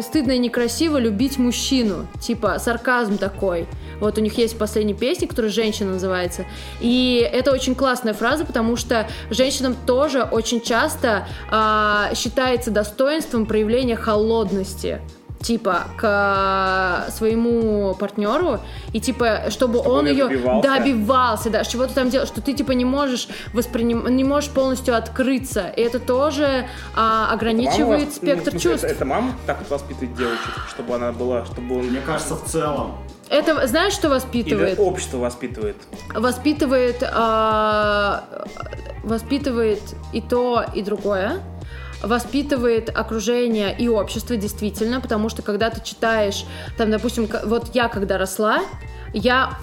стыдно 0.01 0.33
и 0.33 0.37
некрасиво 0.37 0.97
любить 0.97 1.37
мужчину. 1.37 2.07
Типа 2.19 2.59
сарказм 2.59 3.17
такой. 3.17 3.67
Вот 3.99 4.17
у 4.17 4.21
них 4.21 4.37
есть 4.37 4.57
последняя 4.57 4.93
песня, 4.93 5.27
которая 5.27 5.51
«Женщина» 5.51 5.91
называется. 5.93 6.45
И 6.81 7.27
это 7.31 7.51
очень 7.51 7.75
классная 7.75 8.13
фраза, 8.13 8.45
потому 8.45 8.75
что 8.75 9.07
женщинам 9.29 9.75
тоже 9.85 10.23
очень 10.23 10.61
часто 10.61 11.27
а, 11.49 12.11
считается 12.15 12.71
достоинством 12.71 13.45
проявления 13.45 13.95
холодности 13.95 15.01
типа 15.41 15.83
к 15.97 17.05
своему 17.11 17.93
партнеру 17.95 18.59
и 18.93 18.99
типа 18.99 19.43
чтобы, 19.49 19.77
Чтобы 19.77 19.79
он 19.79 19.99
он 19.99 20.07
ее 20.07 20.27
добивался. 20.27 20.69
добивался 20.69 21.49
да 21.49 21.63
чего 21.63 21.85
ты 21.85 21.93
там 21.93 22.09
делаешь 22.09 22.29
что 22.29 22.41
ты 22.41 22.53
типа 22.53 22.71
не 22.71 22.85
можешь 22.85 23.27
восприним 23.53 24.07
не 24.15 24.23
можешь 24.23 24.49
полностью 24.49 24.95
открыться 24.97 25.67
и 25.67 25.81
это 25.81 25.99
тоже 25.99 26.67
а, 26.95 27.31
ограничивает 27.31 28.05
вас- 28.07 28.15
спектр 28.15 28.45
ну, 28.45 28.59
смысле, 28.59 28.59
чувств 28.71 28.83
Это, 28.85 28.93
это 28.95 29.05
мама 29.05 29.33
так 29.45 29.59
вот 29.59 29.69
воспитывает 29.69 30.15
девочек, 30.17 30.51
чтобы 30.69 30.95
она 30.95 31.11
была, 31.11 31.45
чтобы 31.45 31.79
он... 31.79 31.85
Мне 31.87 32.01
кажется, 32.01 32.35
в 32.35 32.45
целом. 32.45 32.93
Это 33.29 33.65
знаешь, 33.67 33.93
что 33.93 34.07
Или 34.07 34.13
воспитывает? 34.15 34.79
общество 34.79 35.17
воспитывает. 35.17 35.75
Воспитывает, 36.13 37.03
а, 37.13 38.23
воспитывает 39.03 39.81
и 40.13 40.21
то, 40.21 40.63
и 40.73 40.81
другое. 40.81 41.39
Воспитывает 42.05 42.89
окружение 42.95 43.75
и 43.77 43.87
общество 43.87 44.35
действительно, 44.35 45.01
потому 45.01 45.29
что 45.29 45.41
когда 45.41 45.69
ты 45.69 45.81
читаешь, 45.83 46.45
там, 46.77 46.91
допустим, 46.91 47.27
вот 47.45 47.73
я 47.73 47.87
когда 47.87 48.17
росла, 48.17 48.59
я 49.13 49.57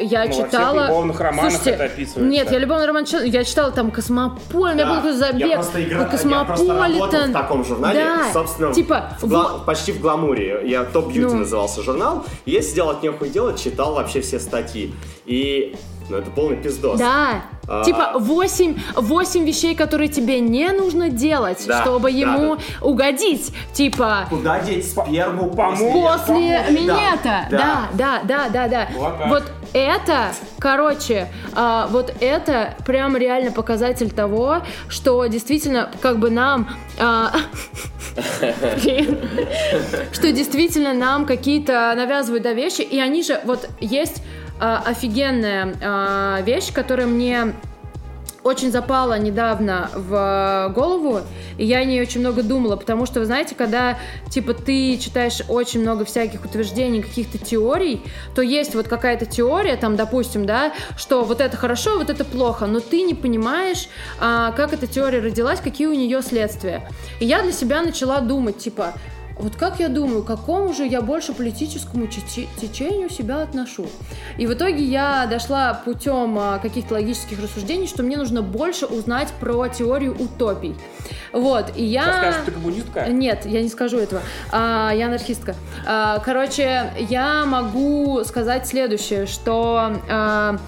я 0.00 0.20
Ну, 0.22 0.26
во 0.26 0.32
всех 0.32 0.46
читала... 0.46 0.86
любовных 0.86 1.20
романах 1.20 1.66
это 1.66 1.84
описывается. 1.84 2.20
Нет, 2.20 2.50
я 2.52 2.58
любовный 2.58 2.86
роман 2.86 3.04
читала, 3.04 3.22
я 3.24 3.44
читала 3.44 3.70
там 3.72 3.90
Космополь, 3.90 4.72
у 4.72 4.74
меня 4.74 4.86
был 4.86 4.94
какой-то 4.96 5.18
забег. 5.18 5.48
Я 5.48 5.54
просто, 5.56 5.82
игра... 5.82 5.98
я 6.00 6.44
просто 6.44 6.74
работал 6.74 7.20
в 7.26 7.32
таком 7.32 7.64
журнале, 7.64 8.00
Да, 8.04 8.32
собственно, 8.32 8.72
типа, 8.74 9.10
в 9.20 9.26
гла- 9.28 9.52
вот- 9.54 9.64
почти 9.66 9.92
в 9.92 10.00
гламуре. 10.00 10.62
Я 10.64 10.84
Топ 10.84 11.08
Бьюти 11.12 11.20
Ну. 11.34 11.40
назывался 11.40 11.82
журнал. 11.82 12.24
И 12.46 12.52
я 12.52 12.62
сидел 12.62 12.90
от 12.90 13.02
нехуй 13.02 13.28
делать, 13.28 13.60
читал 13.62 13.94
вообще 13.94 14.20
все 14.20 14.38
статьи. 14.40 14.94
И 15.26 15.76
ну, 16.08 16.18
это 16.18 16.30
полный 16.30 16.56
пиздос. 16.56 16.98
Да. 16.98 17.42
А. 17.66 17.82
Типа 17.82 18.12
8, 18.18 18.78
8 18.94 19.44
вещей, 19.46 19.74
которые 19.74 20.08
тебе 20.08 20.40
не 20.40 20.68
нужно 20.70 21.08
делать, 21.08 21.64
Да, 21.66 21.80
чтобы 21.82 22.12
да, 22.12 22.18
ему 22.18 22.58
угодить. 22.82 23.54
Типа 23.72 24.26
Куда 24.28 24.60
деть 24.60 24.86
сперму 24.86 25.50
Помочь. 25.50 25.78
после 25.78 26.58
Помочь, 26.66 26.70
минета. 26.70 27.46
Да, 27.50 27.88
да, 27.94 28.20
да, 28.24 28.48
да, 28.50 28.68
да. 28.68 28.88
Вот 28.94 29.18
так. 29.18 29.28
Вот 29.28 29.44
это, 29.72 30.34
короче, 30.58 31.28
а, 31.54 31.88
вот 31.88 32.14
это 32.20 32.74
прям 32.86 33.16
реально 33.16 33.50
показатель 33.50 34.10
того, 34.10 34.58
что 34.88 35.24
действительно 35.26 35.90
как 36.02 36.18
бы 36.18 36.30
нам... 36.30 36.68
а, 36.98 37.32
что 40.12 40.32
действительно 40.32 40.92
нам 40.92 41.24
какие-то 41.26 41.92
навязывают 41.96 42.44
да, 42.44 42.52
вещи, 42.52 42.82
и 42.82 43.00
они 43.00 43.22
же, 43.22 43.40
вот 43.44 43.68
есть 43.80 44.22
а, 44.22 44.43
офигенная 44.64 45.74
а, 45.82 46.40
вещь, 46.42 46.72
которая 46.72 47.06
мне 47.06 47.54
очень 48.44 48.70
запала 48.70 49.18
недавно 49.18 49.90
в 49.94 50.70
голову, 50.74 51.20
и 51.56 51.64
я 51.64 51.78
о 51.78 51.84
ней 51.84 52.00
очень 52.02 52.20
много 52.20 52.42
думала, 52.42 52.76
потому 52.76 53.06
что, 53.06 53.20
вы 53.20 53.26
знаете, 53.26 53.54
когда, 53.54 53.98
типа, 54.28 54.52
ты 54.52 54.98
читаешь 54.98 55.40
очень 55.48 55.80
много 55.80 56.04
всяких 56.04 56.44
утверждений, 56.44 57.02
каких-то 57.02 57.38
теорий, 57.38 58.02
то 58.34 58.42
есть 58.42 58.74
вот 58.74 58.86
какая-то 58.86 59.24
теория, 59.24 59.76
там, 59.76 59.96
допустим, 59.96 60.44
да, 60.44 60.74
что 60.96 61.24
вот 61.24 61.40
это 61.40 61.56
хорошо, 61.56 61.96
вот 61.98 62.10
это 62.10 62.24
плохо, 62.24 62.66
но 62.66 62.80
ты 62.80 63.00
не 63.02 63.14
понимаешь, 63.14 63.88
а, 64.20 64.52
как 64.52 64.74
эта 64.74 64.86
теория 64.86 65.20
родилась, 65.20 65.60
какие 65.60 65.86
у 65.86 65.94
нее 65.94 66.20
следствия. 66.20 66.86
И 67.20 67.24
я 67.24 67.42
для 67.42 67.52
себя 67.52 67.80
начала 67.80 68.20
думать, 68.20 68.58
типа, 68.58 68.92
вот 69.36 69.56
как 69.56 69.80
я 69.80 69.88
думаю, 69.88 70.22
к 70.22 70.26
какому 70.26 70.72
же 70.72 70.86
я 70.86 71.00
больше 71.00 71.32
политическому 71.32 72.04
тече- 72.04 72.48
течению 72.60 73.10
себя 73.10 73.42
отношу? 73.42 73.86
И 74.38 74.46
в 74.46 74.54
итоге 74.54 74.84
я 74.84 75.26
дошла 75.26 75.74
путем 75.74 76.38
а, 76.38 76.58
каких-то 76.58 76.94
логических 76.94 77.42
рассуждений, 77.42 77.86
что 77.86 78.02
мне 78.02 78.16
нужно 78.16 78.42
больше 78.42 78.86
узнать 78.86 79.32
про 79.40 79.68
теорию 79.68 80.16
утопий. 80.18 80.76
Вот, 81.32 81.72
и 81.76 81.84
я... 81.84 82.02
Сейчас 82.02 82.16
скажешь, 82.16 82.40
ты 82.46 82.52
коммунистка? 82.52 83.06
Нет, 83.08 83.44
я 83.46 83.62
не 83.62 83.68
скажу 83.68 83.98
этого. 83.98 84.22
А, 84.52 84.92
я 84.94 85.06
анархистка. 85.06 85.56
А, 85.84 86.20
короче, 86.20 86.92
я 86.98 87.44
могу 87.44 88.22
сказать 88.24 88.68
следующее, 88.68 89.26
что 89.26 90.00
а, 90.08 90.58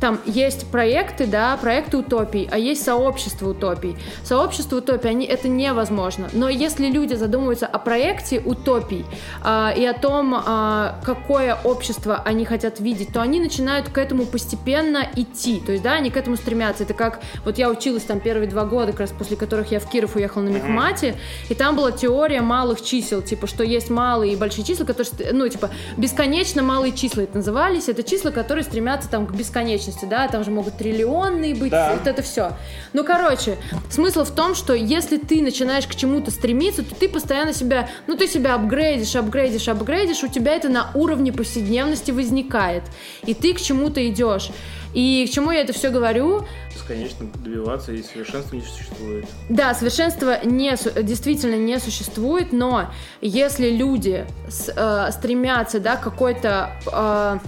там 0.00 0.18
есть 0.24 0.66
проекты, 0.70 1.26
да, 1.26 1.56
проекты 1.58 1.98
утопий, 1.98 2.48
а 2.50 2.58
есть 2.58 2.82
сообщество 2.82 3.50
утопий. 3.50 3.96
Сообщество 4.24 4.78
утопий, 4.78 5.10
они, 5.10 5.26
это 5.26 5.48
невозможно. 5.48 6.28
Но 6.32 6.48
если 6.48 6.86
люди 6.86 7.14
задумываются 7.14 7.66
о 7.66 7.78
проекте 7.78 8.40
утопий 8.40 9.04
а, 9.42 9.72
и 9.76 9.84
о 9.84 9.92
том, 9.92 10.34
а, 10.34 10.98
какое 11.04 11.56
общество 11.64 12.22
они 12.24 12.44
хотят 12.44 12.80
видеть, 12.80 13.12
то 13.12 13.20
они 13.20 13.40
начинают 13.40 13.90
к 13.90 13.98
этому 13.98 14.24
постепенно 14.24 15.06
идти. 15.16 15.60
То 15.60 15.72
есть, 15.72 15.84
да, 15.84 15.94
они 15.94 16.10
к 16.10 16.16
этому 16.16 16.36
стремятся. 16.36 16.84
Это 16.84 16.94
как, 16.94 17.20
вот 17.44 17.58
я 17.58 17.68
училась 17.68 18.04
там 18.04 18.20
первые 18.20 18.48
два 18.48 18.64
года, 18.64 18.92
как 18.92 19.00
раз 19.00 19.10
после 19.10 19.36
которых 19.36 19.70
я 19.70 19.80
в 19.80 19.90
Киров 19.90 20.16
уехала 20.16 20.42
на 20.42 20.48
мехмате, 20.48 21.16
и 21.48 21.54
там 21.54 21.76
была 21.76 21.92
теория 21.92 22.40
малых 22.40 22.82
чисел, 22.82 23.20
типа, 23.20 23.46
что 23.46 23.64
есть 23.64 23.90
малые 23.90 24.32
и 24.32 24.36
большие 24.36 24.64
числа, 24.64 24.84
которые, 24.86 25.32
ну, 25.32 25.46
типа, 25.48 25.70
бесконечно 25.96 26.62
малые 26.62 26.92
числа 26.92 27.22
это 27.22 27.36
назывались. 27.36 27.88
Это 27.88 28.02
числа, 28.02 28.30
которые 28.30 28.64
стремятся 28.64 29.10
там 29.10 29.26
к 29.26 29.32
бесконечности, 29.32 29.89
да, 30.06 30.28
там 30.28 30.44
же 30.44 30.50
могут 30.50 30.76
триллионные 30.76 31.54
быть, 31.54 31.70
Да. 31.70 31.92
вот 31.94 32.06
это 32.06 32.22
все. 32.22 32.52
Ну, 32.92 33.04
короче, 33.04 33.56
смысл 33.90 34.24
в 34.24 34.30
том, 34.30 34.54
что 34.54 34.72
если 34.74 35.16
ты 35.16 35.42
начинаешь 35.42 35.86
к 35.86 35.94
чему-то 35.94 36.30
стремиться, 36.30 36.82
то 36.82 36.94
ты 36.94 37.08
постоянно 37.08 37.52
себя, 37.52 37.88
ну, 38.06 38.16
ты 38.16 38.26
себя 38.26 38.54
апгрейдишь, 38.54 39.16
апгрейдишь, 39.16 39.68
апгрейдишь, 39.68 40.22
у 40.24 40.28
тебя 40.28 40.54
это 40.54 40.68
на 40.68 40.90
уровне 40.94 41.32
повседневности 41.32 42.10
возникает, 42.10 42.82
и 43.24 43.34
ты 43.34 43.54
к 43.54 43.60
чему-то 43.60 44.06
идешь. 44.08 44.50
И 44.92 45.26
к 45.30 45.32
чему 45.32 45.52
я 45.52 45.60
это 45.60 45.72
все 45.72 45.90
говорю? 45.90 46.44
Бесконечно 46.74 47.26
добиваться, 47.44 47.92
и 47.92 48.02
совершенства 48.02 48.56
не 48.56 48.62
существует. 48.62 49.24
Да, 49.48 49.72
совершенства 49.74 50.44
не, 50.44 50.74
действительно 51.02 51.54
не 51.54 51.78
существует, 51.78 52.52
но 52.52 52.90
если 53.20 53.70
люди 53.70 54.26
с- 54.48 54.72
э, 54.74 55.12
стремятся, 55.12 55.78
да, 55.78 55.94
к 55.94 56.02
какой-то 56.02 56.72
э, 56.92 57.38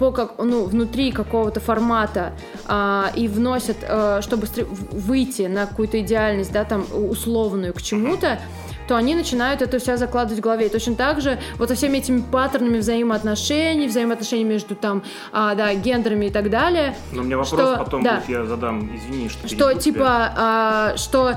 по 0.00 0.12
как, 0.12 0.38
ну, 0.38 0.64
внутри 0.64 1.12
какого-то 1.12 1.60
формата 1.60 2.32
а, 2.66 3.12
и 3.14 3.28
вносят, 3.28 3.76
э, 3.82 4.20
чтобы 4.22 4.46
выйти 4.92 5.42
на 5.42 5.66
какую-то 5.66 6.00
идеальность, 6.00 6.52
да, 6.52 6.64
там, 6.64 6.86
условную 6.90 7.74
к 7.74 7.82
чему-то, 7.82 8.40
то 8.88 8.96
они 8.96 9.14
начинают 9.14 9.60
это 9.60 9.78
все 9.78 9.98
закладывать 9.98 10.38
в 10.38 10.42
голове. 10.42 10.66
И 10.66 10.68
точно 10.70 10.94
так 10.94 11.20
же 11.20 11.38
вот 11.58 11.68
со 11.68 11.74
всеми 11.74 11.98
этими 11.98 12.22
паттернами 12.22 12.78
взаимоотношений, 12.78 13.88
взаимоотношений 13.88 14.44
между 14.44 14.74
там, 14.74 15.02
а, 15.32 15.54
да, 15.54 15.74
гендерами 15.74 16.26
и 16.26 16.30
так 16.30 16.48
далее, 16.48 16.96
Но 17.12 17.20
у 17.20 17.24
меня 17.26 17.36
вопрос 17.36 17.60
Что- 17.60 17.76
потом 17.76 18.02
да. 18.02 18.22
я 18.26 18.46
задам, 18.46 18.96
извини, 18.96 19.28
что 19.28 19.48
что 19.48 19.72
тебя. 19.72 19.80
типа, 19.80 20.32
а, 20.34 20.96
что 20.96 21.34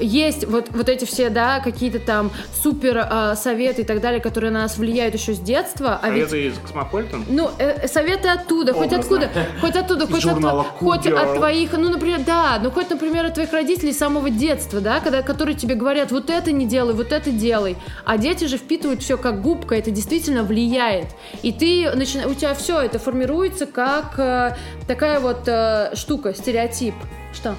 есть 0.00 0.46
вот, 0.46 0.68
вот 0.70 0.88
эти 0.88 1.04
все, 1.04 1.30
да, 1.30 1.60
какие-то 1.60 1.98
там 1.98 2.30
супер 2.62 2.98
а, 2.98 3.36
советы 3.36 3.82
и 3.82 3.84
так 3.84 4.00
далее, 4.00 4.20
которые 4.20 4.50
на 4.50 4.60
нас 4.62 4.78
влияют 4.78 5.14
еще 5.14 5.34
с 5.34 5.38
детства. 5.38 5.98
А 6.02 6.10
ведь 6.10 6.28
Советы 6.28 6.48
из 6.48 6.58
Космополитен? 6.58 7.24
ну, 7.28 7.50
э, 7.58 7.88
советы 7.88 8.28
оттуда, 8.28 8.72
хоть 8.72 8.92
Образно. 8.92 8.98
откуда, 8.98 9.30
хоть 9.60 9.76
оттуда, 9.76 10.06
хоть 10.06 10.24
от, 10.24 10.66
хоть 10.78 11.06
от 11.06 11.34
твоих, 11.36 11.72
ну, 11.72 11.88
например, 11.88 12.20
да, 12.26 12.58
ну, 12.62 12.70
хоть, 12.70 12.90
например, 12.90 13.26
от 13.26 13.34
твоих 13.34 13.52
родителей 13.52 13.92
с 13.92 13.98
самого 13.98 14.30
детства, 14.30 14.80
да, 14.80 15.00
когда, 15.00 15.22
которые 15.22 15.56
тебе 15.56 15.74
говорят, 15.74 16.10
вот 16.10 16.30
это 16.30 16.52
не 16.52 16.66
делай, 16.66 16.94
вот 16.94 17.12
это 17.12 17.30
делай, 17.30 17.76
а 18.04 18.18
дети 18.18 18.44
же 18.44 18.58
впитывают 18.58 19.02
все 19.02 19.16
как 19.16 19.42
губка, 19.42 19.74
это 19.74 19.90
действительно 19.90 20.42
влияет, 20.42 21.06
и 21.42 21.52
ты, 21.52 21.90
начина... 21.94 22.26
у 22.26 22.34
тебя 22.34 22.54
все 22.54 22.80
это 22.80 22.98
формируется 22.98 23.66
как 23.66 24.18
э, 24.18 24.56
такая 24.86 25.20
вот 25.20 25.42
э, 25.46 25.94
штука, 25.94 26.34
стереотип, 26.34 26.94
что? 27.32 27.54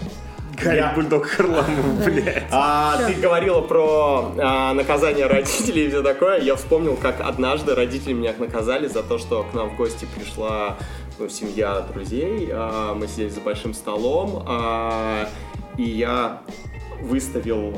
Гарри 0.64 0.78
Я- 0.78 0.94
Бульдог 0.94 1.26
Харламов, 1.26 2.06
блядь. 2.06 2.44
А, 2.52 2.98
ты 3.08 3.14
говорила 3.14 3.62
про 3.62 4.32
а, 4.38 4.74
наказание 4.74 5.28
родителей 5.28 5.86
и 5.86 5.90
все 5.90 6.02
такое. 6.02 6.40
Я 6.40 6.56
вспомнил, 6.56 6.96
как 6.96 7.22
однажды 7.22 7.76
родители 7.76 8.14
меня 8.14 8.34
наказали 8.38 8.88
за 8.88 9.04
то, 9.04 9.18
что 9.18 9.44
к 9.44 9.54
нам 9.54 9.72
в 9.72 9.78
гости 9.78 10.08
пришла 10.16 10.78
ну, 11.20 11.30
семья 11.30 11.82
друзей. 11.82 12.50
А, 12.52 12.94
мы 12.94 13.08
сидели 13.08 13.30
за 13.30 13.42
большим 13.42 13.74
столом, 13.74 14.44
а, 14.48 15.28
и 15.78 15.84
я 15.84 16.42
выставил 17.02 17.78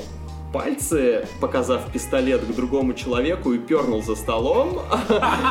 пальцы, 0.53 1.27
показав 1.41 1.91
пистолет 1.91 2.41
к 2.45 2.55
другому 2.55 2.93
человеку 2.93 3.51
и 3.53 3.57
пернул 3.57 4.01
за 4.03 4.15
столом. 4.15 4.79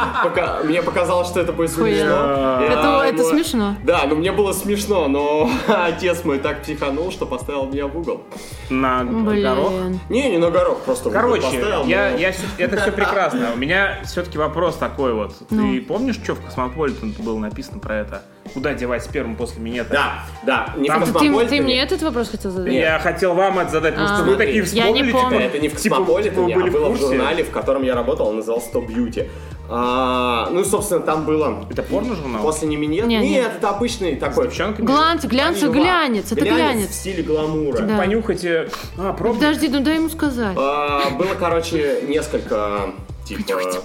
Мне 0.65 0.81
показалось, 0.83 1.29
что 1.29 1.41
это 1.41 1.53
будет 1.53 1.71
смешно. 1.73 2.59
Это, 2.63 3.25
смешно. 3.25 3.77
Да, 3.85 4.05
но 4.07 4.15
мне 4.15 4.33
было 4.33 4.53
смешно, 4.53 5.09
но 5.09 5.51
отец 5.69 6.25
мой 6.25 6.39
так 6.39 6.63
психанул, 6.63 7.11
что 7.11 7.27
поставил 7.27 7.67
меня 7.67 7.87
в 7.89 7.97
угол. 7.99 8.23
На 8.71 9.05
горох. 9.05 9.73
Не, 10.09 10.31
не 10.31 10.39
на 10.39 10.51
горох, 10.51 10.79
просто 10.83 11.11
Короче, 11.11 11.43
поставил. 11.43 11.85
я, 11.85 12.11
это 12.59 12.77
все 12.81 12.93
прекрасно. 12.93 13.51
У 13.55 13.59
меня 13.59 13.99
все-таки 14.05 14.39
вопрос 14.39 14.77
такой 14.77 15.13
вот. 15.15 15.35
Ты 15.49 15.55
Ну. 15.55 15.83
помнишь, 15.83 16.17
что 16.23 16.35
в 16.35 16.41
Космополитен 16.41 17.15
было 17.19 17.39
написано 17.39 17.81
про 17.81 17.97
это? 17.97 18.23
Куда 18.55 18.75
девать 18.75 19.05
сперму 19.05 19.37
после 19.37 19.61
минета? 19.63 19.91
Да, 19.93 20.13
да, 20.45 20.75
не 20.77 20.89
Там- 20.89 21.05
в 21.05 21.13
Ты, 21.19 21.47
ты 21.47 21.61
мне 21.63 21.81
этот 21.83 22.03
вопрос 22.03 22.29
хотел 22.31 22.51
задать? 22.51 22.73
Я 22.73 22.99
хотел 22.99 23.35
вам 23.35 23.59
это 23.59 23.71
задать, 23.71 23.95
потому 23.95 24.13
А. 24.13 24.17
что 24.17 24.25
вы 24.31 24.37
такие 24.37 24.57
Я 24.59 24.65
вспомнили. 24.65 25.01
не 25.03 25.07
типа, 25.09 25.21
помню. 25.21 25.39
Это 25.41 25.59
не 25.59 25.69
в 25.69 25.77
типа, 25.77 25.97
Космополитене, 25.97 26.47
типа, 26.55 26.61
а 26.67 26.71
было 26.71 26.89
в 26.89 26.93
в 26.93 27.01
журнале, 27.01 27.45
в 27.45 27.51
котором 27.51 27.83
я 27.83 27.95
работал, 27.95 28.29
он 28.29 28.37
назывался 28.37 28.69
Top 28.73 28.87
Beauty. 28.87 29.29
А, 29.75 30.51
ну, 30.51 30.65
собственно, 30.65 31.01
там 31.01 31.25
было 31.25 31.65
Это 31.71 31.83
порно-журнал? 31.83 32.43
после 32.43 32.69
не 32.69 32.77
минет. 32.77 33.07
Не, 33.07 33.17
Нет, 33.19 33.23
не. 33.25 33.37
это 33.37 33.71
обычный 33.71 34.17
такой. 34.17 34.49
Глянц, 34.49 35.25
глянц, 35.25 35.63
глянец, 35.63 36.33
это 36.33 36.41
в 36.43 36.45
глянец. 36.45 36.91
стиле 36.95 37.23
гламура. 37.23 37.79
Да. 37.79 37.97
Понюхайте. 37.97 38.69
А, 38.99 39.13
пробуйте. 39.15 39.47
Подожди, 39.47 39.69
ну 39.69 39.81
дай 39.81 39.97
ему 39.97 40.11
сказать. 40.11 40.57
А, 40.59 41.11
было, 41.11 41.35
короче, 41.39 42.03
несколько 42.07 42.91
типа 43.25 43.41
э, 43.53 43.81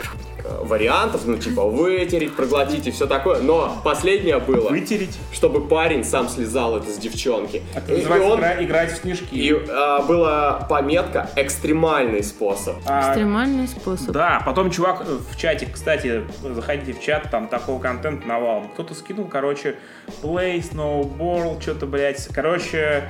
вариантов, 0.63 1.21
ну, 1.25 1.37
типа, 1.37 1.63
вытереть, 1.63 2.35
проглотить 2.35 2.87
и 2.87 2.91
все 2.91 3.07
такое. 3.07 3.39
Но 3.41 3.77
последнее 3.83 4.39
было, 4.39 4.69
Вытереть. 4.69 5.17
чтобы 5.31 5.67
парень 5.67 6.03
сам 6.03 6.29
слезал 6.29 6.77
это 6.77 6.89
с 6.89 6.97
девчонки. 6.97 7.61
Это 7.75 7.91
И- 7.93 7.95
и 7.95 7.97
называется 7.99 8.29
он- 8.33 8.39
игра- 8.39 8.63
играть 8.63 8.91
в 8.93 8.97
снежки. 9.01 9.27
И 9.33 9.53
а, 9.69 10.01
была 10.03 10.53
пометка 10.69 11.29
«экстремальный 11.35 12.23
способ». 12.23 12.75
А, 12.85 13.09
Экстремальный 13.09 13.67
способ. 13.67 14.11
Да, 14.11 14.41
потом 14.45 14.71
чувак 14.71 15.01
э, 15.07 15.17
в 15.31 15.37
чате, 15.37 15.67
кстати, 15.71 16.23
заходите 16.53 16.93
в 16.93 17.01
чат, 17.01 17.29
там 17.31 17.47
такого 17.47 17.79
контента 17.79 18.27
навалом. 18.27 18.69
Кто-то 18.69 18.93
скинул, 18.93 19.25
короче, 19.25 19.75
play, 20.21 20.61
snowball, 20.61 21.61
что-то, 21.61 21.85
блядь. 21.85 22.27
Короче, 22.33 23.03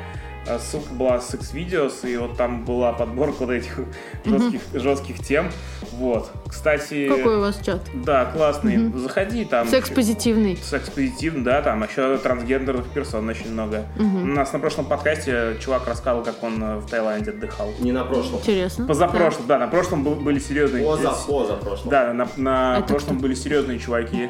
ссылка 0.60 0.94
была 0.94 1.19
с 1.19 1.34
X-Videos, 1.34 2.10
и 2.10 2.18
вот 2.18 2.38
там 2.38 2.64
была 2.65 2.94
подборка 2.94 3.41
вот 3.45 3.52
этих 3.52 3.80
жестких, 4.26 4.61
жестких 4.74 5.19
тем. 5.19 5.49
Вот. 5.94 6.32
Кстати, 6.48 7.07
Какой 7.07 7.38
у 7.38 7.41
вас 7.41 7.60
чат? 7.64 7.82
да, 7.94 8.26
классный. 8.26 8.91
Заходи 8.98 9.45
там. 9.45 9.68
Секс-позитивный. 9.68 10.57
Секс-позитивный, 10.57 11.44
да, 11.44 11.61
там 11.61 11.84
еще 11.84 12.18
трансгендерных 12.18 12.88
персон 12.88 13.28
очень 13.30 13.52
много. 13.52 13.86
У 13.98 14.03
нас 14.26 14.53
на 14.53 14.60
прошлом 14.60 14.86
подкасте 14.86 15.57
чувак 15.60 15.88
рассказывал, 15.88 16.24
как 16.24 16.41
он 16.44 16.61
э, 16.64 16.78
в 16.78 16.90
Таиланде 16.90 17.32
отдыхал. 17.32 17.72
Не 17.80 17.91
на 17.91 18.03
прошлом. 18.03 18.40
Интересно. 18.40 18.86
Позапрошлом, 18.88 19.48
да, 19.48 19.57
на 19.60 19.68
прошлом 19.68 20.03
был- 20.03 20.15
были 20.15 20.40
серьезные... 20.40 20.84
Поза, 20.84 21.11
поза 21.28 21.53
прошлом. 21.56 21.90
Да, 21.90 22.14
на, 22.14 22.28
на 22.38 22.78
Это 22.80 22.88
прошлом 22.88 23.15
кто? 23.18 23.24
были 23.24 23.34
серьезные 23.36 23.80
чуваки. 23.80 24.30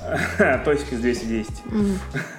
Тосик 0.64 0.92
из 0.92 1.00
210. 1.00 1.50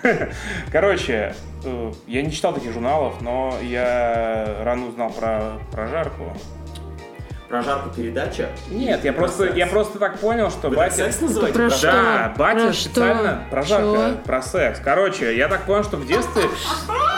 Короче, 0.71 1.35
э, 1.63 1.91
я 2.07 2.21
не 2.21 2.31
читал 2.31 2.53
таких 2.53 2.71
журналов, 2.73 3.10
но 3.19 3.57
я 3.61 4.57
рано 4.63 4.87
узнал 4.87 5.09
про 5.11 5.53
прожарку. 5.71 6.31
Про 7.49 7.63
жарку 7.63 7.89
передача? 7.89 8.47
Нет, 8.69 9.03
я 9.03 9.11
Про 9.11 9.23
просто, 9.23 9.43
секс. 9.43 9.57
я 9.57 9.67
просто 9.67 9.99
так 9.99 10.19
понял, 10.19 10.49
что 10.49 10.69
Вы 10.69 10.77
батя... 10.77 10.95
секс 10.95 11.19
называете? 11.19 11.53
Про 11.59 11.69
что? 11.69 11.91
Да, 11.91 12.33
батя 12.37 12.63
Про 12.67 12.73
специально 12.73 13.29
что? 13.29 13.41
прожарка, 13.51 14.09
Чё? 14.11 14.17
про 14.25 14.41
секс. 14.41 14.79
Короче, 14.81 15.35
я 15.37 15.49
так 15.49 15.63
понял, 15.63 15.83
что 15.83 15.97
в 15.97 16.07
детстве 16.07 16.43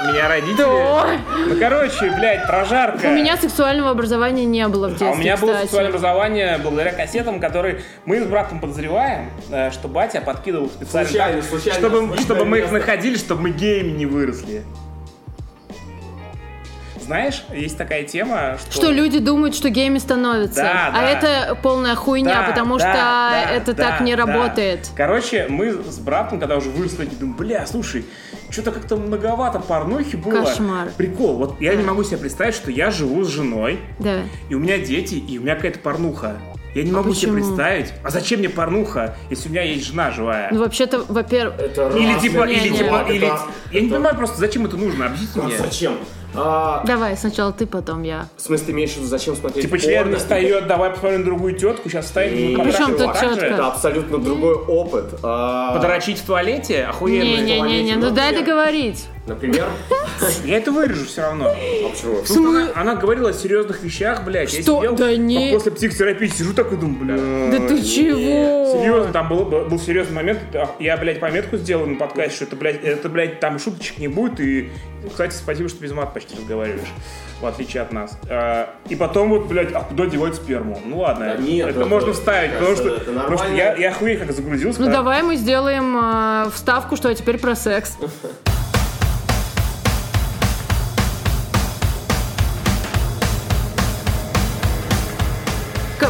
меня 0.07 0.28
родители... 0.28 0.57
Да. 0.57 1.18
Ну, 1.38 1.56
короче, 1.60 2.11
блядь, 2.18 2.48
прожарка. 2.48 3.06
У 3.06 3.11
меня 3.11 3.38
сексуального 3.38 3.91
образования 3.91 4.45
не 4.45 4.68
было 4.68 4.88
в 4.88 4.91
детстве, 4.98 5.10
А 5.10 5.11
у 5.11 5.15
меня 5.18 5.38
было 5.38 5.56
сексуальное 5.60 5.90
образование 5.91 6.57
благодаря 6.64 6.94
кассетам, 6.94 7.40
которые 7.40 7.82
мы 8.06 8.20
с 8.20 8.26
братом 8.26 8.60
подозреваем, 8.60 9.30
э, 9.52 9.70
что 9.70 9.88
батя 9.88 10.20
подкидывал 10.20 10.68
специально, 10.68 11.07
Случайно, 11.10 11.41
так, 11.41 11.49
случайно, 11.52 11.80
чтобы, 11.80 11.98
случайно 11.99 12.22
чтобы 12.24 12.45
мы 12.45 12.57
их 12.57 12.72
находили, 12.72 13.18
чтобы 13.18 13.44
мы 13.44 13.49
геями 13.52 13.91
не 13.91 14.07
выросли. 14.07 14.64
Знаешь, 17.04 17.44
есть 17.54 17.78
такая 17.78 18.04
тема, 18.04 18.58
что... 18.60 18.72
Что 18.72 18.92
люди 18.92 19.20
думают, 19.20 19.56
что 19.56 19.70
гейми 19.70 19.98
становятся. 20.00 20.62
Да, 20.64 20.88
а 20.94 21.02
да. 21.02 21.10
это 21.10 21.56
полная 21.62 21.96
хуйня, 21.96 22.42
Да, 22.42 22.50
потому 22.50 22.78
да, 22.78 22.84
что 22.84 22.94
да, 22.94 23.52
это 23.52 23.74
да, 23.74 23.90
так 23.90 24.02
не 24.02 24.16
да. 24.16 24.26
работает. 24.26 24.90
Короче, 24.96 25.48
мы 25.50 25.72
с 25.72 26.00
братом, 26.00 26.40
когда 26.40 26.58
уже 26.58 26.70
выросли, 26.70 27.06
думаем, 27.06 27.36
бля, 27.38 27.66
слушай, 27.68 28.06
что-то 28.50 28.72
как-то 28.72 28.96
многовато 28.96 29.60
порнухи 29.60 30.16
было. 30.16 30.44
Кошмар. 30.44 30.90
Прикол, 30.98 31.38
вот 31.38 31.62
я 31.62 31.76
не 31.76 31.84
могу 31.84 32.04
себе 32.04 32.18
представить, 32.18 32.56
что 32.56 32.72
я 32.72 32.92
живу 32.92 33.24
с 33.24 33.28
женой, 33.30 33.80
Да. 34.00 34.22
и 34.50 34.56
у 34.56 34.60
меня 34.60 34.78
дети, 34.78 35.16
и 35.16 35.38
у 35.40 35.42
меня 35.42 35.56
какая-то 35.56 35.80
порнуха. 35.80 36.38
Я 36.76 36.82
не 36.82 36.92
могу 36.92 37.14
себе 37.14 37.32
А 37.32 37.36
почему? 37.36 37.48
представить, 37.56 37.94
а 38.04 38.10
зачем 38.10 38.40
мне 38.40 38.50
порнуха, 38.50 39.16
если 39.30 39.48
у 39.48 39.52
меня 39.52 39.62
есть 39.62 39.86
жена 39.86 40.10
живая? 40.10 40.50
Ну, 40.52 40.60
вообще-то, 40.60 41.04
во-первых... 41.08 41.60
Это 41.60 41.90
Или 41.90 42.18
типа, 42.20 42.46
или 42.50 42.70
типа, 42.76 43.06
или... 43.10 43.28
это- 43.28 43.42
Я 43.72 43.82
не 43.82 43.90
понимаю 43.90 44.16
просто, 44.16 44.40
зачем 44.40 44.66
это 44.66 44.76
нужно, 44.76 45.06
объясните 45.06 45.40
А 45.40 45.44
мне. 45.44 45.58
Зачем? 45.60 45.94
А, 46.36 46.84
Давай, 46.86 47.16
сначала 47.18 47.52
ты, 47.52 47.66
потом 47.66 48.04
я. 48.04 48.28
в 48.38 48.42
смысле, 48.42 48.66
ты 48.68 48.72
имеешь 48.72 48.92
в 48.92 48.98
виду, 48.98 49.08
зачем 49.08 49.36
смотреть 49.36 49.66
Типа 49.66 49.78
член 49.80 50.12
достает, 50.12 50.68
давай 50.68 50.90
посмотрим 50.92 51.20
на 51.20 51.26
другую 51.26 51.56
тетку, 51.56 51.90
сейчас 51.90 52.08
стоит, 52.08 52.34
И- 52.34 52.56
Причем 52.56 52.98
тут 52.98 53.14
тетка? 53.14 53.46
Это 53.46 53.68
абсолютно 53.68 54.18
другой 54.18 54.56
опыт. 54.56 55.20
А, 55.24 55.76
Подрочить 55.76 56.20
в 56.20 56.26
туалете? 56.26 56.86
Охуенно. 56.86 57.42
Не-не-не, 57.42 57.96
ну 57.96 58.12
дай 58.12 58.36
договорить. 58.36 59.06
Например? 59.26 59.68
Я 60.44 60.58
это 60.58 60.72
вырежу 60.72 61.06
все 61.06 61.22
равно. 61.22 61.48
А 61.48 61.90
почему? 61.90 62.16
Потому 62.22 62.26
что 62.26 62.50
она, 62.50 62.68
она 62.76 62.95
говорила 62.95 63.30
о 63.30 63.34
серьезных 63.34 63.82
вещах, 63.82 64.26
блядь. 64.26 64.54
Я 64.54 64.62
Что? 64.62 64.80
сидел, 64.82 64.95
Да 64.98 65.16
не. 65.16 65.54
После 65.54 65.72
психотерапии 65.72 66.28
сижу 66.28 66.54
такой, 66.54 66.78
думаю, 66.78 67.00
бля. 67.50 67.58
Да 67.60 67.68
ты 67.68 67.82
чего? 67.82 68.80
Серьезно, 68.82 69.14
там 69.14 69.30
был, 69.30 69.45
был 69.45 69.80
серьезный 69.80 70.16
момент. 70.16 70.40
Я, 70.80 70.98
блядь, 70.98 71.22
пометку 71.22 71.56
сделал 71.56 71.86
на 71.86 71.95
подкасте, 71.98 72.36
что 72.36 72.45
это, 72.45 72.56
блядь, 72.58 72.84
это, 72.84 73.08
блядь, 73.08 73.40
там 73.40 73.60
шуточек 73.60 73.98
не 74.00 74.10
будет. 74.10 74.41
И, 74.41 74.70
кстати, 75.10 75.34
спасибо, 75.36 75.70
что 75.70 75.82
без 75.82 75.94
мат 75.94 76.14
почти 76.14 76.36
разговариваешь, 76.36 76.88
в 77.41 77.45
отличие 77.45 77.82
от 77.84 77.94
нас. 77.94 78.18
А, 78.30 78.74
И 78.90 78.95
потом 78.95 79.30
вот, 79.30 79.45
блядь, 79.48 79.72
а 79.74 79.82
куда 79.82 80.06
девать 80.06 80.36
сперму? 80.36 80.82
Ну 80.86 81.00
ладно, 81.00 81.36
Да 81.38 81.41
нет, 81.41 81.70
это 81.70 81.80
это- 81.80 81.90
можно 81.90 82.12
вставить, 82.12 82.54
потому 82.58 82.76
что, 82.76 82.90
потому 83.00 83.38
что 83.38 83.48
я, 83.54 83.74
я 83.78 83.91
охуеть 83.91 84.20
как 84.20 84.32
загрузился. 84.34 84.80
Ну 84.82 84.88
когда- 84.88 84.98
давай 85.00 85.24
мы 85.24 85.38
сделаем 85.38 85.98
э, 85.98 86.50
вставку, 86.54 86.98
что 86.98 87.08
а 87.08 87.16
теперь 87.16 87.38
про 87.38 87.56
секс. 87.56 87.98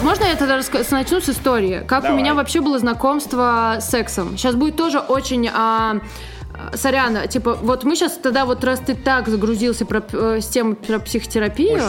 Можно 0.04 0.26
я 0.26 0.36
тогда 0.36 0.58
раска- 0.60 0.86
начну 0.92 1.22
с 1.22 1.30
истории? 1.30 1.84
Как 1.88 2.04
Давай. 2.04 2.12
у 2.18 2.20
меня 2.20 2.34
вообще 2.34 2.60
было 2.62 2.78
знакомство 2.78 3.78
с 3.80 3.90
сексом? 3.90 4.38
Сейчас 4.38 4.56
будет 4.56 4.76
тоже 4.76 5.00
очень... 5.00 5.50
а, 5.54 5.98
а, 6.56 6.76
Сорян, 6.78 7.28
типа, 7.30 7.58
вот 7.62 7.84
мы 7.84 7.96
сейчас 7.96 8.14
тогда 8.22 8.46
вот 8.46 8.64
раз 8.64 8.80
ты 8.80 8.94
так 8.96 9.28
загрузился 9.28 9.86
про, 9.86 10.04
э, 10.12 10.40
с 10.42 10.48
темой 10.48 10.76
про 10.76 11.00
психотерапию, 11.00 11.82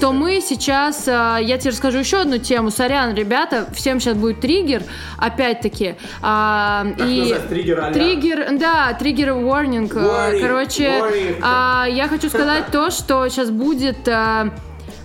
то 0.00 0.12
мы 0.12 0.40
сейчас, 0.40 1.04
а, 1.06 1.38
я 1.38 1.58
тебе 1.58 1.72
расскажу 1.72 1.98
еще 1.98 2.20
одну 2.22 2.38
тему. 2.38 2.70
Сорян, 2.70 3.14
ребята, 3.14 3.66
всем 3.74 4.00
сейчас 4.00 4.16
будет 4.16 4.40
триггер, 4.40 4.84
опять-таки. 5.18 5.96
Как 6.22 6.86
и 7.00 7.20
назвать? 7.20 7.48
Триггер 7.48 7.80
а-ля? 7.80 7.92
Триггер, 7.92 8.58
да, 8.58 8.92
триггер 8.94 9.28
warning. 9.32 9.92
э, 9.92 9.98
Warning, 9.98 10.40
Короче, 10.40 10.84
warning. 10.84 11.40
а, 11.42 11.86
я 11.90 12.08
хочу 12.08 12.28
сказать 12.28 12.66
то, 12.72 12.90
что 12.90 13.28
сейчас 13.28 13.50
будет... 13.50 14.06
а, 14.08 14.50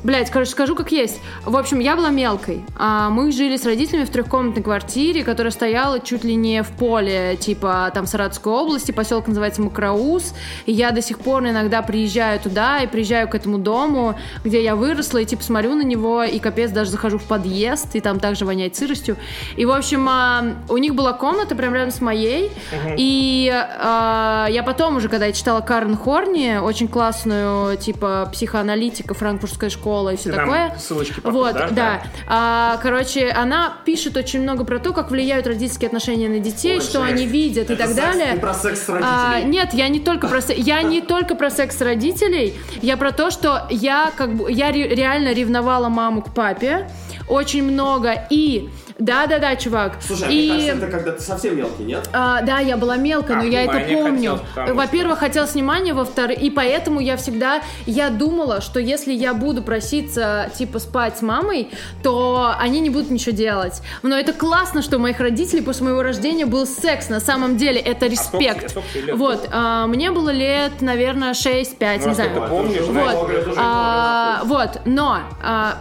Блять, 0.03 0.31
короче, 0.31 0.51
скажу 0.51 0.75
как 0.75 0.91
есть. 0.91 1.19
В 1.45 1.55
общем, 1.55 1.79
я 1.79 1.95
была 1.95 2.09
мелкой. 2.09 2.63
А, 2.75 3.09
мы 3.09 3.31
жили 3.31 3.55
с 3.55 3.65
родителями 3.65 4.05
в 4.05 4.09
трехкомнатной 4.09 4.63
квартире, 4.63 5.23
которая 5.23 5.51
стояла 5.51 5.99
чуть 5.99 6.23
ли 6.23 6.35
не 6.35 6.63
в 6.63 6.69
поле, 6.69 7.37
типа 7.39 7.91
там 7.93 8.07
Саратовской 8.07 8.51
области, 8.51 8.91
поселок 8.91 9.27
называется 9.27 9.61
Макроус. 9.61 10.33
И 10.65 10.71
я 10.71 10.91
до 10.91 11.03
сих 11.03 11.19
пор 11.19 11.43
иногда 11.47 11.83
приезжаю 11.83 12.39
туда 12.39 12.79
и 12.79 12.87
приезжаю 12.87 13.29
к 13.29 13.35
этому 13.35 13.59
дому, 13.59 14.15
где 14.43 14.63
я 14.63 14.75
выросла, 14.75 15.19
и 15.19 15.25
типа 15.25 15.43
смотрю 15.43 15.75
на 15.75 15.83
него, 15.83 16.23
и 16.23 16.39
капец, 16.39 16.71
даже 16.71 16.89
захожу 16.89 17.19
в 17.19 17.23
подъезд, 17.23 17.95
и 17.95 17.99
там 17.99 18.19
также 18.19 18.45
воняет 18.45 18.75
сыростью. 18.75 19.17
И, 19.55 19.65
в 19.65 19.71
общем, 19.71 20.07
а, 20.09 20.43
у 20.67 20.77
них 20.77 20.95
была 20.95 21.13
комната 21.13 21.55
прям 21.55 21.75
рядом 21.75 21.91
с 21.91 22.01
моей, 22.01 22.51
и 22.97 23.51
а, 23.53 24.47
я 24.49 24.63
потом 24.63 24.95
уже, 24.95 25.09
когда 25.09 25.27
я 25.27 25.33
читала 25.33 25.61
Карен 25.61 25.95
Хорни, 25.95 26.57
очень 26.57 26.87
классную, 26.87 27.77
типа, 27.77 28.29
психоаналитика, 28.33 29.13
франкфуртская 29.13 29.69
школа 29.91 30.09
и 30.13 30.15
все 30.15 30.29
нам 30.29 30.39
такое. 30.39 30.73
ссылочки 30.79 31.15
потом 31.15 31.33
Вот, 31.33 31.53
дашь, 31.53 31.71
да. 31.71 32.01
А, 32.27 32.77
короче, 32.81 33.29
она 33.29 33.73
пишет 33.85 34.15
очень 34.15 34.41
много 34.41 34.63
про 34.63 34.79
то, 34.79 34.93
как 34.93 35.11
влияют 35.11 35.47
родительские 35.47 35.87
отношения 35.87 36.29
на 36.29 36.39
детей, 36.39 36.75
Ой, 36.75 36.81
что 36.81 37.01
жесть. 37.01 37.13
они 37.13 37.25
видят 37.25 37.69
и 37.69 37.73
Это 37.73 37.83
так 37.87 37.87
секс- 37.93 38.01
далее. 38.01 38.33
ты 38.35 38.39
про 38.39 38.53
секс 38.53 38.85
А, 38.89 38.93
родителей. 39.33 39.51
нет, 39.51 39.73
я 39.73 39.87
не 39.89 39.99
только 39.99 40.27
про 40.29 40.41
се- 40.41 40.55
я 40.55 40.81
не 40.81 41.01
только 41.13 41.35
про 41.35 41.49
секс 41.49 41.81
родителей, 41.81 42.53
я 42.81 42.95
про 42.95 43.11
то, 43.11 43.31
что 43.31 43.67
я 43.69 44.11
как 44.15 44.33
бы 44.35 44.49
я 44.51 44.71
ре- 44.71 44.95
реально 44.95 45.33
ревновала 45.33 45.89
маму 45.89 46.21
к 46.21 46.33
папе 46.33 46.89
очень 47.27 47.63
много 47.63 48.13
и 48.29 48.69
да, 49.01 49.27
да, 49.27 49.39
да, 49.39 49.55
чувак. 49.55 49.97
Слушай, 50.05 50.27
а 50.27 50.31
и 50.31 50.37
мне 50.39 50.47
кажется, 50.49 50.71
это 50.85 50.87
когда 50.97 51.11
ты 51.11 51.21
совсем 51.21 51.57
мелкий, 51.57 51.83
нет? 51.83 52.09
а, 52.13 52.41
да, 52.41 52.59
я 52.59 52.77
была 52.77 52.97
мелкой, 52.97 53.35
но 53.35 53.41
А, 53.41 53.45
я 53.45 53.63
это 53.63 53.71
внимание 53.73 53.97
помню. 53.97 54.11
хотелось, 54.31 54.41
потому 54.49 54.67
что- 54.67 54.75
Во-первых, 54.75 55.19
хотелось 55.19 55.53
внимания, 55.53 55.93
во-вторых, 55.93 56.39
и 56.41 56.49
поэтому 56.49 56.99
я 56.99 57.17
всегда, 57.17 57.61
я 57.85 58.09
думала, 58.09 58.61
что 58.61 58.79
если 58.79 59.13
я 59.13 59.33
буду 59.33 59.61
проситься, 59.61 60.49
типа, 60.57 60.79
спать 60.79 61.17
с 61.17 61.21
мамой, 61.21 61.69
то 62.03 62.53
они 62.59 62.79
не 62.79 62.89
будут 62.89 63.09
ничего 63.11 63.35
делать. 63.35 63.81
Но 64.03 64.17
это 64.17 64.33
классно, 64.33 64.81
что 64.81 64.97
у 64.97 64.99
моих 64.99 65.19
родителей 65.19 65.61
после 65.61 65.85
моего 65.85 66.03
рождения 66.03 66.45
был 66.45 66.65
секс, 66.65 67.09
на 67.09 67.19
самом 67.19 67.57
деле, 67.57 67.79
это 67.79 68.05
А 68.05 68.15
сколько 68.15 68.43
респект. 68.45 68.69
сколько 68.71 69.15
вот, 69.15 69.49
а, 69.51 69.87
мне 69.87 70.11
было 70.11 70.29
лет, 70.29 70.81
наверное, 70.81 71.33
6-5, 71.33 72.01
Ну, 72.01 72.05
не 72.07 72.11
а 72.11 72.15
знаю. 72.15 72.47
помнишь, 72.49 72.81
Вот. 72.81 73.29
это 73.31 73.51
А, 73.57 74.41
вот, 74.45 74.81
но 74.85 75.19
а, 75.43 75.77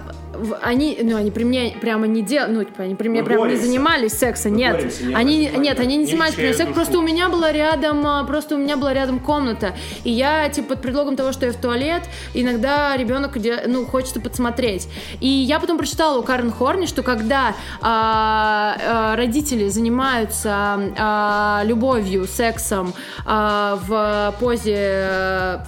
они, 0.62 0.98
ну, 1.02 1.16
они 1.16 1.30
при 1.30 1.44
мне 1.44 1.76
прямо 1.80 2.06
не 2.06 2.22
делали, 2.22 2.52
ну, 2.52 2.64
типа, 2.64 2.84
они 2.84 2.94
при 2.94 3.08
мне 3.08 3.20
Мы 3.20 3.26
прямо 3.26 3.40
не 3.42 3.46
боремся. 3.48 3.66
занимались 3.66 4.12
сексом, 4.12 4.52
Мы 4.52 4.58
нет. 4.58 4.76
боремся, 4.76 5.04
не 5.04 5.14
Они, 5.14 5.38
обращай 5.46 5.60
нет, 5.64 5.80
они 5.80 5.96
не 5.96 6.04
Не 6.04 6.06
занимались 6.06 6.34
при 6.34 6.42
мне 6.42 6.52
сексом, 6.52 6.66
душу. 6.68 6.74
просто 6.76 6.98
у 6.98 7.02
меня 7.02 7.28
была 7.28 7.52
рядом, 7.52 8.06
а, 8.06 8.24
просто 8.24 8.54
у 8.54 8.58
меня 8.58 8.76
была 8.76 8.94
рядом 8.94 9.18
комната, 9.20 9.74
и 10.04 10.10
я, 10.10 10.48
типа, 10.48 10.70
под 10.70 10.82
предлогом 10.82 11.16
того, 11.16 11.32
что 11.32 11.46
я 11.46 11.52
в 11.52 11.56
туалет, 11.56 12.02
иногда 12.34 12.96
ребенок, 12.96 13.36
иде- 13.36 13.64
ну, 13.66 13.84
хочется 13.86 14.20
подсмотреть. 14.20 14.88
И 15.20 15.26
я 15.28 15.58
потом 15.60 15.78
прочитала 15.78 16.18
у 16.18 16.22
Карен 16.22 16.52
Хорни, 16.52 16.86
что 16.86 17.02
когда 17.02 17.54
а, 17.82 18.76
а, 19.12 19.16
родители 19.16 19.68
занимаются 19.68 20.78
а, 20.98 21.62
любовью, 21.64 22.26
сексом 22.26 22.94
а, 23.26 23.78
в 23.86 24.34
позе, 24.40 24.74
э, 24.76 25.58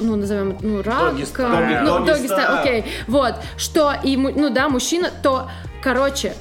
ну, 0.00 0.16
назовем, 0.16 0.56
ну, 0.60 0.82
рак, 0.82 1.14
Doggy 1.14 1.22
style. 1.32 1.82
ну, 1.84 1.98
Doggy 1.98 2.06
doggy 2.06 2.26
style, 2.28 2.38
style. 2.38 2.60
окей, 2.60 2.84
вот, 3.08 3.34
что, 3.56 3.81
и, 3.90 4.16
му- 4.16 4.32
ну, 4.34 4.50
да, 4.50 4.68
мужчина, 4.68 5.10
то, 5.22 5.48
короче, 5.82 6.34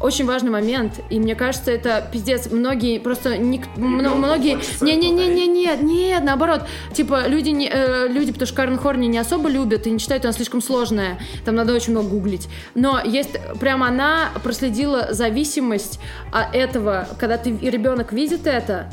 очень 0.00 0.26
важный 0.26 0.50
момент, 0.50 1.00
и 1.10 1.18
мне 1.18 1.34
кажется, 1.34 1.72
это 1.72 2.08
пиздец. 2.12 2.48
Многие 2.50 2.98
просто 3.00 3.36
ник- 3.36 3.66
мно- 3.76 4.14
многие 4.14 4.58
не 4.80 4.94
не 4.96 5.10
не 5.10 5.26
не 5.26 5.46
нет 5.48 5.82
нет 5.82 6.22
наоборот. 6.22 6.62
Типа 6.92 7.26
люди 7.26 7.48
не 7.50 7.68
э, 7.68 8.06
люди 8.08 8.30
потому 8.30 8.46
что 8.46 8.54
Карен 8.54 8.78
Хорни 8.78 9.06
не 9.06 9.18
особо 9.18 9.48
любят 9.48 9.86
и 9.86 9.90
не 9.90 9.98
считают 9.98 10.24
она 10.24 10.32
слишком 10.32 10.62
сложная. 10.62 11.18
Там 11.44 11.56
надо 11.56 11.74
очень 11.74 11.92
много 11.92 12.10
гуглить. 12.10 12.48
Но 12.76 13.00
есть 13.04 13.40
прямо 13.58 13.88
она 13.88 14.28
проследила 14.44 15.08
зависимость 15.10 15.98
от 16.32 16.54
этого. 16.54 17.08
Когда 17.18 17.36
ты 17.36 17.50
и 17.50 17.68
ребенок 17.68 18.12
видит 18.12 18.46
это 18.46 18.88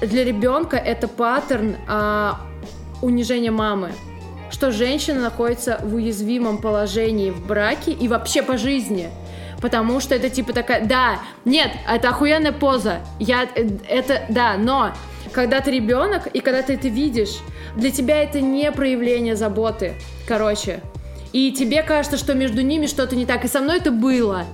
для 0.00 0.22
ребенка 0.24 0.76
это 0.76 1.08
паттерн 1.08 1.76
а, 1.88 2.40
унижения 3.02 3.50
мамы 3.50 3.90
что 4.64 4.72
женщина 4.72 5.20
находится 5.20 5.78
в 5.82 5.94
уязвимом 5.94 6.56
положении 6.56 7.28
в 7.28 7.46
браке 7.46 7.92
и 7.92 8.08
вообще 8.08 8.42
по 8.42 8.56
жизни. 8.56 9.10
Потому 9.60 10.00
что 10.00 10.14
это 10.14 10.30
типа 10.30 10.54
такая, 10.54 10.86
да, 10.86 11.18
нет, 11.44 11.70
это 11.86 12.08
охуенная 12.08 12.52
поза, 12.52 13.00
я, 13.18 13.44
э, 13.44 13.68
это, 13.86 14.22
да, 14.30 14.56
но 14.56 14.94
когда 15.32 15.60
ты 15.60 15.70
ребенок 15.70 16.28
и 16.28 16.40
когда 16.40 16.62
ты 16.62 16.74
это 16.74 16.88
видишь, 16.88 17.40
для 17.76 17.90
тебя 17.90 18.22
это 18.22 18.40
не 18.40 18.72
проявление 18.72 19.36
заботы, 19.36 19.96
короче. 20.26 20.80
И 21.34 21.52
тебе 21.52 21.82
кажется, 21.82 22.16
что 22.16 22.32
между 22.32 22.62
ними 22.62 22.86
что-то 22.86 23.16
не 23.16 23.26
так. 23.26 23.44
И 23.44 23.48
со 23.48 23.60
мной 23.60 23.78
это 23.78 23.90
было. 23.90 24.46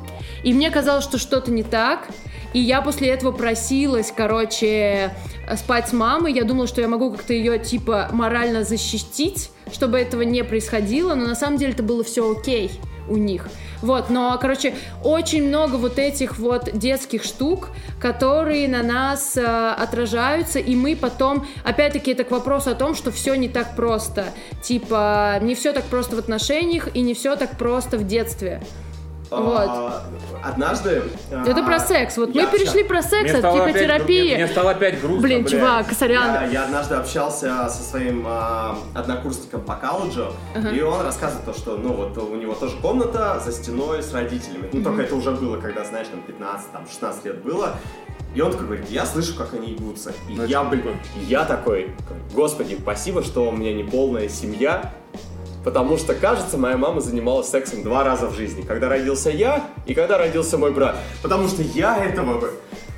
И 0.43 0.53
мне 0.53 0.71
казалось, 0.71 1.05
что 1.05 1.19
что-то 1.19 1.53
не 1.53 1.63
так. 1.63 2.09
И 2.53 2.59
я 2.59 2.83
после 2.83 3.09
этого 3.09 3.33
просилась, 3.33 4.13
короче, 4.15 5.15
спать 5.57 5.89
с 5.89 5.93
мамой. 5.93 6.33
Я 6.33 6.45
думала, 6.45 6.67
что 6.67 6.81
я 6.81 6.89
могу 6.89 7.11
как-то 7.13 7.33
ее, 7.33 7.59
типа, 7.59 8.09
морально 8.13 8.65
защитить, 8.65 9.51
чтобы 9.73 9.99
этого 9.99 10.23
не 10.23 10.43
происходило. 10.45 11.15
Но 11.15 11.27
на 11.27 11.35
самом 11.35 11.59
деле 11.59 11.73
это 11.73 11.83
было 11.83 12.03
все 12.03 12.31
окей 12.31 12.73
у 13.09 13.17
них. 13.17 13.49
Вот, 13.83 14.11
но, 14.11 14.37
короче, 14.41 14.75
очень 15.03 15.49
много 15.49 15.77
вот 15.77 15.99
этих 15.99 16.39
вот 16.39 16.71
детских 16.73 17.25
штук, 17.25 17.71
которые 17.99 18.69
на 18.69 18.83
нас 18.83 19.37
э, 19.37 19.43
отражаются, 19.43 20.59
и 20.59 20.77
мы 20.77 20.95
потом, 20.95 21.47
опять-таки, 21.65 22.13
это 22.13 22.25
к 22.25 22.31
вопросу 22.31 22.71
о 22.71 22.75
том, 22.75 22.95
что 22.95 23.11
все 23.11 23.35
не 23.35 23.49
так 23.49 23.75
просто. 23.77 24.27
Типа, 24.63 25.39
не 25.41 25.55
все 25.55 25.73
так 25.73 25.85
просто 25.85 26.17
в 26.17 26.19
отношениях, 26.19 26.89
и 26.95 27.01
не 27.01 27.15
все 27.15 27.37
так 27.37 27.57
просто 27.57 27.97
в 27.97 28.07
детстве. 28.07 28.63
А, 29.31 30.03
однажды... 30.43 31.03
Это 31.31 31.61
а, 31.61 31.65
про 31.65 31.79
секс. 31.79 32.17
Вот 32.17 32.35
мы 32.35 32.47
перешли 32.47 32.85
про 32.85 33.03
секс 33.03 33.33
от 33.35 33.43
психотерапии. 33.43 34.35
мне, 34.35 34.45
мне 34.45 34.49
стало 34.49 34.73
опять 34.73 35.01
грустно, 35.01 35.23
Блин, 35.23 35.47
чувак, 35.47 35.93
сорян. 35.93 36.51
я 36.51 36.65
однажды 36.65 36.95
общался 36.97 37.69
со 37.69 37.83
своим 37.83 38.25
а, 38.27 38.77
однокурсником 38.95 39.63
по 39.63 39.75
колледжу, 39.75 40.33
и 40.75 40.81
он 40.81 41.03
рассказывает 41.03 41.45
то, 41.45 41.55
что, 41.55 41.77
ну, 41.77 41.93
вот 41.93 42.17
у 42.19 42.37
него 42.37 42.55
тоже 42.55 42.77
комната 42.79 43.41
за 43.45 43.53
стеной 43.53 44.03
с 44.03 44.13
родителями. 44.13 44.69
Ну, 44.73 44.83
только 44.83 45.03
это 45.03 45.15
уже 45.15 45.31
было, 45.31 45.59
когда, 45.59 45.85
знаешь, 45.85 46.09
там 46.09 46.23
15, 46.23 46.73
там 46.73 46.87
16 46.87 47.25
лет 47.25 47.43
было. 47.43 47.77
И 48.35 48.41
он 48.41 48.53
такой 48.53 48.67
говорит, 48.67 48.91
я 48.91 49.07
слышу, 49.07 49.35
как 49.35 49.55
они 49.55 49.71
ебутся. 49.71 50.13
И 50.29 50.35
Ну, 50.35 50.45
я, 50.45 50.61
это 50.61 50.71
блин, 50.71 50.97
я 51.27 51.45
такой, 51.45 51.91
господи, 52.33 52.79
спасибо, 52.81 53.23
что 53.25 53.49
у 53.49 53.53
меня 53.53 53.73
не 53.73 53.83
полная 53.83 54.29
семья, 54.29 54.93
потому 55.65 55.99
что, 55.99 56.15
кажется, 56.15 56.57
моя 56.59 56.77
мама 56.77 57.01
занималась 57.01 57.49
сексом 57.49 57.83
два 57.83 58.05
раза 58.05 58.27
в 58.27 58.35
жизни. 58.35 58.63
Когда 58.63 58.89
родился 58.89 59.31
я 59.31 59.65
и 59.87 59.95
когда 59.95 60.19
родился 60.19 60.59
мой 60.59 60.73
брат. 60.73 60.97
Потому 61.23 61.49
что 61.49 61.63
я 61.63 62.05
этого 62.05 62.39
бы 62.39 62.53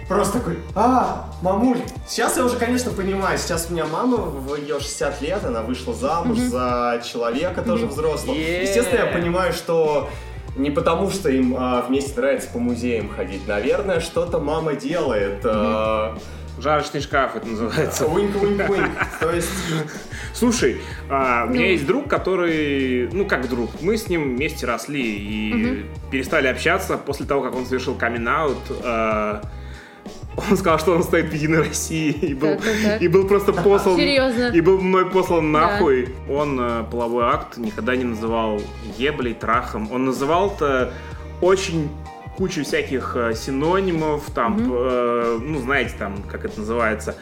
просто 0.09 0.39
такой, 0.39 0.59
а, 0.75 1.31
мамуль. 1.43 1.79
Сейчас 2.07 2.37
я 2.37 2.45
уже, 2.45 2.57
конечно, 2.57 2.91
понимаю, 2.93 3.39
сейчас 3.39 3.69
у 3.71 3.73
меня 3.73 3.87
мама, 3.87 4.19
в 4.19 4.55
ее 4.57 4.79
60 4.79 5.23
лет, 5.23 5.45
она 5.45 5.63
вышла 5.63 5.95
замуж 5.95 6.39
за 6.39 7.03
человека 7.05 7.63
тоже 7.63 7.87
взрослого. 7.87 8.37
Yeah. 8.37 8.63
Естественно, 8.63 9.05
я 9.05 9.07
понимаю, 9.07 9.53
что 9.53 10.09
не 10.57 10.71
потому, 10.71 11.11
что 11.11 11.31
им 11.31 11.57
а, 11.59 11.83
вместе 11.83 12.21
нравится 12.21 12.49
по 12.53 12.59
музеям 12.59 13.09
ходить. 13.09 13.47
Наверное, 13.49 14.01
что-то 14.01 14.39
мама 14.39 14.75
делает. 14.75 15.41
а, 15.45 16.19
Жарочный 16.63 17.01
шкаф 17.01 17.35
это 17.35 17.47
называется. 17.49 18.07
Уинк-уинк-уинк. 18.07 18.91
То 19.21 19.33
есть... 19.33 19.49
Слушай, 20.33 20.81
а, 21.11 21.45
у 21.47 21.51
меня 21.51 21.65
Ну. 21.67 21.71
есть 21.73 21.87
друг, 21.87 22.09
который, 22.09 23.09
ну 23.13 23.27
как 23.27 23.49
друг, 23.49 23.71
мы 23.81 23.97
с 23.97 24.09
ним 24.09 24.37
вместе 24.37 24.65
росли 24.67 25.03
и 25.03 25.85
перестали 26.11 26.47
общаться 26.47 26.97
после 26.97 27.27
того, 27.27 27.43
как 27.43 27.57
он 27.57 27.67
совершил 27.67 27.95
камин-аут. 27.97 28.59
а, 28.85 29.43
он 30.37 30.57
сказал, 30.57 30.79
что 30.79 30.95
он 30.95 31.03
стоит 31.03 31.27
в 31.27 31.33
Единой 31.35 31.59
России 31.69 32.11
и 32.11 32.33
был, 32.35 32.51
Так, 32.57 32.63
так, 32.63 32.75
так. 32.85 33.03
и 33.03 33.09
был 33.09 33.27
просто 33.27 33.53
послан... 33.53 33.97
Серьезно? 33.97 34.51
И 34.55 34.61
был 34.61 34.81
мной 34.81 35.11
послан 35.11 35.53
нахуй. 35.53 36.15
Он 36.31 36.59
э, 36.59 36.85
половой 36.91 37.25
акт 37.25 37.59
никогда 37.59 37.95
не 37.97 38.05
называл 38.05 38.61
еблей, 38.97 39.35
трахом. 39.35 39.93
Он 39.93 40.07
называл 40.07 40.53
это 40.57 40.95
очень 41.43 41.91
кучу 42.37 42.65
всяких 42.65 43.13
э, 43.17 43.35
синонимов, 43.35 44.31
там, 44.35 44.59
э, 44.73 45.39
ну, 45.43 45.59
знаете, 45.61 45.95
там, 45.99 46.23
как 46.31 46.45
это 46.45 46.61
называется. 46.61 47.15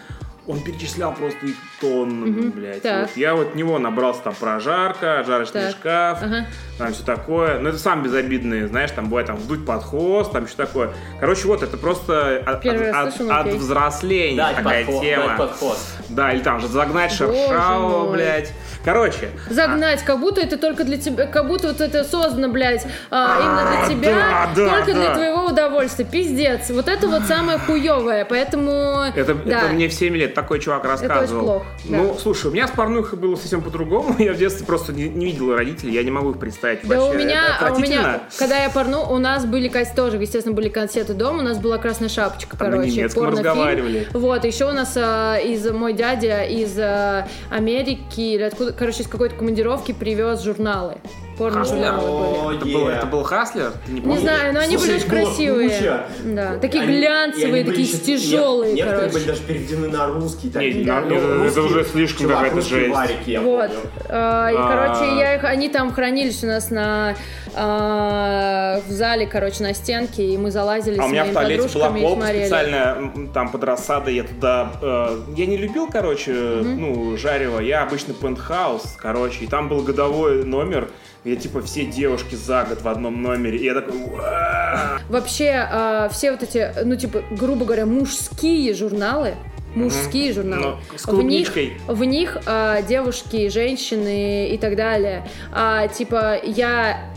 Он 0.47 0.59
перечислял 0.61 1.12
просто 1.15 1.47
их 1.47 1.55
тоннами, 1.81 2.49
блядь. 2.49 2.82
Так. 2.82 3.03
Вот 3.09 3.16
я 3.16 3.35
вот 3.37 3.49
от 3.49 3.55
него 3.55 3.78
набрался 3.78 4.23
там 4.23 4.35
прожарка, 4.35 5.23
жарочный 5.24 5.61
Так. 5.66 5.70
шкаф, 5.73 6.19
Ага. 6.23 6.47
там 6.78 6.93
все 6.93 7.05
такое. 7.05 7.61
Но 7.61 7.69
это 7.69 7.78
сам 7.78 8.03
безобидные, 8.03 8.66
знаешь, 8.66 8.91
там 8.91 9.05
бывает 9.09 9.28
там 9.28 9.37
вдуть 9.37 9.65
под 9.65 9.85
хвост, 9.85 10.32
там 10.32 10.49
что 10.49 10.66
такое. 10.66 10.91
Короче, 11.20 11.47
вот 11.47 11.62
это 11.62 11.77
просто 11.77 12.43
от, 12.45 12.62
Первый 12.62 12.91
от- 12.91 13.09
от- 13.09 13.15
слышу, 13.16 13.32
от 13.32 13.47
окей. 13.47 13.59
взросления 13.59 14.37
Дать 14.39 14.57
такая 14.57 14.85
подход, 14.87 15.03
тема. 15.05 15.27
дать 15.28 15.37
подход. 15.37 15.78
Да, 16.09 16.32
или 16.32 16.41
там 16.41 16.61
же 16.61 16.66
загнать 16.69 17.12
шершавого, 17.12 18.11
блядь. 18.12 18.53
Короче, 18.85 19.31
Загнать, 19.48 20.02
как 20.05 20.20
будто 20.20 20.40
это 20.40 20.57
только 20.57 20.85
для 20.85 20.97
тебя, 20.97 21.27
как 21.27 21.47
будто 21.47 21.69
вот 21.69 21.81
это 21.81 22.02
создано, 22.05 22.48
блядь, 22.48 22.86
а, 23.11 23.39
именно 23.40 23.70
для 23.70 23.82
А, 23.85 23.89
тебя, 23.89 24.15
да, 24.15 24.51
да, 24.57 24.77
только 24.77 24.94
для 24.94 25.09
да. 25.09 25.15
твоего 25.15 25.44
удовольствия. 25.47 26.05
Пиздец. 26.05 26.70
Вот 26.70 26.89
это 26.89 27.09
вот 27.09 27.23
самое 27.24 27.59
хуевое, 27.59 28.24
поэтому... 28.24 29.05
это, 29.15 29.35
да. 29.35 29.59
это 29.65 29.74
мне 29.74 29.89
в 29.89 29.93
7 29.93 30.16
лет 30.16 30.35
такой 30.35 30.61
чувак 30.61 30.85
рассказывал. 30.85 31.43
плохо, 31.43 31.66
да. 31.85 31.97
Ну, 31.97 32.16
слушай, 32.20 32.47
у 32.47 32.51
меня 32.52 32.69
с 32.69 32.70
порнухой 32.70 33.19
было 33.19 33.36
совсем 33.36 33.61
по-другому. 33.62 34.16
Я 34.19 34.32
в 34.32 34.36
детстве 34.36 34.66
просто 34.66 34.93
не, 34.93 35.09
не 35.09 35.27
видел 35.27 35.55
родителей, 35.55 35.94
я 35.94 36.02
не 36.02 36.11
могу 36.11 36.31
их 36.31 36.39
представить 36.39 36.81
Да 36.86 37.01
вообще. 37.01 37.16
у 37.16 37.19
меня, 37.19 37.57
Это 37.57 37.69
а 37.69 37.73
у 37.73 37.78
меня, 37.78 38.20
когда 38.39 38.57
я 38.62 38.70
порну, 38.70 39.02
у 39.11 39.19
нас 39.19 39.44
были 39.44 39.70
тоже, 39.94 40.16
естественно, 40.16 40.55
были 40.55 40.69
концерты 40.69 41.15
дома, 41.15 41.40
у 41.40 41.43
нас 41.43 41.59
была 41.59 41.78
красная 41.78 42.09
шапочка, 42.09 42.57
Там 42.57 42.70
короче, 42.73 43.09
порнофильм. 43.09 44.07
Вот, 44.12 44.44
еще 44.44 44.66
у 44.66 44.73
нас 44.73 44.94
а, 44.97 45.36
из 45.36 45.69
мой 45.70 45.93
дядя 45.93 46.43
из 46.43 46.78
а, 46.78 47.27
Америки 47.51 48.20
или 48.20 48.43
откуда, 48.43 48.70
короче, 48.77 49.03
из 49.03 49.07
какой-то 49.07 49.37
командировки 49.37 49.93
привез 49.93 50.43
журналы. 50.43 50.97
Порно-журналы 51.41 52.47
были. 52.49 52.57
Это, 52.57 52.65
был, 52.67 52.89
это 52.89 53.07
был 53.07 53.23
Хаслер? 53.23 53.73
Ты 53.87 53.93
не 53.93 54.19
знаю, 54.19 54.53
но 54.53 54.61
они 54.61 54.77
Слушай, 54.77 54.89
были 54.91 54.99
очень 55.01 55.09
красивые. 55.09 55.69
куча. 55.71 56.07
Да, 56.25 56.59
такие 56.59 56.83
Они- 56.85 56.99
глянцевые, 56.99 57.65
такие 57.65 57.87
еще- 57.87 57.97
тяжелые, 57.99 58.75
нет, 58.75 58.85
Некоторые 58.87 59.11
короче. 59.11 59.25
были 59.27 59.37
даже 59.37 59.43
переведены 59.47 59.89
на 59.89 60.07
русский. 60.07 60.51
такие, 60.51 60.75
Не, 60.75 60.85
да, 60.85 61.01
на- 61.01 61.07
ну, 61.09 61.45
это- 61.45 61.62
уже 61.62 61.85
слишком 61.85 62.29
какая-то 62.29 62.61
жесть. 62.61 62.91
варики, 62.95 63.41
Вот. 63.43 63.71
А, 64.09 64.51
и, 64.51 64.55
А. 64.57 64.69
короче, 64.97 65.17
я 65.19 65.35
их, 65.37 65.45
они 65.45 65.69
там 65.71 65.93
хранились 65.93 66.45
у 66.45 66.47
нас 66.47 66.71
на 66.71 67.15
а, 67.55 68.81
в 68.87 68.91
зале, 68.93 69.27
короче, 69.27 69.62
на 69.62 69.75
стенке, 69.75 70.25
и 70.25 70.37
мы 70.39 70.51
залазили 70.51 70.99
А 70.99 71.03
с 71.03 71.07
у 71.07 71.09
меня 71.09 71.25
в 71.25 71.33
моими 71.33 71.57
туалете 71.57 71.79
была 71.79 71.91
полка 71.91 72.27
специальная, 72.29 72.97
там 73.35 73.49
под 73.51 73.65
рассадой 73.65 74.15
я 74.15 74.23
туда... 74.25 74.71
э, 74.81 75.19
я 75.37 75.47
не 75.47 75.57
любил, 75.57 75.89
короче, 75.91 76.33
ну, 76.33 77.17
жарево. 77.17 77.61
Я 77.61 77.83
обычно 77.83 78.15
пентхаус, 78.15 78.97
короче, 79.01 79.45
и 79.45 79.47
там 79.49 79.69
был 79.69 79.83
годовой 79.83 80.45
номер, 80.45 80.89
где 81.25 81.37
типа 81.37 81.61
все 81.63 81.85
девушки 81.85 82.35
за 82.35 82.65
год 82.65 82.83
в 82.83 82.89
одном 82.89 83.23
номере. 83.23 83.59
И 83.59 83.65
я 83.65 83.75
такой... 83.75 83.97
«Уа!» 83.97 84.99
Вообще, 85.09 85.67
а, 85.71 86.09
все 86.09 86.31
вот 86.31 86.43
эти, 86.43 86.73
ну, 86.85 86.97
типа, 86.97 87.23
грубо 87.31 87.65
говоря, 87.65 87.87
мужские 87.87 88.75
журналы, 88.75 89.35
мужские 89.75 90.33
журналы. 90.33 90.79
Ну, 90.93 90.99
с 90.99 91.07
в 91.07 91.23
них, 91.23 91.53
в 91.87 92.05
них 92.05 92.39
а, 92.47 92.83
девушки, 92.83 93.49
женщины 93.49 94.49
и 94.49 94.59
так 94.59 94.77
далее. 94.77 95.29
А, 95.53 95.89
типа, 95.89 96.39
я 96.43 97.11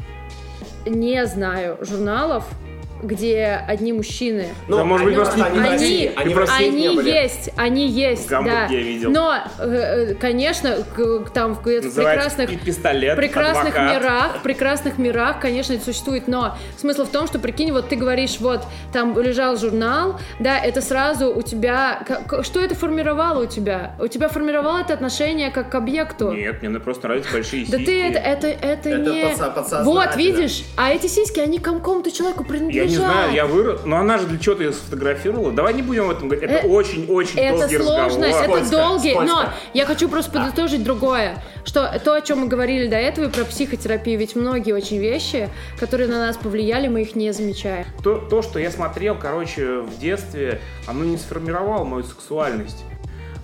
не 0.85 1.25
знаю 1.25 1.77
журналов, 1.81 2.45
где 3.03 3.61
одни 3.67 3.93
мужчины. 3.93 4.47
Ну, 4.67 4.77
Да, 4.77 4.83
может 4.83 5.05
быть, 5.05 5.15
они 5.15 5.23
просто 5.23 5.45
они 5.45 5.59
Они, 5.59 6.11
они 6.15 6.33
не 6.33 6.87
они 6.87 6.95
были. 6.95 7.09
есть, 7.09 7.49
они 7.57 7.87
есть, 7.87 8.25
В 8.25 8.29
да. 8.29 8.65
Я 8.69 8.79
видел. 8.79 9.11
Но, 9.11 9.35
э, 9.59 9.63
э, 10.11 10.15
конечно, 10.15 10.77
к- 10.95 11.29
там 11.33 11.53
в 11.55 11.61
прекрасных 11.61 12.49
пи- 12.49 12.57
пистолет, 12.57 13.15
прекрасных 13.17 13.75
адвокат. 13.75 14.01
мирах, 14.01 14.37
в 14.39 14.41
прекрасных 14.43 14.97
мирах, 14.97 15.39
конечно, 15.39 15.73
это 15.73 15.83
существует, 15.85 16.27
но 16.27 16.57
смысл 16.77 17.05
в 17.05 17.09
том, 17.09 17.27
что, 17.27 17.39
прикинь, 17.39 17.71
вот 17.71 17.89
ты 17.89 17.95
говоришь, 17.95 18.37
вот, 18.39 18.61
там 18.91 19.19
лежал 19.19 19.57
журнал, 19.57 20.19
да, 20.39 20.57
это 20.57 20.81
сразу 20.81 21.33
у 21.33 21.41
тебя, 21.41 22.03
что 22.43 22.59
это 22.59 22.75
формировало 22.75 23.43
у 23.43 23.45
тебя? 23.45 23.95
У 23.99 24.07
тебя 24.07 24.29
формировало 24.29 24.79
это 24.79 24.93
отношение 24.93 25.51
как 25.51 25.69
к 25.69 25.75
объекту? 25.75 26.31
Нет, 26.31 26.61
мне 26.63 26.79
просто 26.79 27.07
нравятся 27.07 27.31
большие 27.33 27.65
Да 27.65 27.77
сиськи. 27.77 27.85
ты 27.85 28.03
это, 28.03 28.19
это, 28.19 28.47
это, 28.47 28.89
Это 28.89 28.99
не... 28.99 29.83
Вот, 29.83 30.15
видишь, 30.15 30.63
а 30.77 30.91
эти 30.91 31.07
сиськи, 31.07 31.39
они 31.39 31.59
к 31.59 31.63
какому-то 31.63 32.11
человеку 32.11 32.43
принадлежат. 32.43 32.92
Не 32.99 33.05
знаю, 33.05 33.33
я 33.33 33.45
вырос, 33.45 33.81
но 33.85 33.97
она 33.97 34.17
же 34.17 34.27
для 34.27 34.37
чего-то 34.39 34.63
ее 34.63 34.73
сфотографировала. 34.73 35.51
Давай 35.51 35.73
не 35.73 35.81
будем 35.81 36.05
об 36.05 36.11
этом 36.11 36.29
говорить. 36.29 36.49
Это 36.49 36.65
Э, 36.65 36.69
очень-очень 36.69 37.39
Это 37.39 37.59
долгий 37.59 37.77
сложно, 37.77 38.27
разговор. 38.27 38.57
это 38.57 38.67
Скользко, 38.67 38.75
долгий, 38.77 39.11
скользко. 39.11 39.35
но 39.35 39.49
я 39.73 39.85
хочу 39.85 40.09
просто 40.09 40.31
подытожить 40.31 40.83
другое, 40.83 41.43
что 41.65 41.99
то, 42.03 42.13
о 42.15 42.21
чем 42.21 42.39
мы 42.39 42.47
говорили 42.47 42.87
до 42.87 42.97
этого, 42.97 43.25
и 43.25 43.29
про 43.29 43.45
психотерапию, 43.45 44.17
ведь 44.19 44.35
многие 44.35 44.73
очень 44.73 44.97
вещи, 44.97 45.49
которые 45.79 46.07
на 46.09 46.19
нас 46.19 46.37
повлияли, 46.37 46.87
мы 46.87 47.01
их 47.01 47.15
не 47.15 47.31
замечаем. 47.33 47.85
То, 48.03 48.17
то, 48.17 48.41
что 48.41 48.59
я 48.59 48.71
смотрел, 48.71 49.15
короче, 49.19 49.79
в 49.81 49.97
детстве, 49.99 50.59
оно 50.87 51.03
не 51.03 51.17
сформировало 51.17 51.83
мою 51.83 52.03
сексуальность. 52.03 52.83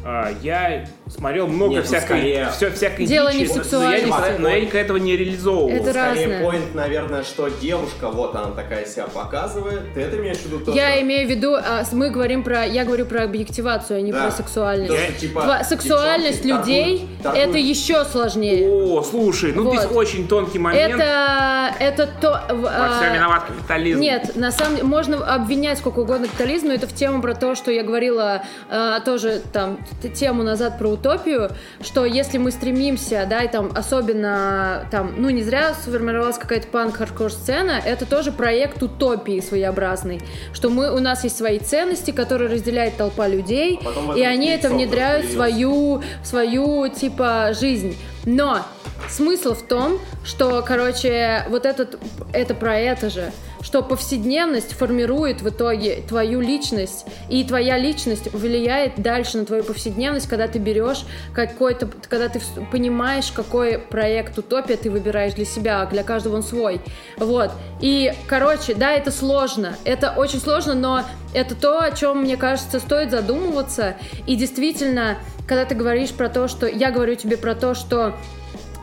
А, 0.05 0.31
Я 0.41 0.85
смотрел 1.10 1.48
много 1.48 1.72
Нет, 1.76 1.84
ну, 1.84 1.88
всякой, 1.88 2.06
скорее- 2.06 2.49
все, 2.56 2.72
всякой 2.72 3.06
Дело 3.06 3.30
не 3.30 3.45
в 3.45 3.48
дичи, 3.48 3.49
но 3.52 3.56
я 3.57 3.64
сексуальности. 3.64 4.06
никогда- 4.07 4.38
но 4.40 4.49
я 4.49 4.60
никогда 4.61 4.80
этого 4.80 4.98
не 4.98 5.18
реализовывал. 5.18 5.69
Это 5.69 5.90
Скорее, 5.91 6.27
разное. 6.27 6.44
point, 6.44 6.73
наверное, 6.76 7.23
что 7.23 7.48
девушка, 7.49 8.10
вот 8.10 8.36
она 8.36 8.52
такая 8.52 8.86
себя 8.86 9.07
показывает. 9.07 9.94
Ты 9.94 10.02
это 10.02 10.18
имеешь 10.18 10.38
в 10.38 10.45
виду? 10.45 10.60
то, 10.60 10.72
Я 10.73 11.02
имею 11.02 11.27
в 11.27 11.31
виду, 11.31 11.56
а, 11.56 11.84
мы 11.91 12.10
говорим 12.11 12.44
про, 12.44 12.65
я 12.65 12.86
говорю 12.86 13.06
про 13.06 13.23
объективацию, 13.23 13.98
а 13.98 14.02
не 14.02 14.11
Да. 14.11 14.22
про 14.23 14.31
сексуальность. 14.31 14.91
То, 14.91 14.98
что, 14.98 15.14
типа, 15.19 15.61
Сексуальность 15.68 16.44
девчонки 16.44 16.68
людей 16.69 16.98
торгуют- 16.99 17.23
торгуют- 17.23 17.49
это 17.49 17.57
еще 17.57 18.06
сложнее. 18.06 18.68
О, 18.69 19.02
слушай, 19.03 19.52
ну 19.53 19.64
Вот. 19.64 19.76
здесь 19.77 19.91
очень 19.91 20.27
тонкий 20.27 20.60
момент. 20.60 20.94
Это, 20.95 21.73
это 21.80 22.10
то... 22.22 22.41
Во 22.53 22.69
а, 22.69 22.99
всем 23.02 23.14
виноват 23.14 23.44
капитализм. 23.45 23.99
Нет, 23.99 24.36
на 24.36 24.52
самом 24.52 24.76
деле 24.76 24.88
можно 24.88 25.18
обвинять 25.36 25.77
сколько 25.80 25.99
угодно 25.99 26.27
капитализм, 26.27 26.68
но 26.68 26.73
это 26.73 26.88
в 26.88 26.94
тему 26.94 27.22
про 27.22 27.34
то, 27.34 27.56
что 27.56 27.72
я 27.72 27.84
говорила 27.84 28.44
э, 28.69 28.99
тоже 29.06 29.41
там 29.52 29.80
тему 30.14 30.44
назад 30.44 30.77
про 30.77 30.95
утопию, 30.99 31.51
что 31.81 32.05
если 32.05 32.38
мы 32.38 32.51
стремимся, 32.51 33.26
да, 33.30 33.41
и 33.43 33.47
там 33.47 33.71
особенно 33.76 34.88
там, 34.91 35.13
ну 35.17 35.30
не 35.30 35.43
зря 35.43 35.73
сформировалась 35.73 36.38
какая-то 36.38 36.67
панк-хардкор 36.67 37.31
сцена, 37.31 37.81
это 37.84 38.05
тоже 38.05 38.31
проект 38.31 38.81
утопии 38.84 39.39
своеобразный, 39.39 40.21
что 40.53 40.69
мы 40.69 40.93
у 40.93 40.99
нас 40.99 41.23
есть 41.23 41.38
свои 41.38 41.59
ценности, 41.59 42.11
которые 42.11 42.49
разделяет 42.49 42.97
толпа 42.97 43.27
людей, 43.27 43.80
А 43.84 44.17
и 44.17 44.21
они 44.23 44.49
это 44.49 44.69
внедряют 44.69 45.26
в 45.26 45.34
свою 45.34 46.01
свою 46.23 46.88
типа 46.89 47.51
жизнь, 47.53 47.97
но 48.26 48.65
Смысл 49.07 49.53
в 49.53 49.63
том, 49.63 49.97
что, 50.23 50.61
короче, 50.61 51.45
вот 51.49 51.65
этот, 51.65 51.97
это 52.34 52.53
про 52.53 52.77
это 52.77 53.09
же, 53.09 53.31
что 53.61 53.81
повседневность 53.81 54.73
формирует 54.73 55.41
в 55.41 55.49
итоге 55.49 56.03
твою 56.07 56.41
личность, 56.41 57.06
и 57.30 57.44
твоя 57.44 57.77
личность 57.77 58.31
влияет 58.34 59.02
дальше 59.02 59.38
на 59.38 59.45
твою 59.45 59.64
повседневность, 59.64 60.27
когда 60.27 60.48
ты 60.48 60.60
берешь 60.60 61.06
какой-то, 61.34 61.90
когда 62.07 62.30
ты 62.30 62.41
понимаешь, 62.72 63.31
какой 63.31 63.77
проект 63.77 64.38
утопия 64.38 64.77
ты 64.77 64.90
выбираешь 64.90 65.34
для 65.34 65.45
себя, 65.45 65.81
а 65.81 65.86
для 65.86 66.03
каждого 66.03 66.36
он 66.36 66.44
свой. 66.44 66.81
Вот. 67.18 67.52
И, 67.81 68.14
короче, 68.27 68.73
да, 68.73 68.94
это 68.94 69.11
сложно, 69.11 69.76
это 69.84 70.14
очень 70.15 70.40
сложно, 70.40 70.73
но 70.73 71.03
это 71.34 71.56
то, 71.56 71.80
о 71.81 71.91
чем, 71.91 72.22
мне 72.22 72.38
кажется, 72.38 72.80
стоит 72.80 73.11
задумываться. 73.11 73.95
И 74.26 74.36
действительно, 74.36 75.18
когда 75.48 75.65
ты 75.65 75.76
говоришь 75.76 76.11
про 76.11 76.30
то, 76.30 76.48
что... 76.48 76.68
Я 76.68 76.91
говорю 76.91 77.15
тебе 77.15 77.38
про 77.38 77.56
то, 77.56 77.73
что 77.73 78.15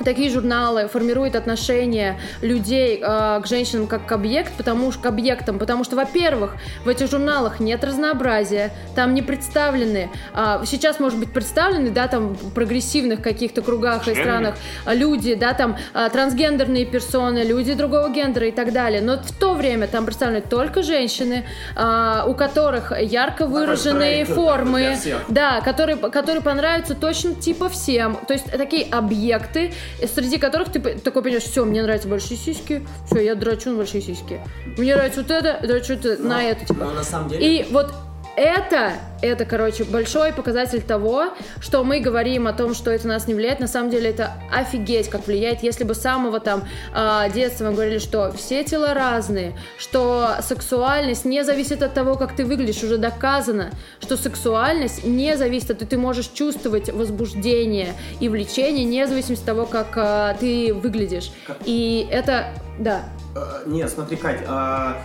такие 0.05 0.31
журналы 0.31 0.89
формируют 0.89 1.35
отношение 1.36 2.18
людей 2.43 3.01
э, 3.02 3.40
к 3.43 3.47
женщинам 3.47 3.86
как 3.86 4.06
к 4.06 4.12
объект, 4.12 4.52
потому 4.56 4.93
что 4.93 5.02
к 5.02 5.06
объектам, 5.06 5.59
потому 5.59 5.85
что, 5.85 5.97
во-первых, 5.97 6.56
в 6.85 6.89
этих 6.89 7.10
журналах 7.10 7.60
нет 7.60 7.82
разнообразия, 7.85 8.73
там 8.94 9.14
не 9.14 9.23
представлены, 9.23 10.10
э, 10.35 10.62
сейчас 10.66 11.01
может 11.01 11.18
быть 11.18 11.32
представлены, 11.32 11.90
да, 11.90 12.09
там 12.09 12.35
в 12.35 12.52
прогрессивных 12.52 13.23
каких-то 13.23 13.62
кругах 13.62 14.09
и 14.09 14.14
странах 14.14 14.56
люди, 14.86 15.35
да, 15.35 15.55
там 15.55 15.77
э, 15.94 16.09
трансгендерные 16.12 16.86
персоны, 16.86 17.39
люди 17.39 17.74
другого 17.74 18.10
гендера 18.10 18.47
и 18.47 18.52
так 18.52 18.73
далее, 18.73 19.01
но 19.01 19.18
в 19.18 19.32
то 19.32 19.55
время 19.55 19.86
там 19.86 20.05
представлены 20.06 20.43
только 20.43 20.82
женщины, 20.82 21.44
э, 21.74 22.23
у 22.27 22.35
которых 22.35 22.93
ярко 23.01 23.47
выраженные 23.47 24.24
формы, 24.24 24.97
да, 25.28 25.60
которые, 25.60 25.97
которые 25.97 26.43
понравятся 26.43 26.94
точно 26.94 27.35
типа 27.35 27.68
всем, 27.68 28.18
то 28.27 28.32
есть 28.32 28.51
такие 28.51 28.86
объекты, 28.90 29.73
среди 30.14 30.38
которых 30.38 30.70
ты 30.70 30.80
такой 30.80 31.22
понимаешь, 31.22 31.44
все, 31.44 31.64
мне 31.64 31.82
нравятся 31.82 32.08
большие 32.08 32.36
сиськи, 32.36 32.86
все, 33.06 33.20
я 33.20 33.34
драчу 33.34 33.70
на 33.70 33.76
большие 33.76 34.00
сиськи. 34.00 34.40
Мне 34.76 34.94
нравится 34.94 35.22
вот 35.22 35.30
это, 35.30 35.66
драчу 35.66 35.94
это, 35.94 36.22
на 36.22 36.42
это. 36.42 36.66
Типа. 36.66 36.84
Но 36.84 36.92
на 36.92 37.04
самом 37.04 37.28
деле... 37.28 37.60
И 37.60 37.66
вот 37.70 37.92
это, 38.36 38.92
это, 39.22 39.46
короче, 39.46 39.84
большой 39.84 40.32
показатель 40.32 40.82
того, 40.82 41.28
что 41.60 41.82
мы 41.82 42.00
говорим 42.00 42.46
о 42.46 42.52
том, 42.52 42.74
что 42.74 42.90
это 42.90 43.08
нас 43.08 43.26
не 43.26 43.34
влияет. 43.34 43.60
На 43.60 43.66
самом 43.66 43.90
деле 43.90 44.10
это 44.10 44.32
офигеть, 44.52 45.08
как 45.08 45.26
влияет. 45.26 45.62
Если 45.62 45.84
бы 45.84 45.94
с 45.94 46.00
самого 46.00 46.38
там 46.38 46.64
э, 46.94 47.30
детства 47.32 47.64
мы 47.64 47.72
говорили, 47.72 47.98
что 47.98 48.30
все 48.32 48.62
тела 48.62 48.92
разные, 48.92 49.54
что 49.78 50.36
сексуальность 50.42 51.24
не 51.24 51.44
зависит 51.44 51.82
от 51.82 51.94
того, 51.94 52.16
как 52.16 52.36
ты 52.36 52.44
выглядишь, 52.44 52.82
уже 52.82 52.98
доказано, 52.98 53.70
что 54.00 54.16
сексуальность 54.16 55.04
не 55.04 55.36
зависит 55.36 55.70
от... 55.70 55.88
Ты 55.88 55.96
можешь 55.96 56.28
чувствовать 56.28 56.92
возбуждение 56.92 57.94
и 58.20 58.28
влечение, 58.28 58.84
не 58.84 59.06
зависит 59.06 59.38
от 59.38 59.44
того, 59.44 59.66
как 59.66 59.96
э, 59.96 60.36
ты 60.38 60.74
выглядишь. 60.74 61.32
И 61.64 62.06
это... 62.10 62.48
Да. 62.78 63.04
Э, 63.34 63.62
нет, 63.66 63.90
смотри, 63.90 64.16
Кать, 64.16 64.44
а 64.46 65.02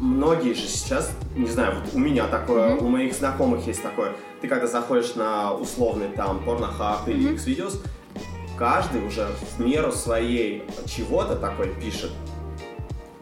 многие 0.00 0.54
же 0.54 0.66
сейчас, 0.66 1.10
не 1.34 1.48
знаю, 1.48 1.76
вот 1.80 1.94
у 1.94 1.98
меня 1.98 2.26
такое, 2.26 2.70
mm-hmm. 2.70 2.84
у 2.84 2.88
моих 2.88 3.14
знакомых 3.14 3.66
есть 3.66 3.82
такое, 3.82 4.12
ты 4.40 4.48
когда 4.48 4.66
заходишь 4.66 5.14
на 5.14 5.52
условный 5.52 6.08
там 6.08 6.40
порнохаб 6.44 7.08
или 7.08 7.30
mm-hmm. 7.30 7.36
Xvideos, 7.36 7.80
каждый 8.56 9.06
уже 9.06 9.28
в 9.56 9.60
меру 9.60 9.92
своей 9.92 10.64
чего-то 10.86 11.36
такой 11.36 11.68
пишет. 11.74 12.10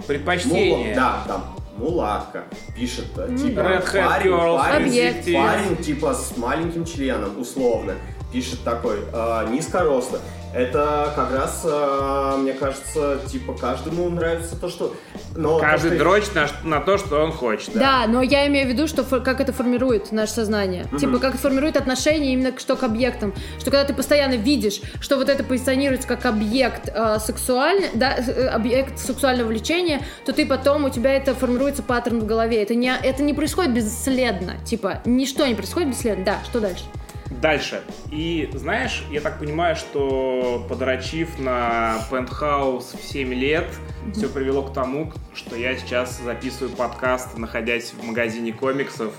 Предпочтение. 0.07 0.89
Мул, 0.89 0.95
да, 0.95 1.25
там, 1.27 1.45
мулатка, 1.79 2.45
пишет, 2.77 3.07
mm-hmm. 3.17 3.39
типа, 3.39 3.61
Red 3.61 3.93
парень, 3.93 4.59
парень, 4.59 5.35
парень, 5.35 5.77
типа, 5.83 6.15
с 6.15 6.37
маленьким 6.37 6.85
членом, 6.85 7.41
условно, 7.41 7.95
пишет 8.33 8.63
такой, 8.65 8.99
э, 9.13 9.49
низкорослый. 9.51 10.21
Это 10.57 11.13
как 11.15 11.33
раз, 11.33 11.61
э, 11.65 12.37
мне 12.39 12.55
кажется, 12.55 13.19
типа 13.27 13.53
каждому 13.53 14.09
нравится 14.09 14.57
то, 14.57 14.71
что... 14.71 14.95
Но 15.35 15.59
Каждый 15.59 15.91
то, 15.91 15.97
что... 15.97 16.05
дрочит 16.05 16.35
на, 16.35 16.49
на 16.65 16.81
то, 16.81 16.97
что 16.97 17.23
он 17.23 17.31
хочет. 17.31 17.75
Да. 17.75 17.81
да, 17.81 18.07
но 18.07 18.23
я 18.23 18.47
имею 18.47 18.67
в 18.67 18.71
виду, 18.71 18.87
что 18.87 19.05
как 19.05 19.43
это 19.43 19.53
формирует 19.53 20.13
наше 20.13 20.33
сознание. 20.33 20.85
Mm-hmm. 20.85 20.99
Типа, 20.99 21.19
как 21.19 21.37
формирует 21.37 21.77
отношения 21.77 22.33
именно 22.33 22.59
что 22.59 22.75
к 22.75 22.85
объектам. 22.85 23.35
Что 23.59 23.71
когда 23.71 23.85
ты 23.85 23.93
постоянно 23.93 24.37
видишь, 24.37 24.81
что 25.03 25.17
вот 25.17 25.29
это 25.29 25.45
позиционируется 25.45 26.09
как 26.09 26.25
объект 26.25 26.89
э, 26.89 27.19
сексуальный, 27.19 27.91
да, 27.93 28.17
э, 28.17 28.47
объект 28.47 28.99
сексуального 28.99 29.49
влечения, 29.49 30.01
то 30.25 30.33
ты 30.33 30.47
потом, 30.47 30.87
у 30.87 30.89
тебя 30.89 31.13
это 31.13 31.35
формируется 31.35 31.83
паттерн 31.83 32.21
в 32.21 32.25
голове. 32.25 32.63
Это 32.63 32.75
не, 32.75 32.97
это 32.97 33.23
не 33.23 33.35
происходит 33.35 33.75
бесследно. 33.75 34.55
Типа, 34.65 35.03
ничто 35.05 35.45
не 35.45 35.55
происходит 35.55 35.91
бесследно. 35.91 36.25
Да, 36.25 36.39
что 36.49 36.61
дальше? 36.61 36.85
Дальше. 37.31 37.83
И 38.11 38.49
знаешь, 38.55 39.03
я 39.11 39.21
так 39.21 39.39
понимаю, 39.39 39.77
что 39.77 40.65
подрочив 40.69 41.39
на 41.39 41.99
пентхаус 42.11 42.95
в 42.95 43.05
7 43.05 43.35
лет, 43.35 43.67
все 44.15 44.29
привело 44.29 44.63
к 44.63 44.73
тому, 44.73 45.13
что 45.35 45.57
я 45.57 45.77
сейчас 45.77 46.19
записываю 46.19 46.75
подкаст, 46.77 47.37
находясь 47.37 47.93
в 47.93 48.03
магазине 48.05 48.53
комиксов. 48.53 49.13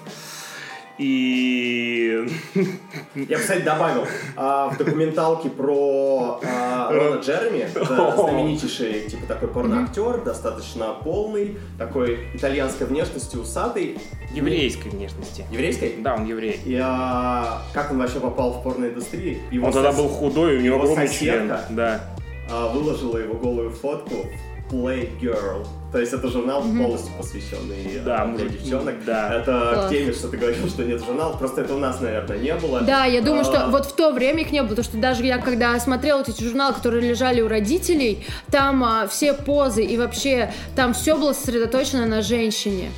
И... 0.97 2.27
Я, 3.15 3.37
кстати, 3.37 3.61
добавил, 3.61 4.05
а, 4.35 4.69
в 4.69 4.77
документалке 4.77 5.49
про 5.49 6.39
а, 6.43 6.91
Рона 6.91 7.21
Джереми, 7.21 7.67
знаменитейший, 7.75 9.09
типа, 9.09 9.27
такой 9.27 9.49
порноактер, 9.49 10.23
достаточно 10.23 10.93
полный, 11.03 11.57
такой 11.77 12.29
итальянской 12.33 12.87
внешности, 12.87 13.35
усатый. 13.35 13.99
Еврейской 14.33 14.89
внешности. 14.89 15.45
Еврейской? 15.51 15.95
Да, 15.99 16.15
он 16.15 16.25
еврей. 16.25 16.59
И 16.65 16.79
а, 16.81 17.61
как 17.73 17.91
он 17.91 17.99
вообще 17.99 18.19
попал 18.19 18.53
в 18.53 18.63
порноиндустрию? 18.63 19.37
Его 19.51 19.67
он 19.67 19.73
сос... 19.73 19.83
тогда 19.83 19.97
был 20.01 20.09
худой, 20.09 20.57
у 20.57 20.61
него 20.61 20.77
огромный 20.77 21.09
член. 21.09 21.51
Да. 21.69 22.01
А, 22.49 22.71
выложила 22.71 23.17
его 23.17 23.35
голую 23.35 23.69
фотку 23.71 24.25
Playgirl. 24.69 25.65
То 25.91 25.99
есть 25.99 26.11
это 26.11 26.27
журнал 26.27 26.63
mm-hmm. 26.63 26.83
полностью 26.83 27.13
посвященный 27.17 28.01
да, 28.03 28.17
для 28.17 28.25
мужик, 28.25 28.51
девчонок. 28.51 28.95
Да. 29.05 29.33
Это 29.33 29.71
Класс. 29.73 29.85
к 29.85 29.89
теме, 29.89 30.11
что 30.11 30.27
ты 30.27 30.37
говорил, 30.37 30.67
что 30.67 30.83
нет 30.83 31.03
журналов. 31.03 31.39
Просто 31.39 31.61
это 31.61 31.75
у 31.75 31.79
нас, 31.79 32.01
наверное, 32.01 32.37
не 32.37 32.53
было. 32.55 32.81
Да, 32.81 33.05
я 33.05 33.21
думаю, 33.21 33.41
а... 33.41 33.43
что 33.45 33.67
вот 33.69 33.85
в 33.85 33.95
то 33.95 34.11
время 34.11 34.41
их 34.41 34.51
не 34.51 34.61
было. 34.61 34.69
Потому 34.69 34.83
что 34.83 34.97
даже 34.97 35.25
я, 35.25 35.37
когда 35.37 35.79
смотрела 35.79 36.19
вот 36.19 36.29
эти 36.29 36.43
журналы, 36.43 36.73
которые 36.73 37.09
лежали 37.09 37.41
у 37.41 37.47
родителей, 37.47 38.25
там 38.51 38.83
а, 38.83 39.07
все 39.07 39.33
позы 39.33 39.85
и 39.85 39.97
вообще 39.97 40.51
там 40.75 40.93
все 40.93 41.17
было 41.17 41.33
сосредоточено 41.33 42.05
на 42.05 42.21
женщине. 42.21 42.91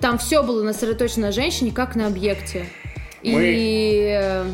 Там 0.00 0.18
все 0.18 0.42
было 0.42 0.70
сосредоточено 0.72 1.26
на 1.26 1.32
женщине, 1.32 1.70
как 1.70 1.94
на 1.94 2.08
объекте. 2.08 2.66
Мы... 3.22 3.54
И 3.56 4.18
э, 4.20 4.44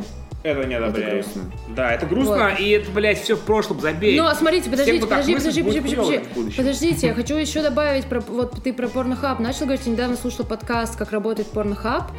это 0.43 0.67
не. 0.67 0.75
Это 0.75 0.91
грустно. 0.91 1.43
Да, 1.69 1.93
это 1.93 2.07
грустно, 2.07 2.51
вот. 2.51 2.61
и 2.61 2.71
это, 2.71 2.91
блядь, 2.91 3.21
все 3.21 3.37
в 3.37 3.41
прошлом, 3.41 3.81
забей. 3.81 4.19
Ну, 4.19 4.27
а 4.27 4.35
смотрите, 4.35 4.71
подождите, 4.71 4.99
Всем, 4.99 5.09
подожди, 5.09 5.35
подожди, 5.35 5.63
подожди, 5.63 5.81
подожди, 5.81 6.21
подожди. 6.21 6.57
Подождите, 6.57 7.07
я 7.09 7.15
хочу 7.15 7.37
еще 7.37 7.63
добавить, 7.63 8.07
про, 8.07 8.21
вот 8.21 8.63
ты 8.63 8.73
про 8.73 8.89
порнохаб 8.89 9.39
начал 9.41 9.67
говорить, 9.67 9.85
я 9.87 9.93
недавно 9.93 10.17
слушала 10.17 10.47
подкаст, 10.47 10.97
как 10.97 11.13
работает 11.13 11.49
порнохаб, 11.49 12.11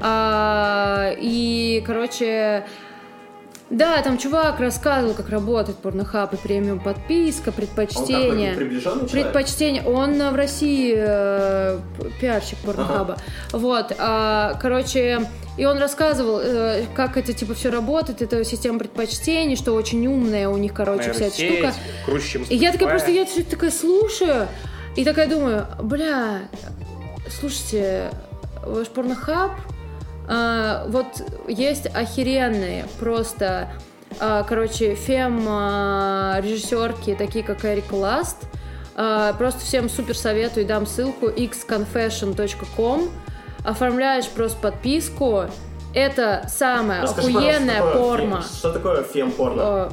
а, 0.00 1.12
и, 1.18 1.82
короче, 1.86 2.64
да, 3.70 4.00
там 4.02 4.16
чувак 4.16 4.60
рассказывал, 4.60 5.14
как 5.14 5.28
работает 5.28 5.78
порнохаб 5.78 6.32
и 6.32 6.36
премиум 6.36 6.80
подписка, 6.80 7.52
предпочтение. 7.52 8.80
Он 8.86 9.06
предпочтение. 9.06 9.82
Он 9.82 10.30
в 10.30 10.34
России 10.34 10.94
э, 10.96 11.78
пиарщик 12.20 12.58
порнохаба. 12.58 13.14
Ага. 13.14 13.22
Вот, 13.52 13.94
а, 13.98 14.54
короче, 14.60 15.26
и 15.58 15.66
он 15.66 15.78
рассказывал, 15.78 16.40
э, 16.42 16.86
как 16.94 17.18
это 17.18 17.34
типа 17.34 17.52
все 17.52 17.70
работает, 17.70 18.22
это 18.22 18.42
система 18.42 18.78
предпочтений, 18.78 19.56
что 19.56 19.74
очень 19.74 20.06
умная 20.06 20.48
у 20.48 20.56
них, 20.56 20.72
короче, 20.72 21.12
вся 21.12 21.26
эта 21.26 21.36
штука. 21.36 21.74
Круче, 22.06 22.28
чем 22.28 22.42
и 22.44 22.56
я 22.56 22.72
такая 22.72 22.88
просто, 22.88 23.10
я 23.10 23.26
все 23.26 23.42
такая 23.42 23.70
слушаю, 23.70 24.48
и 24.96 25.04
такая 25.04 25.28
думаю, 25.28 25.66
бля, 25.82 26.48
слушайте, 27.38 28.10
ваш 28.64 28.88
порнохаб, 28.88 29.52
э, 30.28 30.84
вот 30.88 31.06
есть 31.48 31.86
охеренные 31.86 32.86
просто, 32.98 33.70
э, 34.20 34.44
короче, 34.48 34.94
фем 34.94 35.44
э, 35.48 36.40
режиссерки, 36.42 37.14
такие 37.14 37.44
как 37.44 37.64
Эрик 37.64 37.92
Ласт, 37.92 38.36
э, 38.96 39.32
просто 39.38 39.60
всем 39.60 39.88
супер 39.88 40.16
советую, 40.16 40.66
дам 40.66 40.86
ссылку 40.86 41.28
xconfession.com, 41.28 43.08
оформляешь 43.64 44.28
просто 44.28 44.58
подписку, 44.58 45.44
это 45.94 46.46
самое 46.48 47.02
Расскажи, 47.02 47.30
охуенное 47.30 47.82
порно. 47.92 48.42
Что 48.42 48.72
такое 48.72 49.02
фем-порно? 49.02 49.92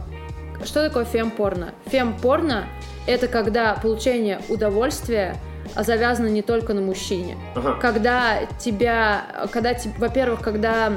Что 0.63 0.87
такое 0.87 1.05
фем-порно? 1.05 1.73
Фем-порно— 1.87 2.65
это 3.07 3.27
когда 3.27 3.73
получение 3.75 4.41
удовольствия 4.49 5.35
завязано 5.75 6.27
не 6.27 6.41
только 6.41 6.73
на 6.73 6.81
мужчине. 6.81 7.37
Ага. 7.55 7.77
Когда 7.81 8.45
тебя, 8.59 9.47
когда, 9.51 9.73
во-первых, 9.97 10.41
когда 10.41 10.93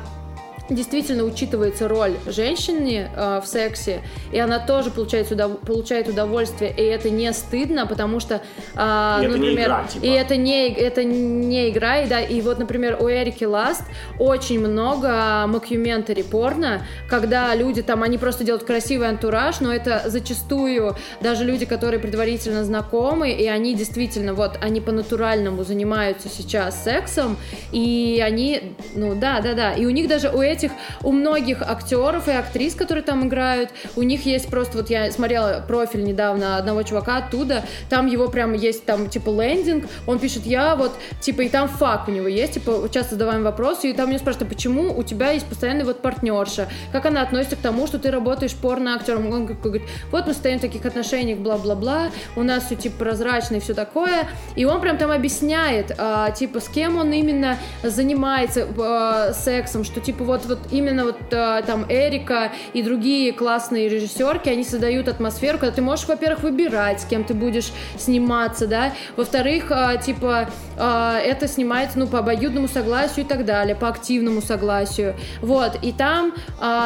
действительно 0.69 1.25
учитывается 1.25 1.89
роль 1.89 2.15
женщины 2.27 3.11
э, 3.15 3.41
в 3.43 3.47
сексе, 3.47 4.01
и 4.33 4.39
она 4.39 4.59
тоже 4.59 4.91
получает, 4.91 5.31
удов... 5.31 5.59
получает 5.61 6.09
удовольствие, 6.09 6.73
и 6.77 6.83
это 6.83 7.11
не 7.11 7.33
стыдно, 7.33 7.87
потому 7.87 8.21
что, 8.21 8.43
э, 8.75 9.19
И 9.23 9.27
не 9.27 9.29
например, 9.29 9.67
игра, 9.67 9.85
типа. 9.85 10.05
и 10.05 10.09
это 10.09 10.37
не, 10.37 10.69
это 10.73 11.05
не 11.05 11.71
игра, 11.71 12.03
и, 12.03 12.09
да, 12.09 12.21
и 12.21 12.41
вот, 12.41 12.59
например, 12.59 12.99
у 13.01 13.09
Эрики 13.09 13.45
Ласт 13.45 13.85
очень 14.19 14.61
много 14.61 15.47
мокюментари 15.47 16.23
порно, 16.23 16.83
когда 17.09 17.55
люди 17.55 17.83
там, 17.83 18.03
они 18.03 18.19
просто 18.19 18.45
делают 18.45 18.65
красивый 18.65 19.09
антураж, 19.09 19.61
но 19.61 19.73
это 19.73 20.03
зачастую 20.07 20.97
даже 21.21 21.45
люди, 21.45 21.65
которые 21.65 22.01
предварительно 22.01 22.65
знакомы, 22.65 23.31
и 23.31 23.47
они 23.47 23.75
действительно, 23.75 24.35
вот, 24.35 24.59
они 24.61 24.81
по-натуральному 24.81 25.65
занимаются 25.65 26.29
сейчас 26.29 26.85
сексом, 26.85 27.37
и 27.73 28.23
они, 28.25 28.75
ну 28.95 29.15
да, 29.15 29.41
да, 29.41 29.55
да, 29.55 29.73
и 29.73 29.87
у 29.87 29.91
них 29.91 30.09
даже 30.09 30.29
у 30.31 30.41
этих, 30.41 30.58
у 31.03 31.13
многих 31.13 31.63
актеров 31.63 32.29
и 32.29 32.33
актрис, 32.33 32.75
которые 32.75 33.05
там 33.05 33.27
играют, 33.27 33.71
у 33.97 34.03
них 34.03 34.27
есть 34.27 34.49
просто, 34.49 34.79
вот 34.79 34.91
я 34.91 35.11
смотрела 35.11 35.65
профиль 35.67 36.05
недавно 36.05 36.57
одного 36.57 36.83
чувака 36.83 37.19
оттуда, 37.19 37.65
там 37.89 38.07
его 38.07 38.29
прям 38.29 38.53
есть 38.53 38.85
там 38.85 39.09
типа 39.09 39.31
лендинг, 39.31 39.87
он 40.07 40.19
пишет, 40.19 40.47
я 40.47 40.77
вот, 40.77 40.93
типа, 41.21 41.43
и 41.43 41.49
там 41.49 41.69
факт 41.69 42.09
у 42.09 42.13
него 42.13 42.29
есть, 42.29 42.55
типа, 42.55 42.89
часто 42.93 43.15
задаваем 43.15 43.43
вопросы, 43.43 43.91
и 43.91 43.93
там 43.93 44.09
меня 44.09 44.19
спрашивают, 44.19 44.51
«А 44.51 44.55
почему 44.55 44.97
у 44.97 45.03
тебя 45.03 45.31
есть 45.31 45.47
постоянный 45.47 45.85
вот 45.85 46.03
партнерша, 46.03 46.69
как 46.93 47.07
она 47.07 47.23
относится 47.23 47.57
к 47.57 47.61
тому, 47.61 47.87
что 47.87 47.99
ты 47.99 48.11
работаешь 48.11 48.55
порно-актером, 48.55 49.31
он 49.33 49.47
говорит, 49.47 49.83
вот 50.11 50.27
мы 50.27 50.35
стоим 50.35 50.59
в 50.59 50.63
таких 50.63 50.85
отношениях, 50.85 51.39
бла-бла-бла, 51.39 52.11
у 52.37 52.43
нас 52.43 52.65
все 52.67 52.77
типа 52.77 52.99
прозрачно 52.99 53.57
и 53.57 53.61
все 53.61 53.75
такое, 53.75 54.29
и 54.57 54.65
он 54.65 54.81
прям 54.81 54.97
там 54.99 55.11
объясняет, 55.11 55.95
а, 55.99 56.31
типа, 56.31 56.61
с 56.61 56.69
кем 56.69 56.97
он 56.99 57.13
именно 57.13 57.57
занимается 57.83 58.67
а, 58.79 59.33
сексом, 59.33 59.85
что 59.85 60.01
типа 60.01 60.25
вот, 60.25 60.45
вот 60.49 60.59
именно 60.71 61.05
вот 61.05 61.19
а, 61.33 61.63
там 61.63 61.87
Эрика 61.89 62.53
и 62.73 62.83
другие 62.83 63.33
классные 63.33 63.89
режиссерки, 63.89 64.49
они 64.49 64.65
создают 64.65 65.09
атмосферу, 65.09 65.59
когда 65.59 65.75
ты 65.75 65.83
можешь, 65.83 66.07
во-первых, 66.07 66.43
выбирать, 66.43 67.01
с 67.01 67.05
кем 67.05 67.25
ты 67.25 67.35
будешь 67.35 67.73
сниматься, 67.99 68.67
да, 68.67 68.93
во-вторых, 69.17 69.67
а, 69.71 69.97
типа, 69.97 70.51
а, 70.77 71.19
это 71.19 71.49
снимается, 71.49 71.99
ну, 71.99 72.07
по 72.07 72.19
обоюдному 72.21 72.69
согласию 72.69 73.25
и 73.25 73.29
так 73.29 73.45
далее, 73.45 73.75
по 73.75 73.89
активному 73.89 74.41
согласию, 74.43 75.15
вот, 75.41 75.79
и 75.83 75.93
там, 75.93 76.35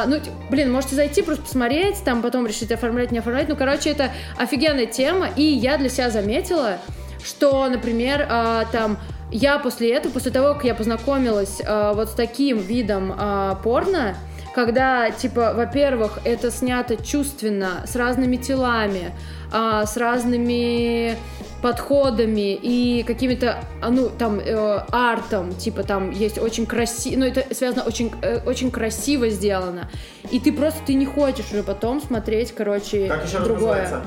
ну, 0.06 0.16
блин, 0.50 0.72
можете 0.72 0.94
зайти, 0.94 1.22
просто 1.22 1.42
посмотреть, 1.42 2.02
там 2.04 2.22
потом 2.22 2.46
решить 2.46 2.70
оформлять, 2.72 3.10
не 3.12 3.18
оформлять, 3.18 3.48
ну, 3.48 3.56
короче, 3.56 3.90
это 3.90 4.10
офигенная 4.38 4.86
тема, 4.86 5.28
и 5.36 5.42
я 5.42 5.76
для 5.78 5.88
себя 5.88 6.10
заметила, 6.10 6.78
что, 7.24 7.68
например, 7.68 8.26
там 8.72 8.98
я 9.32 9.58
после 9.58 9.92
этого, 9.94 10.12
после 10.12 10.30
того, 10.30 10.54
как 10.54 10.64
я 10.64 10.74
познакомилась 10.74 11.60
а, 11.64 11.92
вот 11.94 12.10
с 12.10 12.12
таким 12.12 12.58
видом 12.58 13.14
а, 13.16 13.56
порно, 13.56 14.16
когда, 14.54 15.10
типа, 15.10 15.54
во-первых, 15.54 16.18
это 16.24 16.50
снято 16.50 16.96
чувственно, 17.02 17.84
с 17.86 17.96
разными 17.96 18.36
телами, 18.36 19.12
а, 19.50 19.86
с 19.86 19.96
разными 19.96 21.16
подходами 21.62 22.54
и 22.54 23.02
какими-то, 23.04 23.64
а, 23.80 23.88
ну, 23.90 24.10
там, 24.10 24.40
э, 24.40 24.84
артом, 24.90 25.54
типа, 25.54 25.84
там 25.84 26.10
есть 26.10 26.38
очень 26.38 26.66
красиво, 26.66 27.20
ну, 27.20 27.26
это 27.26 27.54
связано 27.54 27.84
очень, 27.84 28.12
э, 28.20 28.40
очень 28.44 28.70
красиво 28.70 29.28
сделано. 29.28 29.88
И 30.30 30.40
ты 30.40 30.52
просто, 30.52 30.80
ты 30.84 30.94
не 30.94 31.06
хочешь 31.06 31.52
уже 31.52 31.62
потом 31.62 32.02
смотреть, 32.02 32.52
короче, 32.52 33.06
Как 33.08 33.24
еще 33.24 33.38
другое. 33.38 34.02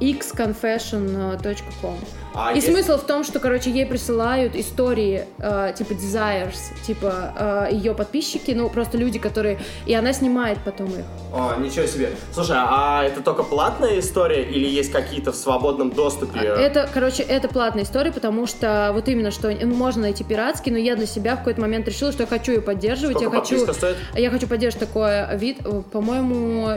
xconfession.com 0.00 1.96
А 2.34 2.52
И 2.52 2.56
есть- 2.56 2.68
смысл 2.68 2.96
в 2.96 3.04
том, 3.04 3.24
что, 3.24 3.40
короче, 3.40 3.70
ей 3.70 3.86
присылают 3.86 4.54
истории, 4.54 5.24
э, 5.38 5.72
типа, 5.76 5.92
desires, 5.92 6.58
типа, 6.86 7.66
э, 7.70 7.74
ее 7.74 7.94
подписчики, 7.94 8.52
ну, 8.52 8.68
просто 8.68 8.96
люди, 8.98 9.18
которые... 9.18 9.58
И 9.86 9.94
она 9.94 10.12
снимает 10.12 10.58
потом 10.64 10.86
их. 10.88 11.04
О, 11.32 11.56
ничего 11.58 11.86
себе. 11.86 12.10
Слушай, 12.32 12.56
а 12.58 13.04
это 13.04 13.22
только 13.22 13.42
платная 13.42 13.98
история 13.98 14.42
или 14.42 14.66
есть 14.66 14.92
какие-то 14.92 15.32
в 15.32 15.36
свободном 15.36 15.90
доступе? 15.90 16.38
Это, 16.40 16.88
короче, 16.92 17.22
это 17.22 17.48
платная 17.48 17.84
история, 17.84 18.12
потому 18.12 18.46
что 18.46 18.90
вот 18.94 19.08
именно, 19.08 19.30
что 19.30 19.50
можно 19.66 20.02
найти 20.02 20.24
пиратский, 20.24 20.72
но 20.72 20.78
я 20.78 20.96
для 20.96 21.06
себя 21.06 21.34
в 21.34 21.38
какой-то 21.38 21.60
момент 21.60 21.88
решила, 21.88 22.12
что 22.12 22.22
я 22.22 22.26
хочу 22.26 22.52
ее 22.52 22.60
поддерживать. 22.60 23.16
Сколько 23.16 23.36
я 23.36 23.40
хочу, 23.42 23.72
стоит? 23.72 23.96
я 24.14 24.30
хочу 24.30 24.46
поддерживать 24.46 24.88
такой 24.88 25.36
вид, 25.36 25.58
э, 25.64 25.82
по-моему, 25.92 26.70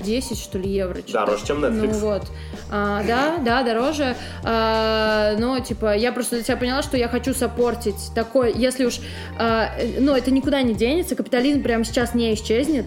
10, 0.00 0.38
что 0.38 0.58
ли, 0.58 0.70
евро. 0.70 1.00
Дороже, 1.12 1.46
чем 1.46 1.64
Netflix. 1.64 1.92
Ну 1.92 1.98
вот. 1.98 2.22
А, 2.70 3.02
да, 3.04 3.38
да, 3.44 3.62
дороже. 3.62 4.16
А, 4.44 4.89
но, 5.38 5.58
типа, 5.60 5.96
я 5.96 6.12
просто 6.12 6.36
для 6.36 6.44
себя 6.44 6.56
поняла, 6.56 6.82
что 6.82 6.96
я 6.96 7.08
хочу 7.08 7.34
саппортить 7.34 8.10
такой, 8.14 8.52
если 8.54 8.84
уж, 8.84 9.00
э, 9.38 9.98
ну, 9.98 10.14
это 10.14 10.30
никуда 10.30 10.62
не 10.62 10.74
денется, 10.74 11.16
капитализм 11.16 11.62
прямо 11.62 11.84
сейчас 11.84 12.14
не 12.14 12.34
исчезнет. 12.34 12.86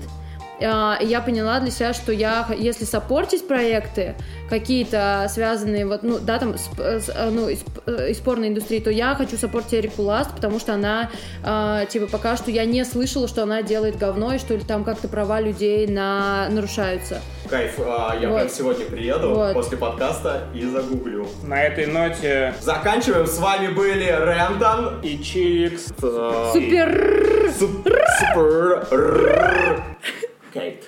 А, 0.61 0.97
и 1.01 1.05
я 1.07 1.19
поняла 1.21 1.59
для 1.59 1.71
себя, 1.71 1.93
что 1.93 2.11
я, 2.11 2.47
если 2.57 2.85
саппортить 2.85 3.47
проекты 3.47 4.15
какие-то 4.49 5.27
связанные, 5.30 5.85
вот, 5.85 6.03
ну, 6.03 6.19
да, 6.19 6.38
там, 6.38 6.55
с, 6.57 6.69
с, 6.77 7.09
э, 7.09 7.30
ну, 7.31 7.49
из, 7.49 7.63
э, 7.88 8.11
из 8.11 8.17
порной 8.19 8.49
индустрии, 8.49 8.80
то 8.80 8.91
я 8.91 9.15
хочу 9.15 9.35
саппортить 9.35 9.73
Эрику 9.73 10.03
Ласт, 10.03 10.30
потому 10.35 10.59
что 10.59 10.75
она, 10.75 11.09
а, 11.43 11.85
типа, 11.85 12.05
пока 12.07 12.38
что 12.38 12.51
я 12.51 12.65
не 12.65 12.85
слышала, 12.85 13.27
что 13.27 13.43
она 13.43 13.63
делает 13.63 13.97
говно, 13.97 14.34
и 14.35 14.38
что 14.38 14.53
ли 14.53 14.61
там 14.61 14.84
как-то 14.84 15.07
права 15.07 15.41
людей 15.41 15.88
на, 15.88 16.47
нарушаются. 16.51 17.19
Кайф, 17.49 17.80
а, 17.80 18.15
я 18.21 18.30
Вот. 18.30 18.35
прям 18.38 18.49
сегодня 18.49 18.85
приеду 18.85 19.34
Вот. 19.34 19.53
после 19.53 19.75
подкаста 19.77 20.43
и 20.53 20.63
загуглю. 20.65 21.27
На 21.43 21.63
этой 21.63 21.88
ноте 21.88 22.53
Заканчиваем. 22.61 23.25
С 23.27 23.39
вами 23.39 23.67
были 23.69 24.09
Рэндон. 24.09 25.01
и 25.01 25.21
Чирикс. 25.21 25.88
э, 26.01 26.49
Супер! 26.53 27.51
Суп- 27.57 27.88
Супер. 28.19 28.88
Okay. 30.55 30.80